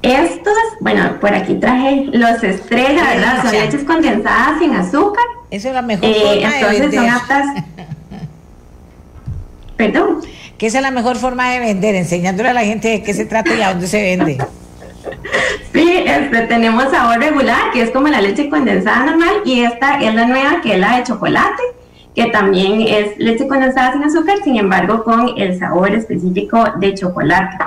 Estos, 0.02 0.54
bueno, 0.80 1.20
por 1.20 1.34
aquí 1.34 1.56
traje 1.56 2.06
los 2.12 2.44
estrellas, 2.44 3.08
¿verdad? 3.16 3.44
Son 3.44 3.52
leches 3.52 3.84
condensadas 3.84 4.60
sin 4.60 4.74
azúcar. 4.74 5.24
Esa 5.52 5.70
es 5.70 5.74
la 5.74 5.82
mejor 5.82 6.10
eh, 6.10 6.42
forma 6.42 6.56
entonces 6.56 6.92
de 6.92 6.98
son 6.98 7.10
aptas. 7.10 7.46
Perdón 9.78 10.22
que 10.62 10.68
esa 10.68 10.78
es 10.78 10.84
la 10.84 10.92
mejor 10.92 11.18
forma 11.18 11.50
de 11.50 11.60
vender, 11.60 11.96
enseñándole 11.96 12.50
a 12.50 12.54
la 12.54 12.62
gente 12.64 12.88
de 12.88 13.02
qué 13.02 13.16
se 13.16 13.26
trata 13.26 13.52
y 13.56 13.64
a 13.64 13.70
dónde 13.70 13.88
se 13.88 14.00
vende. 14.00 14.38
Sí, 15.74 16.04
este, 16.06 16.42
tenemos 16.42 16.84
sabor 16.92 17.18
regular, 17.18 17.72
que 17.74 17.82
es 17.82 17.90
como 17.90 18.10
la 18.10 18.22
leche 18.22 18.48
condensada 18.48 19.06
normal, 19.08 19.42
y 19.44 19.62
esta 19.62 20.00
es 20.00 20.14
la 20.14 20.28
nueva, 20.28 20.62
que 20.62 20.74
es 20.74 20.80
la 20.80 20.98
de 20.98 21.04
chocolate, 21.04 21.64
que 22.14 22.28
también 22.28 22.82
es 22.82 23.18
leche 23.18 23.48
condensada 23.48 23.94
sin 23.94 24.04
azúcar, 24.04 24.38
sin 24.44 24.56
embargo, 24.58 25.04
con 25.04 25.34
el 25.36 25.58
sabor 25.58 25.96
específico 25.96 26.64
de 26.78 26.94
chocolate. 26.94 27.58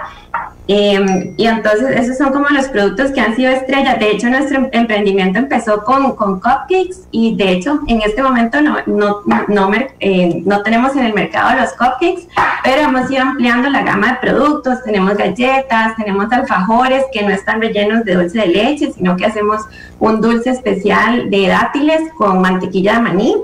Em, 0.66 1.34
y 1.36 1.46
entonces 1.46 1.90
esos 1.94 2.16
son 2.16 2.32
como 2.32 2.48
los 2.48 2.68
productos 2.68 3.10
que 3.10 3.20
han 3.20 3.36
sido 3.36 3.50
estrellas. 3.52 3.98
De 3.98 4.10
hecho, 4.10 4.30
nuestro 4.30 4.68
emprendimiento 4.72 5.38
empezó 5.38 5.84
con, 5.84 6.16
con 6.16 6.40
cupcakes 6.40 7.06
y 7.10 7.36
de 7.36 7.52
hecho 7.52 7.80
en 7.86 8.00
este 8.00 8.22
momento 8.22 8.62
no, 8.62 8.78
no, 8.86 9.22
no, 9.48 9.70
eh, 10.00 10.42
no, 10.46 10.62
tenemos 10.62 10.96
en 10.96 11.04
el 11.04 11.12
mercado 11.12 11.60
los 11.60 11.72
cupcakes, 11.72 12.28
pero 12.62 12.82
hemos 12.82 13.10
ido 13.10 13.22
ampliando 13.22 13.68
la 13.68 13.82
gama 13.82 14.12
de 14.12 14.18
productos. 14.20 14.82
Tenemos 14.84 15.16
galletas, 15.18 15.96
tenemos 15.96 16.32
alfajores 16.32 17.04
que 17.12 17.22
no 17.22 17.30
están 17.30 17.60
rellenos 17.60 18.04
de 18.04 18.14
dulce 18.14 18.38
de 18.40 18.46
leche, 18.46 18.90
sino 18.92 19.16
que 19.16 19.26
hacemos 19.26 19.60
un 20.00 20.22
dulce 20.22 20.50
especial 20.50 21.28
de 21.30 21.48
dátiles 21.48 22.10
con 22.16 22.40
mantequilla 22.40 22.94
de 22.94 23.00
maní. 23.00 23.36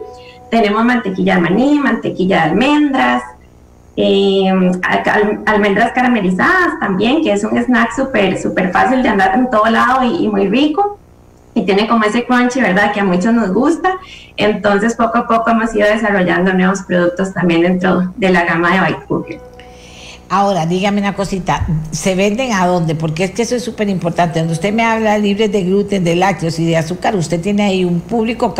Tenemos 0.50 0.84
mantequilla 0.84 1.34
de 1.34 1.42
maní, 1.42 1.78
mantequilla 1.78 2.44
de 2.44 2.50
almendras, 2.50 3.22
eh, 4.02 4.72
almendras 5.46 5.92
caramelizadas 5.92 6.78
también, 6.80 7.22
que 7.22 7.32
es 7.32 7.44
un 7.44 7.56
snack 7.56 7.94
súper 7.94 8.40
super 8.40 8.70
fácil 8.72 9.02
de 9.02 9.08
andar 9.08 9.34
en 9.34 9.50
todo 9.50 9.66
lado 9.66 10.04
y, 10.04 10.28
muy 10.28 10.48
rico. 10.48 10.98
y 11.54 11.64
tiene 11.64 11.88
como 11.88 12.04
ese 12.04 12.24
crunchy, 12.24 12.60
¿verdad? 12.60 12.92
Que 12.92 13.00
a 13.00 13.04
muchos 13.04 13.34
nos 13.34 13.52
gusta. 13.52 13.98
Entonces, 14.36 14.94
poco 14.94 15.18
a 15.18 15.26
poco 15.26 15.50
hemos 15.50 15.74
ido 15.74 15.88
desarrollando 15.88 16.52
nuevos 16.54 16.82
productos 16.82 17.34
también 17.34 17.62
dentro 17.62 18.12
de 18.16 18.30
la 18.30 18.44
gama 18.44 18.72
de 18.72 18.86
Bite 18.86 19.06
Cooker. 19.06 19.49
Ahora, 20.32 20.64
dígame 20.64 21.00
una 21.00 21.16
cosita, 21.16 21.66
¿se 21.90 22.14
venden 22.14 22.52
a 22.52 22.64
dónde? 22.64 22.94
Porque 22.94 23.24
es 23.24 23.30
que 23.32 23.42
eso 23.42 23.56
es 23.56 23.64
súper 23.64 23.88
importante. 23.88 24.34
Cuando 24.34 24.52
usted 24.52 24.72
me 24.72 24.84
habla 24.84 25.18
libres 25.18 25.50
de 25.50 25.64
gluten, 25.64 26.04
de 26.04 26.14
lácteos 26.14 26.56
y 26.60 26.66
de 26.66 26.76
azúcar, 26.76 27.16
usted 27.16 27.40
tiene 27.40 27.64
ahí 27.64 27.84
un 27.84 28.00
público 28.00 28.54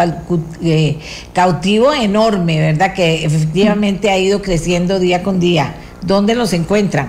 eh, 0.65 0.99
cautivo 1.33 1.93
enorme, 1.93 2.59
¿verdad? 2.59 2.93
Que 2.93 3.25
efectivamente 3.25 4.11
ha 4.11 4.19
ido 4.19 4.43
creciendo 4.43 4.99
día 4.99 5.23
con 5.23 5.39
día. 5.39 5.77
¿Dónde 6.03 6.35
los 6.35 6.53
encuentran? 6.55 7.07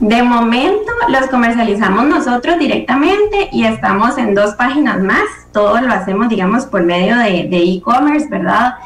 De 0.00 0.22
momento 0.22 0.92
los 1.10 1.26
comercializamos 1.26 2.06
nosotros 2.06 2.58
directamente 2.58 3.50
y 3.52 3.64
estamos 3.66 4.16
en 4.16 4.34
dos 4.34 4.54
páginas 4.54 5.02
más. 5.02 5.24
Todo 5.52 5.82
lo 5.82 5.92
hacemos, 5.92 6.30
digamos, 6.30 6.64
por 6.64 6.82
medio 6.82 7.18
de 7.18 7.62
e-commerce, 7.62 8.26
¿verdad? 8.30 8.76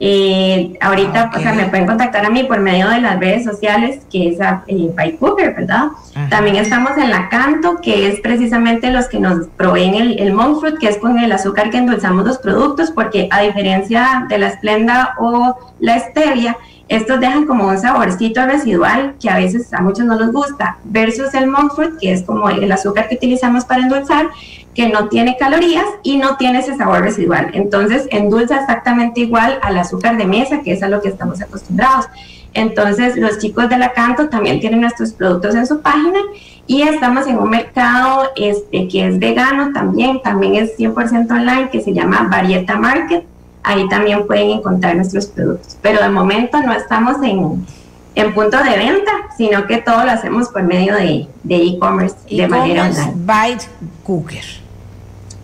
Eh, 0.00 0.76
ahorita, 0.80 1.30
o 1.34 1.38
sea, 1.38 1.52
me 1.52 1.66
pueden 1.66 1.86
contactar 1.86 2.26
a 2.26 2.30
mí 2.30 2.42
por 2.44 2.58
medio 2.60 2.88
de 2.88 3.00
las 3.00 3.18
redes 3.20 3.44
sociales, 3.44 4.00
que 4.10 4.30
es 4.30 4.38
eh, 4.66 4.90
by 4.94 5.16
Cooper, 5.16 5.54
¿verdad? 5.54 5.88
También 6.30 6.56
estamos 6.56 6.98
en 6.98 7.10
la 7.10 7.28
Canto, 7.28 7.80
que 7.80 8.08
es 8.08 8.20
precisamente 8.20 8.90
los 8.90 9.06
que 9.06 9.20
nos 9.20 9.46
proveen 9.56 9.94
el, 9.94 10.18
el 10.18 10.32
monk 10.32 10.60
fruit, 10.60 10.78
que 10.78 10.88
es 10.88 10.98
con 10.98 11.18
el 11.18 11.30
azúcar 11.30 11.70
que 11.70 11.78
endulzamos 11.78 12.24
los 12.24 12.38
productos, 12.38 12.90
porque 12.90 13.28
a 13.30 13.40
diferencia 13.40 14.26
de 14.28 14.38
la 14.38 14.48
esplenda 14.48 15.14
o 15.18 15.56
la 15.78 15.98
stevia, 16.00 16.56
estos 16.88 17.18
dejan 17.18 17.46
como 17.46 17.68
un 17.68 17.78
saborcito 17.78 18.44
residual 18.44 19.14
que 19.20 19.30
a 19.30 19.36
veces 19.36 19.72
a 19.72 19.80
muchos 19.80 20.04
no 20.04 20.18
les 20.18 20.32
gusta, 20.32 20.78
versus 20.84 21.32
el 21.34 21.46
monk 21.46 21.74
fruit, 21.74 21.92
que 22.00 22.12
es 22.12 22.22
como 22.22 22.48
el 22.50 22.70
azúcar 22.70 23.08
que 23.08 23.14
utilizamos 23.14 23.64
para 23.64 23.82
endulzar, 23.82 24.28
que 24.74 24.88
no 24.88 25.08
tiene 25.08 25.36
calorías 25.38 25.86
y 26.02 26.18
no 26.18 26.36
tiene 26.36 26.58
ese 26.58 26.76
sabor 26.76 27.00
residual. 27.00 27.50
Entonces, 27.54 28.06
endulza 28.10 28.60
exactamente 28.60 29.20
igual 29.20 29.58
al 29.62 29.78
azúcar 29.78 30.16
de 30.16 30.26
mesa, 30.26 30.60
que 30.62 30.72
es 30.72 30.82
a 30.82 30.88
lo 30.88 31.00
que 31.00 31.08
estamos 31.08 31.40
acostumbrados. 31.40 32.06
Entonces, 32.52 33.16
los 33.16 33.38
chicos 33.38 33.68
de 33.68 33.78
la 33.78 33.92
Canto 33.92 34.28
también 34.28 34.60
tienen 34.60 34.80
nuestros 34.80 35.12
productos 35.12 35.54
en 35.54 35.66
su 35.66 35.80
página 35.80 36.18
y 36.66 36.82
estamos 36.82 37.26
en 37.26 37.38
un 37.38 37.50
mercado 37.50 38.30
este, 38.36 38.88
que 38.88 39.08
es 39.08 39.18
vegano 39.18 39.72
también, 39.72 40.22
también 40.22 40.54
es 40.54 40.76
100% 40.78 41.30
online, 41.30 41.70
que 41.70 41.80
se 41.80 41.92
llama 41.92 42.28
Varieta 42.30 42.76
Market. 42.76 43.24
Ahí 43.64 43.88
también 43.88 44.26
pueden 44.26 44.50
encontrar 44.50 44.94
nuestros 44.94 45.26
productos. 45.26 45.76
Pero 45.82 46.00
de 46.00 46.10
momento 46.10 46.60
no 46.62 46.72
estamos 46.72 47.16
en, 47.22 47.66
en 48.14 48.34
punto 48.34 48.58
de 48.62 48.76
venta, 48.76 49.10
sino 49.36 49.66
que 49.66 49.78
todo 49.78 50.04
lo 50.04 50.10
hacemos 50.10 50.48
por 50.48 50.62
medio 50.62 50.94
de 50.94 51.26
e-commerce 51.48 52.16
de, 52.30 52.46
manera 52.46 52.84
online. 52.84 53.12
Byte 53.16 53.64
Cooker. 54.04 54.44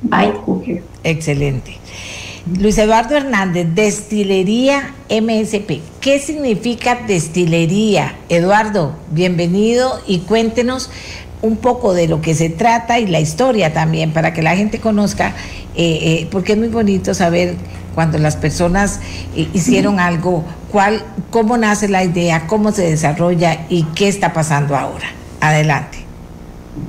Bite 0.02 0.38
Cooker. 0.44 0.82
Excelente. 1.02 1.78
Luis 2.58 2.78
Eduardo 2.78 3.16
Hernández, 3.16 3.66
Destilería 3.74 4.94
MSP. 5.10 5.80
¿Qué 6.00 6.18
significa 6.18 6.98
destilería? 7.06 8.16
Eduardo, 8.28 8.96
bienvenido 9.10 10.00
y 10.06 10.20
cuéntenos 10.20 10.90
un 11.42 11.56
poco 11.56 11.94
de 11.94 12.08
lo 12.08 12.20
que 12.20 12.34
se 12.34 12.48
trata 12.48 12.98
y 12.98 13.06
la 13.06 13.20
historia 13.20 13.72
también 13.72 14.12
para 14.12 14.32
que 14.32 14.42
la 14.42 14.56
gente 14.56 14.80
conozca, 14.80 15.34
eh, 15.76 15.98
eh, 16.02 16.28
porque 16.30 16.52
es 16.52 16.58
muy 16.58 16.68
bonito 16.68 17.14
saber 17.14 17.56
cuando 17.94 18.18
las 18.18 18.36
personas 18.36 19.00
eh, 19.36 19.48
hicieron 19.52 20.00
algo, 20.00 20.44
cuál, 20.70 21.02
cómo 21.30 21.56
nace 21.56 21.88
la 21.88 22.04
idea, 22.04 22.46
cómo 22.46 22.72
se 22.72 22.82
desarrolla 22.82 23.66
y 23.68 23.84
qué 23.94 24.08
está 24.08 24.32
pasando 24.32 24.76
ahora. 24.76 25.06
Adelante. 25.40 25.98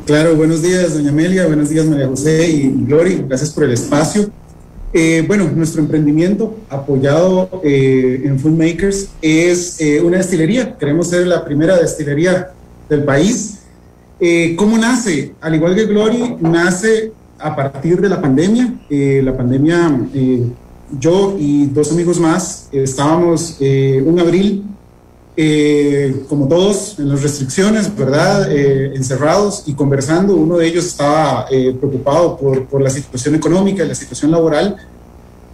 Claro, 0.05 0.35
buenos 0.35 0.61
días, 0.61 0.93
doña 0.93 1.09
Amelia, 1.09 1.47
buenos 1.47 1.69
días, 1.69 1.85
María 1.85 2.07
José 2.07 2.49
y 2.49 2.71
Glory, 2.85 3.25
gracias 3.27 3.49
por 3.49 3.63
el 3.63 3.71
espacio. 3.71 4.29
Eh, 4.93 5.23
bueno, 5.25 5.49
nuestro 5.55 5.81
emprendimiento 5.81 6.57
apoyado 6.69 7.61
eh, 7.63 8.23
en 8.25 8.37
Food 8.37 8.57
Makers 8.57 9.09
es 9.21 9.79
eh, 9.79 10.01
una 10.01 10.17
destilería. 10.17 10.77
Queremos 10.77 11.07
ser 11.07 11.27
la 11.27 11.45
primera 11.45 11.77
destilería 11.77 12.51
del 12.89 13.03
país. 13.03 13.57
¿Cómo 14.55 14.77
nace? 14.77 15.33
Al 15.41 15.55
igual 15.55 15.73
que 15.73 15.87
Glory, 15.87 16.35
nace 16.41 17.11
a 17.39 17.55
partir 17.55 17.99
de 17.99 18.07
la 18.07 18.21
pandemia. 18.21 18.71
la 18.87 19.35
pandemia, 19.35 19.99
yo 20.99 21.35
y 21.39 21.65
dos 21.67 21.91
amigos 21.91 22.19
más 22.19 22.67
estábamos 22.71 23.57
un 23.59 24.19
abril 24.19 24.63
eh, 25.37 26.23
como 26.27 26.47
todos, 26.47 26.99
en 26.99 27.07
las 27.07 27.23
restricciones, 27.23 27.95
¿verdad? 27.95 28.51
Eh, 28.51 28.91
encerrados 28.95 29.63
y 29.65 29.73
conversando. 29.73 30.35
Uno 30.35 30.57
de 30.57 30.67
ellos 30.67 30.85
estaba 30.85 31.47
eh, 31.49 31.73
preocupado 31.79 32.37
por, 32.37 32.65
por, 32.65 32.81
la 32.81 32.89
situación 32.89 33.35
económica 33.35 33.83
y 33.83 33.87
la 33.87 33.95
situación 33.95 34.31
laboral. 34.31 34.75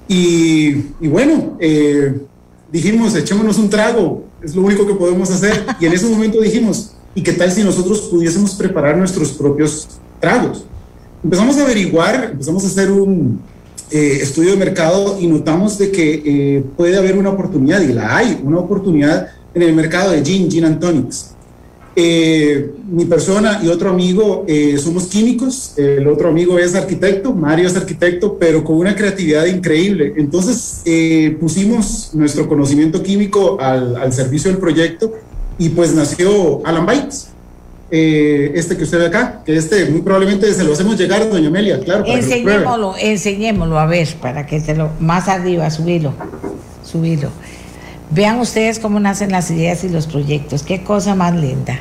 Y, 0.08 0.70
y 1.00 1.08
bueno, 1.08 1.58
dijimos, 2.72 3.16
echémonos 3.16 3.58
un 3.60 3.70
trago, 3.70 4.24
es 4.42 4.56
lo 4.56 4.62
único 4.64 4.88
que 4.88 4.96
podemos 4.96 5.30
hacer. 5.30 5.66
Y 5.80 5.86
en 5.86 5.94
ese 5.94 6.08
momento 6.08 6.42
dijimos, 6.42 6.94
¿y 7.14 7.22
qué 7.22 7.34
tal 7.34 7.52
si 7.52 7.64
nosotros 7.64 8.02
pudiésemos 8.12 8.56
preparar 8.56 8.98
nuestros 8.98 9.32
propios 9.32 9.88
tragos? 10.20 10.66
Empezamos 11.24 11.58
a 11.58 11.64
averiguar, 11.64 12.30
empezamos 12.32 12.64
a 12.64 12.68
hacer 12.68 12.92
un, 12.92 13.40
estudio 13.92 14.52
de 14.52 14.58
mercado 14.58 15.18
y 15.20 15.28
notamos 15.28 15.78
de 15.78 15.92
que 15.92 16.64
puede 16.76 16.98
haber 16.98 17.18
una 17.18 17.30
oportunidad, 17.30 17.82
y 17.82 17.94
la 17.94 18.18
hay, 18.18 18.40
una 18.44 18.60
oportunidad 18.60 19.30
en 19.54 19.62
el 19.62 19.74
mercado 19.74 20.12
de 20.12 20.24
gin, 20.24 20.50
gin 20.50 20.66
and 20.66 20.80
tonics. 20.80 21.32
Eh, 22.00 22.74
mi 22.88 23.06
persona 23.06 23.60
y 23.64 23.70
otro 23.70 23.90
amigo 23.90 24.46
eh, 24.48 24.78
somos 24.78 25.06
químicos, 25.06 25.74
el 25.78 26.08
otro 26.08 26.30
amigo 26.30 26.60
es 26.60 26.76
arquitecto, 26.76 27.34
Mario 27.34 27.66
es 27.66 27.76
arquitecto, 27.76 28.38
pero 28.38 28.64
con 28.64 28.78
una 28.78 28.96
creatividad 28.96 29.48
increíble. 29.48 30.14
Entonces 30.16 30.84
eh, 30.86 31.36
pusimos 31.40 32.12
nuestro 32.14 32.48
conocimiento 32.48 33.02
químico 33.02 33.60
al, 33.60 33.96
al, 33.96 34.14
servicio 34.14 34.52
del 34.52 34.60
proyecto 34.60 35.12
y 35.58 35.70
pues 35.70 35.96
nació 35.96 36.62
Alan 36.68 36.86
Bites. 36.86 37.30
Este 37.90 38.76
que 38.76 38.84
usted 38.84 39.00
ve 39.00 39.06
acá, 39.08 39.42
que 39.46 39.56
este 39.56 39.86
muy 39.86 40.02
probablemente 40.02 40.54
se 40.54 40.64
lo 40.64 40.74
hacemos 40.74 40.98
llegar 40.98 41.30
doña 41.30 41.48
Amelia, 41.48 41.80
claro. 41.80 42.06
enseñémoslo, 42.06 42.96
enseñémoslo, 43.00 43.80
a 43.80 43.86
ver, 43.86 44.08
para 44.22 44.46
que 44.46 44.60
se 44.60 44.76
lo, 44.76 44.92
más 45.00 45.28
arriba, 45.28 45.70
subirlo, 45.70 46.14
subirlo. 46.84 47.30
Vean 48.10 48.40
ustedes 48.40 48.80
cómo 48.80 49.00
nacen 49.00 49.32
las 49.32 49.52
ideas 49.52 49.84
y 49.84 49.90
los 49.90 50.08
proyectos. 50.08 50.64
Qué 50.64 50.84
cosa 50.84 51.16
más 51.16 51.36
linda. 51.36 51.80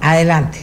Adelante. 0.00 0.58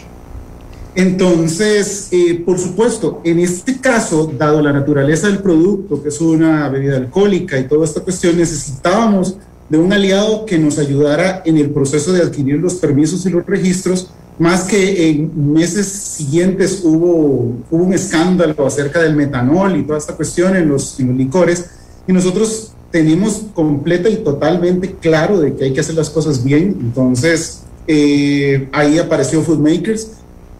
Entonces, 0.95 2.07
eh, 2.11 2.41
por 2.45 2.57
supuesto, 2.57 3.21
en 3.25 3.39
este 3.39 3.79
caso, 3.81 4.31
dado 4.37 4.61
la 4.61 4.71
naturaleza 4.71 5.27
del 5.27 5.39
producto, 5.39 6.01
que 6.01 6.07
es 6.07 6.21
una 6.21 6.69
bebida 6.69 6.95
alcohólica 6.95 7.59
y 7.59 7.67
toda 7.67 7.83
esta 7.83 7.99
cuestión, 7.99 8.37
necesitábamos 8.37 9.37
de 9.67 9.77
un 9.77 9.91
aliado 9.91 10.45
que 10.45 10.57
nos 10.57 10.79
ayudara 10.79 11.43
en 11.45 11.57
el 11.57 11.69
proceso 11.71 12.13
de 12.13 12.21
adquirir 12.21 12.59
los 12.59 12.75
permisos 12.75 13.25
y 13.25 13.29
los 13.29 13.45
registros, 13.45 14.09
más 14.37 14.63
que 14.63 15.09
en 15.09 15.53
meses 15.53 15.87
siguientes 15.87 16.81
hubo, 16.83 17.53
hubo 17.71 17.83
un 17.83 17.93
escándalo 17.93 18.65
acerca 18.65 19.01
del 19.01 19.15
metanol 19.15 19.77
y 19.77 19.83
toda 19.83 19.97
esta 19.97 20.13
cuestión 20.13 20.55
en 20.55 20.67
los, 20.67 20.99
en 20.99 21.07
los 21.07 21.15
licores, 21.15 21.65
y 22.07 22.13
nosotros 22.13 22.71
tenemos 22.91 23.43
completa 23.53 24.09
y 24.09 24.17
totalmente 24.17 24.95
claro 25.01 25.39
de 25.39 25.55
que 25.55 25.65
hay 25.65 25.73
que 25.73 25.81
hacer 25.81 25.95
las 25.95 26.09
cosas 26.09 26.43
bien. 26.43 26.77
Entonces, 26.79 27.61
eh, 27.87 28.69
ahí 28.71 28.97
apareció 28.97 29.41
Food 29.41 29.59
Makers. 29.59 30.11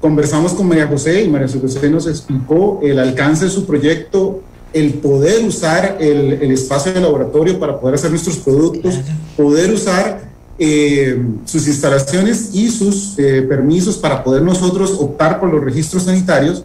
Conversamos 0.02 0.54
con 0.54 0.68
María 0.68 0.88
José 0.88 1.24
y 1.24 1.30
María 1.30 1.48
José 1.48 1.90
nos 1.90 2.08
explicó 2.08 2.80
el 2.84 3.00
alcance 3.00 3.46
de 3.46 3.52
su 3.52 3.66
proyecto, 3.66 4.42
el 4.74 4.96
poder 4.96 5.46
usar 5.46 5.98
el, 6.02 6.34
el 6.34 6.52
espacio 6.52 6.94
de 6.94 7.00
laboratorio 7.00 7.58
para 7.58 7.80
poder 7.80 7.96
hacer 7.96 8.10
nuestros 8.10 8.38
productos, 8.38 9.00
poder 9.38 9.72
usar 9.72 10.25
eh, 10.58 11.22
sus 11.46 11.68
instalaciones 11.68 12.52
y 12.54 12.70
sus 12.70 13.18
eh, 13.18 13.42
permisos 13.42 13.98
para 13.98 14.24
poder 14.24 14.42
nosotros 14.42 14.96
optar 15.00 15.40
por 15.40 15.52
los 15.52 15.64
registros 15.64 16.04
sanitarios. 16.04 16.64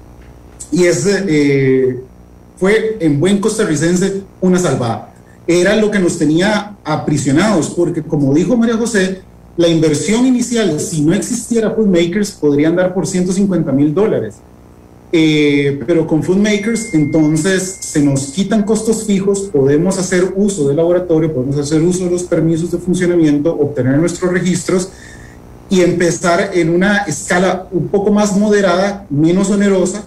Y 0.73 0.85
ese 0.85 2.01
fue 2.57 2.99
en 3.01 3.19
buen 3.19 3.41
costarricense 3.41 4.23
una 4.41 4.59
salvada 4.59 5.11
era 5.59 5.75
lo 5.77 5.91
que 5.91 5.99
nos 5.99 6.17
tenía 6.17 6.77
aprisionados, 6.85 7.71
porque 7.71 8.03
como 8.03 8.33
dijo 8.33 8.57
María 8.57 8.77
José, 8.77 9.23
la 9.57 9.67
inversión 9.67 10.27
inicial, 10.27 10.79
si 10.79 11.03
no 11.03 11.13
existiera 11.13 11.73
Food 11.73 11.89
Makers, 11.89 12.31
podría 12.33 12.69
andar 12.69 12.95
por 12.95 13.07
150 13.07 13.73
mil 13.73 13.93
dólares. 13.93 14.37
Eh, 15.13 15.81
pero 15.87 16.07
con 16.07 16.23
Food 16.23 16.37
Makers, 16.37 16.95
entonces 16.95 17.79
se 17.81 18.01
nos 18.01 18.27
quitan 18.27 18.63
costos 18.63 19.05
fijos, 19.05 19.41
podemos 19.53 19.99
hacer 19.99 20.35
uso 20.37 20.69
del 20.69 20.77
laboratorio, 20.77 21.35
podemos 21.35 21.59
hacer 21.59 21.83
uso 21.83 22.05
de 22.05 22.13
los 22.13 22.23
permisos 22.23 22.71
de 22.71 22.79
funcionamiento, 22.79 23.53
obtener 23.53 23.99
nuestros 23.99 24.33
registros 24.33 24.91
y 25.69 25.81
empezar 25.81 26.51
en 26.55 26.71
una 26.71 26.99
escala 26.99 27.67
un 27.73 27.89
poco 27.89 28.13
más 28.13 28.37
moderada, 28.37 29.07
menos 29.11 29.51
onerosa, 29.51 30.05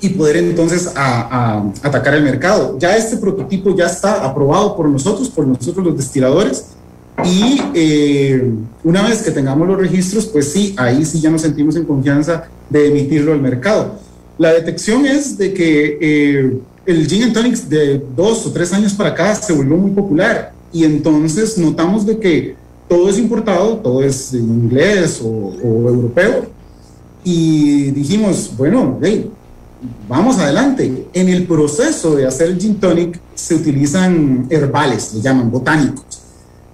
y 0.00 0.10
poder 0.10 0.36
entonces 0.36 0.92
a, 0.94 1.62
atacar 1.82 2.14
el 2.14 2.22
mercado. 2.22 2.78
Ya 2.78 2.96
este 2.96 3.16
prototipo 3.16 3.74
ya 3.74 3.86
está 3.86 4.24
aprobado 4.24 4.76
por 4.76 4.88
nosotros, 4.88 5.28
por 5.28 5.46
nosotros 5.46 5.86
los 5.86 5.96
destiladores, 5.96 6.66
y 7.24 7.62
eh, 7.74 8.52
una 8.84 9.02
vez 9.02 9.22
que 9.22 9.30
tengamos 9.30 9.66
los 9.66 9.78
registros, 9.78 10.26
pues 10.26 10.52
sí, 10.52 10.74
ahí 10.76 11.04
sí 11.04 11.20
ya 11.20 11.30
nos 11.30 11.42
sentimos 11.42 11.76
en 11.76 11.84
confianza 11.84 12.44
de 12.68 12.88
emitirlo 12.88 13.32
al 13.32 13.40
mercado. 13.40 14.05
La 14.38 14.52
detección 14.52 15.06
es 15.06 15.38
de 15.38 15.54
que 15.54 15.98
eh, 16.00 16.58
el 16.84 17.08
gin 17.08 17.32
tonic 17.32 17.56
de 17.68 18.02
dos 18.14 18.46
o 18.46 18.52
tres 18.52 18.72
años 18.72 18.92
para 18.92 19.10
acá 19.10 19.34
se 19.34 19.52
volvió 19.52 19.76
muy 19.76 19.92
popular 19.92 20.52
y 20.72 20.84
entonces 20.84 21.56
notamos 21.56 22.04
de 22.04 22.18
que 22.18 22.54
todo 22.88 23.08
es 23.08 23.18
importado, 23.18 23.78
todo 23.78 24.02
es 24.02 24.34
en 24.34 24.44
inglés 24.44 25.20
o, 25.22 25.28
o 25.28 25.88
europeo 25.88 26.46
y 27.24 27.90
dijimos, 27.90 28.52
bueno, 28.56 28.98
hey, 29.02 29.28
vamos 30.08 30.38
adelante. 30.38 31.08
En 31.12 31.28
el 31.28 31.44
proceso 31.46 32.14
de 32.14 32.26
hacer 32.26 32.50
el 32.50 32.60
gin 32.60 32.76
tonic 32.76 33.18
se 33.34 33.54
utilizan 33.54 34.46
herbales, 34.50 35.12
le 35.14 35.22
llaman 35.22 35.50
botánicos. 35.50 36.04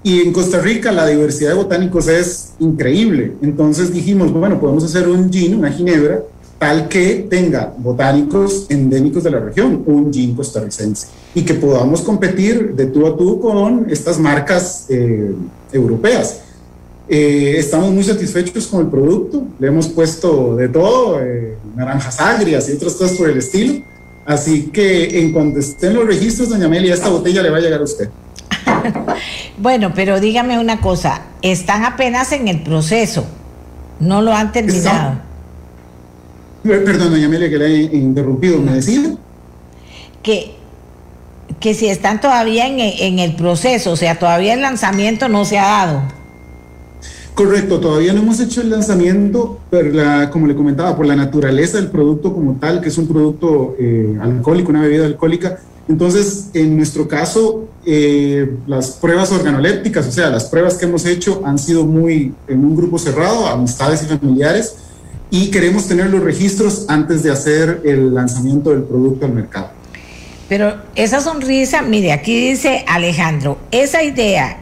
Y 0.03 0.21
en 0.21 0.33
Costa 0.33 0.61
Rica 0.61 0.91
la 0.91 1.07
diversidad 1.07 1.51
de 1.51 1.57
botánicos 1.57 2.09
es 2.09 2.53
increíble. 2.59 3.33
Entonces 3.41 3.93
dijimos, 3.93 4.33
bueno, 4.33 4.61
podemos 4.61 4.85
hacer 4.85 5.09
un 5.09 5.33
gin, 5.33 5.55
una 5.55 5.71
ginebra, 5.71 6.23
tal 6.63 6.87
que 6.87 7.27
tenga 7.29 7.75
botánicos 7.77 8.67
endémicos 8.69 9.25
de 9.25 9.33
la 9.33 9.41
región, 9.41 9.83
un 9.85 10.13
gin 10.13 10.33
costarricense, 10.33 11.09
y 11.35 11.43
que 11.43 11.55
podamos 11.55 12.03
competir 12.03 12.77
de 12.77 12.87
tú 12.87 13.05
a 13.05 13.17
tú 13.17 13.41
con 13.41 13.91
estas 13.91 14.21
marcas 14.21 14.87
eh, 14.89 15.35
europeas. 15.73 16.43
Eh, 17.09 17.57
estamos 17.59 17.91
muy 17.91 18.05
satisfechos 18.05 18.69
con 18.69 18.83
el 18.83 18.87
producto, 18.87 19.45
le 19.59 19.67
hemos 19.67 19.89
puesto 19.89 20.55
de 20.55 20.69
todo, 20.69 21.21
eh, 21.21 21.57
naranjas 21.75 22.21
agrias 22.21 22.69
y 22.69 22.75
otras 22.75 22.93
cosas 22.93 23.17
por 23.17 23.29
el 23.29 23.39
estilo. 23.39 23.83
Así 24.25 24.69
que 24.69 25.19
en 25.19 25.33
cuanto 25.33 25.59
estén 25.59 25.95
los 25.95 26.07
registros, 26.07 26.49
doña 26.49 26.67
Amelia, 26.67 26.95
esta 26.95 27.09
botella 27.09 27.43
le 27.43 27.51
va 27.51 27.57
a 27.57 27.61
llegar 27.61 27.81
a 27.81 27.83
usted. 27.83 28.09
bueno, 29.59 29.91
pero 29.97 30.21
dígame 30.21 30.61
una 30.61 30.81
cosa, 30.81 31.23
están 31.43 31.85
apenas 31.85 32.31
en 32.31 32.47
el 32.47 32.63
proceso, 32.63 33.27
no 33.99 34.23
lo 34.23 34.33
han 34.33 34.53
terminado. 34.53 35.15
Está, 35.15 35.32
perdón, 36.63 37.11
doña 37.11 37.27
Amelia, 37.27 37.51
que 37.51 37.59
le 37.59 37.67
he 37.67 37.83
interrumpido, 37.97 38.59
¿me 38.59 38.75
decía? 38.75 39.17
Que, 40.23 40.55
que 41.61 41.75
si 41.75 41.89
están 41.89 42.21
todavía 42.21 42.67
en, 42.67 42.79
en 42.79 43.19
el 43.19 43.35
proceso, 43.35 43.93
o 43.93 43.97
sea, 43.97 44.19
todavía 44.19 44.55
el 44.55 44.63
lanzamiento 44.63 45.29
no 45.29 45.45
se 45.45 45.59
ha 45.59 45.67
dado. 45.67 46.03
Correcto, 47.35 47.81
todavía 47.81 48.13
no 48.13 48.21
hemos 48.21 48.41
hecho 48.41 48.61
el 48.61 48.69
lanzamiento, 48.69 49.59
pero 49.71 49.91
la, 49.91 50.29
como 50.31 50.47
le 50.47 50.55
comentaba, 50.55 50.95
por 50.95 51.07
la 51.07 51.17
naturaleza 51.17 51.79
del 51.79 51.89
producto 51.89 52.33
como 52.35 52.57
tal, 52.61 52.83
que 52.83 52.89
es 52.89 52.99
un 52.99 53.09
producto 53.09 53.75
eh, 53.79 54.19
alcohólico, 54.21 54.71
una 54.71 54.83
bebida 54.83 55.07
alcohólica. 55.07 55.59
Entonces, 55.89 56.51
en 56.53 56.77
nuestro 56.77 57.09
caso, 57.09 57.69
eh, 57.87 58.55
las 58.67 58.91
pruebas 58.91 59.33
organolépticas, 59.33 60.07
o 60.07 60.13
sea, 60.13 60.29
las 60.29 60.45
pruebas 60.45 60.75
que 60.75 60.85
hemos 60.85 61.07
hecho 61.07 61.43
han 61.45 61.59
sido 61.59 61.85
muy 61.85 62.35
en 62.47 62.65
un 62.65 62.77
grupo 62.77 62.99
cerrado, 62.99 63.47
amistades 63.47 64.03
y 64.03 64.07
familiares, 64.07 64.77
y 65.33 65.51
queremos 65.51 65.89
tener 65.89 66.11
los 66.11 66.23
registros 66.23 66.85
antes 66.89 67.23
de 67.23 67.33
hacer 67.33 67.81
el 67.85 68.15
lanzamiento 68.15 68.69
del 68.69 68.83
producto 68.83 69.25
al 69.25 69.33
mercado. 69.33 69.71
Pero 70.47 70.77
esa 70.95 71.23
sonrisa, 71.23 71.81
mire, 71.81 72.13
aquí 72.13 72.51
dice 72.51 72.85
Alejandro, 72.87 73.57
esa 73.71 74.03
idea 74.03 74.59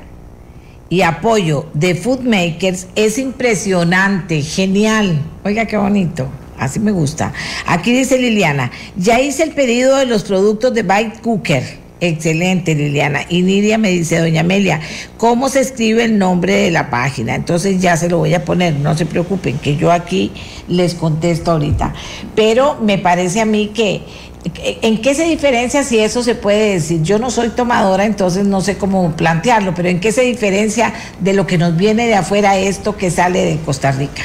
y 0.88 1.02
apoyo 1.02 1.66
de 1.74 1.96
Food 1.96 2.20
Makers 2.20 2.86
es 2.94 3.18
impresionante, 3.18 4.42
genial. 4.42 5.20
Oiga, 5.44 5.66
qué 5.66 5.76
bonito. 5.76 6.28
Así 6.56 6.78
me 6.78 6.92
gusta. 6.92 7.32
Aquí 7.66 7.92
dice 7.92 8.16
Liliana, 8.18 8.70
ya 8.94 9.20
hice 9.20 9.42
el 9.42 9.50
pedido 9.50 9.96
de 9.96 10.06
los 10.06 10.22
productos 10.22 10.72
de 10.72 10.82
Bite 10.82 11.18
Cooker. 11.20 11.64
Excelente, 12.00 12.74
Liliana. 12.74 13.20
Y 13.28 13.42
Nidia 13.42 13.76
me 13.76 13.90
dice, 13.90 14.18
doña 14.18 14.40
Amelia, 14.40 14.80
¿cómo 15.18 15.48
se 15.48 15.60
escribe 15.60 16.04
el 16.04 16.18
nombre 16.18 16.54
de 16.54 16.70
la 16.70 16.88
página? 16.88 17.34
Entonces 17.34 17.80
ya 17.80 17.96
se 17.96 18.08
lo 18.08 18.18
voy 18.18 18.32
a 18.34 18.44
poner, 18.44 18.74
no 18.74 18.96
se 18.96 19.06
preocupen, 19.06 19.58
que 19.58 19.76
yo 19.76 19.92
aquí 19.92 20.32
les 20.66 20.94
contesto 20.94 21.52
ahorita. 21.52 21.92
Pero 22.34 22.78
me 22.80 22.98
parece 22.98 23.40
a 23.40 23.44
mí 23.44 23.68
que 23.68 24.02
¿En 24.80 25.02
qué 25.02 25.14
se 25.14 25.24
diferencia 25.24 25.84
si 25.84 25.98
eso 25.98 26.22
se 26.22 26.34
puede 26.34 26.72
decir? 26.74 27.02
Yo 27.02 27.18
no 27.18 27.30
soy 27.30 27.50
tomadora, 27.50 28.06
entonces 28.06 28.46
no 28.46 28.62
sé 28.62 28.78
cómo 28.78 29.14
plantearlo, 29.14 29.74
pero 29.74 29.90
¿en 29.90 30.00
qué 30.00 30.12
se 30.12 30.22
diferencia 30.22 30.94
de 31.20 31.34
lo 31.34 31.46
que 31.46 31.58
nos 31.58 31.76
viene 31.76 32.06
de 32.06 32.14
afuera 32.14 32.56
esto 32.56 32.96
que 32.96 33.10
sale 33.10 33.44
de 33.44 33.58
Costa 33.58 33.92
Rica? 33.92 34.22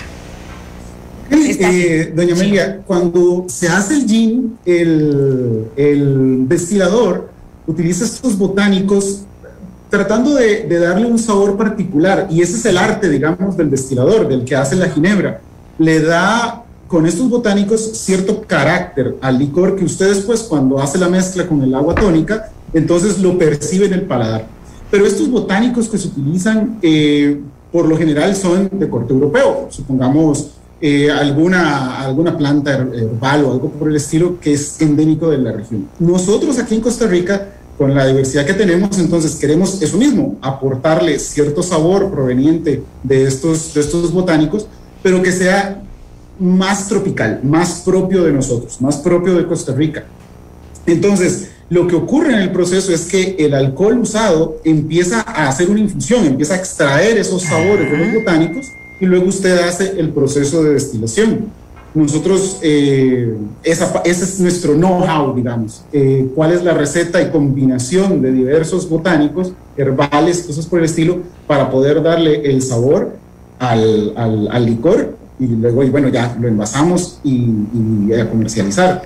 Eh, 1.30 2.14
doña 2.16 2.34
Amelia, 2.34 2.82
cuando 2.86 3.46
se 3.50 3.68
hace 3.68 3.96
el 3.96 4.08
gin, 4.08 4.58
el, 4.66 5.66
el, 5.76 6.48
destilador 6.48 7.35
utiliza 7.68 8.06
estos 8.06 8.38
botánicos 8.38 9.22
tratando 9.90 10.34
de, 10.36 10.68
darle 10.80 11.06
un 11.06 11.20
sabor 11.20 11.58
particular, 11.58 12.28
y 12.30 12.42
ese 12.42 12.58
es 12.58 12.66
el 12.66 12.78
arte, 12.78 13.10
digamos, 13.10 13.56
del 13.56 13.70
destilador, 13.70 14.28
del 14.28 14.44
que 14.44 14.56
hace 14.56 14.76
la 14.76 14.90
ginebra. 14.90 15.42
Le 15.78 16.02
da 16.02 16.64
con 16.88 17.06
estos 17.06 17.30
botánicos 17.30 17.82
cierto 17.94 18.42
carácter 18.42 19.16
al 19.22 19.40
licor 19.40 19.76
que 19.76 19.86
usted 19.86 20.10
después 20.10 20.44
cuando 20.44 20.80
hace 20.80 20.98
la 20.98 21.10
mezcla 21.10 21.48
con 21.48 21.62
el 21.62 21.74
agua 21.74 21.96
tónica, 21.96 22.52
entonces 22.74 23.20
lo 23.20 23.38
percibe 23.38 23.86
en 23.86 23.94
el 23.94 24.02
paladar. 24.02 24.48
Pero 24.92 25.06
estos 25.06 25.30
botánicos 25.30 25.90
que 25.90 25.98
se 25.98 26.10
utilizan 26.10 26.78
eh, 26.82 27.42
por 27.72 27.88
lo 27.88 27.98
general 27.98 28.36
son 28.36 28.70
de 28.72 28.90
corte 28.90 29.14
europeo, 29.14 29.68
supongamos 29.70 30.52
eh, 30.82 31.10
alguna, 31.10 32.02
alguna 32.02 32.38
planta 32.38 32.74
herbal 32.74 33.46
o 33.46 33.52
algo 33.54 33.70
por 33.72 33.90
el 33.90 33.96
estilo 33.96 34.40
que 34.40 34.54
es 34.54 34.82
endémico 34.82 35.30
de 35.30 35.38
la 35.38 35.52
región. 35.54 35.88
Nosotros 36.00 36.60
aquí 36.60 36.76
en 36.76 36.82
Costa 36.82 37.08
Rica, 37.08 37.55
con 37.78 37.94
la 37.94 38.08
diversidad 38.08 38.46
que 38.46 38.54
tenemos, 38.54 38.98
entonces 39.00 39.36
queremos 39.36 39.82
eso 39.82 39.98
mismo, 39.98 40.38
aportarle 40.42 41.20
cierto 41.20 41.62
sabor 41.62 42.10
proveniente 42.10 42.84
de 43.04 43.24
estos, 43.24 43.74
de 43.74 43.82
estos 43.82 44.12
botánicos, 44.12 44.68
pero 45.04 45.22
que 45.22 45.32
sea 45.32 45.82
más 46.40 46.88
tropical, 46.88 47.42
más 47.44 47.82
propio 47.86 48.24
de 48.24 48.32
nosotros, 48.32 48.82
más 48.82 48.98
propio 48.98 49.36
de 49.36 49.46
Costa 49.46 49.74
Rica. 49.74 50.06
Entonces, 50.86 51.50
lo 51.70 51.88
que 51.88 51.96
ocurre 51.96 52.34
en 52.34 52.40
el 52.40 52.52
proceso 52.52 52.94
es 52.94 53.06
que 53.08 53.36
el 53.40 53.54
alcohol 53.54 53.98
usado 54.00 54.58
empieza 54.64 55.22
a 55.22 55.48
hacer 55.48 55.70
una 55.70 55.80
infusión, 55.80 56.26
empieza 56.26 56.54
a 56.54 56.58
extraer 56.58 57.18
esos 57.18 57.42
sabores 57.42 57.92
de 57.92 57.98
los 57.98 58.14
botánicos 58.14 58.72
y 59.00 59.06
luego 59.06 59.28
usted 59.28 59.58
hace 59.60 60.00
el 60.00 60.10
proceso 60.10 60.64
de 60.64 60.74
destilación. 60.74 61.52
Nosotros, 61.96 62.60
eh, 62.62 63.38
esa, 63.64 64.02
ese 64.04 64.26
es 64.26 64.40
nuestro 64.42 64.74
know-how, 64.74 65.34
digamos, 65.34 65.86
eh, 65.94 66.28
cuál 66.36 66.52
es 66.52 66.62
la 66.62 66.74
receta 66.74 67.22
y 67.22 67.32
combinación 67.32 68.22
de 68.22 68.34
diversos 68.34 68.90
botánicos, 68.90 69.54
herbales, 69.78 70.44
cosas 70.44 70.66
por 70.66 70.80
el 70.80 70.86
estilo, 70.86 71.20
para 71.48 71.72
poder 71.72 72.04
darle 72.04 72.52
el 72.52 72.62
sabor 72.62 73.16
al, 73.60 74.12
al, 74.18 74.50
al 74.52 74.66
licor 74.66 75.16
y 75.40 75.48
luego, 75.48 75.84
y 75.84 75.90
bueno, 75.90 76.10
ya 76.10 76.36
lo 76.38 76.50
envasamos 76.50 77.22
y, 77.24 77.48
y, 78.10 78.14
a 78.14 78.30
comercializar. 78.30 79.04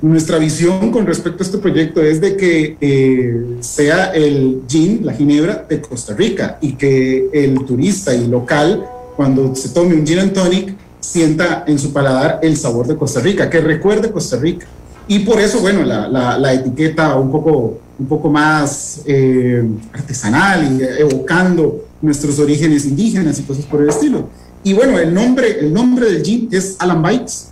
Nuestra 0.00 0.38
visión 0.38 0.90
con 0.92 1.06
respecto 1.06 1.42
a 1.42 1.46
este 1.46 1.58
proyecto 1.58 2.02
es 2.02 2.22
de 2.22 2.36
que 2.38 2.78
eh, 2.80 3.56
sea 3.60 4.12
el 4.14 4.62
gin, 4.66 5.00
la 5.04 5.12
ginebra 5.12 5.66
de 5.68 5.82
Costa 5.82 6.14
Rica 6.14 6.56
y 6.62 6.72
que 6.72 7.28
el 7.34 7.66
turista 7.66 8.14
y 8.14 8.26
local, 8.28 8.86
cuando 9.14 9.54
se 9.54 9.68
tome 9.68 9.94
un 9.94 10.06
gin 10.06 10.20
and 10.20 10.32
tonic, 10.32 10.74
sienta 11.10 11.64
en 11.66 11.78
su 11.78 11.92
paladar 11.92 12.38
el 12.42 12.56
sabor 12.56 12.86
de 12.86 12.96
Costa 12.96 13.20
Rica, 13.20 13.50
que 13.50 13.60
recuerde 13.60 14.10
Costa 14.10 14.36
Rica. 14.36 14.66
Y 15.08 15.20
por 15.20 15.40
eso, 15.40 15.60
bueno, 15.60 15.82
la, 15.84 16.06
la, 16.08 16.38
la 16.38 16.52
etiqueta 16.52 17.16
un 17.16 17.32
poco, 17.32 17.78
un 17.98 18.06
poco 18.06 18.30
más 18.30 19.00
eh, 19.06 19.64
artesanal 19.92 20.72
y 20.72 20.82
evocando 21.00 21.84
nuestros 22.00 22.38
orígenes 22.38 22.86
indígenas 22.86 23.38
y 23.40 23.42
cosas 23.42 23.64
por 23.64 23.82
el 23.82 23.88
estilo. 23.88 24.28
Y 24.62 24.72
bueno, 24.72 24.98
el 24.98 25.12
nombre, 25.12 25.58
el 25.58 25.72
nombre 25.72 26.06
del 26.12 26.22
gin 26.22 26.48
es 26.52 26.76
Alan 26.78 27.02
Bites. 27.02 27.48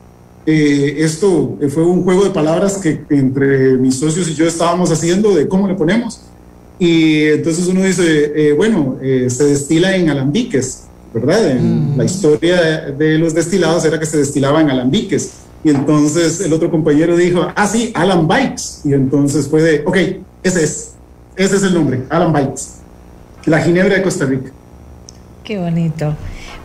Eh, 0.46 0.96
esto 0.98 1.58
fue 1.68 1.84
un 1.84 2.04
juego 2.04 2.24
de 2.24 2.30
palabras 2.30 2.78
que 2.78 3.04
entre 3.10 3.76
mis 3.76 3.98
socios 3.98 4.28
y 4.28 4.34
yo 4.34 4.46
estábamos 4.46 4.90
haciendo 4.90 5.34
de 5.34 5.48
cómo 5.48 5.66
le 5.66 5.74
ponemos. 5.74 6.20
Y 6.78 7.24
entonces 7.24 7.66
uno 7.66 7.82
dice, 7.82 8.32
eh, 8.36 8.52
bueno, 8.52 8.98
eh, 9.02 9.28
se 9.30 9.44
destila 9.44 9.96
en 9.96 10.10
alambiques, 10.10 10.84
¿verdad? 11.12 11.50
En 11.50 11.96
La 11.96 12.04
historia 12.04 12.60
de, 12.96 13.18
los 13.18 13.34
destilados 13.34 13.84
era 13.84 13.98
que 13.98 14.06
se 14.06 14.18
destilaba 14.18 14.60
en 14.60 14.70
alambiques. 14.70 15.32
Y 15.64 15.70
entonces 15.70 16.40
el 16.40 16.52
otro 16.52 16.70
compañero 16.70 17.16
dijo, 17.16 17.48
ah, 17.54 17.66
sí, 17.66 17.90
Alan 17.94 18.28
Bites. 18.28 18.82
Y 18.84 18.92
entonces 18.92 19.48
fue 19.48 19.62
de, 19.62 19.82
ok, 19.84 19.96
ese 20.42 20.64
es, 20.64 20.92
ese 21.36 21.56
es 21.56 21.62
el 21.62 21.74
nombre, 21.74 22.04
Alan 22.10 22.32
Bites. 22.32 22.74
La 23.46 23.60
Ginebra 23.60 23.96
de 23.96 24.02
Costa 24.02 24.24
Rica. 24.24 24.52
Qué 25.48 25.56
bonito. 25.58 26.14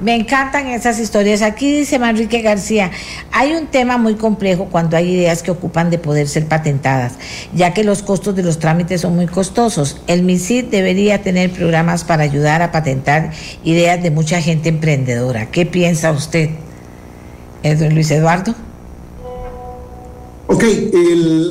Me 0.02 0.14
encantan 0.14 0.68
esas 0.68 1.00
historias. 1.00 1.42
Aquí 1.42 1.72
dice 1.72 2.00
Manrique 2.00 2.42
García, 2.42 2.92
hay 3.32 3.54
un 3.54 3.68
tema 3.68 3.98
muy 3.98 4.16
complejo 4.16 4.68
cuando 4.70 4.98
hay 4.98 5.10
ideas 5.10 5.42
que 5.42 5.52
ocupan 5.52 5.90
de 5.90 6.00
poder 6.00 6.28
ser 6.28 6.50
patentadas, 6.50 7.14
ya 7.56 7.74
que 7.74 7.86
los 7.86 8.04
costos 8.04 8.36
de 8.36 8.44
los 8.44 8.60
trámites 8.60 9.00
son 9.00 9.16
muy 9.16 9.28
costosos. 9.28 10.02
El 10.08 10.24
MISID 10.24 10.66
debería 10.66 11.22
tener 11.22 11.50
programas 11.52 12.04
para 12.04 12.24
ayudar 12.24 12.62
a 12.62 12.74
patentar 12.74 13.32
ideas 13.64 14.04
de 14.04 14.12
mucha 14.12 14.42
gente 14.42 14.68
emprendedora. 14.68 15.50
¿Qué 15.50 15.66
piensa 15.66 16.12
usted, 16.12 16.50
Luis 17.90 18.12
Eduardo? 18.12 18.54
Ok, 20.48 20.66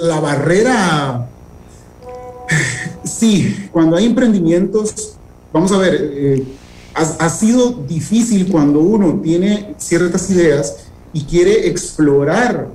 la 0.02 0.20
barrera, 0.20 1.28
sí, 3.04 3.70
cuando 3.72 3.96
hay 3.96 4.04
emprendimientos, 4.04 5.16
vamos 5.50 5.72
a 5.72 5.78
ver, 5.78 6.12
eh, 6.12 6.44
ha, 6.94 7.24
ha, 7.24 7.30
sido 7.30 7.72
difícil 7.88 8.48
cuando 8.50 8.80
uno 8.80 9.20
tiene 9.22 9.74
ciertas 9.78 10.30
ideas 10.30 10.76
y 11.12 11.22
quiere 11.22 11.68
explorar 11.68 12.68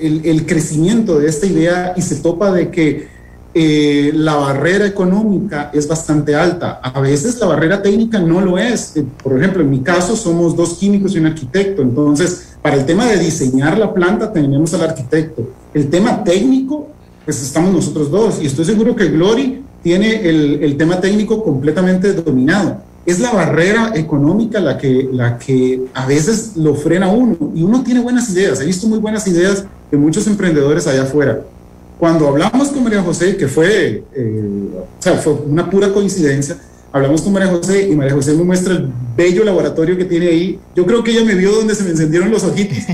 el, 0.00 0.24
el 0.24 0.46
crecimiento 0.46 1.18
de 1.18 1.28
esta 1.28 1.46
idea 1.46 1.94
y 1.96 2.02
se 2.02 2.16
topa 2.16 2.52
de 2.52 2.70
que 2.70 3.08
eh, 3.58 4.12
la 4.12 4.34
barrera 4.34 4.86
económica 4.86 5.70
es 5.72 5.88
bastante 5.88 6.34
alta. 6.34 6.72
A 6.82 7.00
veces 7.00 7.40
la 7.40 7.46
barrera 7.46 7.80
técnica 7.80 8.18
no 8.18 8.42
lo 8.42 8.58
es. 8.58 8.92
Por 9.22 9.38
ejemplo, 9.38 9.62
en 9.62 9.70
mi 9.70 9.80
caso 9.80 10.14
somos 10.14 10.54
dos 10.54 10.74
químicos 10.74 11.14
y 11.14 11.20
un 11.20 11.26
arquitecto. 11.26 11.80
Entonces, 11.80 12.56
para 12.60 12.76
el 12.76 12.84
tema 12.84 13.06
de 13.06 13.18
diseñar 13.18 13.78
la 13.78 13.94
planta 13.94 14.30
tenemos 14.30 14.74
al 14.74 14.82
arquitecto. 14.82 15.48
El 15.72 15.88
tema 15.88 16.22
técnico, 16.22 16.88
pues 17.24 17.40
estamos 17.42 17.72
nosotros 17.72 18.10
dos. 18.10 18.42
Y 18.42 18.46
estoy 18.46 18.66
seguro 18.66 18.94
que 18.94 19.08
Glory 19.08 19.62
tiene 19.82 20.28
el, 20.28 20.62
el 20.62 20.76
tema 20.76 21.00
técnico 21.00 21.42
completamente 21.42 22.12
dominado. 22.12 22.82
Es 23.06 23.20
la 23.20 23.32
barrera 23.32 23.92
económica 23.94 24.60
la 24.60 24.76
que, 24.76 25.08
la 25.12 25.38
que 25.38 25.84
a 25.94 26.06
veces 26.06 26.56
lo 26.56 26.74
frena 26.74 27.08
uno. 27.08 27.36
Y 27.54 27.62
uno 27.62 27.82
tiene 27.82 28.00
buenas 28.00 28.28
ideas. 28.30 28.60
He 28.60 28.66
visto 28.66 28.88
muy 28.88 28.98
buenas 28.98 29.26
ideas 29.28 29.64
de 29.90 29.96
muchos 29.96 30.26
emprendedores 30.26 30.86
allá 30.86 31.04
afuera 31.04 31.40
cuando 31.98 32.28
hablamos 32.28 32.68
con 32.68 32.84
María 32.84 33.02
José, 33.02 33.36
que 33.36 33.48
fue, 33.48 34.04
eh, 34.14 34.68
o 34.74 35.02
sea, 35.02 35.14
fue 35.14 35.32
una 35.32 35.68
pura 35.68 35.92
coincidencia, 35.92 36.58
hablamos 36.92 37.22
con 37.22 37.32
María 37.32 37.48
José 37.48 37.88
y 37.88 37.96
María 37.96 38.14
José 38.14 38.34
me 38.34 38.44
muestra 38.44 38.74
el 38.74 38.90
bello 39.16 39.44
laboratorio 39.44 39.96
que 39.96 40.04
tiene 40.04 40.28
ahí. 40.28 40.58
Yo 40.74 40.84
creo 40.84 41.02
que 41.02 41.12
ella 41.12 41.24
me 41.24 41.34
vio 41.34 41.52
donde 41.52 41.74
se 41.74 41.84
me 41.84 41.90
encendieron 41.90 42.30
los 42.30 42.44
ojitos. 42.44 42.78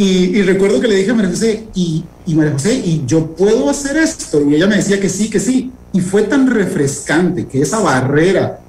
Y, 0.00 0.42
recuerdo 0.42 0.80
que 0.80 0.86
le 0.86 0.94
dije 0.94 1.10
a 1.10 1.14
María 1.14 1.32
José, 1.32 1.64
y, 1.74 2.04
y, 2.24 2.34
María 2.36 2.52
José, 2.52 2.72
¿y 2.72 3.02
yo 3.04 3.34
puedo 3.34 3.68
hacer 3.68 3.96
esto? 3.96 4.40
Y 4.48 4.54
ella 4.54 4.68
me 4.68 4.76
decía 4.76 5.00
que 5.00 5.08
sí, 5.08 5.28
que 5.28 5.40
sí. 5.40 5.72
Y 5.92 5.98
fue 5.98 6.22
tan 6.22 6.48
refrescante 6.48 7.48
que 7.48 7.62
esa 7.62 7.80
barrera 7.80 8.60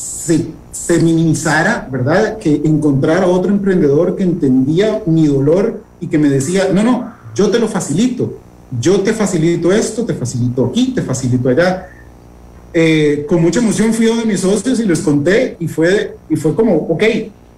se, 0.00 0.46
se 0.72 0.98
minimizara, 1.00 1.88
¿verdad? 1.90 2.38
Que 2.38 2.62
encontrara 2.64 3.26
otro 3.26 3.50
emprendedor 3.52 4.16
que 4.16 4.22
entendía 4.22 5.02
mi 5.06 5.26
dolor 5.26 5.82
y 6.00 6.06
que 6.06 6.18
me 6.18 6.28
decía, 6.28 6.70
no, 6.72 6.82
no, 6.82 7.12
yo 7.34 7.50
te 7.50 7.58
lo 7.58 7.68
facilito 7.68 8.34
yo 8.78 9.00
te 9.00 9.12
facilito 9.12 9.72
esto, 9.72 10.04
te 10.04 10.14
facilito 10.14 10.66
aquí, 10.66 10.92
te 10.94 11.02
facilito 11.02 11.48
allá. 11.48 11.88
Eh, 12.72 13.26
con 13.28 13.42
mucha 13.42 13.58
emoción 13.58 13.92
fui 13.92 14.08
a 14.08 14.14
de 14.14 14.24
mis 14.24 14.40
socios 14.40 14.78
y 14.78 14.84
les 14.84 15.00
conté 15.00 15.56
y 15.58 15.66
fue, 15.66 16.16
y 16.28 16.36
fue 16.36 16.54
como, 16.54 16.76
ok, 16.76 17.02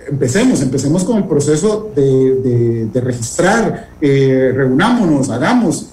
empecemos, 0.08 0.62
empecemos 0.62 1.04
con 1.04 1.18
el 1.18 1.24
proceso 1.24 1.90
de, 1.94 2.86
de, 2.90 3.00
registrar, 3.00 3.90
eh, 4.00 4.52
reunámonos, 4.54 5.28
hagamos. 5.28 5.88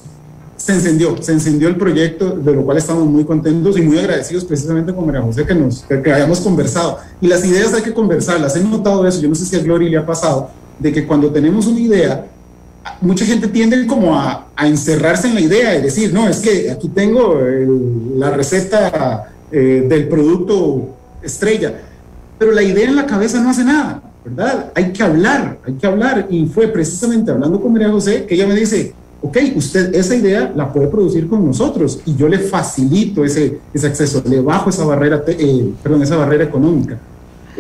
Se 0.60 0.74
encendió, 0.74 1.16
se 1.22 1.32
encendió 1.32 1.70
el 1.70 1.78
proyecto, 1.78 2.32
de 2.32 2.54
lo 2.54 2.64
cual 2.64 2.78
estamos 2.78 3.06
muy 3.06 3.24
contentos 3.24 3.78
y 3.78 3.82
muy 3.82 3.98
agradecidos 3.98 4.44
precisamente 4.44 4.94
con 4.94 5.06
María 5.06 5.22
José 5.22 5.46
que, 5.46 5.56
nos, 5.56 5.84
que, 5.84 6.12
hayamos 6.12 6.42
conversado. 6.42 7.00
Y 7.22 7.28
las 7.28 7.46
ideas 7.46 7.74
hay 7.74 7.82
que 7.82 7.94
conversarlas. 7.94 8.58
He 8.58 8.64
notado 8.64 9.08
eso, 9.08 9.22
yo 9.22 9.30
no 9.30 9.36
sé 9.36 9.46
si 9.46 9.56
a 9.56 9.60
Gloria 9.60 9.90
le 9.90 9.98
ha 9.98 10.06
pasado, 10.06 10.50
de 10.78 10.92
que 10.92 11.08
cuando 11.08 11.32
tenemos 11.32 11.66
una 11.66 11.80
idea, 11.80 12.26
mucha 13.00 13.26
gente 13.26 13.48
tiende 13.48 13.88
como 13.88 14.14
a, 14.20 14.48
encerrarse 14.62 15.30
en 15.30 15.36
la 15.36 15.42
idea 15.42 15.76
y 15.78 15.82
decir, 15.82 16.14
no, 16.14 16.28
es 16.28 16.40
que 16.40 16.70
aquí 16.70 16.90
tengo 16.90 17.40
la 18.18 18.32
receta 18.32 19.32
eh, 19.52 19.86
del 19.88 20.10
producto 20.10 20.90
estrella, 21.24 21.74
pero 22.38 22.52
la 22.52 22.62
idea 22.62 22.90
en 22.90 22.98
la 22.98 23.06
cabeza 23.06 23.42
no 23.42 23.50
hace 23.50 23.64
nada, 23.64 24.02
¿verdad? 24.26 24.72
Hay 24.76 24.92
que 24.92 25.02
hablar, 25.02 25.58
hay 25.66 25.74
que 25.74 25.88
hablar. 25.88 26.28
Y 26.30 26.46
fue 26.48 26.68
precisamente 26.68 27.32
hablando 27.32 27.62
con 27.62 27.72
María 27.72 27.90
José 27.90 28.26
que 28.26 28.36
ella 28.36 28.48
me 28.48 28.56
dice, 28.56 28.94
ok, 29.22 29.38
usted 29.56 29.94
esa 29.96 30.16
idea 30.16 30.52
la 30.56 30.72
puede 30.72 30.88
producir 30.88 31.28
con 31.28 31.46
nosotros 31.46 32.00
y 32.06 32.16
yo 32.16 32.28
le 32.28 32.40
facilito 32.40 33.24
ese, 33.26 33.60
ese 33.74 33.88
acceso, 33.88 34.24
le 34.28 34.42
bajo 34.42 34.70
esa 34.70 34.86
barrera, 34.86 35.24
eh, 35.28 35.74
perdón, 35.84 36.04
esa 36.04 36.18
barrera 36.18 36.46
económica. 36.46 36.98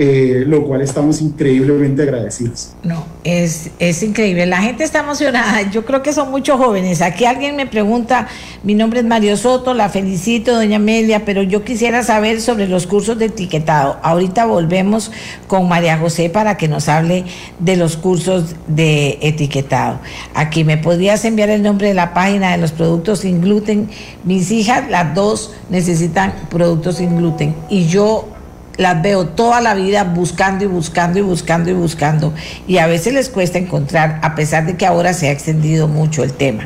Eh, 0.01 0.45
lo 0.47 0.63
cual 0.63 0.81
estamos 0.81 1.19
increíblemente 1.19 2.03
agradecidos. 2.03 2.69
No, 2.83 3.05
es, 3.25 3.69
es 3.79 4.01
increíble. 4.01 4.45
La 4.45 4.61
gente 4.61 4.85
está 4.85 4.99
emocionada. 4.99 5.61
Yo 5.71 5.83
creo 5.83 6.01
que 6.01 6.13
son 6.13 6.31
muchos 6.31 6.57
jóvenes. 6.57 7.01
Aquí 7.01 7.25
alguien 7.25 7.57
me 7.57 7.65
pregunta, 7.65 8.29
mi 8.63 8.75
nombre 8.75 9.01
es 9.01 9.05
Mario 9.05 9.35
Soto, 9.35 9.73
la 9.73 9.89
felicito, 9.89 10.55
doña 10.55 10.77
Amelia, 10.77 11.25
pero 11.25 11.43
yo 11.43 11.65
quisiera 11.65 12.01
saber 12.01 12.39
sobre 12.39 12.69
los 12.69 12.87
cursos 12.87 13.19
de 13.19 13.25
etiquetado. 13.25 13.97
Ahorita 14.01 14.45
volvemos 14.45 15.11
con 15.47 15.67
María 15.67 15.97
José 15.97 16.29
para 16.29 16.55
que 16.55 16.69
nos 16.69 16.87
hable 16.87 17.25
de 17.59 17.75
los 17.75 17.97
cursos 17.97 18.55
de 18.67 19.17
etiquetado. 19.21 19.99
Aquí 20.33 20.63
me 20.63 20.77
podrías 20.77 21.25
enviar 21.25 21.49
el 21.49 21.61
nombre 21.61 21.89
de 21.89 21.93
la 21.93 22.13
página 22.13 22.53
de 22.53 22.57
los 22.57 22.71
productos 22.71 23.19
sin 23.19 23.41
gluten. 23.41 23.89
Mis 24.23 24.49
hijas, 24.49 24.89
las 24.89 25.13
dos, 25.13 25.53
necesitan 25.69 26.33
productos 26.49 26.95
sin 26.95 27.17
gluten 27.17 27.53
y 27.69 27.87
yo 27.87 28.38
las 28.79 29.01
veo 29.01 29.27
toda 29.27 29.59
la 29.59 29.75
vida 29.75 30.05
buscando 30.05 30.63
y 30.63 30.67
buscando 30.67 31.19
y 31.19 31.21
buscando 31.21 31.69
y 31.69 31.73
buscando 31.73 32.33
y 32.65 32.77
a 32.77 32.87
veces 32.87 33.13
les 33.13 33.27
cuesta 33.27 33.57
encontrar 33.57 34.21
a 34.23 34.35
pesar 34.35 34.65
de 34.65 34.77
que 34.77 34.85
ahora 34.85 35.11
se 35.11 35.27
ha 35.27 35.31
extendido 35.31 35.89
mucho 35.89 36.23
el 36.23 36.31
tema. 36.31 36.63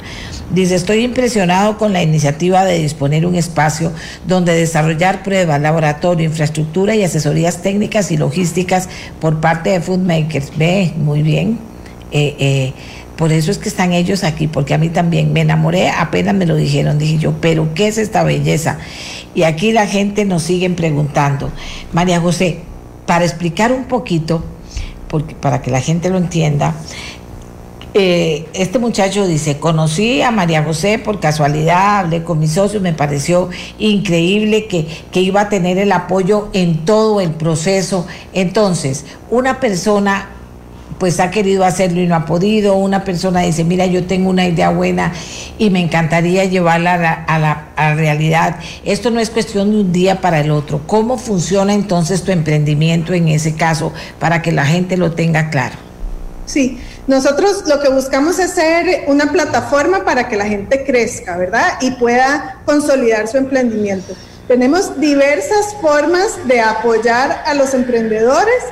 Dice, 0.51 0.75
estoy 0.75 1.03
impresionado 1.03 1.79
con 1.79 1.91
la 1.91 2.03
iniciativa 2.03 2.65
de 2.65 2.77
disponer 2.77 3.25
un 3.25 3.33
espacio 3.33 3.91
donde 4.27 4.53
desarrollar 4.53 5.23
pruebas, 5.23 5.59
laboratorio, 5.59 6.27
infraestructura 6.27 6.95
y 6.95 7.03
asesorías 7.03 7.63
técnicas 7.63 8.11
y 8.11 8.17
logísticas 8.17 8.89
por 9.19 9.41
parte 9.41 9.71
de 9.71 9.81
Food 9.81 10.01
Makers. 10.01 10.55
Ve, 10.55 10.93
muy 10.95 11.23
bien. 11.23 11.57
Eh, 12.11 12.35
eh, 12.37 12.73
por 13.15 13.31
eso 13.31 13.51
es 13.51 13.57
que 13.57 13.69
están 13.69 13.93
ellos 13.93 14.23
aquí, 14.23 14.47
porque 14.47 14.73
a 14.73 14.77
mí 14.77 14.89
también 14.89 15.33
me 15.33 15.41
enamoré, 15.41 15.89
apenas 15.89 16.33
me 16.33 16.45
lo 16.45 16.55
dijeron, 16.55 16.97
dije 16.97 17.17
yo, 17.17 17.33
pero 17.39 17.73
¿qué 17.73 17.87
es 17.87 17.97
esta 17.97 18.23
belleza? 18.23 18.79
Y 19.35 19.43
aquí 19.43 19.71
la 19.71 19.87
gente 19.87 20.25
nos 20.25 20.43
sigue 20.43 20.69
preguntando. 20.71 21.51
María 21.91 22.19
José, 22.19 22.61
para 23.05 23.25
explicar 23.25 23.71
un 23.71 23.85
poquito, 23.85 24.43
para 25.41 25.61
que 25.61 25.69
la 25.69 25.79
gente 25.79 26.09
lo 26.09 26.17
entienda, 26.17 26.75
eh, 27.95 28.47
este 28.53 28.79
muchacho 28.79 29.27
dice, 29.27 29.59
conocí 29.59 30.23
a 30.23 30.31
María 30.31 30.63
José 30.63 30.97
por 30.97 31.19
casualidad, 31.19 31.99
hablé 31.99 32.23
con 32.23 32.39
mis 32.39 32.53
socios, 32.53 32.81
me 32.81 32.93
pareció 32.93 33.49
increíble 33.77 34.65
que, 34.65 34.87
que 35.11 35.21
iba 35.21 35.41
a 35.41 35.49
tener 35.49 35.77
el 35.77 35.91
apoyo 35.91 36.49
en 36.53 36.85
todo 36.85 37.21
el 37.21 37.31
proceso. 37.31 38.07
Entonces, 38.33 39.05
una 39.29 39.59
persona 39.59 40.29
pues 41.03 41.19
ha 41.19 41.31
querido 41.31 41.65
hacerlo 41.65 41.99
y 41.99 42.07
no 42.07 42.15
ha 42.15 42.25
podido. 42.25 42.75
Una 42.75 43.03
persona 43.03 43.41
dice, 43.41 43.65
mira, 43.65 43.85
yo 43.87 44.05
tengo 44.05 44.29
una 44.29 44.47
idea 44.47 44.69
buena 44.69 45.11
y 45.57 45.69
me 45.69 45.81
encantaría 45.81 46.45
llevarla 46.45 47.25
a 47.27 47.39
la, 47.39 47.95
realidad. 47.95 48.55
Esto 48.85 49.11
no 49.11 49.19
es 49.19 49.29
cuestión 49.29 49.71
de 49.71 49.81
un 49.81 49.91
día 49.91 50.21
para 50.21 50.39
el 50.39 50.49
otro. 50.49 50.79
¿Cómo 50.87 51.17
funciona 51.17 51.73
entonces 51.73 52.23
tu 52.23 52.31
emprendimiento 52.31 53.11
en 53.11 53.27
ese 53.27 53.53
caso 53.53 53.91
para 54.17 54.41
que 54.41 54.53
la 54.53 54.65
gente 54.65 54.95
lo 54.95 55.11
tenga 55.11 55.49
claro? 55.49 55.75
Sí, 56.45 56.79
nosotros 57.05 57.65
lo 57.67 57.81
que 57.81 57.89
buscamos 57.89 58.39
es 58.39 58.51
ser 58.51 59.03
una 59.07 59.29
plataforma 59.29 60.05
para 60.05 60.29
que 60.29 60.37
la 60.37 60.45
gente 60.45 60.85
crezca, 60.85 61.35
¿verdad? 61.35 61.79
Y 61.81 61.91
pueda 61.91 62.61
consolidar 62.65 63.27
su 63.27 63.35
emprendimiento. 63.35 64.13
Tenemos 64.47 64.97
diversas 65.01 65.75
formas 65.81 66.47
de 66.47 66.61
apoyar 66.61 67.43
a 67.45 67.53
los 67.55 67.73
emprendedores 67.73 68.63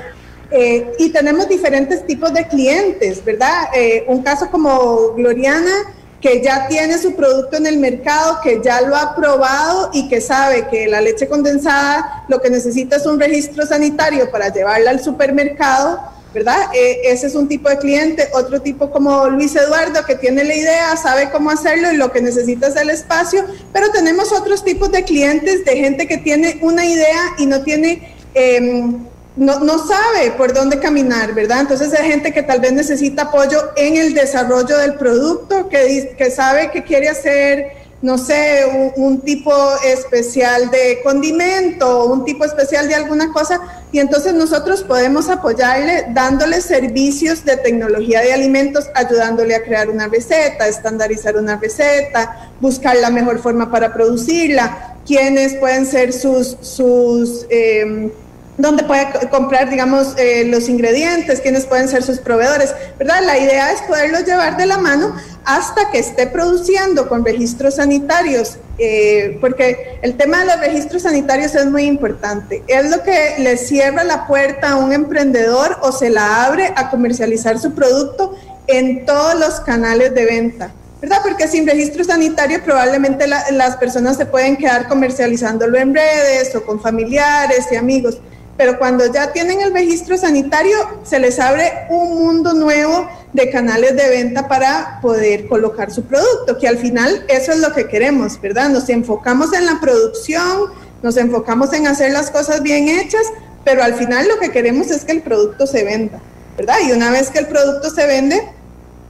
eh, 0.52 0.92
y 1.00 1.10
tenemos 1.10 1.48
diferentes 1.48 2.06
tipos 2.06 2.34
de 2.34 2.48
clientes, 2.48 3.24
¿verdad? 3.24 3.70
Eh, 3.74 4.04
un 4.08 4.22
caso 4.22 4.50
como 4.52 5.14
Gloriana, 5.14 5.96
que 6.20 6.42
ya 6.44 6.68
tiene 6.68 6.98
su 6.98 7.16
producto 7.16 7.58
en 7.58 7.66
el 7.66 7.78
mercado, 7.78 8.40
que 8.44 8.62
ya 8.64 8.82
lo 8.82 8.96
ha 8.96 9.16
probado 9.16 9.90
y 9.94 10.08
que 10.08 10.22
sabe 10.22 10.68
que 10.70 10.88
la 10.88 11.02
leche 11.02 11.28
condensada 11.28 12.26
lo 12.28 12.40
que 12.42 12.50
necesita 12.50 12.98
es 12.98 13.06
un 13.06 13.20
registro 13.20 13.66
sanitario 13.66 14.30
para 14.30 14.54
llevarla 14.54 14.92
al 14.92 15.02
supermercado, 15.02 16.00
¿verdad? 16.34 16.70
Eh, 16.74 17.00
ese 17.06 17.28
es 17.28 17.36
un 17.36 17.48
tipo 17.48 17.70
de 17.70 17.78
cliente. 17.78 18.28
Otro 18.34 18.62
tipo 18.62 18.92
como 18.92 19.30
Luis 19.30 19.56
Eduardo, 19.56 20.06
que 20.06 20.16
tiene 20.16 20.44
la 20.44 20.54
idea, 20.54 20.98
sabe 20.98 21.32
cómo 21.32 21.50
hacerlo 21.50 21.92
y 21.92 21.98
lo 21.98 22.12
que 22.12 22.22
necesita 22.22 22.68
es 22.68 22.76
el 22.76 22.90
espacio. 22.90 23.46
Pero 23.74 23.90
tenemos 23.90 24.32
otros 24.32 24.64
tipos 24.64 24.92
de 24.92 25.04
clientes, 25.04 25.66
de 25.66 25.78
gente 25.78 26.08
que 26.08 26.18
tiene 26.18 26.60
una 26.62 26.86
idea 26.86 27.36
y 27.38 27.46
no 27.46 27.64
tiene... 27.64 28.16
Eh, 28.36 29.00
no, 29.38 29.88
sabe 29.88 30.32
por 30.32 30.54
dónde 30.54 30.80
caminar, 30.80 31.34
¿verdad? 31.34 31.62
Entonces 31.62 31.94
hay 31.94 32.10
gente 32.10 32.34
que 32.34 32.44
tal 32.44 32.60
vez 32.60 32.74
necesita 32.74 33.24
apoyo 33.24 33.72
en 33.78 33.96
el 33.96 34.14
desarrollo 34.14 34.78
del 34.78 34.96
producto, 34.96 35.70
que, 35.70 36.32
sabe 36.36 36.70
que 36.72 36.84
quiere 36.84 37.08
hacer, 37.08 37.68
no 38.02 38.18
sé, 38.18 38.92
un, 38.98 39.22
tipo 39.22 39.54
especial 39.86 40.70
de 40.70 41.00
condimento, 41.02 42.08
un 42.08 42.26
tipo 42.26 42.44
especial 42.44 42.90
de 42.90 42.96
alguna 42.96 43.32
cosa, 43.32 43.62
y 43.94 44.00
entonces 44.00 44.34
nosotros 44.34 44.84
podemos 44.84 45.30
apoyarle 45.30 46.08
dándole 46.10 46.60
servicios 46.60 47.46
de 47.46 47.56
tecnología 47.56 48.20
de 48.20 48.34
alimentos, 48.34 48.90
ayudándole 48.96 49.56
a 49.56 49.64
crear 49.64 49.90
una 49.90 50.10
receta, 50.10 50.68
estandarizar 50.68 51.38
una 51.38 51.56
receta, 51.56 52.52
buscar 52.60 52.98
la 52.98 53.10
mejor 53.10 53.40
forma 53.40 53.72
para 53.72 53.94
producirla, 53.94 54.98
quiénes 55.06 55.54
pueden 55.56 55.86
ser 55.86 56.12
sus... 56.12 57.46
eh, 57.50 58.12
donde 58.62 58.84
puede 58.84 59.08
comprar, 59.30 59.70
digamos, 59.70 60.14
eh, 60.18 60.46
los 60.46 60.70
ingredientes, 60.70 61.42
quiénes 61.42 61.66
pueden 61.66 61.88
ser 61.88 62.04
sus 62.04 62.20
proveedores, 62.20 62.74
¿verdad? 62.98 63.22
La 63.26 63.38
idea 63.38 63.72
es 63.72 63.82
poderlos 63.82 64.26
llevar 64.26 64.58
de 64.58 64.66
la 64.66 64.78
mano 64.78 65.16
hasta 65.46 65.90
que 65.92 66.00
esté 66.00 66.28
produciendo 66.28 67.10
con 67.10 67.26
registros 67.26 67.76
sanitarios, 67.76 68.58
eh, 68.78 69.38
porque 69.42 70.00
el 70.02 70.16
tema 70.16 70.40
de 70.40 70.46
los 70.46 70.60
registros 70.60 71.04
sanitarios 71.04 71.56
es 71.56 71.66
muy 71.66 71.84
importante. 71.84 72.64
Es 72.68 72.90
lo 72.90 73.04
que 73.04 73.36
le 73.40 73.58
cierra 73.58 74.04
la 74.04 74.28
puerta 74.28 74.72
a 74.72 74.76
un 74.76 74.94
emprendedor 74.94 75.78
o 75.82 75.92
se 75.92 76.10
la 76.10 76.46
abre 76.46 76.74
a 76.76 76.90
comercializar 76.90 77.60
su 77.60 77.74
producto 77.74 78.36
en 78.68 79.06
todos 79.06 79.40
los 79.40 79.60
canales 79.62 80.14
de 80.14 80.26
venta. 80.26 80.72
¿verdad? 81.02 81.18
Porque 81.24 81.48
sin 81.48 81.66
registro 81.66 82.04
sanitario 82.04 82.64
probablemente 82.64 83.26
las 83.28 83.76
personas 83.78 84.18
se 84.18 84.28
pueden 84.28 84.56
quedar 84.56 84.88
comercializándolo 84.88 85.78
en 85.80 85.96
redes 85.96 86.56
o 86.56 86.64
con 86.64 86.80
familiares 86.80 87.66
y 87.72 87.76
amigos, 87.76 88.22
pero 88.62 88.78
cuando 88.78 89.12
ya 89.12 89.34
tienen 89.34 89.60
el 89.60 89.74
registro 89.74 90.16
sanitario 90.20 90.78
se 91.04 91.18
les 91.18 91.40
abre 91.40 91.88
un 91.90 92.14
mundo 92.14 92.54
nuevo 92.54 93.10
de 93.34 93.50
canales 93.50 93.96
de 93.96 94.08
venta 94.08 94.48
para 94.48 95.00
poder 95.02 95.48
colocar 95.48 95.90
su 95.90 96.04
producto, 96.04 96.60
que 96.60 96.68
al 96.68 96.78
final 96.78 97.26
eso 97.28 97.54
es 97.54 97.58
lo 97.58 97.74
que 97.74 97.88
queremos, 97.88 98.40
¿verdad? 98.40 98.70
Nos 98.70 98.88
enfocamos 98.90 99.52
en 99.54 99.66
la 99.66 99.80
producción, 99.82 100.74
nos 101.02 101.18
enfocamos 101.18 101.74
en 101.74 101.88
hacer 101.88 102.12
las 102.12 102.30
cosas 102.30 102.62
bien 102.62 102.88
hechas, 102.88 103.24
pero 103.64 103.84
al 103.84 103.96
final 103.96 104.28
lo 104.28 104.38
que 104.38 104.52
queremos 104.52 104.92
es 104.92 105.06
que 105.06 105.14
el 105.14 105.24
producto 105.24 105.66
se 105.66 105.84
venda, 105.84 106.20
¿verdad? 106.56 106.76
Y 106.88 106.92
una 106.92 107.10
vez 107.10 107.32
que 107.32 107.40
el 107.40 107.48
producto 107.48 107.90
se 107.90 108.06
vende, 108.06 108.48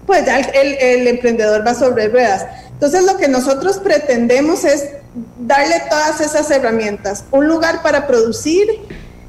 pues 0.08 0.26
ya 0.26 0.40
el, 0.40 1.08
emprendedor 1.10 1.68
va 1.68 1.76
sobre 1.76 2.08
ruedas. 2.08 2.46
Entonces 2.72 3.04
lo 3.04 3.18
que 3.18 3.28
nosotros 3.28 3.80
pretendemos 3.80 4.64
es 4.64 4.92
darle 5.40 5.76
todas 5.90 6.22
esas 6.22 6.50
herramientas, 6.52 7.26
un 7.32 7.50
lugar 7.50 7.84
para 7.84 8.08
producir, 8.08 8.66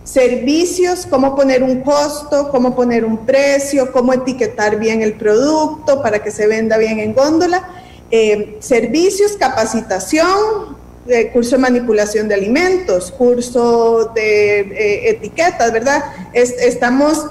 servicios, 0.05 1.07
cómo 1.09 1.37
poner 1.37 1.63
un 1.63 1.83
costo, 1.83 2.51
cómo 2.51 2.75
poner 2.75 3.05
un 3.05 3.25
precio, 3.25 3.93
cómo 3.93 4.13
etiquetar 4.13 4.79
bien 4.79 5.03
el 5.03 5.15
producto 5.15 6.03
para 6.03 6.23
que 6.23 6.31
se 6.31 6.47
venda 6.47 6.77
bien 6.77 6.99
en 6.99 7.15
góndola, 7.15 7.69
eh, 8.11 8.57
servicios, 8.61 9.33
capacitación, 9.39 10.77
eh, 11.09 11.31
curso 11.33 11.57
de 11.57 11.63
manipulación 11.63 12.29
de 12.29 12.35
alimentos, 12.35 13.11
curso 13.13 14.13
de 14.15 14.61
eh, 14.61 15.11
etiquetas, 15.11 15.73
¿verdad? 15.73 16.05
estamos 16.33 17.27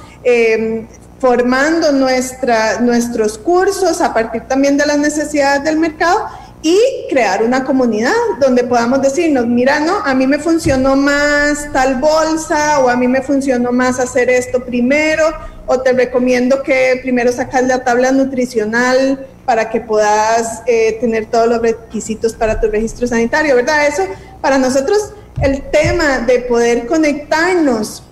formando 1.19 1.91
nuestra, 1.91 2.79
nuestros 2.81 3.37
cursos 3.37 4.01
a 4.01 4.13
partir 4.13 4.41
también 4.47 4.77
de 4.77 4.85
las 4.85 4.97
necesidades 4.97 5.63
del 5.63 5.77
mercado 5.77 6.27
y 6.63 6.79
crear 7.09 7.43
una 7.43 7.63
comunidad 7.63 8.13
donde 8.39 8.63
podamos 8.63 9.01
decirnos, 9.01 9.47
mira, 9.47 9.79
no, 9.79 9.97
a 10.05 10.13
mí 10.13 10.27
me 10.27 10.37
funcionó 10.37 10.95
más 10.95 11.71
tal 11.73 11.95
bolsa 11.95 12.79
o 12.79 12.89
a 12.89 12.95
mí 12.95 13.07
me 13.07 13.21
funcionó 13.21 13.71
más 13.71 13.99
hacer 13.99 14.29
esto 14.29 14.63
primero 14.63 15.25
o 15.65 15.79
te 15.81 15.93
recomiendo 15.93 16.61
que 16.61 16.99
primero 17.01 17.31
sacas 17.31 17.63
la 17.63 17.83
tabla 17.83 18.11
nutricional 18.11 19.25
para 19.45 19.69
que 19.69 19.81
puedas 19.81 20.61
eh, 20.67 20.97
tener 21.01 21.25
todos 21.25 21.47
los 21.47 21.61
requisitos 21.61 22.33
para 22.33 22.59
tu 22.61 22.69
registro 22.69 23.07
sanitario, 23.07 23.55
¿verdad? 23.55 23.87
Eso 23.87 24.03
para 24.39 24.57
nosotros 24.57 25.13
el 25.41 25.63
tema 25.71 26.19
de 26.19 26.39
poder 26.41 26.85
conectarnos 26.85 28.03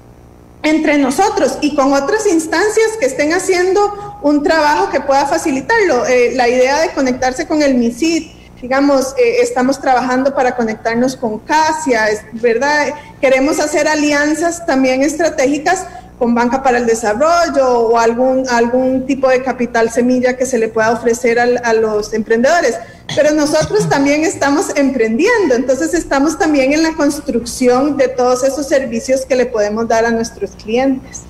entre 0.63 0.97
nosotros 0.97 1.57
y 1.61 1.75
con 1.75 1.93
otras 1.93 2.25
instancias 2.27 2.97
que 2.99 3.05
estén 3.05 3.33
haciendo 3.33 4.19
un 4.23 4.43
trabajo 4.43 4.89
que 4.89 4.99
pueda 4.99 5.25
facilitarlo. 5.25 6.05
Eh, 6.07 6.33
la 6.35 6.49
idea 6.49 6.81
de 6.81 6.89
conectarse 6.91 7.47
con 7.47 7.61
el 7.61 7.75
MISID, 7.75 8.38
digamos, 8.61 9.15
eh, 9.17 9.41
estamos 9.41 9.79
trabajando 9.79 10.33
para 10.33 10.55
conectarnos 10.55 11.15
con 11.15 11.39
CASIA, 11.39 12.05
verdad, 12.33 12.87
queremos 13.21 13.59
hacer 13.59 13.87
alianzas 13.87 14.65
también 14.65 15.01
estratégicas 15.01 15.85
con 16.17 16.35
Banca 16.35 16.61
para 16.61 16.79
el 16.79 16.85
Desarrollo 16.85 17.79
o 17.79 17.97
algún, 17.97 18.47
algún 18.49 19.05
tipo 19.05 19.29
de 19.29 19.41
capital 19.41 19.89
semilla 19.89 20.35
que 20.35 20.45
se 20.45 20.57
le 20.57 20.67
pueda 20.67 20.91
ofrecer 20.91 21.39
a 21.39 21.73
los 21.73 22.13
emprendedores. 22.13 22.77
Pero 23.15 23.33
nosotros 23.33 23.87
también 23.89 24.23
estamos 24.25 24.67
emprendiendo, 24.75 25.55
entonces 25.55 25.93
estamos 25.93 26.37
también 26.37 26.73
en 26.73 26.83
la 26.83 26.93
construcción 26.93 27.95
de 27.95 28.09
todos 28.09 28.43
esos 28.43 28.67
servicios 28.67 29.25
que 29.25 29.35
le 29.35 29.45
podemos 29.45 29.87
dar 29.87 30.05
a 30.05 30.11
nuestros 30.11 30.51
clientes. 30.51 31.23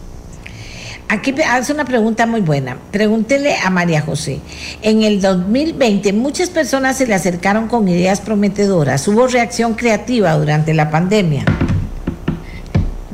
Aquí 1.10 1.34
hace 1.42 1.74
una 1.74 1.86
pregunta 1.86 2.26
muy 2.28 2.42
buena. 2.42 2.78
Pregúntele 2.92 3.56
a 3.56 3.70
María 3.70 4.02
José. 4.02 4.40
En 4.84 5.02
el 5.02 5.22
2020 5.22 6.14
muchas 6.14 6.50
personas 6.50 6.98
se 6.98 7.08
le 7.08 7.16
acercaron 7.16 7.68
con 7.68 7.88
ideas 7.88 8.22
prometedoras. 8.22 9.08
¿Hubo 9.08 9.28
reacción 9.28 9.74
creativa 9.74 10.34
durante 10.36 10.74
la 10.74 10.92
pandemia? 10.92 11.46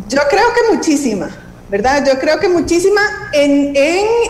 Yo 0.09 0.19
creo 0.29 0.45
que 0.53 0.75
muchísima 0.75 1.29
¿verdad? 1.69 2.05
Yo 2.05 2.19
creo 2.19 2.39
que 2.39 2.47
muchísima 2.47 3.01
en, 3.33 3.75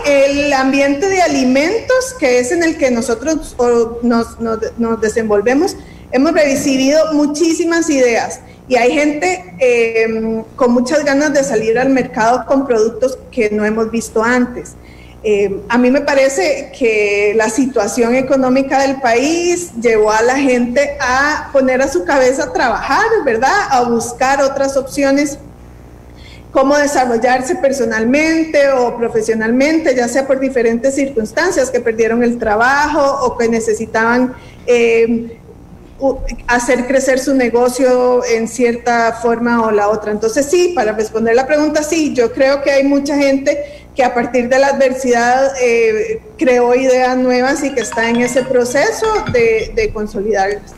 el 0.06 0.54
ambiente 0.54 1.08
de 1.08 1.22
alimentos, 1.22 2.16
que 2.20 2.40
es 2.40 2.52
en 2.52 2.64
el 2.64 2.78
que 2.78 2.92
nosotros 2.92 3.56
nos, 4.02 5.02
desenvolvemos, 5.02 5.76
hemos 6.12 6.32
recibido 6.32 7.14
muchísimas 7.14 7.90
ideas 7.90 8.40
y 8.68 8.76
hay 8.76 8.92
gente 8.92 9.56
em, 9.60 10.44
con 10.56 10.72
muchas 10.72 11.04
ganas 11.04 11.34
de 11.34 11.44
salir 11.44 11.78
al 11.78 11.90
mercado 11.90 12.46
con 12.46 12.66
productos 12.66 13.18
que 13.32 13.50
no 13.52 13.64
hemos 13.66 13.92
visto 13.92 14.24
antes. 14.24 14.74
Em, 15.24 15.62
a 15.70 15.78
mí 15.78 15.90
me 15.90 16.02
parece 16.02 16.72
que 16.78 17.34
la 17.36 17.50
situación 17.50 18.16
económica 18.16 18.82
del 18.82 19.02
país 19.02 19.72
llevó 19.82 20.12
a 20.12 20.22
la 20.22 20.36
gente 20.36 20.98
a 21.00 21.50
poner 21.52 21.82
a 21.82 21.88
su 21.88 22.06
cabeza 22.06 22.54
trabajar, 22.54 23.06
¿verdad? 23.24 23.68
A 23.70 23.90
buscar 23.90 24.42
otras 24.42 24.78
opciones 24.78 25.40
cómo 26.56 26.78
desarrollarse 26.78 27.56
personalmente 27.56 28.70
o 28.70 28.96
profesionalmente, 28.96 29.94
ya 29.94 30.08
sea 30.08 30.26
por 30.26 30.40
diferentes 30.40 30.96
circunstancias, 30.96 31.70
que 31.70 31.82
perdieron 31.82 32.24
el 32.24 32.40
trabajo 32.40 33.26
o 33.26 33.38
que 33.38 33.50
necesitaban 33.50 34.34
eh, 34.66 35.38
hacer 36.48 36.88
crecer 36.88 37.20
su 37.20 37.34
negocio 37.34 38.24
en 38.26 38.48
cierta 38.48 39.14
forma 39.22 39.62
o 39.62 39.72
la 39.72 39.90
otra. 39.90 40.12
Entonces 40.12 40.46
sí, 40.46 40.74
para 40.76 40.92
responder 40.92 41.36
la 41.36 41.48
pregunta, 41.48 41.84
sí, 41.84 42.14
yo 42.14 42.32
creo 42.32 42.62
que 42.62 42.72
hay 42.72 42.84
mucha 42.84 43.16
gente 43.16 43.86
que 43.96 44.04
a 44.04 44.14
partir 44.14 44.50
de 44.50 44.60
la 44.60 44.68
adversidad 44.68 45.54
eh, 45.62 46.22
creó 46.38 46.76
ideas 46.76 47.18
nuevas 47.18 47.64
y 47.64 47.74
que 47.74 47.82
está 47.82 48.10
en 48.10 48.18
ese 48.18 48.44
proceso 48.44 49.08
de, 49.32 49.72
de 49.76 49.92
consolidarlas. 49.94 50.74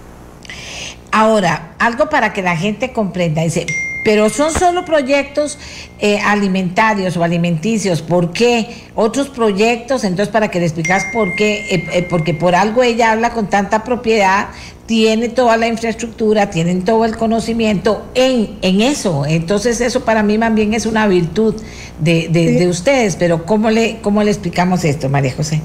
Ahora, 1.11 1.73
algo 1.79 2.09
para 2.09 2.31
que 2.31 2.43
la 2.43 2.55
gente 2.55 2.93
comprenda, 2.93 3.41
dice, 3.41 3.65
pero 4.07 4.29
son 4.29 4.53
solo 4.53 4.85
proyectos 4.85 5.57
eh, 5.99 6.17
alimentarios 6.23 7.17
o 7.17 7.25
alimenticios. 7.25 8.01
¿Por 8.01 8.31
qué? 8.31 8.85
Otros 8.95 9.27
proyectos, 9.27 10.05
entonces 10.05 10.31
para 10.31 10.49
que 10.49 10.61
le 10.61 10.65
explicas 10.65 11.07
por 11.11 11.35
qué, 11.35 11.65
eh, 11.69 11.89
eh, 11.91 12.07
porque 12.09 12.33
por 12.33 12.55
algo 12.55 12.83
ella 12.83 13.11
habla 13.11 13.31
con 13.31 13.49
tanta 13.49 13.83
propiedad, 13.83 14.47
tiene 14.85 15.27
toda 15.27 15.57
la 15.57 15.67
infraestructura, 15.67 16.49
tienen 16.49 16.85
todo 16.85 17.03
el 17.03 17.17
conocimiento 17.17 18.05
en, 18.15 18.57
en 18.61 18.79
eso. 18.79 19.25
Entonces 19.25 19.81
eso 19.81 20.05
para 20.05 20.23
mí 20.23 20.37
también 20.37 20.73
es 20.73 20.85
una 20.85 21.05
virtud 21.05 21.55
de, 21.99 22.29
de, 22.29 22.65
ustedes, 22.69 23.17
pero 23.17 23.45
¿cómo 23.45 23.69
le, 23.69 23.99
¿cómo 24.01 24.23
le 24.23 24.31
explicamos 24.31 24.85
esto, 24.85 25.09
María 25.09 25.33
José? 25.35 25.59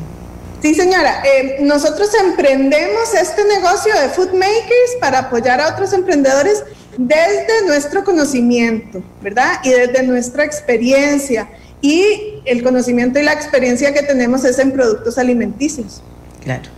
Sí, 0.62 0.74
señora. 0.74 1.23
nosotros 1.60 2.09
emprendemos 2.27 3.14
este 3.14 3.44
negocio 3.44 3.94
de 4.01 4.09
food 4.09 4.32
makers 4.32 4.97
para 5.01 5.20
apoyar 5.20 5.60
a 5.60 5.69
otros 5.69 5.93
emprendedores 5.93 6.64
desde 6.97 7.66
nuestro 7.66 8.05
conocimiento, 8.05 9.02
¿verdad? 9.23 9.60
Y 9.64 9.70
desde 9.70 10.02
nuestra 10.02 10.44
experiencia. 10.44 11.48
Y 11.81 12.40
el 12.44 12.62
conocimiento 12.62 13.19
y 13.19 13.23
la 13.23 13.32
experiencia 13.32 13.93
que 13.93 14.02
tenemos 14.02 14.44
es 14.44 14.59
en 14.59 14.73
productos 14.73 15.19
alimenticios. 15.19 16.02
Claro. 16.43 16.70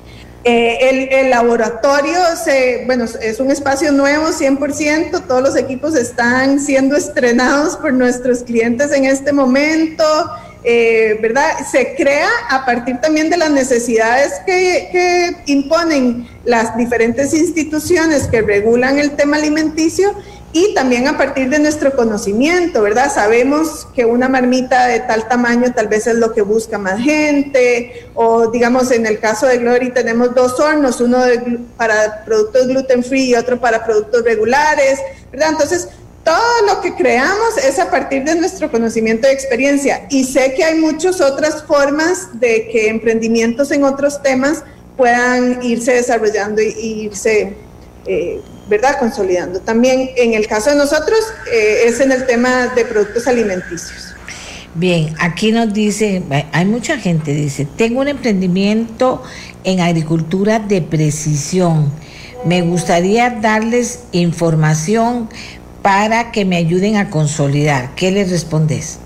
Eh, 0.46 1.10
el, 1.10 1.30
laboratorio, 1.30 2.18
se, 2.42 2.82
bueno, 2.84 3.04
es 3.04 3.40
un 3.40 3.50
espacio 3.50 3.92
nuevo 3.92 4.26
100%, 4.28 5.26
todos 5.26 5.42
los 5.42 5.56
equipos 5.56 5.96
están 5.96 6.60
siendo 6.60 6.96
estrenados 6.96 7.78
por 7.78 7.94
nuestros 7.94 8.42
clientes 8.42 8.92
en 8.92 9.06
este 9.06 9.32
momento. 9.32 10.04
Eh, 10.66 11.18
¿verdad? 11.20 11.58
Se 11.70 11.94
crea 11.94 12.30
a 12.48 12.64
partir 12.64 12.98
también 12.98 13.28
de 13.28 13.36
las 13.36 13.50
necesidades 13.50 14.32
que, 14.46 15.36
imponen 15.44 16.26
las 16.46 16.74
diferentes 16.74 17.34
instituciones 17.34 18.28
que 18.28 18.40
regulan 18.40 18.98
el 18.98 19.10
tema 19.10 19.36
alimenticio 19.36 20.14
y 20.54 20.72
también 20.72 21.06
a 21.06 21.18
partir 21.18 21.50
de 21.50 21.58
nuestro 21.58 21.94
conocimiento, 21.94 22.80
¿verdad? 22.80 23.12
Sabemos 23.12 23.88
que 23.94 24.06
una 24.06 24.28
marmita 24.28 24.86
de 24.86 25.00
tal 25.00 25.28
tamaño 25.28 25.72
tal 25.74 25.88
vez 25.88 26.06
es 26.06 26.14
lo 26.14 26.32
que 26.32 26.40
busca 26.40 26.78
más 26.78 26.98
gente, 27.00 28.08
o 28.14 28.50
digamos 28.50 28.90
en 28.90 29.04
el 29.04 29.18
caso 29.18 29.46
de 29.46 29.58
Glory 29.58 29.90
tenemos 29.90 30.34
dos 30.34 30.58
hornos, 30.60 31.00
uno 31.00 31.18
para 31.76 32.24
productos 32.24 32.68
gluten 32.68 33.04
free 33.04 33.30
y 33.30 33.34
otro 33.34 33.60
para 33.60 33.84
productos 33.84 34.22
regulares, 34.24 34.98
¿verdad? 35.30 35.50
Entonces, 35.50 35.88
todo 36.24 36.66
lo 36.66 36.80
que 36.80 36.94
creamos 36.94 37.58
es 37.62 37.78
a 37.78 37.90
partir 37.90 38.24
de 38.24 38.34
nuestro 38.34 38.70
conocimiento 38.70 39.28
y 39.28 39.32
experiencia. 39.32 40.06
Y 40.10 40.24
sé 40.24 40.54
que 40.56 40.64
hay 40.64 40.78
muchas 40.78 41.20
otras 41.20 41.62
formas 41.64 42.28
de 42.40 42.68
que 42.72 42.88
emprendimientos 42.88 43.70
en 43.70 43.84
otros 43.84 44.22
temas 44.22 44.64
puedan 44.96 45.62
irse 45.62 45.92
desarrollando 45.92 46.62
y, 46.62 47.04
irse, 47.04 47.54
eh, 48.06 48.40
¿verdad?, 48.68 48.98
consolidando. 48.98 49.60
También 49.60 50.10
en 50.16 50.34
el 50.34 50.46
caso 50.46 50.70
de 50.70 50.76
nosotros 50.76 51.18
eh, 51.52 51.82
es 51.86 52.00
en 52.00 52.12
el 52.12 52.26
tema 52.26 52.68
de 52.74 52.84
productos 52.84 53.26
alimenticios. 53.26 54.14
Bien, 54.76 55.14
aquí 55.20 55.52
nos 55.52 55.72
dice, 55.72 56.22
hay 56.50 56.64
mucha 56.64 56.98
gente, 56.98 57.32
dice, 57.32 57.64
tengo 57.76 58.00
un 58.00 58.08
emprendimiento 58.08 59.22
en 59.62 59.80
agricultura 59.80 60.58
de 60.58 60.82
precisión. 60.82 61.92
Me 62.44 62.62
gustaría 62.62 63.30
darles 63.30 64.00
información 64.10 65.28
para 65.84 66.32
que 66.32 66.44
me 66.46 66.56
ayuden 66.56 66.96
a 66.96 67.10
consolidar. 67.10 67.94
¿Qué 67.94 68.10
les 68.10 68.30
respondes? 68.30 68.98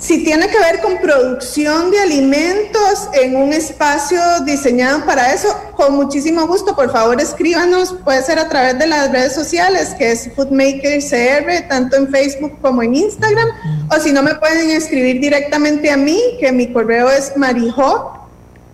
Si 0.00 0.24
tiene 0.24 0.48
que 0.48 0.58
ver 0.58 0.80
con 0.80 0.98
producción 0.98 1.92
de 1.92 2.00
alimentos 2.00 3.08
en 3.12 3.36
un 3.36 3.52
espacio 3.52 4.18
diseñado 4.44 5.06
para 5.06 5.32
eso, 5.32 5.46
con 5.76 5.94
muchísimo 5.94 6.48
gusto, 6.48 6.74
por 6.74 6.90
favor 6.90 7.20
escríbanos, 7.20 7.94
puede 8.04 8.20
ser 8.24 8.40
a 8.40 8.48
través 8.48 8.80
de 8.80 8.88
las 8.88 9.12
redes 9.12 9.32
sociales, 9.32 9.94
que 9.96 10.10
es 10.10 10.28
Foodmaker 10.34 11.00
CR, 11.00 11.68
tanto 11.68 11.94
en 11.94 12.08
Facebook 12.08 12.58
como 12.60 12.82
en 12.82 12.96
Instagram, 12.96 13.48
o 13.96 14.00
si 14.00 14.10
no 14.10 14.24
me 14.24 14.34
pueden 14.34 14.70
escribir 14.70 15.20
directamente 15.20 15.88
a 15.88 15.96
mí, 15.96 16.20
que 16.40 16.50
mi 16.50 16.72
correo 16.72 17.08
es 17.10 17.36
marijo 17.36 18.26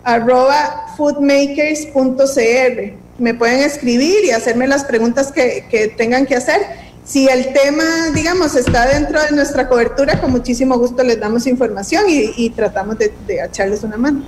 arroba 0.03 0.87
foodmakers.cr. 0.97 3.04
Me 3.17 3.33
pueden 3.33 3.61
escribir 3.61 4.25
y 4.25 4.31
hacerme 4.31 4.67
las 4.67 4.83
preguntas 4.83 5.31
que, 5.31 5.65
que 5.69 5.87
tengan 5.87 6.25
que 6.25 6.35
hacer 6.35 6.61
si 7.05 7.27
el 7.27 7.53
tema, 7.53 8.09
digamos, 8.15 8.55
está 8.55 8.87
dentro 8.87 9.21
de 9.21 9.31
nuestra 9.31 9.69
cobertura, 9.69 10.19
con 10.19 10.31
muchísimo 10.31 10.77
gusto 10.79 11.03
les 11.03 11.19
damos 11.19 11.45
información 11.45 12.03
y, 12.09 12.49
tratamos 12.49 12.97
de, 12.97 13.13
echarles 13.45 13.83
una 13.83 13.95
mano. 13.95 14.23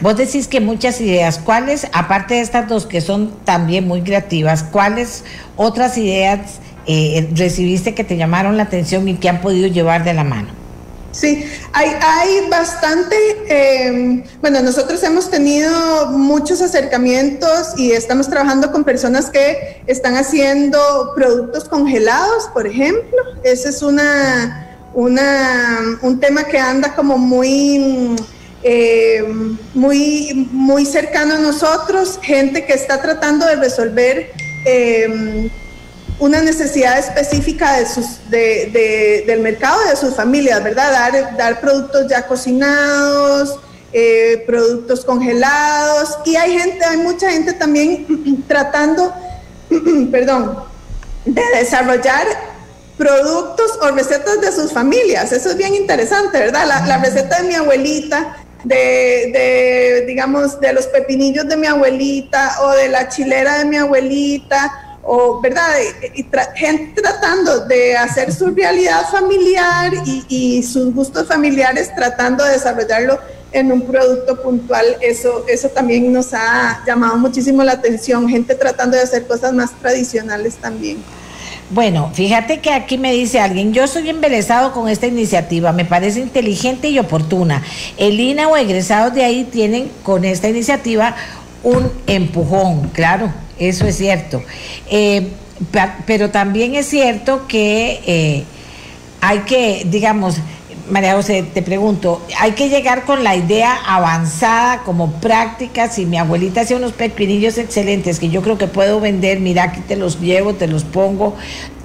Vos 0.00 0.16
decís 0.16 0.48
que 0.48 0.60
muchas 0.60 1.00
ideas, 1.00 1.38
¿cuáles, 1.38 1.86
aparte 1.92 2.34
de 2.34 2.40
estas 2.40 2.68
dos 2.68 2.84
que 2.84 3.00
son 3.00 3.30
también 3.44 3.86
muy 3.86 4.02
creativas, 4.02 4.64
cuáles 4.64 5.24
otras 5.54 5.96
ideas 5.98 6.58
eh, 6.86 7.28
recibiste 7.32 7.94
que 7.94 8.02
te 8.02 8.16
llamaron 8.16 8.56
la 8.56 8.64
atención 8.64 9.06
y 9.08 9.14
que 9.14 9.28
han 9.28 9.40
podido 9.40 9.68
llevar 9.68 10.02
de 10.02 10.12
la 10.12 10.24
mano? 10.24 10.65
Sí, 11.16 11.46
hay, 11.72 11.92
hay 12.02 12.50
bastante, 12.50 13.16
em, 13.48 14.22
bueno, 14.42 14.60
nosotros 14.60 15.02
hemos 15.02 15.30
tenido 15.30 16.10
muchos 16.10 16.60
acercamientos 16.60 17.72
y 17.78 17.92
estamos 17.92 18.28
trabajando 18.28 18.70
con 18.70 18.84
personas 18.84 19.30
que 19.30 19.82
están 19.86 20.16
haciendo 20.16 21.12
productos 21.14 21.64
congelados, 21.70 22.48
por 22.52 22.66
ejemplo. 22.66 23.16
Ese 23.44 23.70
es 23.70 23.82
una, 23.82 24.76
una, 24.92 25.98
un 26.02 26.20
tema 26.20 26.44
que 26.44 26.58
anda 26.58 26.94
como 26.94 27.16
muy, 27.16 28.14
em, 28.62 29.56
muy, 29.72 30.48
muy 30.52 30.84
cercano 30.84 31.36
a 31.36 31.38
nosotros, 31.38 32.18
gente 32.20 32.66
que 32.66 32.74
está 32.74 33.00
tratando 33.00 33.46
de 33.46 33.56
resolver 33.56 34.32
em, 34.66 35.48
una 36.18 36.40
necesidad 36.40 36.98
específica 36.98 37.76
del 38.30 39.40
mercado 39.40 39.78
y 39.86 39.90
de 39.90 39.96
sus 39.96 40.14
familias, 40.14 40.62
¿verdad? 40.62 41.12
Dar, 41.36 41.60
productos 41.60 42.08
ya 42.08 42.26
cocinados, 42.26 43.58
eh, 43.92 44.42
productos 44.46 45.04
congelados 45.04 46.18
y 46.24 46.36
hay 46.36 46.58
gente, 46.58 46.84
hay 46.84 46.98
mucha 46.98 47.30
gente 47.30 47.52
también 47.52 48.44
tratando, 48.48 49.12
perdón, 50.10 50.64
de 51.24 51.42
desarrollar 51.54 52.26
productos 52.96 53.78
o 53.82 53.90
recetas 53.90 54.40
de 54.40 54.52
sus 54.52 54.72
familias. 54.72 55.32
Eso 55.32 55.50
es 55.50 55.56
bien 55.58 55.74
interesante, 55.74 56.38
¿verdad? 56.38 56.66
La, 56.66 56.98
receta 56.98 57.42
de 57.42 57.48
mi 57.48 57.54
abuelita, 57.54 58.38
de, 58.64 60.04
digamos, 60.06 60.58
de 60.60 60.72
los 60.72 60.86
pepinillos 60.86 61.46
de 61.46 61.58
mi 61.58 61.66
abuelita 61.66 62.56
o 62.62 62.70
de 62.70 62.88
la 62.88 63.08
chilera 63.08 63.58
de 63.58 63.66
mi 63.66 63.76
abuelita 63.76 64.85
o 65.06 65.40
verdad 65.40 65.68
y, 66.14 66.26
gente 66.56 67.00
tratando 67.00 67.64
de 67.66 67.96
hacer 67.96 68.32
su 68.32 68.50
realidad 68.50 69.08
familiar 69.10 69.92
y, 70.28 70.62
sus 70.62 70.92
gustos 70.92 71.28
familiares 71.28 71.94
tratando 71.94 72.44
de 72.44 72.52
desarrollarlo 72.52 73.18
en 73.52 73.70
un 73.70 73.82
producto 73.82 74.42
puntual 74.42 74.84
eso 75.00 75.44
eso 75.48 75.68
también 75.68 76.12
nos 76.12 76.34
ha 76.34 76.82
llamado 76.86 77.16
muchísimo 77.16 77.62
la 77.62 77.72
atención 77.72 78.28
gente 78.28 78.54
tratando 78.54 78.96
de 78.96 79.04
hacer 79.04 79.26
cosas 79.26 79.52
más 79.52 79.70
tradicionales 79.80 80.56
también. 80.56 80.98
Bueno, 81.68 82.12
fíjate 82.14 82.60
que 82.60 82.70
aquí 82.70 82.96
me 82.96 83.12
dice 83.12 83.40
alguien, 83.40 83.72
yo 83.72 83.88
soy 83.88 84.08
embelesado 84.08 84.72
con 84.72 84.88
esta 84.88 85.08
iniciativa, 85.08 85.72
me 85.72 85.84
parece 85.84 86.20
inteligente 86.20 86.90
y 86.90 86.98
oportuna. 87.00 87.60
El 87.96 88.20
INA 88.20 88.48
o 88.48 88.56
egresados 88.56 89.12
de 89.14 89.24
ahí 89.24 89.42
tienen 89.42 89.90
con 90.04 90.24
esta 90.24 90.48
iniciativa 90.48 91.16
un 91.64 91.90
empujón, 92.06 92.90
claro, 92.90 93.32
eso 93.58 93.86
es 93.86 93.96
cierto. 93.96 94.42
Eh, 94.90 95.28
pero 96.06 96.30
también 96.30 96.74
es 96.74 96.86
cierto 96.86 97.46
que 97.46 98.00
eh, 98.06 98.44
hay 99.20 99.40
que, 99.40 99.86
digamos, 99.86 100.36
María 100.90 101.14
José, 101.14 101.42
te 101.42 101.62
pregunto, 101.62 102.22
hay 102.38 102.52
que 102.52 102.68
llegar 102.68 103.04
con 103.04 103.24
la 103.24 103.34
idea 103.34 103.74
avanzada 103.86 104.82
como 104.84 105.12
práctica. 105.14 105.88
Si 105.88 106.06
mi 106.06 106.16
abuelita 106.16 106.60
hacía 106.60 106.76
unos 106.76 106.92
pepinillos 106.92 107.58
excelentes 107.58 108.20
que 108.20 108.28
yo 108.28 108.42
creo 108.42 108.56
que 108.56 108.68
puedo 108.68 109.00
vender, 109.00 109.40
mira, 109.40 109.64
aquí 109.64 109.80
te 109.80 109.96
los 109.96 110.20
llevo, 110.20 110.54
te 110.54 110.68
los 110.68 110.84
pongo, 110.84 111.34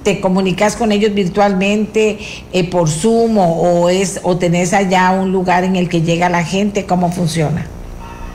te 0.04 0.20
comunicas 0.20 0.76
con 0.76 0.92
ellos 0.92 1.14
virtualmente 1.14 2.18
eh, 2.52 2.70
por 2.70 2.88
Zoom 2.88 3.38
o, 3.38 3.88
es, 3.88 4.20
o 4.22 4.36
tenés 4.36 4.72
allá 4.72 5.10
un 5.10 5.32
lugar 5.32 5.64
en 5.64 5.76
el 5.76 5.88
que 5.88 6.02
llega 6.02 6.28
la 6.28 6.44
gente, 6.44 6.86
¿cómo 6.86 7.10
funciona? 7.10 7.66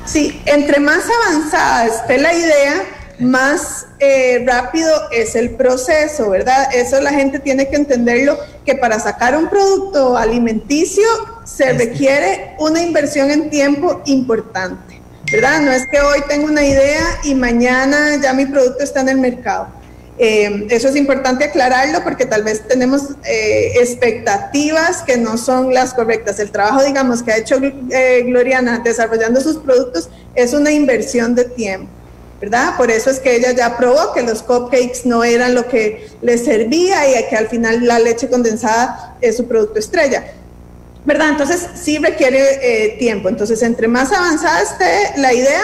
Sí, 0.06 0.40
entre 0.46 0.80
más 0.80 1.04
avanzada 1.28 1.86
esté 1.86 2.18
la 2.18 2.34
idea, 2.34 2.84
más 3.20 3.88
eh, 4.00 4.44
rápido 4.46 4.92
es 5.12 5.36
el 5.36 5.52
proceso, 5.52 6.30
¿verdad? 6.30 6.74
Eso 6.74 7.02
la 7.02 7.12
gente 7.12 7.40
tiene 7.40 7.68
que 7.68 7.76
entenderlo, 7.76 8.38
que 8.66 8.76
para 8.76 9.00
sacar 9.00 9.36
un 9.38 9.50
producto 9.50 10.18
alimenticio 10.18 11.08
se 11.44 11.74
requiere 11.74 12.56
una 12.60 12.82
inversión 12.82 13.32
en 13.32 13.50
tiempo 13.50 14.02
importante, 14.06 15.02
¿verdad? 15.32 15.62
No 15.62 15.72
es 15.72 15.88
que 15.88 16.00
hoy 16.00 16.20
tengo 16.28 16.46
una 16.46 16.66
idea 16.66 17.20
y 17.24 17.34
mañana 17.36 18.20
ya 18.22 18.34
mi 18.34 18.46
producto 18.46 18.84
está 18.84 19.02
en 19.02 19.10
el 19.10 19.18
mercado. 19.18 19.78
Eh, 20.20 20.66
eso 20.72 20.88
es 20.88 20.96
importante 20.96 21.46
aclararlo 21.46 22.04
porque 22.04 22.26
tal 22.26 22.44
vez 22.44 22.68
tenemos 22.68 23.10
eh, 23.24 23.74
expectativas 23.80 25.04
que 25.04 25.16
no 25.18 25.38
son 25.38 25.74
las 25.74 25.94
correctas. 25.94 26.40
El 26.40 26.50
trabajo, 26.50 26.84
digamos, 26.84 27.22
que 27.22 27.32
ha 27.32 27.38
hecho 27.38 27.60
eh, 27.92 28.24
Gloriana 28.26 28.80
desarrollando 28.80 29.40
sus 29.42 29.58
productos 29.58 30.10
es 30.34 30.54
una 30.54 30.72
inversión 30.72 31.36
de 31.36 31.46
tiempo, 31.46 31.92
¿verdad? 32.40 32.78
Por 32.78 32.92
eso 32.92 33.10
es 33.10 33.20
que 33.20 33.36
ella 33.36 33.52
ya 33.52 33.78
probó 33.78 34.14
que 34.14 34.24
los 34.24 34.44
cupcakes 34.44 35.02
no 35.06 35.24
eran 35.24 35.56
lo 35.56 35.68
que 35.68 36.10
le 36.22 36.38
servía 36.38 37.10
y 37.10 37.30
que 37.30 37.36
al 37.36 37.48
final 37.48 37.86
la 37.86 38.00
leche 38.00 38.30
condensada 38.30 39.18
es 39.22 39.38
su 39.38 39.48
producto 39.48 39.80
estrella. 39.80 40.34
¿Verdad? 41.06 41.30
Entonces 41.30 41.66
sí 41.76 41.98
requiere 42.00 42.98
tiempo. 43.00 43.30
Entonces, 43.30 43.64
entre 43.64 43.88
más 43.88 44.12
avanzada 44.12 44.62
esté 44.62 45.22
la 45.22 45.34
idea, 45.34 45.64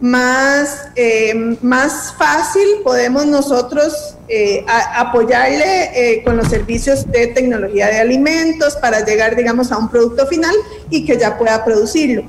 más, 0.00 0.88
eh, 0.96 1.56
más 1.62 2.14
fácil 2.18 2.66
podemos 2.82 3.26
nosotros 3.26 4.16
eh, 4.28 4.64
apoyarle 4.68 5.90
eh, 5.94 6.22
con 6.22 6.36
los 6.36 6.48
servicios 6.48 7.10
de 7.10 7.28
tecnología 7.28 7.86
de 7.86 8.00
alimentos 8.00 8.76
para 8.76 9.04
llegar, 9.04 9.36
digamos, 9.36 9.72
a 9.72 9.78
un 9.78 9.88
producto 9.88 10.26
final 10.26 10.54
y 10.90 11.06
que 11.06 11.16
ya 11.16 11.38
pueda 11.38 11.64
producirlo. 11.64 12.24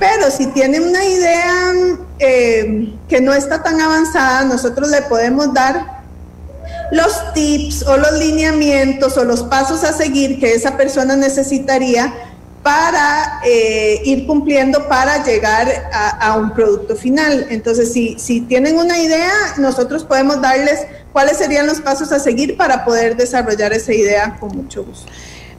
Pero 0.00 0.30
si 0.30 0.46
tiene 0.46 0.80
una 0.80 1.04
idea 1.04 1.72
que 2.18 3.20
no 3.20 3.34
está 3.34 3.62
tan 3.62 3.80
avanzada, 3.80 4.44
nosotros 4.44 4.88
le 4.88 5.02
podemos 5.02 5.52
dar 5.52 6.00
los 6.90 7.34
tips 7.34 7.86
o 7.86 7.98
los 7.98 8.12
lineamientos 8.12 9.16
o 9.18 9.24
los 9.24 9.42
pasos 9.44 9.84
a 9.84 9.92
seguir 9.92 10.40
que 10.40 10.54
esa 10.54 10.76
persona 10.76 11.16
necesitaría 11.16 12.12
para 12.62 13.40
eh, 13.44 14.00
ir 14.04 14.26
cumpliendo 14.26 14.88
para 14.88 15.22
llegar 15.22 15.68
a, 15.92 16.36
un 16.36 16.52
producto 16.52 16.96
final. 16.96 17.46
Entonces, 17.50 17.92
si, 17.92 18.18
si 18.18 18.40
tienen 18.40 18.78
una 18.78 18.98
idea, 18.98 19.32
nosotros 19.58 20.04
podemos 20.04 20.40
darles 20.40 20.86
cuáles 21.12 21.36
serían 21.36 21.66
los 21.66 21.80
pasos 21.80 22.10
a 22.10 22.18
seguir 22.18 22.56
para 22.56 22.84
poder 22.86 23.16
desarrollar 23.16 23.72
esa 23.74 23.92
idea 23.92 24.36
con 24.40 24.56
mucho 24.56 24.84
gusto. 24.84 25.10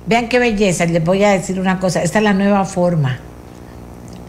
Vean 0.08 0.30
qué 0.30 0.40
belleza, 0.40 0.86
les 0.86 1.04
voy 1.04 1.24
a 1.24 1.30
decir 1.30 1.60
una 1.60 1.80
cosa, 1.80 2.02
esta 2.02 2.18
es 2.18 2.24
la 2.24 2.34
nueva 2.34 2.66
forma 2.66 3.20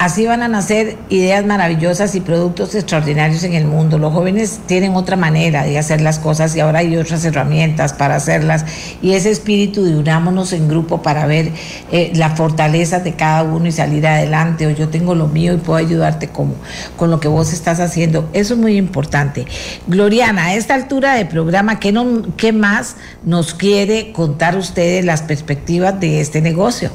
Así 0.03 0.27
van 0.27 0.43
a 0.43 0.49
nacer 0.49 0.97
ideas 1.11 1.47
maravillosas 1.47 2.17
y 2.17 2.21
productos 2.21 2.75
extraordinarios 2.75 3.45
en 3.45 3.53
el 3.53 3.67
mundo. 3.67 3.99
Los 3.99 4.13
jóvenes 4.13 4.59
tienen 4.67 4.97
otra 4.97 5.15
manera 5.15 5.63
de 5.63 5.79
hacer 5.79 6.01
las 6.01 6.19
cosas 6.19 6.57
y 6.57 6.61
ahora 6.61 6.81
hay 6.81 6.97
otras 6.97 7.25
herramientas 7.25 7.93
para 7.93 8.17
hacerlas. 8.17 8.65
Y 9.01 9.13
ese 9.13 9.31
espíritu 9.31 9.85
de 9.85 9.97
unámonos 9.97 10.53
en 10.55 10.67
grupo 10.67 11.03
para 11.03 11.25
ver 11.27 11.53
eh, 11.93 12.11
las 12.17 12.37
fortalezas 12.37 13.05
de 13.05 13.13
cada 13.13 13.45
uno 13.45 13.69
y 13.69 13.71
salir 13.71 14.05
adelante. 14.05 14.67
O 14.67 14.71
yo 14.71 14.89
tengo 14.89 15.15
lo 15.15 15.29
mío 15.29 15.55
y 15.55 15.59
puedo 15.59 15.79
ayudarte 15.79 16.27
con, 16.27 16.53
con 16.97 17.09
lo 17.09 17.21
que 17.21 17.29
vos 17.29 17.53
estás 17.53 17.79
haciendo. 17.79 18.29
Eso 18.33 18.55
es 18.55 18.61
muy 18.61 18.77
importante. 18.79 19.47
Gloriana, 19.87 20.47
a 20.47 20.55
esta 20.57 20.75
altura 20.75 21.15
de 21.15 21.27
programa, 21.27 21.79
¿qué, 21.79 21.93
no, 21.93 22.23
qué 22.37 22.53
más 22.53 22.97
nos 23.25 23.55
quiere 23.55 24.11
contar 24.11 24.57
ustedes 24.57 25.05
las 25.05 25.23
perspectivas 25.23 26.01
de 26.01 26.21
este 26.21 26.41
negocio? 26.41 26.91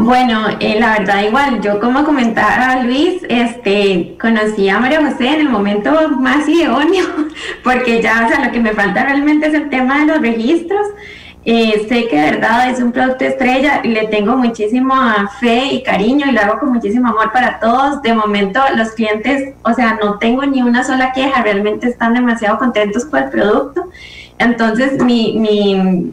Bueno, 0.00 0.46
eh, 0.60 0.78
la 0.78 1.00
verdad 1.00 1.24
igual, 1.24 1.60
yo 1.60 1.80
como 1.80 2.04
comentaba 2.04 2.84
Luis, 2.84 3.20
este, 3.28 4.16
conocí 4.20 4.68
a 4.68 4.78
María 4.78 5.04
José 5.04 5.26
en 5.26 5.40
el 5.40 5.48
momento 5.48 5.90
más 6.10 6.48
idóneo, 6.48 7.04
porque 7.64 8.00
ya, 8.00 8.24
o 8.24 8.28
sea, 8.28 8.46
lo 8.46 8.52
que 8.52 8.60
me 8.60 8.74
falta 8.74 9.02
realmente 9.02 9.48
es 9.48 9.54
el 9.54 9.68
tema 9.70 9.98
de 9.98 10.06
los 10.06 10.20
registros. 10.20 10.86
Eh, 11.44 11.84
sé 11.88 12.06
que 12.06 12.16
de 12.16 12.30
verdad 12.30 12.70
es 12.70 12.80
un 12.80 12.92
producto 12.92 13.24
estrella 13.24 13.80
le 13.82 14.06
tengo 14.06 14.36
muchísima 14.36 15.28
fe 15.40 15.64
y 15.72 15.82
cariño 15.82 16.26
y 16.28 16.32
lo 16.32 16.42
hago 16.42 16.60
con 16.60 16.74
muchísimo 16.74 17.08
amor 17.08 17.32
para 17.32 17.58
todos. 17.58 18.00
De 18.02 18.14
momento 18.14 18.60
los 18.76 18.92
clientes, 18.92 19.54
o 19.64 19.74
sea, 19.74 19.98
no 20.00 20.18
tengo 20.18 20.46
ni 20.46 20.62
una 20.62 20.84
sola 20.84 21.10
queja, 21.12 21.42
realmente 21.42 21.88
están 21.88 22.14
demasiado 22.14 22.56
contentos 22.58 23.04
con 23.04 23.24
el 23.24 23.30
producto. 23.30 23.90
Entonces, 24.38 25.02
mi, 25.02 25.36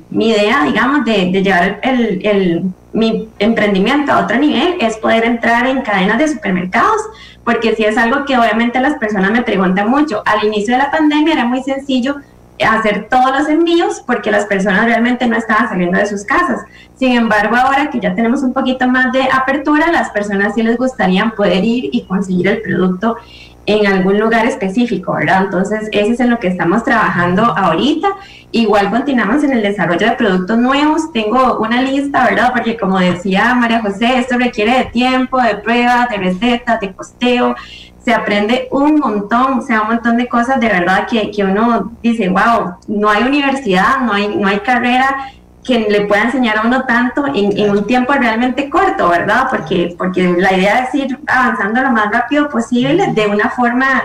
mi, 0.10 0.30
idea, 0.30 0.64
digamos, 0.64 1.06
de, 1.06 1.32
llevar 1.32 1.80
el, 1.84 2.64
mi 2.96 3.30
emprendimiento 3.40 4.12
a 4.12 4.24
otro 4.24 4.38
nivel 4.38 4.78
es 4.80 4.98
poder 4.98 5.26
entrar 5.26 5.68
en 5.68 5.82
cadenas 5.82 6.18
de 6.18 6.30
supermercados, 6.30 7.02
porque 7.44 7.76
si 7.76 7.84
es 7.84 7.98
algo 7.98 8.26
que 8.26 8.38
obviamente 8.38 8.80
las 8.80 8.98
personas 8.98 9.32
me 9.32 9.44
preguntan 9.44 9.90
mucho. 9.90 10.24
Al 10.26 10.46
inicio 10.46 10.74
de 10.74 10.80
la 10.80 10.92
pandemia 10.92 11.34
era 11.34 11.46
muy 11.46 11.62
sencillo 11.62 12.16
hacer 12.64 13.08
todos 13.10 13.38
los 13.38 13.50
envíos 13.50 14.02
porque 14.08 14.32
las 14.32 14.46
personas 14.46 14.86
realmente 14.86 15.28
no 15.28 15.36
estaban 15.36 15.68
saliendo 15.68 16.00
de 16.00 16.06
sus 16.06 16.24
casas. 16.24 16.62
Sin 16.96 17.12
embargo, 17.12 17.58
ahora 17.58 17.90
que 17.90 18.00
ya 18.00 18.16
tenemos 18.16 18.44
un 18.44 18.54
poquito 18.54 18.88
más 18.88 19.12
de 19.12 19.24
apertura, 19.24 19.92
las 19.92 20.10
personas 20.12 20.56
sí 20.56 20.64
les 20.64 20.78
gustaría 20.78 21.34
poder 21.36 21.66
ir 21.66 21.90
y 21.92 22.06
conseguir 22.06 22.48
el 22.48 22.62
producto 22.62 23.18
en 23.66 23.88
algún 23.88 24.20
lugar 24.20 24.46
específico, 24.46 25.14
¿verdad? 25.14 25.46
Entonces, 25.46 25.90
eso 25.92 26.14
es 26.14 26.20
en 26.20 26.30
lo 26.30 26.40
que 26.40 26.48
estamos 26.48 26.84
trabajando 26.84 27.44
ahorita. 27.44 28.08
Igual 28.52 28.92
continuamos 28.92 29.44
en 29.44 29.52
el 29.54 29.62
desarrollo 29.62 30.08
de 30.08 30.16
productos 30.16 30.58
nuevos. 30.58 31.12
Tengo 31.12 31.58
una 31.60 31.82
lista, 31.82 32.26
¿verdad? 32.26 32.52
Porque 32.54 32.78
como 32.78 33.00
decía 33.00 33.54
María 33.56 33.82
José, 33.82 34.20
esto 34.20 34.38
requiere 34.38 34.78
de 34.78 34.86
tiempo, 34.86 35.42
de 35.42 35.56
pruebas, 35.56 36.10
de 36.10 36.18
recetas, 36.18 36.80
de 36.80 36.94
costeo. 36.94 37.56
Se 38.04 38.14
aprende 38.14 38.68
un 38.72 39.00
montón, 39.00 39.60
o 39.60 39.62
sea, 39.62 39.82
un 39.82 39.88
montón 39.88 40.18
de 40.18 40.28
cosas 40.28 40.60
de 40.60 40.68
verdad 40.68 41.08
que, 41.08 41.32
que 41.32 41.44
uno 41.44 41.92
dice, 42.04 42.30
wow, 42.30 42.76
no 42.88 43.10
hay 43.10 43.24
universidad, 43.24 44.02
no 44.02 44.14
hay, 44.14 44.36
no 44.36 44.48
hay 44.48 44.60
carrera 44.60 45.34
que 45.66 45.80
le 45.90 46.02
pueda 46.02 46.24
enseñar 46.24 46.60
a 46.60 46.62
uno 46.62 46.86
tanto 46.86 47.26
en, 47.28 47.58
en, 47.58 47.72
un 47.72 47.88
tiempo 47.88 48.14
realmente 48.14 48.70
corto, 48.70 49.10
¿verdad? 49.10 49.48
Porque, 49.50 49.96
porque 49.98 50.36
la 50.38 50.54
idea 50.54 50.84
es 50.84 50.94
ir 50.94 51.18
avanzando 51.26 51.82
lo 51.82 51.92
más 51.92 52.12
rápido 52.12 52.50
posible 52.50 53.12
de 53.14 53.28
una 53.28 53.50
forma 53.50 54.04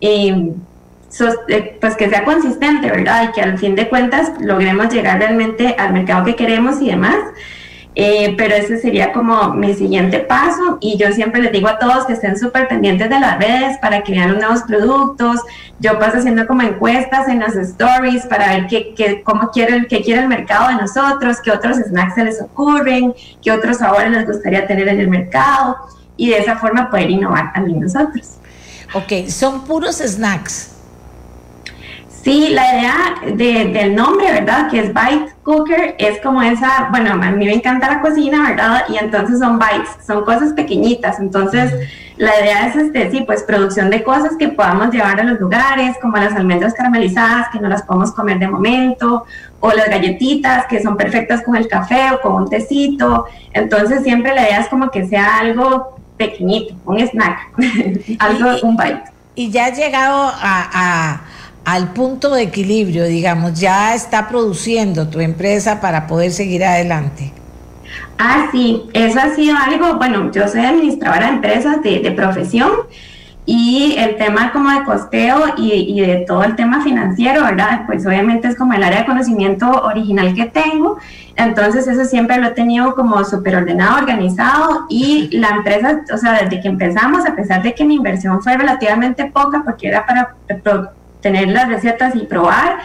eh, 0.00 0.52
sos, 1.10 1.34
eh, 1.48 1.76
pues 1.80 1.96
que 1.96 2.08
sea 2.08 2.24
consistente, 2.24 2.90
¿verdad? 2.90 3.28
Y 3.28 3.32
que 3.32 3.42
al 3.42 3.58
fin 3.58 3.74
de 3.74 3.88
cuentas 3.88 4.32
logremos 4.40 4.92
llegar 4.92 5.18
realmente 5.18 5.76
al 5.78 5.92
mercado 5.92 6.24
que 6.24 6.34
queremos 6.34 6.80
y 6.80 6.86
demás. 6.86 7.16
Eh, 7.94 8.34
pero 8.38 8.54
ese 8.54 8.78
sería 8.78 9.12
como 9.12 9.52
mi 9.52 9.74
siguiente 9.74 10.20
paso 10.20 10.78
y 10.80 10.96
yo 10.96 11.12
siempre 11.12 11.42
les 11.42 11.52
digo 11.52 11.68
a 11.68 11.78
todos 11.78 12.06
que 12.06 12.14
estén 12.14 12.38
súper 12.38 12.66
pendientes 12.66 13.10
de 13.10 13.20
las 13.20 13.38
redes 13.38 13.76
para 13.82 14.02
que 14.02 14.12
vean 14.12 14.30
los 14.32 14.38
nuevos 14.38 14.62
productos. 14.62 15.40
Yo 15.78 15.98
paso 15.98 16.18
haciendo 16.18 16.46
como 16.46 16.62
encuestas 16.62 17.28
en 17.28 17.40
las 17.40 17.54
stories 17.54 18.24
para 18.26 18.54
ver 18.54 18.66
qué, 18.66 18.94
qué, 18.94 19.22
cómo 19.22 19.50
quiere, 19.50 19.86
qué 19.88 20.00
quiere 20.00 20.22
el 20.22 20.28
mercado 20.28 20.68
de 20.68 20.76
nosotros, 20.76 21.38
qué 21.44 21.50
otros 21.50 21.76
snacks 21.76 22.14
se 22.14 22.24
les 22.24 22.40
ocurren, 22.40 23.12
qué 23.42 23.52
otros 23.52 23.78
sabores 23.78 24.10
les 24.10 24.26
gustaría 24.26 24.66
tener 24.66 24.88
en 24.88 24.98
el 24.98 25.08
mercado 25.08 25.76
y 26.16 26.30
de 26.30 26.38
esa 26.38 26.56
forma 26.56 26.90
poder 26.90 27.10
innovar 27.10 27.52
también 27.52 27.80
nosotros. 27.80 28.38
Ok, 28.94 29.28
son 29.28 29.64
puros 29.64 29.96
snacks. 29.96 30.71
Sí, 32.22 32.50
la 32.50 32.78
idea 32.78 33.14
de, 33.34 33.72
del 33.72 33.96
nombre, 33.96 34.30
¿verdad? 34.30 34.70
Que 34.70 34.78
es 34.78 34.94
Bite 34.94 35.32
Cooker, 35.42 35.96
es 35.98 36.20
como 36.20 36.40
esa, 36.40 36.88
bueno, 36.90 37.14
a 37.14 37.16
mí 37.16 37.46
me 37.46 37.52
encanta 37.52 37.90
la 37.90 38.00
cocina, 38.00 38.50
¿verdad? 38.50 38.84
Y 38.88 38.96
entonces 38.96 39.40
son 39.40 39.58
bites, 39.58 40.06
son 40.06 40.24
cosas 40.24 40.52
pequeñitas. 40.52 41.18
Entonces, 41.18 41.72
la 42.16 42.38
idea 42.40 42.68
es, 42.68 42.76
este, 42.76 43.10
sí, 43.10 43.24
pues 43.26 43.42
producción 43.42 43.90
de 43.90 44.04
cosas 44.04 44.36
que 44.38 44.48
podamos 44.48 44.92
llevar 44.92 45.18
a 45.18 45.24
los 45.24 45.40
lugares, 45.40 45.96
como 46.00 46.16
las 46.16 46.32
almendras 46.34 46.74
caramelizadas, 46.74 47.48
que 47.48 47.58
no 47.58 47.68
las 47.68 47.82
podemos 47.82 48.12
comer 48.12 48.38
de 48.38 48.46
momento, 48.46 49.24
o 49.58 49.72
las 49.72 49.88
galletitas, 49.88 50.66
que 50.66 50.80
son 50.80 50.96
perfectas 50.96 51.42
con 51.42 51.56
el 51.56 51.66
café 51.66 52.12
o 52.12 52.20
con 52.20 52.34
un 52.34 52.48
tecito. 52.48 53.26
Entonces, 53.52 54.04
siempre 54.04 54.32
la 54.32 54.42
idea 54.42 54.60
es 54.60 54.68
como 54.68 54.92
que 54.92 55.08
sea 55.08 55.38
algo 55.38 55.96
pequeñito, 56.16 56.76
un 56.84 57.00
snack, 57.00 57.48
algo, 58.20 58.50
un 58.62 58.76
bite. 58.76 59.02
Y 59.34 59.50
ya 59.50 59.66
ha 59.66 59.70
llegado 59.70 60.30
a, 60.32 60.70
a 60.72 61.20
al 61.64 61.92
punto 61.92 62.34
de 62.34 62.42
equilibrio, 62.42 63.04
digamos, 63.04 63.58
ya 63.58 63.94
está 63.94 64.28
produciendo 64.28 65.08
tu 65.08 65.20
empresa 65.20 65.80
para 65.80 66.06
poder 66.06 66.32
seguir 66.32 66.64
adelante. 66.64 67.32
Ah, 68.18 68.48
sí, 68.52 68.84
eso 68.92 69.18
ha 69.20 69.30
sido 69.34 69.56
algo, 69.56 69.96
bueno, 69.96 70.30
yo 70.32 70.46
soy 70.48 70.64
administradora 70.64 71.26
de 71.26 71.32
empresas 71.34 71.82
de, 71.82 72.12
profesión 72.12 72.70
y 73.44 73.96
el 73.98 74.16
tema 74.16 74.52
como 74.52 74.70
de 74.70 74.84
costeo 74.84 75.54
y, 75.56 76.00
de 76.00 76.24
todo 76.26 76.44
el 76.44 76.54
tema 76.54 76.82
financiero, 76.82 77.42
¿verdad? 77.42 77.82
Pues 77.86 78.06
obviamente 78.06 78.48
es 78.48 78.56
como 78.56 78.74
el 78.74 78.82
área 78.82 79.00
de 79.00 79.06
conocimiento 79.06 79.68
original 79.68 80.34
que 80.34 80.46
tengo, 80.46 80.98
entonces 81.36 81.88
eso 81.88 82.04
siempre 82.04 82.38
lo 82.38 82.48
he 82.48 82.50
tenido 82.52 82.94
como 82.94 83.24
súper 83.24 83.56
ordenado, 83.56 83.98
organizado 83.98 84.86
y 84.88 85.36
la 85.36 85.48
empresa, 85.48 86.02
o 86.12 86.16
sea, 86.16 86.42
desde 86.42 86.60
que 86.60 86.68
empezamos, 86.68 87.26
a 87.26 87.34
pesar 87.34 87.62
de 87.62 87.74
que 87.74 87.84
mi 87.84 87.96
inversión 87.96 88.40
fue 88.42 88.56
relativamente 88.56 89.26
poca 89.26 89.62
porque 89.64 89.88
era 89.88 90.06
para 90.06 90.34
tener 91.22 91.48
las 91.48 91.68
recetas 91.68 92.14
y 92.14 92.26
probar. 92.26 92.80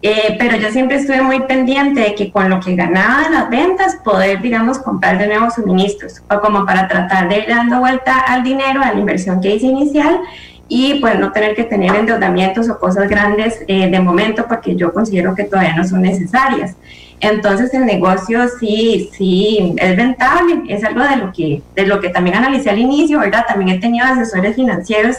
Eh, 0.00 0.36
pero 0.38 0.56
yo 0.56 0.70
siempre 0.70 0.98
estuve 0.98 1.22
muy 1.22 1.40
pendiente 1.40 2.00
de 2.00 2.14
que 2.14 2.30
con 2.30 2.48
lo 2.48 2.60
que 2.60 2.76
ganaba 2.76 3.28
las 3.30 3.50
ventas 3.50 3.96
poder, 4.04 4.40
digamos, 4.40 4.78
comprar 4.78 5.18
de 5.18 5.26
nuevos 5.26 5.54
suministros 5.54 6.22
o 6.30 6.40
como 6.40 6.64
para 6.64 6.86
tratar 6.86 7.28
de 7.28 7.38
ir 7.38 7.48
dando 7.48 7.80
vuelta 7.80 8.20
al 8.20 8.44
dinero, 8.44 8.80
a 8.80 8.92
la 8.92 9.00
inversión 9.00 9.40
que 9.40 9.56
hice 9.56 9.66
inicial 9.66 10.20
y 10.68 11.00
pues 11.00 11.18
no 11.18 11.32
tener 11.32 11.56
que 11.56 11.64
tener 11.64 11.96
endeudamientos 11.96 12.68
o 12.68 12.78
cosas 12.78 13.08
grandes 13.08 13.58
eh, 13.66 13.90
de 13.90 14.00
momento 14.00 14.46
porque 14.46 14.76
yo 14.76 14.92
considero 14.92 15.34
que 15.34 15.44
todavía 15.44 15.74
no 15.74 15.84
son 15.84 16.02
necesarias. 16.02 16.76
Entonces 17.20 17.74
el 17.74 17.84
negocio 17.84 18.48
sí, 18.60 19.10
sí 19.12 19.74
es 19.78 19.96
rentable, 19.96 20.62
es 20.68 20.84
algo 20.84 21.02
de 21.02 21.16
lo 21.16 21.32
que, 21.32 21.62
de 21.74 21.86
lo 21.86 22.00
que 22.00 22.10
también 22.10 22.36
analicé 22.36 22.70
al 22.70 22.78
inicio, 22.78 23.18
¿verdad? 23.18 23.44
También 23.48 23.76
he 23.76 23.80
tenido 23.80 24.06
asesores 24.06 24.54
financieros 24.54 25.16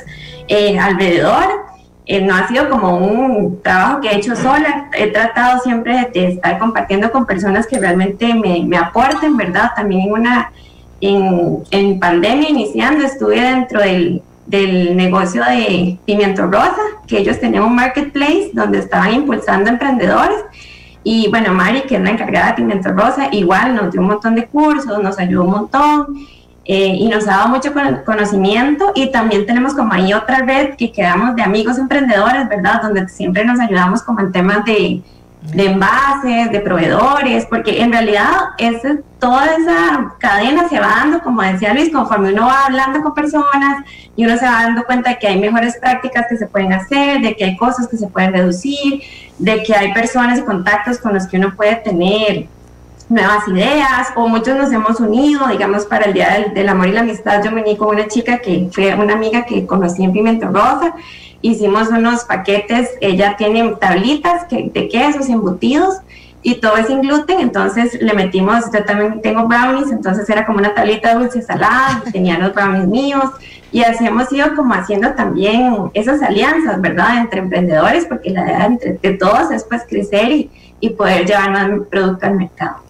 eh, 0.47 0.79
alrededor 0.79 1.68
eh, 2.09 2.21
no 2.21 2.33
ha 2.33 2.47
sido 2.47 2.67
como 2.71 2.97
un 2.97 3.61
trabajo 3.61 4.01
que 4.01 4.07
he 4.07 4.15
hecho 4.15 4.35
sola, 4.35 4.89
he 4.97 5.11
tratado 5.11 5.59
siempre 5.59 6.09
de, 6.11 6.29
estar 6.29 6.57
compartiendo 6.57 7.11
con 7.11 7.27
personas 7.27 7.67
que 7.67 7.77
realmente 7.77 8.33
me, 8.33 8.63
me 8.65 8.77
aporten, 8.77 9.37
¿verdad? 9.37 9.73
También 9.75 10.07
en 10.07 10.11
una, 10.13 10.51
en, 11.01 11.59
en, 11.69 11.99
pandemia 11.99 12.49
iniciando, 12.49 13.05
estuve 13.05 13.39
dentro 13.39 13.81
del, 13.81 14.23
del 14.47 14.97
negocio 14.97 15.43
de 15.43 15.99
Pimiento 16.07 16.47
Rosa, 16.47 16.81
que 17.05 17.19
ellos 17.19 17.39
tenían 17.39 17.65
un 17.65 17.75
marketplace 17.75 18.49
donde 18.53 18.79
estaban 18.79 19.13
impulsando 19.13 19.69
emprendedores. 19.69 20.39
Y 21.03 21.29
bueno, 21.29 21.53
Mari, 21.53 21.81
que 21.81 21.97
es 21.97 22.01
la 22.01 22.09
encargada 22.09 22.47
de 22.47 22.53
Pimiento 22.55 22.89
Rosa, 22.89 23.29
igual 23.31 23.75
nos 23.75 23.91
dio 23.91 24.01
un 24.01 24.07
montón 24.07 24.33
de 24.33 24.47
cursos, 24.47 24.99
nos 25.03 25.19
ayudó 25.19 25.43
un 25.43 25.51
montón. 25.51 26.07
Eh, 26.71 26.97
y 26.99 27.07
nos 27.07 27.27
ha 27.27 27.31
dado 27.31 27.47
mucho 27.47 27.73
conocimiento 28.05 28.91
y 28.93 29.11
también 29.11 29.47
tenemos 29.47 29.73
como 29.73 29.91
ahí 29.91 30.13
otra 30.13 30.41
red 30.45 30.75
que 30.75 30.91
quedamos 30.91 31.35
de 31.35 31.41
amigos 31.41 31.79
emprendedores, 31.79 32.47
¿verdad? 32.47 32.83
Donde 32.83 33.09
siempre 33.09 33.43
nos 33.43 33.59
ayudamos 33.59 34.03
como 34.03 34.19
en 34.19 34.31
temas 34.31 34.63
de, 34.65 35.01
de 35.41 35.65
envases, 35.65 36.51
de 36.51 36.59
proveedores, 36.59 37.47
porque 37.47 37.81
en 37.81 37.91
realidad 37.91 38.29
ese, 38.59 38.99
toda 39.17 39.45
esa 39.47 40.13
cadena 40.19 40.69
se 40.69 40.79
va 40.79 40.89
dando, 40.89 41.21
como 41.21 41.41
decía 41.41 41.73
Luis, 41.73 41.91
conforme 41.91 42.33
uno 42.33 42.45
va 42.45 42.67
hablando 42.67 43.01
con 43.01 43.15
personas 43.15 43.83
y 44.15 44.25
uno 44.25 44.37
se 44.37 44.45
va 44.45 44.61
dando 44.61 44.83
cuenta 44.83 45.09
de 45.09 45.17
que 45.17 45.27
hay 45.27 45.39
mejores 45.39 45.75
prácticas 45.81 46.27
que 46.29 46.37
se 46.37 46.45
pueden 46.45 46.71
hacer, 46.71 47.21
de 47.21 47.35
que 47.35 47.45
hay 47.45 47.57
cosas 47.57 47.87
que 47.87 47.97
se 47.97 48.05
pueden 48.05 48.31
reducir, 48.31 49.01
de 49.39 49.63
que 49.63 49.73
hay 49.73 49.91
personas 49.91 50.37
y 50.37 50.43
contactos 50.43 50.99
con 50.99 51.15
los 51.15 51.25
que 51.25 51.37
uno 51.37 51.55
puede 51.55 51.77
tener 51.77 52.47
nuevas 53.09 53.47
ideas 53.47 54.09
o 54.15 54.27
muchos 54.27 54.55
nos 54.55 54.71
hemos 54.71 54.99
unido, 54.99 55.47
digamos, 55.47 55.85
para 55.85 56.05
el 56.05 56.13
Día 56.13 56.47
del, 56.53 56.69
Amor 56.69 56.87
y 56.87 56.91
la 56.91 57.01
Amistad. 57.01 57.43
Yo 57.43 57.51
me 57.51 57.61
uní 57.61 57.75
con 57.75 57.89
una 57.89 58.07
chica 58.07 58.37
que 58.37 58.69
fue 58.71 58.93
una 58.93 59.13
amiga 59.13 59.45
que 59.45 59.65
conocí 59.65 60.03
en 60.03 60.13
Pimiento 60.13 60.47
Rosa. 60.47 60.93
Hicimos 61.41 61.89
unos 61.89 62.23
paquetes, 62.25 62.91
ella 63.01 63.35
tiene 63.37 63.75
tablitas 63.79 64.45
que, 64.45 64.69
de 64.71 64.87
quesos 64.87 65.27
embutidos 65.29 65.95
y 66.41 66.55
todo 66.55 66.77
es 66.77 66.87
sin 66.87 67.01
gluten, 67.01 67.39
entonces 67.39 67.97
le 68.01 68.13
metimos, 68.13 68.65
yo 68.73 68.83
también 68.85 69.21
tengo 69.21 69.47
brownies, 69.47 69.91
entonces 69.91 70.29
era 70.29 70.45
como 70.45 70.59
una 70.59 70.73
tablita 70.73 71.15
dulce 71.15 71.41
salada, 71.41 72.01
tenía 72.13 72.37
los 72.37 72.53
brownies 72.53 72.87
míos 72.87 73.25
y 73.71 73.83
así 73.83 74.05
hemos 74.05 74.31
ido 74.31 74.55
como 74.55 74.73
haciendo 74.73 75.13
también 75.13 75.91
esas 75.93 76.21
alianzas, 76.21 76.79
¿verdad?, 76.79 77.17
entre 77.17 77.39
emprendedores, 77.39 78.05
porque 78.05 78.29
la 78.29 78.45
idea 78.45 78.65
entre, 78.65 78.93
de 78.93 79.13
todos 79.13 79.51
es 79.51 79.63
pues 79.63 79.83
crecer 79.87 80.31
y, 80.31 80.49
y 80.79 80.91
poder 80.91 81.25
llevar 81.25 81.51
más 81.51 81.69
producto 81.89 82.25
al 82.25 82.35
mercado. 82.35 82.88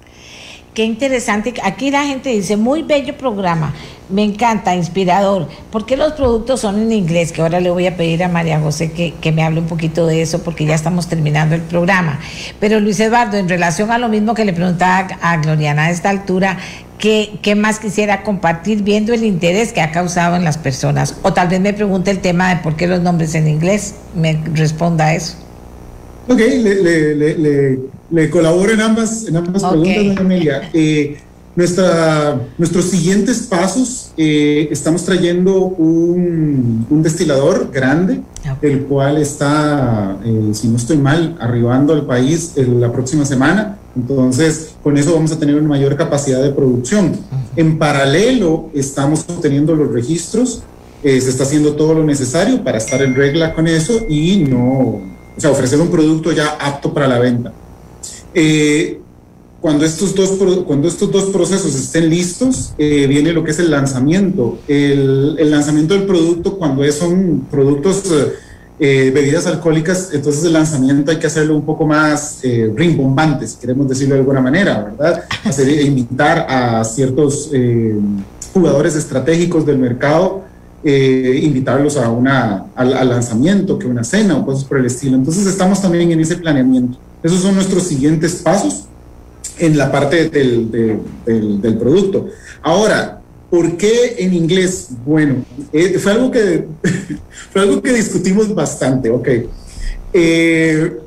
Qué 0.79 0.85
interesante. 0.85 1.53
Aquí 1.61 1.91
la 1.91 2.05
gente 2.05 2.29
dice, 2.29 2.55
muy 2.55 2.83
bello 2.83 3.17
programa. 3.17 3.73
Me 4.07 4.23
encanta, 4.23 4.73
inspirador. 4.73 5.49
¿Por 5.73 5.85
qué 5.85 5.97
los 5.97 6.13
productos 6.13 6.61
son 6.61 6.79
en 6.79 6.93
inglés? 6.93 7.33
Que 7.33 7.41
ahora 7.41 7.59
le 7.59 7.69
voy 7.69 7.85
a 7.85 7.97
pedir 7.97 8.23
a 8.23 8.29
María 8.29 8.61
José 8.61 8.93
que, 8.93 9.13
que, 9.19 9.33
me 9.33 9.43
hable 9.43 9.59
un 9.59 9.67
poquito 9.67 10.07
de 10.07 10.21
eso 10.21 10.41
porque 10.41 10.63
ya 10.63 10.75
estamos 10.75 11.09
terminando 11.09 11.53
el 11.53 11.63
programa. 11.63 12.21
Pero 12.61 12.79
Luis 12.79 12.97
Eduardo, 13.01 13.35
en 13.35 13.49
relación 13.49 13.91
a 13.91 13.97
lo 13.97 14.07
mismo 14.07 14.33
que 14.33 14.45
le 14.45 14.53
preguntaba 14.53 15.17
a 15.21 15.35
Gloriana 15.35 15.87
a 15.87 15.89
esta 15.89 16.11
altura, 16.11 16.57
¿qué, 16.97 17.39
qué 17.41 17.55
más 17.55 17.79
quisiera 17.79 18.23
compartir 18.23 18.81
viendo 18.81 19.13
el 19.13 19.25
interés 19.25 19.73
que 19.73 19.81
ha 19.81 19.91
causado 19.91 20.37
en 20.37 20.45
las 20.45 20.57
personas? 20.57 21.17
O 21.23 21.33
tal 21.33 21.49
vez 21.49 21.59
me 21.59 21.73
pregunte 21.73 22.09
el 22.09 22.19
tema 22.19 22.55
de 22.55 22.61
por 22.61 22.77
qué 22.77 22.87
los 22.87 23.01
nombres 23.01 23.35
en 23.35 23.49
inglés. 23.49 23.95
Me 24.15 24.41
responda 24.53 25.07
a 25.07 25.13
eso. 25.13 25.48
Ok, 26.29 26.37
le, 26.39 27.15
le, 27.15 27.37
le, 27.37 27.79
le 28.11 28.29
colaboro 28.29 28.71
en 28.71 28.81
ambas, 28.81 29.27
en 29.27 29.35
ambas 29.35 29.63
okay. 29.63 29.81
preguntas, 29.81 30.17
Amelia. 30.25 30.69
Eh, 30.73 31.17
Nuestra, 31.55 32.39
nuestros 32.57 32.85
siguientes 32.85 33.39
pasos, 33.49 34.13
eh, 34.15 34.69
estamos 34.71 35.03
trayendo 35.03 35.65
un, 35.65 36.85
un, 36.89 37.03
destilador 37.03 37.69
grande, 37.73 38.21
el 38.61 38.83
cual 38.83 39.17
está, 39.17 40.15
eh, 40.23 40.51
si 40.53 40.69
no 40.69 40.77
estoy 40.77 40.97
mal, 40.97 41.35
arribando 41.41 41.91
al 41.93 42.05
país 42.05 42.53
la 42.55 42.89
próxima 42.93 43.25
semana. 43.25 43.77
Entonces, 43.93 44.75
con 44.83 44.97
eso 44.97 45.13
vamos 45.13 45.33
a 45.33 45.39
tener 45.39 45.55
una 45.55 45.67
mayor 45.67 45.97
capacidad 45.97 46.41
de 46.41 46.51
producción. 46.51 47.17
En 47.57 47.77
paralelo, 47.77 48.69
estamos 48.73 49.25
obteniendo 49.27 49.75
los 49.75 49.91
registros, 49.91 50.63
eh, 51.03 51.19
se 51.19 51.29
está 51.29 51.43
haciendo 51.43 51.73
todo 51.73 51.93
lo 51.93 52.03
necesario 52.05 52.63
para 52.63 52.77
estar 52.77 53.01
en 53.01 53.15
regla 53.15 53.53
con 53.53 53.67
eso 53.67 54.05
y 54.07 54.37
no, 54.37 55.01
o 55.39 55.41
sea, 55.41 55.51
ofrecer 55.51 55.79
un 55.79 55.89
producto 55.89 56.33
ya 56.33 56.57
apto 56.59 56.93
para 56.93 57.07
la 57.07 57.17
venta. 57.17 57.53
Eh, 58.33 58.99
cuando 59.61 59.85
estos 59.85 60.13
dos, 60.13 60.31
cuando 60.67 60.89
estos 60.89 61.09
dos 61.09 61.29
procesos 61.29 61.73
estén 61.75 62.09
listos, 62.09 62.73
eh, 62.77 63.07
viene 63.07 63.31
lo 63.31 63.41
que 63.45 63.51
es 63.51 63.59
el 63.59 63.71
lanzamiento. 63.71 64.59
El, 64.67 65.37
el, 65.39 65.49
lanzamiento 65.49 65.93
del 65.93 66.03
producto, 66.03 66.57
cuando 66.57 66.89
son 66.91 67.47
productos, 67.49 68.03
eh, 68.81 69.11
bebidas 69.15 69.47
alcohólicas, 69.47 70.09
entonces 70.11 70.43
el 70.43 70.51
lanzamiento 70.51 71.09
hay 71.09 71.19
que 71.19 71.27
hacerlo 71.27 71.55
un 71.55 71.65
poco 71.65 71.87
más 71.87 72.39
eh, 72.43 72.69
rimbombante, 72.75 73.47
si 73.47 73.59
queremos 73.59 73.87
decirlo 73.87 74.15
de 74.15 74.19
alguna 74.19 74.41
manera, 74.41 74.93
¿verdad? 74.97 75.23
Hacer, 75.45 75.69
invitar 75.85 76.47
a 76.49 76.83
ciertos 76.83 77.49
jugadores 78.53 78.97
estratégicos 78.97 79.65
del 79.65 79.77
mercado, 79.77 80.48
invitarlos 80.83 81.97
a 81.97 82.09
una, 82.09 82.65
al, 82.75 82.93
al 82.93 83.09
lanzamiento, 83.09 83.77
que 83.77 83.87
una 83.87 84.03
cena 84.03 84.37
o 84.37 84.45
cosas 84.45 84.63
por 84.63 84.77
el 84.77 84.85
estilo. 84.85 85.15
Entonces 85.15 85.45
estamos 85.45 85.81
también 85.81 86.11
en 86.11 86.19
ese 86.19 86.37
planeamiento. 86.37 86.97
Esos 87.21 87.41
son 87.41 87.55
nuestros 87.55 87.83
siguientes 87.83 88.35
pasos 88.35 88.85
en 89.57 89.77
la 89.77 89.91
parte 89.91 90.29
del, 90.29 90.71
del, 90.71 91.61
del, 91.61 91.77
producto. 91.77 92.27
Ahora, 92.61 93.21
¿por 93.49 93.77
qué 93.77 94.15
en 94.19 94.33
inglés? 94.33 94.87
Bueno, 95.05 95.43
eh, 95.73 95.99
fue, 95.99 96.13
algo 96.13 96.31
que, 96.31 96.65
fue 97.51 97.61
algo 97.61 97.81
que 97.81 97.93
discutimos 97.93 98.53
bastante, 98.55 99.09
ok. 99.09 99.27
Eh, 100.13 100.97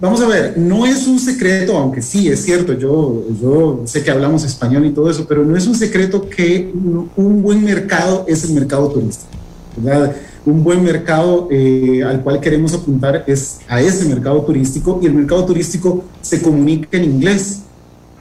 vamos 0.00 0.20
a 0.20 0.26
ver, 0.26 0.56
no 0.56 0.86
es 0.86 1.06
un 1.06 1.18
secreto, 1.18 1.76
aunque 1.76 2.02
sí, 2.02 2.28
es 2.28 2.42
cierto, 2.42 2.72
yo, 2.72 3.24
yo 3.40 3.82
sé 3.84 4.02
que 4.02 4.10
hablamos 4.10 4.44
español 4.44 4.86
y 4.86 4.90
todo 4.90 5.10
eso, 5.10 5.26
pero 5.28 5.44
no 5.44 5.56
es 5.56 5.66
un 5.66 5.74
secreto 5.74 6.28
que 6.28 6.72
un 7.16 7.42
buen 7.42 7.62
mercado 7.62 8.24
es 8.26 8.44
el 8.44 8.54
mercado 8.54 8.88
turístico, 8.88 9.30
¿verdad? 9.76 10.16
un 10.46 10.64
buen 10.64 10.82
mercado 10.82 11.48
eh, 11.50 12.02
al 12.04 12.22
cual 12.22 12.40
queremos 12.40 12.72
apuntar 12.74 13.24
es 13.26 13.60
a 13.68 13.80
ese 13.80 14.06
mercado 14.06 14.42
turístico 14.42 14.98
y 15.02 15.06
el 15.06 15.14
mercado 15.14 15.44
turístico 15.44 16.04
se 16.22 16.40
comunica 16.40 16.96
en 16.96 17.04
inglés. 17.04 17.62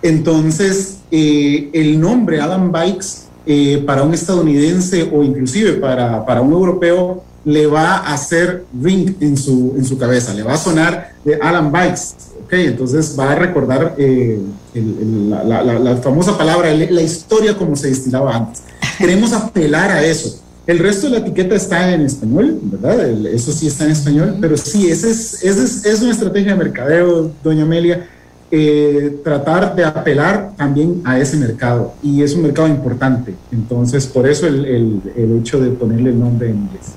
Entonces, 0.02 1.00
eh, 1.12 1.70
el 1.74 2.00
nombre 2.00 2.42
Adam 2.42 2.72
Bikes 2.72 3.30
eh, 3.46 3.84
para 3.86 4.04
un 4.04 4.14
estadounidense 4.14 5.10
o 5.14 5.24
inclusive 5.24 5.74
para, 5.74 6.26
para, 6.26 6.42
un 6.42 6.52
europeo 6.52 7.24
le 7.46 7.68
va 7.68 7.98
a 7.98 8.14
hacer 8.14 8.66
ring 8.82 9.16
en 9.20 9.38
su, 9.38 9.74
en 9.78 9.86
su 9.86 9.98
cabeza, 9.98 10.34
le 10.34 10.44
va 10.44 10.54
a 10.54 10.58
sonar 10.58 11.14
de 11.24 11.36
Alan 11.36 11.72
Bikes. 11.72 12.30
Okay, 12.46 12.66
entonces 12.66 13.16
va 13.18 13.34
a 13.34 13.36
recordar 13.36 13.94
el, 13.98 14.42
el, 14.74 15.30
la, 15.30 15.44
la, 15.44 15.78
la, 15.78 15.98
famosa 15.98 16.36
palabra, 16.36 16.74
la 16.74 17.02
historia 17.02 17.56
como 17.56 17.76
se 17.76 17.90
destilaba 17.90 18.36
antes. 18.36 18.64
Queremos 18.98 19.34
apelar 19.34 19.92
a 19.92 20.04
eso 20.04 20.42
el 20.70 20.78
resto 20.78 21.08
de 21.08 21.14
la 21.14 21.26
etiqueta 21.26 21.56
está 21.56 21.92
en 21.92 22.02
español, 22.02 22.60
¿verdad? 22.62 23.10
eso 23.34 23.52
sí 23.52 23.66
está 23.66 23.86
en 23.86 23.92
español, 23.92 24.38
pero 24.40 24.56
sí, 24.56 24.88
esa 24.88 25.10
es, 25.10 25.44
es, 25.44 25.84
es 25.84 26.02
una 26.04 26.12
estrategia 26.12 26.52
de 26.52 26.64
mercadeo, 26.64 27.32
doña 27.44 27.64
Amelia, 27.64 28.08
eh, 28.52 29.20
tratar 29.24 29.76
de 29.76 29.84
apelar 29.84 30.52
también 30.56 31.02
a 31.06 31.18
ese 31.18 31.38
mercado, 31.38 31.96
y 32.04 32.22
es 32.22 32.36
un 32.36 32.44
mercado 32.44 32.68
importante, 32.68 33.34
entonces 33.52 34.06
por 34.06 34.28
eso 34.28 34.46
el, 34.46 34.64
el, 34.64 35.02
el 35.16 35.40
hecho 35.40 35.60
de 35.60 35.72
ponerle 35.72 36.12
el 36.12 36.20
nombre 36.20 36.52
en 36.52 36.58
inglés. 36.58 36.94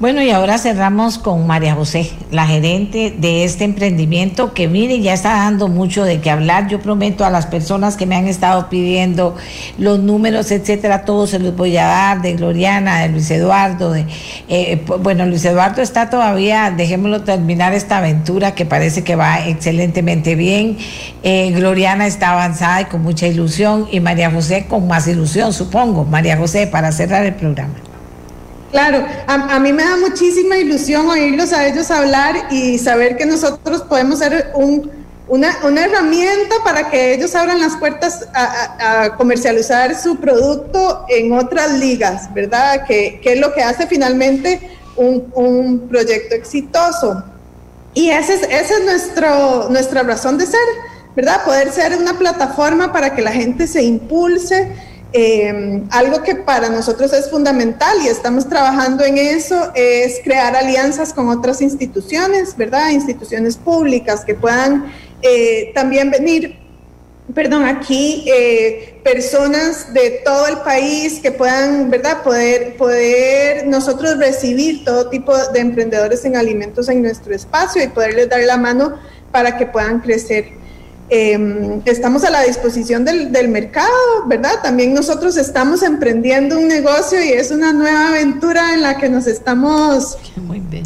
Bueno, 0.00 0.22
y 0.22 0.30
ahora 0.30 0.56
cerramos 0.56 1.18
con 1.18 1.46
María 1.46 1.74
José, 1.74 2.10
la 2.30 2.46
gerente 2.46 3.14
de 3.18 3.44
este 3.44 3.64
emprendimiento 3.64 4.54
que 4.54 4.66
mire, 4.66 4.98
ya 5.02 5.12
está 5.12 5.34
dando 5.34 5.68
mucho 5.68 6.04
de 6.04 6.22
qué 6.22 6.30
hablar. 6.30 6.68
Yo 6.68 6.80
prometo 6.80 7.26
a 7.26 7.28
las 7.28 7.44
personas 7.44 7.98
que 7.98 8.06
me 8.06 8.16
han 8.16 8.26
estado 8.26 8.70
pidiendo 8.70 9.36
los 9.76 9.98
números, 9.98 10.52
etcétera, 10.52 11.04
todos 11.04 11.28
se 11.28 11.38
los 11.38 11.54
voy 11.54 11.76
a 11.76 11.84
dar, 11.84 12.22
de 12.22 12.32
Gloriana, 12.32 13.00
de 13.02 13.10
Luis 13.10 13.30
Eduardo, 13.30 13.92
de 13.92 14.06
eh, 14.48 14.82
bueno, 15.02 15.26
Luis 15.26 15.44
Eduardo 15.44 15.82
está 15.82 16.08
todavía, 16.08 16.72
dejémoslo 16.74 17.22
terminar 17.24 17.74
esta 17.74 17.98
aventura 17.98 18.54
que 18.54 18.64
parece 18.64 19.04
que 19.04 19.16
va 19.16 19.46
excelentemente 19.46 20.34
bien. 20.34 20.78
Eh, 21.22 21.50
Gloriana 21.50 22.06
está 22.06 22.30
avanzada 22.30 22.80
y 22.80 22.84
con 22.86 23.02
mucha 23.02 23.26
ilusión, 23.26 23.86
y 23.92 24.00
María 24.00 24.30
José 24.30 24.64
con 24.66 24.88
más 24.88 25.06
ilusión, 25.08 25.52
supongo. 25.52 26.06
María 26.06 26.38
José, 26.38 26.66
para 26.66 26.90
cerrar 26.90 27.26
el 27.26 27.34
programa. 27.34 27.74
Claro, 28.70 29.04
a, 29.26 29.58
mí 29.58 29.72
me 29.72 29.82
da 29.82 29.96
muchísima 29.96 30.56
ilusión 30.56 31.08
oírlos 31.08 31.52
a 31.52 31.66
ellos 31.66 31.90
hablar 31.90 32.46
y 32.52 32.78
saber 32.78 33.16
que 33.16 33.26
nosotros 33.26 33.82
podemos 33.82 34.20
ser 34.20 34.52
un, 34.54 34.88
una, 35.26 35.50
herramienta 35.84 36.54
para 36.62 36.88
que 36.88 37.14
ellos 37.14 37.34
abran 37.34 37.60
las 37.60 37.76
puertas 37.76 38.28
a, 38.32 39.16
comercializar 39.16 40.00
su 40.00 40.16
producto 40.16 41.04
en 41.08 41.32
otras 41.32 41.72
ligas, 41.72 42.32
¿verdad? 42.32 42.86
Que, 42.86 43.20
es 43.24 43.40
lo 43.40 43.52
que 43.52 43.62
hace 43.62 43.88
finalmente 43.88 44.60
un, 44.96 45.32
un 45.34 45.88
proyecto 45.88 46.36
exitoso. 46.36 47.24
Y 47.92 48.10
esa 48.10 48.34
es, 48.34 48.42
ese 48.42 48.74
es 48.74 48.84
nuestro, 48.84 49.68
nuestra 49.68 50.04
razón 50.04 50.38
de 50.38 50.46
ser, 50.46 50.60
¿verdad? 51.16 51.44
Poder 51.44 51.72
ser 51.72 51.96
una 51.96 52.16
plataforma 52.16 52.92
para 52.92 53.16
que 53.16 53.22
la 53.22 53.32
gente 53.32 53.66
se 53.66 53.82
impulse 53.82 54.70
eh, 55.12 55.82
algo 55.90 56.22
que 56.22 56.36
para 56.36 56.68
nosotros 56.68 57.12
es 57.12 57.30
fundamental 57.30 57.98
y 58.04 58.08
estamos 58.08 58.48
trabajando 58.48 59.04
en 59.04 59.18
eso 59.18 59.72
es 59.74 60.20
crear 60.22 60.54
alianzas 60.54 61.12
con 61.12 61.28
otras 61.28 61.60
instituciones, 61.60 62.56
¿verdad? 62.56 62.90
Instituciones 62.90 63.56
públicas 63.56 64.24
que 64.24 64.36
puedan 64.36 64.92
eh, 65.22 65.72
también 65.74 66.12
venir, 66.12 66.56
perdón, 67.34 67.64
aquí 67.64 68.24
eh, 68.28 69.00
personas 69.02 69.92
de 69.92 70.22
todo 70.24 70.46
el 70.46 70.58
país 70.58 71.18
que 71.20 71.32
puedan, 71.32 71.90
¿verdad? 71.90 72.22
Poder, 72.22 72.76
poder 72.76 73.66
nosotros 73.66 74.16
recibir 74.16 74.84
todo 74.84 75.10
tipo 75.10 75.36
de 75.36 75.58
emprendedores 75.58 76.24
en 76.24 76.36
alimentos 76.36 76.88
en 76.88 77.02
nuestro 77.02 77.34
espacio 77.34 77.82
y 77.82 77.88
poderles 77.88 78.28
dar 78.28 78.42
la 78.44 78.56
mano 78.56 78.94
para 79.32 79.58
que 79.58 79.66
puedan 79.66 80.00
crecer. 80.00 80.59
Eh, 81.12 81.80
estamos 81.86 82.22
a 82.22 82.30
la 82.30 82.42
disposición 82.42 83.04
del, 83.04 83.32
del, 83.32 83.48
mercado, 83.48 83.90
¿verdad? 84.26 84.62
También 84.62 84.94
nosotros 84.94 85.36
estamos 85.36 85.82
emprendiendo 85.82 86.56
un 86.56 86.68
negocio 86.68 87.20
y 87.20 87.30
es 87.30 87.50
una 87.50 87.72
nueva 87.72 88.10
aventura 88.10 88.74
en 88.74 88.82
la 88.82 88.96
que 88.96 89.08
nos 89.08 89.26
estamos 89.26 90.16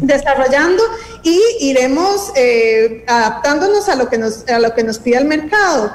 desarrollando 0.01 0.81
y 1.21 1.39
iremos 1.59 2.31
eh, 2.35 3.03
adaptándonos 3.05 3.87
a 3.87 3.95
lo, 3.95 4.09
que 4.09 4.17
nos, 4.17 4.49
a 4.49 4.57
lo 4.57 4.73
que 4.73 4.83
nos 4.83 4.97
pide 4.97 5.17
el 5.17 5.25
mercado. 5.25 5.91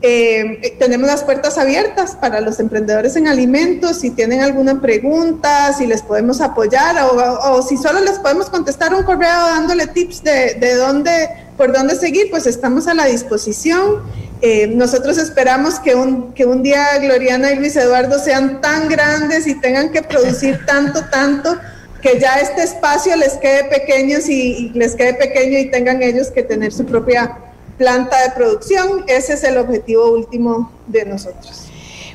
Eh, 0.00 0.76
tenemos 0.78 1.06
las 1.06 1.22
puertas 1.22 1.58
abiertas 1.58 2.16
para 2.16 2.40
los 2.40 2.60
emprendedores 2.60 3.16
en 3.16 3.28
alimentos, 3.28 3.98
si 3.98 4.10
tienen 4.10 4.40
alguna 4.40 4.80
pregunta, 4.80 5.74
si 5.74 5.86
les 5.86 6.00
podemos 6.00 6.40
apoyar 6.40 6.96
o, 7.04 7.52
o 7.52 7.62
si 7.62 7.76
solo 7.76 8.00
les 8.00 8.18
podemos 8.18 8.48
contestar 8.48 8.94
un 8.94 9.02
correo 9.02 9.30
dándole 9.30 9.86
tips 9.88 10.22
de, 10.22 10.54
de 10.54 10.74
dónde 10.74 11.43
por 11.56 11.72
dónde 11.72 11.96
seguir, 11.96 12.30
pues 12.30 12.46
estamos 12.46 12.86
a 12.88 12.94
la 12.94 13.06
disposición. 13.06 14.02
Eh, 14.40 14.66
nosotros 14.66 15.18
esperamos 15.18 15.78
que 15.78 15.94
un, 15.94 16.32
que 16.34 16.44
un 16.44 16.62
día 16.62 16.98
Gloriana 16.98 17.52
y 17.52 17.56
Luis 17.56 17.76
Eduardo 17.76 18.18
sean 18.18 18.60
tan 18.60 18.88
grandes 18.88 19.46
y 19.46 19.58
tengan 19.60 19.90
que 19.90 20.02
producir 20.02 20.60
tanto, 20.66 21.00
tanto, 21.10 21.58
que 22.02 22.18
ya 22.18 22.36
este 22.36 22.62
espacio 22.62 23.16
les 23.16 23.34
quede 23.34 23.64
pequeño 23.64 24.18
y, 24.26 24.32
y 24.32 24.68
les 24.74 24.94
quede 24.94 25.14
pequeño 25.14 25.58
y 25.58 25.70
tengan 25.70 26.02
ellos 26.02 26.28
que 26.28 26.42
tener 26.42 26.72
su 26.72 26.84
propia 26.84 27.38
planta 27.78 28.22
de 28.22 28.30
producción. 28.30 29.04
Ese 29.06 29.34
es 29.34 29.44
el 29.44 29.56
objetivo 29.56 30.10
último 30.10 30.70
de 30.86 31.04
nosotros. 31.06 31.70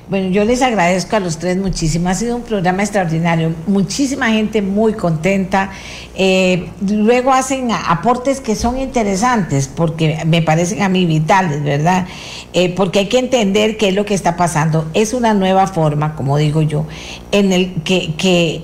Bueno, 0.10 0.30
yo 0.32 0.44
les 0.44 0.64
agradezco 0.64 1.18
a 1.18 1.20
los 1.20 1.38
tres 1.38 1.58
muchísimo. 1.58 2.10
Ha 2.10 2.16
sido 2.16 2.36
un 2.36 2.42
programa 2.42 2.82
extraordinario. 2.82 3.54
Muchísima 3.68 4.30
gente 4.30 4.64
muy 4.64 4.94
contenta. 4.94 5.70
Eh, 6.16 6.72
luego 6.82 7.32
hacen 7.32 7.70
aportes 7.72 8.42
que 8.42 8.56
son 8.56 8.80
interesantes 8.80 9.68
porque 9.68 10.18
me 10.26 10.42
parecen 10.42 10.82
a 10.82 10.90
mí 10.90 11.06
vitales, 11.06 11.62
¿verdad? 11.62 12.08
Eh, 12.54 12.74
porque 12.74 13.00
hay 13.00 13.08
que 13.08 13.20
entender 13.20 13.78
qué 13.78 13.90
es 13.90 13.94
lo 13.94 14.04
que 14.04 14.16
está 14.16 14.36
pasando. 14.36 14.90
Es 14.96 15.14
una 15.14 15.36
nueva 15.36 15.68
forma, 15.68 16.16
como 16.16 16.38
digo 16.38 16.64
yo, 16.64 16.88
en 17.32 17.54
el 17.54 17.76
que, 17.84 18.16
que 18.16 18.64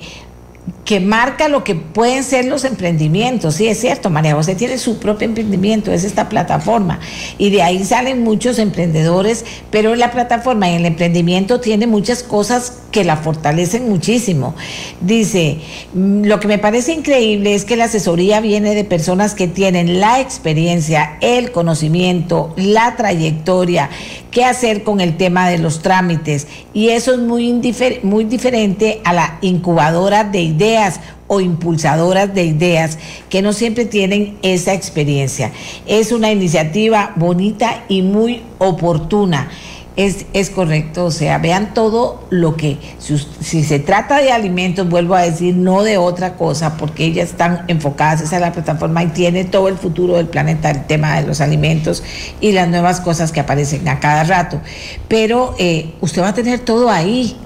que 0.84 1.00
marca 1.00 1.48
lo 1.48 1.64
que 1.64 1.76
pueden 1.76 2.24
ser 2.24 2.46
los 2.46 2.64
emprendimientos. 2.64 3.56
Sí, 3.56 3.68
es 3.68 3.80
cierto, 3.80 4.10
María 4.10 4.36
José 4.36 4.56
tiene 4.56 4.78
su 4.78 5.00
propio 5.00 5.28
emprendimiento, 5.28 5.92
es 5.92 6.04
esta 6.04 6.30
plataforma. 6.30 7.00
Y 7.38 7.50
de 7.50 7.64
ahí 7.64 7.84
salen 7.84 8.24
muchos 8.24 8.60
emprendedores, 8.60 9.46
pero 9.72 9.96
la 9.96 10.12
plataforma 10.12 10.70
y 10.70 10.76
el 10.76 10.86
emprendimiento 10.86 11.60
tiene 11.60 11.88
muchas 11.88 12.22
cosas 12.24 12.82
que 12.92 13.04
la 13.04 13.18
fortalecen 13.18 13.90
muchísimo. 13.90 14.56
Dice, 15.02 15.60
mm, 15.94 16.26
lo 16.26 16.40
que 16.40 16.48
me 16.48 16.60
parece 16.60 16.94
increíble 16.94 17.56
es 17.56 17.66
que 17.66 17.76
la 17.76 17.86
asesoría 17.86 18.40
viene 18.40 18.74
de 18.76 18.84
personas 18.84 19.34
que 19.34 19.48
tienen 19.48 20.00
la 20.00 20.20
experiencia, 20.22 21.18
el 21.22 21.52
conocimiento, 21.52 22.54
la 22.58 22.96
trayectoria, 22.96 23.90
qué 24.32 24.46
hacer 24.46 24.84
con 24.84 25.02
el 25.02 25.18
tema 25.18 25.50
de 25.50 25.58
los 25.58 25.82
trámites. 25.82 26.48
Y 26.74 26.90
eso 26.90 27.14
es 27.14 27.20
muy, 27.20 27.52
muy 28.04 28.24
diferente 28.24 29.02
a 29.04 29.14
la 29.14 29.40
incubadora 29.42 30.24
de 30.24 30.55
ideas 30.56 31.00
o 31.28 31.42
impulsadoras 31.42 32.34
de 32.34 32.46
ideas 32.46 32.98
que 33.30 33.42
no 33.42 33.54
siempre 33.54 33.86
tienen 33.86 34.38
esa 34.42 34.74
experiencia. 34.74 35.52
Es 35.86 36.12
una 36.12 36.32
iniciativa 36.32 37.14
bonita 37.16 37.84
y 37.88 38.02
muy 38.02 38.44
oportuna. 38.60 39.50
Es, 39.96 40.26
es, 40.34 40.50
correcto, 40.50 41.06
o 41.06 41.12
sea, 41.12 41.38
vean 41.38 41.74
todo 41.74 42.26
lo 42.30 42.58
que, 42.58 42.78
si, 43.00 43.18
si, 43.40 43.64
se 43.64 43.80
trata 43.80 44.18
de 44.18 44.30
alimentos, 44.30 44.90
vuelvo 44.90 45.16
a 45.16 45.22
decir, 45.22 45.56
no 45.56 45.84
de 45.84 45.98
otra 45.98 46.34
cosa, 46.34 46.76
porque 46.76 47.06
ellas 47.06 47.30
están 47.30 47.64
enfocadas, 47.70 48.20
esa 48.20 48.36
es 48.36 48.42
la 48.42 48.52
plataforma 48.52 49.04
y 49.04 49.08
tiene 49.08 49.46
todo 49.46 49.70
el 49.70 49.78
futuro 49.78 50.18
del 50.18 50.28
planeta, 50.28 50.70
el 50.70 50.86
tema 50.86 51.22
de 51.22 51.26
los 51.26 51.40
alimentos 51.40 52.04
y 52.42 52.52
las 52.52 52.68
nuevas 52.68 53.00
cosas 53.00 53.32
que 53.32 53.40
aparecen 53.40 53.88
a 53.88 54.02
cada 54.02 54.26
rato. 54.26 54.60
Pero 55.08 55.56
eh, 55.60 55.94
usted 56.02 56.22
va 56.22 56.28
a 56.28 56.34
tener 56.34 56.60
todo 56.60 56.90
ahí, 56.90 57.38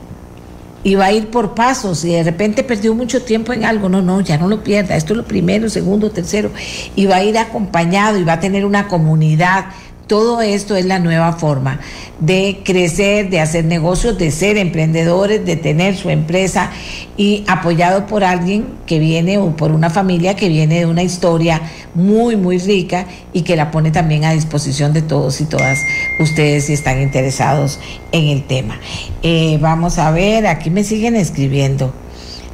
y 0.84 0.96
va 0.96 1.06
a 1.06 1.12
ir 1.12 1.28
por 1.28 1.56
pasos 1.56 2.06
y 2.06 2.10
de 2.10 2.24
repente 2.24 2.64
perdió 2.64 2.96
mucho 2.96 3.22
tiempo 3.24 3.54
en 3.54 3.66
algo, 3.66 3.90
no, 3.90 4.02
no, 4.02 4.22
ya 4.22 4.38
no 4.38 4.48
lo 4.48 4.64
pierda, 4.64 4.96
esto 4.96 5.14
es 5.14 5.18
lo 5.18 5.26
primero, 5.26 5.70
segundo, 5.70 6.12
tercero, 6.12 6.52
y 6.96 7.06
va 7.06 7.18
a 7.18 7.24
ir 7.24 7.38
acompañado 7.38 8.18
y 8.18 8.24
va 8.24 8.34
a 8.34 8.40
tener 8.40 8.66
una 8.66 8.88
comunidad 8.88 9.66
todo 10.10 10.42
esto 10.42 10.76
es 10.76 10.86
la 10.86 10.98
nueva 10.98 11.34
forma 11.34 11.80
de 12.20 12.62
crecer, 12.66 13.30
de 13.30 13.40
hacer 13.40 13.64
negocios, 13.64 14.18
de 14.18 14.32
ser 14.32 14.58
emprendedores, 14.58 15.46
de 15.46 15.56
tener 15.56 15.96
su 15.96 16.10
empresa 16.10 16.72
y 17.16 17.44
apoyado 17.48 18.08
por 18.08 18.24
alguien 18.24 18.66
que 18.88 18.98
viene 18.98 19.38
o 19.38 19.56
por 19.56 19.72
una 19.72 19.92
familia 19.92 20.36
que 20.36 20.50
viene 20.50 20.80
de 20.80 20.88
una 20.88 21.04
historia 21.04 21.62
muy, 21.94 22.36
muy 22.36 22.58
rica 22.58 23.06
y 23.34 23.44
que 23.44 23.56
la 23.56 23.70
pone 23.70 23.92
también 23.92 24.26
a 24.26 24.34
disposición 24.34 24.94
de 24.94 25.04
todos 25.04 25.42
y 25.42 25.46
todas 25.46 25.78
ustedes 26.20 26.66
si 26.66 26.74
están 26.74 27.00
interesados 27.02 27.80
en 28.12 28.30
el 28.30 28.44
tema. 28.48 28.80
Eh, 29.22 29.60
vamos 29.62 30.00
a 30.00 30.10
ver, 30.10 30.48
aquí 30.48 30.72
me 30.72 30.84
siguen 30.84 31.16
escribiendo. 31.16 31.94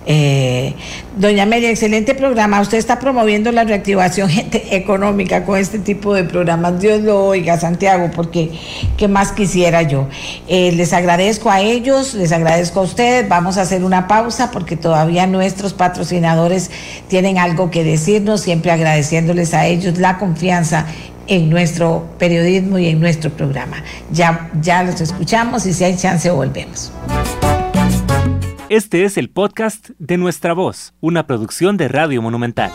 Eh, 0.06 0.74
doña 1.18 1.46
Media, 1.46 1.70
excelente 1.70 2.14
programa. 2.14 2.62
Usted 2.62 2.78
está 2.78 3.00
promoviendo 3.00 3.52
la 3.52 3.64
reactivación 3.64 4.30
económica 4.72 5.44
con 5.44 5.58
este 5.58 5.80
tipo 5.80 6.14
de 6.14 6.24
programas. 6.24 6.80
Dios 6.80 7.02
lo 7.02 7.26
oiga, 7.26 7.60
Santiago, 7.60 8.12
porque 8.16 8.52
¿qué 8.98 9.08
más 9.08 9.32
quisiera 9.32 9.82
yo? 9.82 10.08
Eh, 10.48 10.72
les 10.74 10.94
agradezco 10.94 11.50
a 11.50 11.62
ellos, 11.62 12.14
les 12.14 12.32
agradezco 12.32 12.82
a 12.82 12.84
ustedes. 12.84 13.28
Vamos 13.28 13.58
a 13.58 13.62
hacer 13.62 13.84
una 13.84 14.08
pausa 14.08 14.52
porque 14.52 14.78
todavía 14.78 15.28
nuestros 15.28 15.74
patrocinadores 15.74 16.70
tienen 17.08 17.38
algo 17.38 17.72
que 17.72 17.84
decirnos, 17.84 18.42
siempre 18.42 18.72
agradeciéndoles 18.72 19.54
a 19.54 19.66
ellos 19.66 19.98
la 19.98 20.18
confianza 20.18 20.86
en 21.28 21.50
nuestro 21.50 22.06
periodismo 22.20 22.78
y 22.78 22.88
en 22.88 23.00
nuestro 23.00 23.32
programa. 23.32 23.78
Ya, 24.12 24.52
ya 24.62 24.84
los 24.84 25.02
escuchamos 25.02 25.66
y 25.66 25.74
si 25.74 25.84
hay 25.84 25.98
chance 25.98 26.30
volvemos. 26.30 26.92
Este 28.76 29.06
es 29.06 29.18
el 29.18 29.30
podcast 29.30 29.92
de 30.00 30.18
Nuestra 30.18 30.52
Voz, 30.52 30.94
una 31.00 31.28
producción 31.28 31.78
de 31.78 31.88
Radio 31.88 32.22
Monumental. 32.22 32.74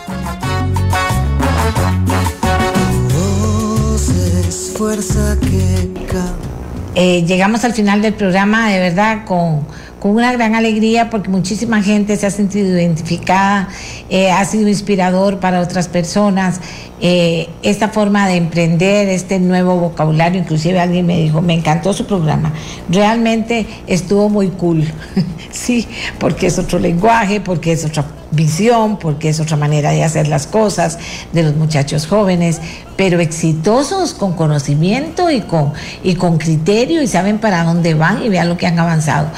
Eh, 6.95 7.25
llegamos 7.27 7.65
al 7.65 7.75
final 7.75 8.01
del 8.01 8.15
programa, 8.15 8.71
de 8.71 8.79
verdad, 8.79 9.27
con, 9.27 9.67
con, 10.01 10.13
una 10.13 10.33
gran 10.33 10.55
alegría 10.55 11.11
porque 11.11 11.29
muchísima 11.29 11.83
gente 11.83 12.17
se 12.17 12.27
ha 12.27 12.31
sentido 12.31 12.69
identificada, 12.69 13.69
eh, 14.09 14.31
ha 14.31 14.45
sido 14.45 14.69
inspirador 14.69 15.39
para 15.39 15.61
otras 15.61 15.89
personas. 15.89 16.61
Eh, 17.01 17.49
esta 17.63 17.89
forma 17.89 18.29
de 18.29 18.37
emprender, 18.37 19.09
este 19.09 19.39
nuevo 19.39 19.77
vocabulario, 19.77 20.41
inclusive 20.41 20.79
alguien 20.79 21.07
me 21.07 21.19
dijo, 21.19 21.41
me 21.41 21.55
encantó 21.55 21.93
su 21.95 22.07
programa, 22.07 22.53
realmente 22.91 23.67
estuvo 23.87 24.29
muy 24.29 24.49
cool, 24.49 24.85
sí, 25.51 25.89
porque 26.19 26.49
es 26.49 26.59
otro 26.59 26.79
lenguaje, 26.79 27.41
porque 27.41 27.73
es 27.73 27.87
otra 27.87 28.05
visión, 28.31 28.99
porque 28.99 29.29
es 29.29 29.41
otra 29.41 29.57
manera 29.57 29.91
de 29.91 30.05
hacer 30.05 30.29
las 30.29 30.47
cosas 30.47 30.99
de 31.33 31.43
los 31.43 31.57
muchachos 31.57 32.07
jóvenes, 32.07 32.61
pero 32.97 33.21
exitosos, 33.21 34.15
con 34.15 34.35
conocimiento 34.35 35.31
y 35.31 35.41
con, 35.41 35.73
y 36.03 36.15
con 36.15 36.39
criterio 36.39 37.03
y 37.03 37.07
saben 37.07 37.39
para 37.39 37.65
dónde 37.65 37.95
van 37.95 38.23
y 38.23 38.29
vean 38.29 38.49
lo 38.49 38.57
que 38.57 38.67
han 38.67 38.79
avanzado. 38.79 39.29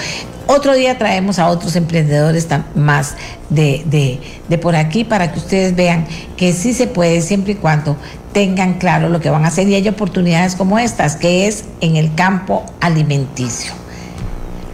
Otro 0.47 0.74
día 0.74 0.98
traemos 0.98 1.39
a 1.39 1.48
otros 1.48 1.77
emprendedores 1.77 2.48
más 2.74 3.14
de, 3.48 4.20
por 4.60 4.77
aquí 4.77 5.05
para 5.05 5.32
que 5.32 5.39
ustedes 5.39 5.74
vean 5.74 6.06
que 6.36 6.52
sí 6.52 6.74
se 6.74 6.86
puede 6.86 7.20
siempre 7.20 7.52
y 7.52 7.56
cuando 7.56 7.97
tengan 8.32 8.74
claro 8.74 9.09
lo 9.09 9.20
que 9.20 9.31
van 9.31 9.44
a 9.44 9.48
hacer 9.48 9.69
y 9.69 9.74
hay 9.74 9.89
oportunidades 9.89 10.56
como 10.56 10.78
estas, 10.78 11.16
que 11.16 11.47
es 11.47 11.64
en 11.81 11.97
el 11.97 12.14
campo 12.14 12.64
alimenticio. 12.81 13.73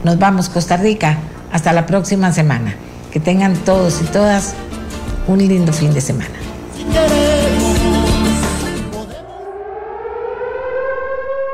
Nos 0.05 0.19
vamos, 0.19 0.49
Costa 0.49 0.77
Rica. 0.77 1.19
Hasta 1.53 1.73
la 1.73 1.87
próxima 1.87 2.33
semana. 2.33 2.75
Que 3.11 3.21
tengan 3.21 3.55
todos 3.57 4.01
y 4.03 4.05
todas 4.05 4.55
un 5.27 5.39
lindo 5.39 5.73
fin 5.73 5.93
de 5.93 6.01
semana. 6.01 6.35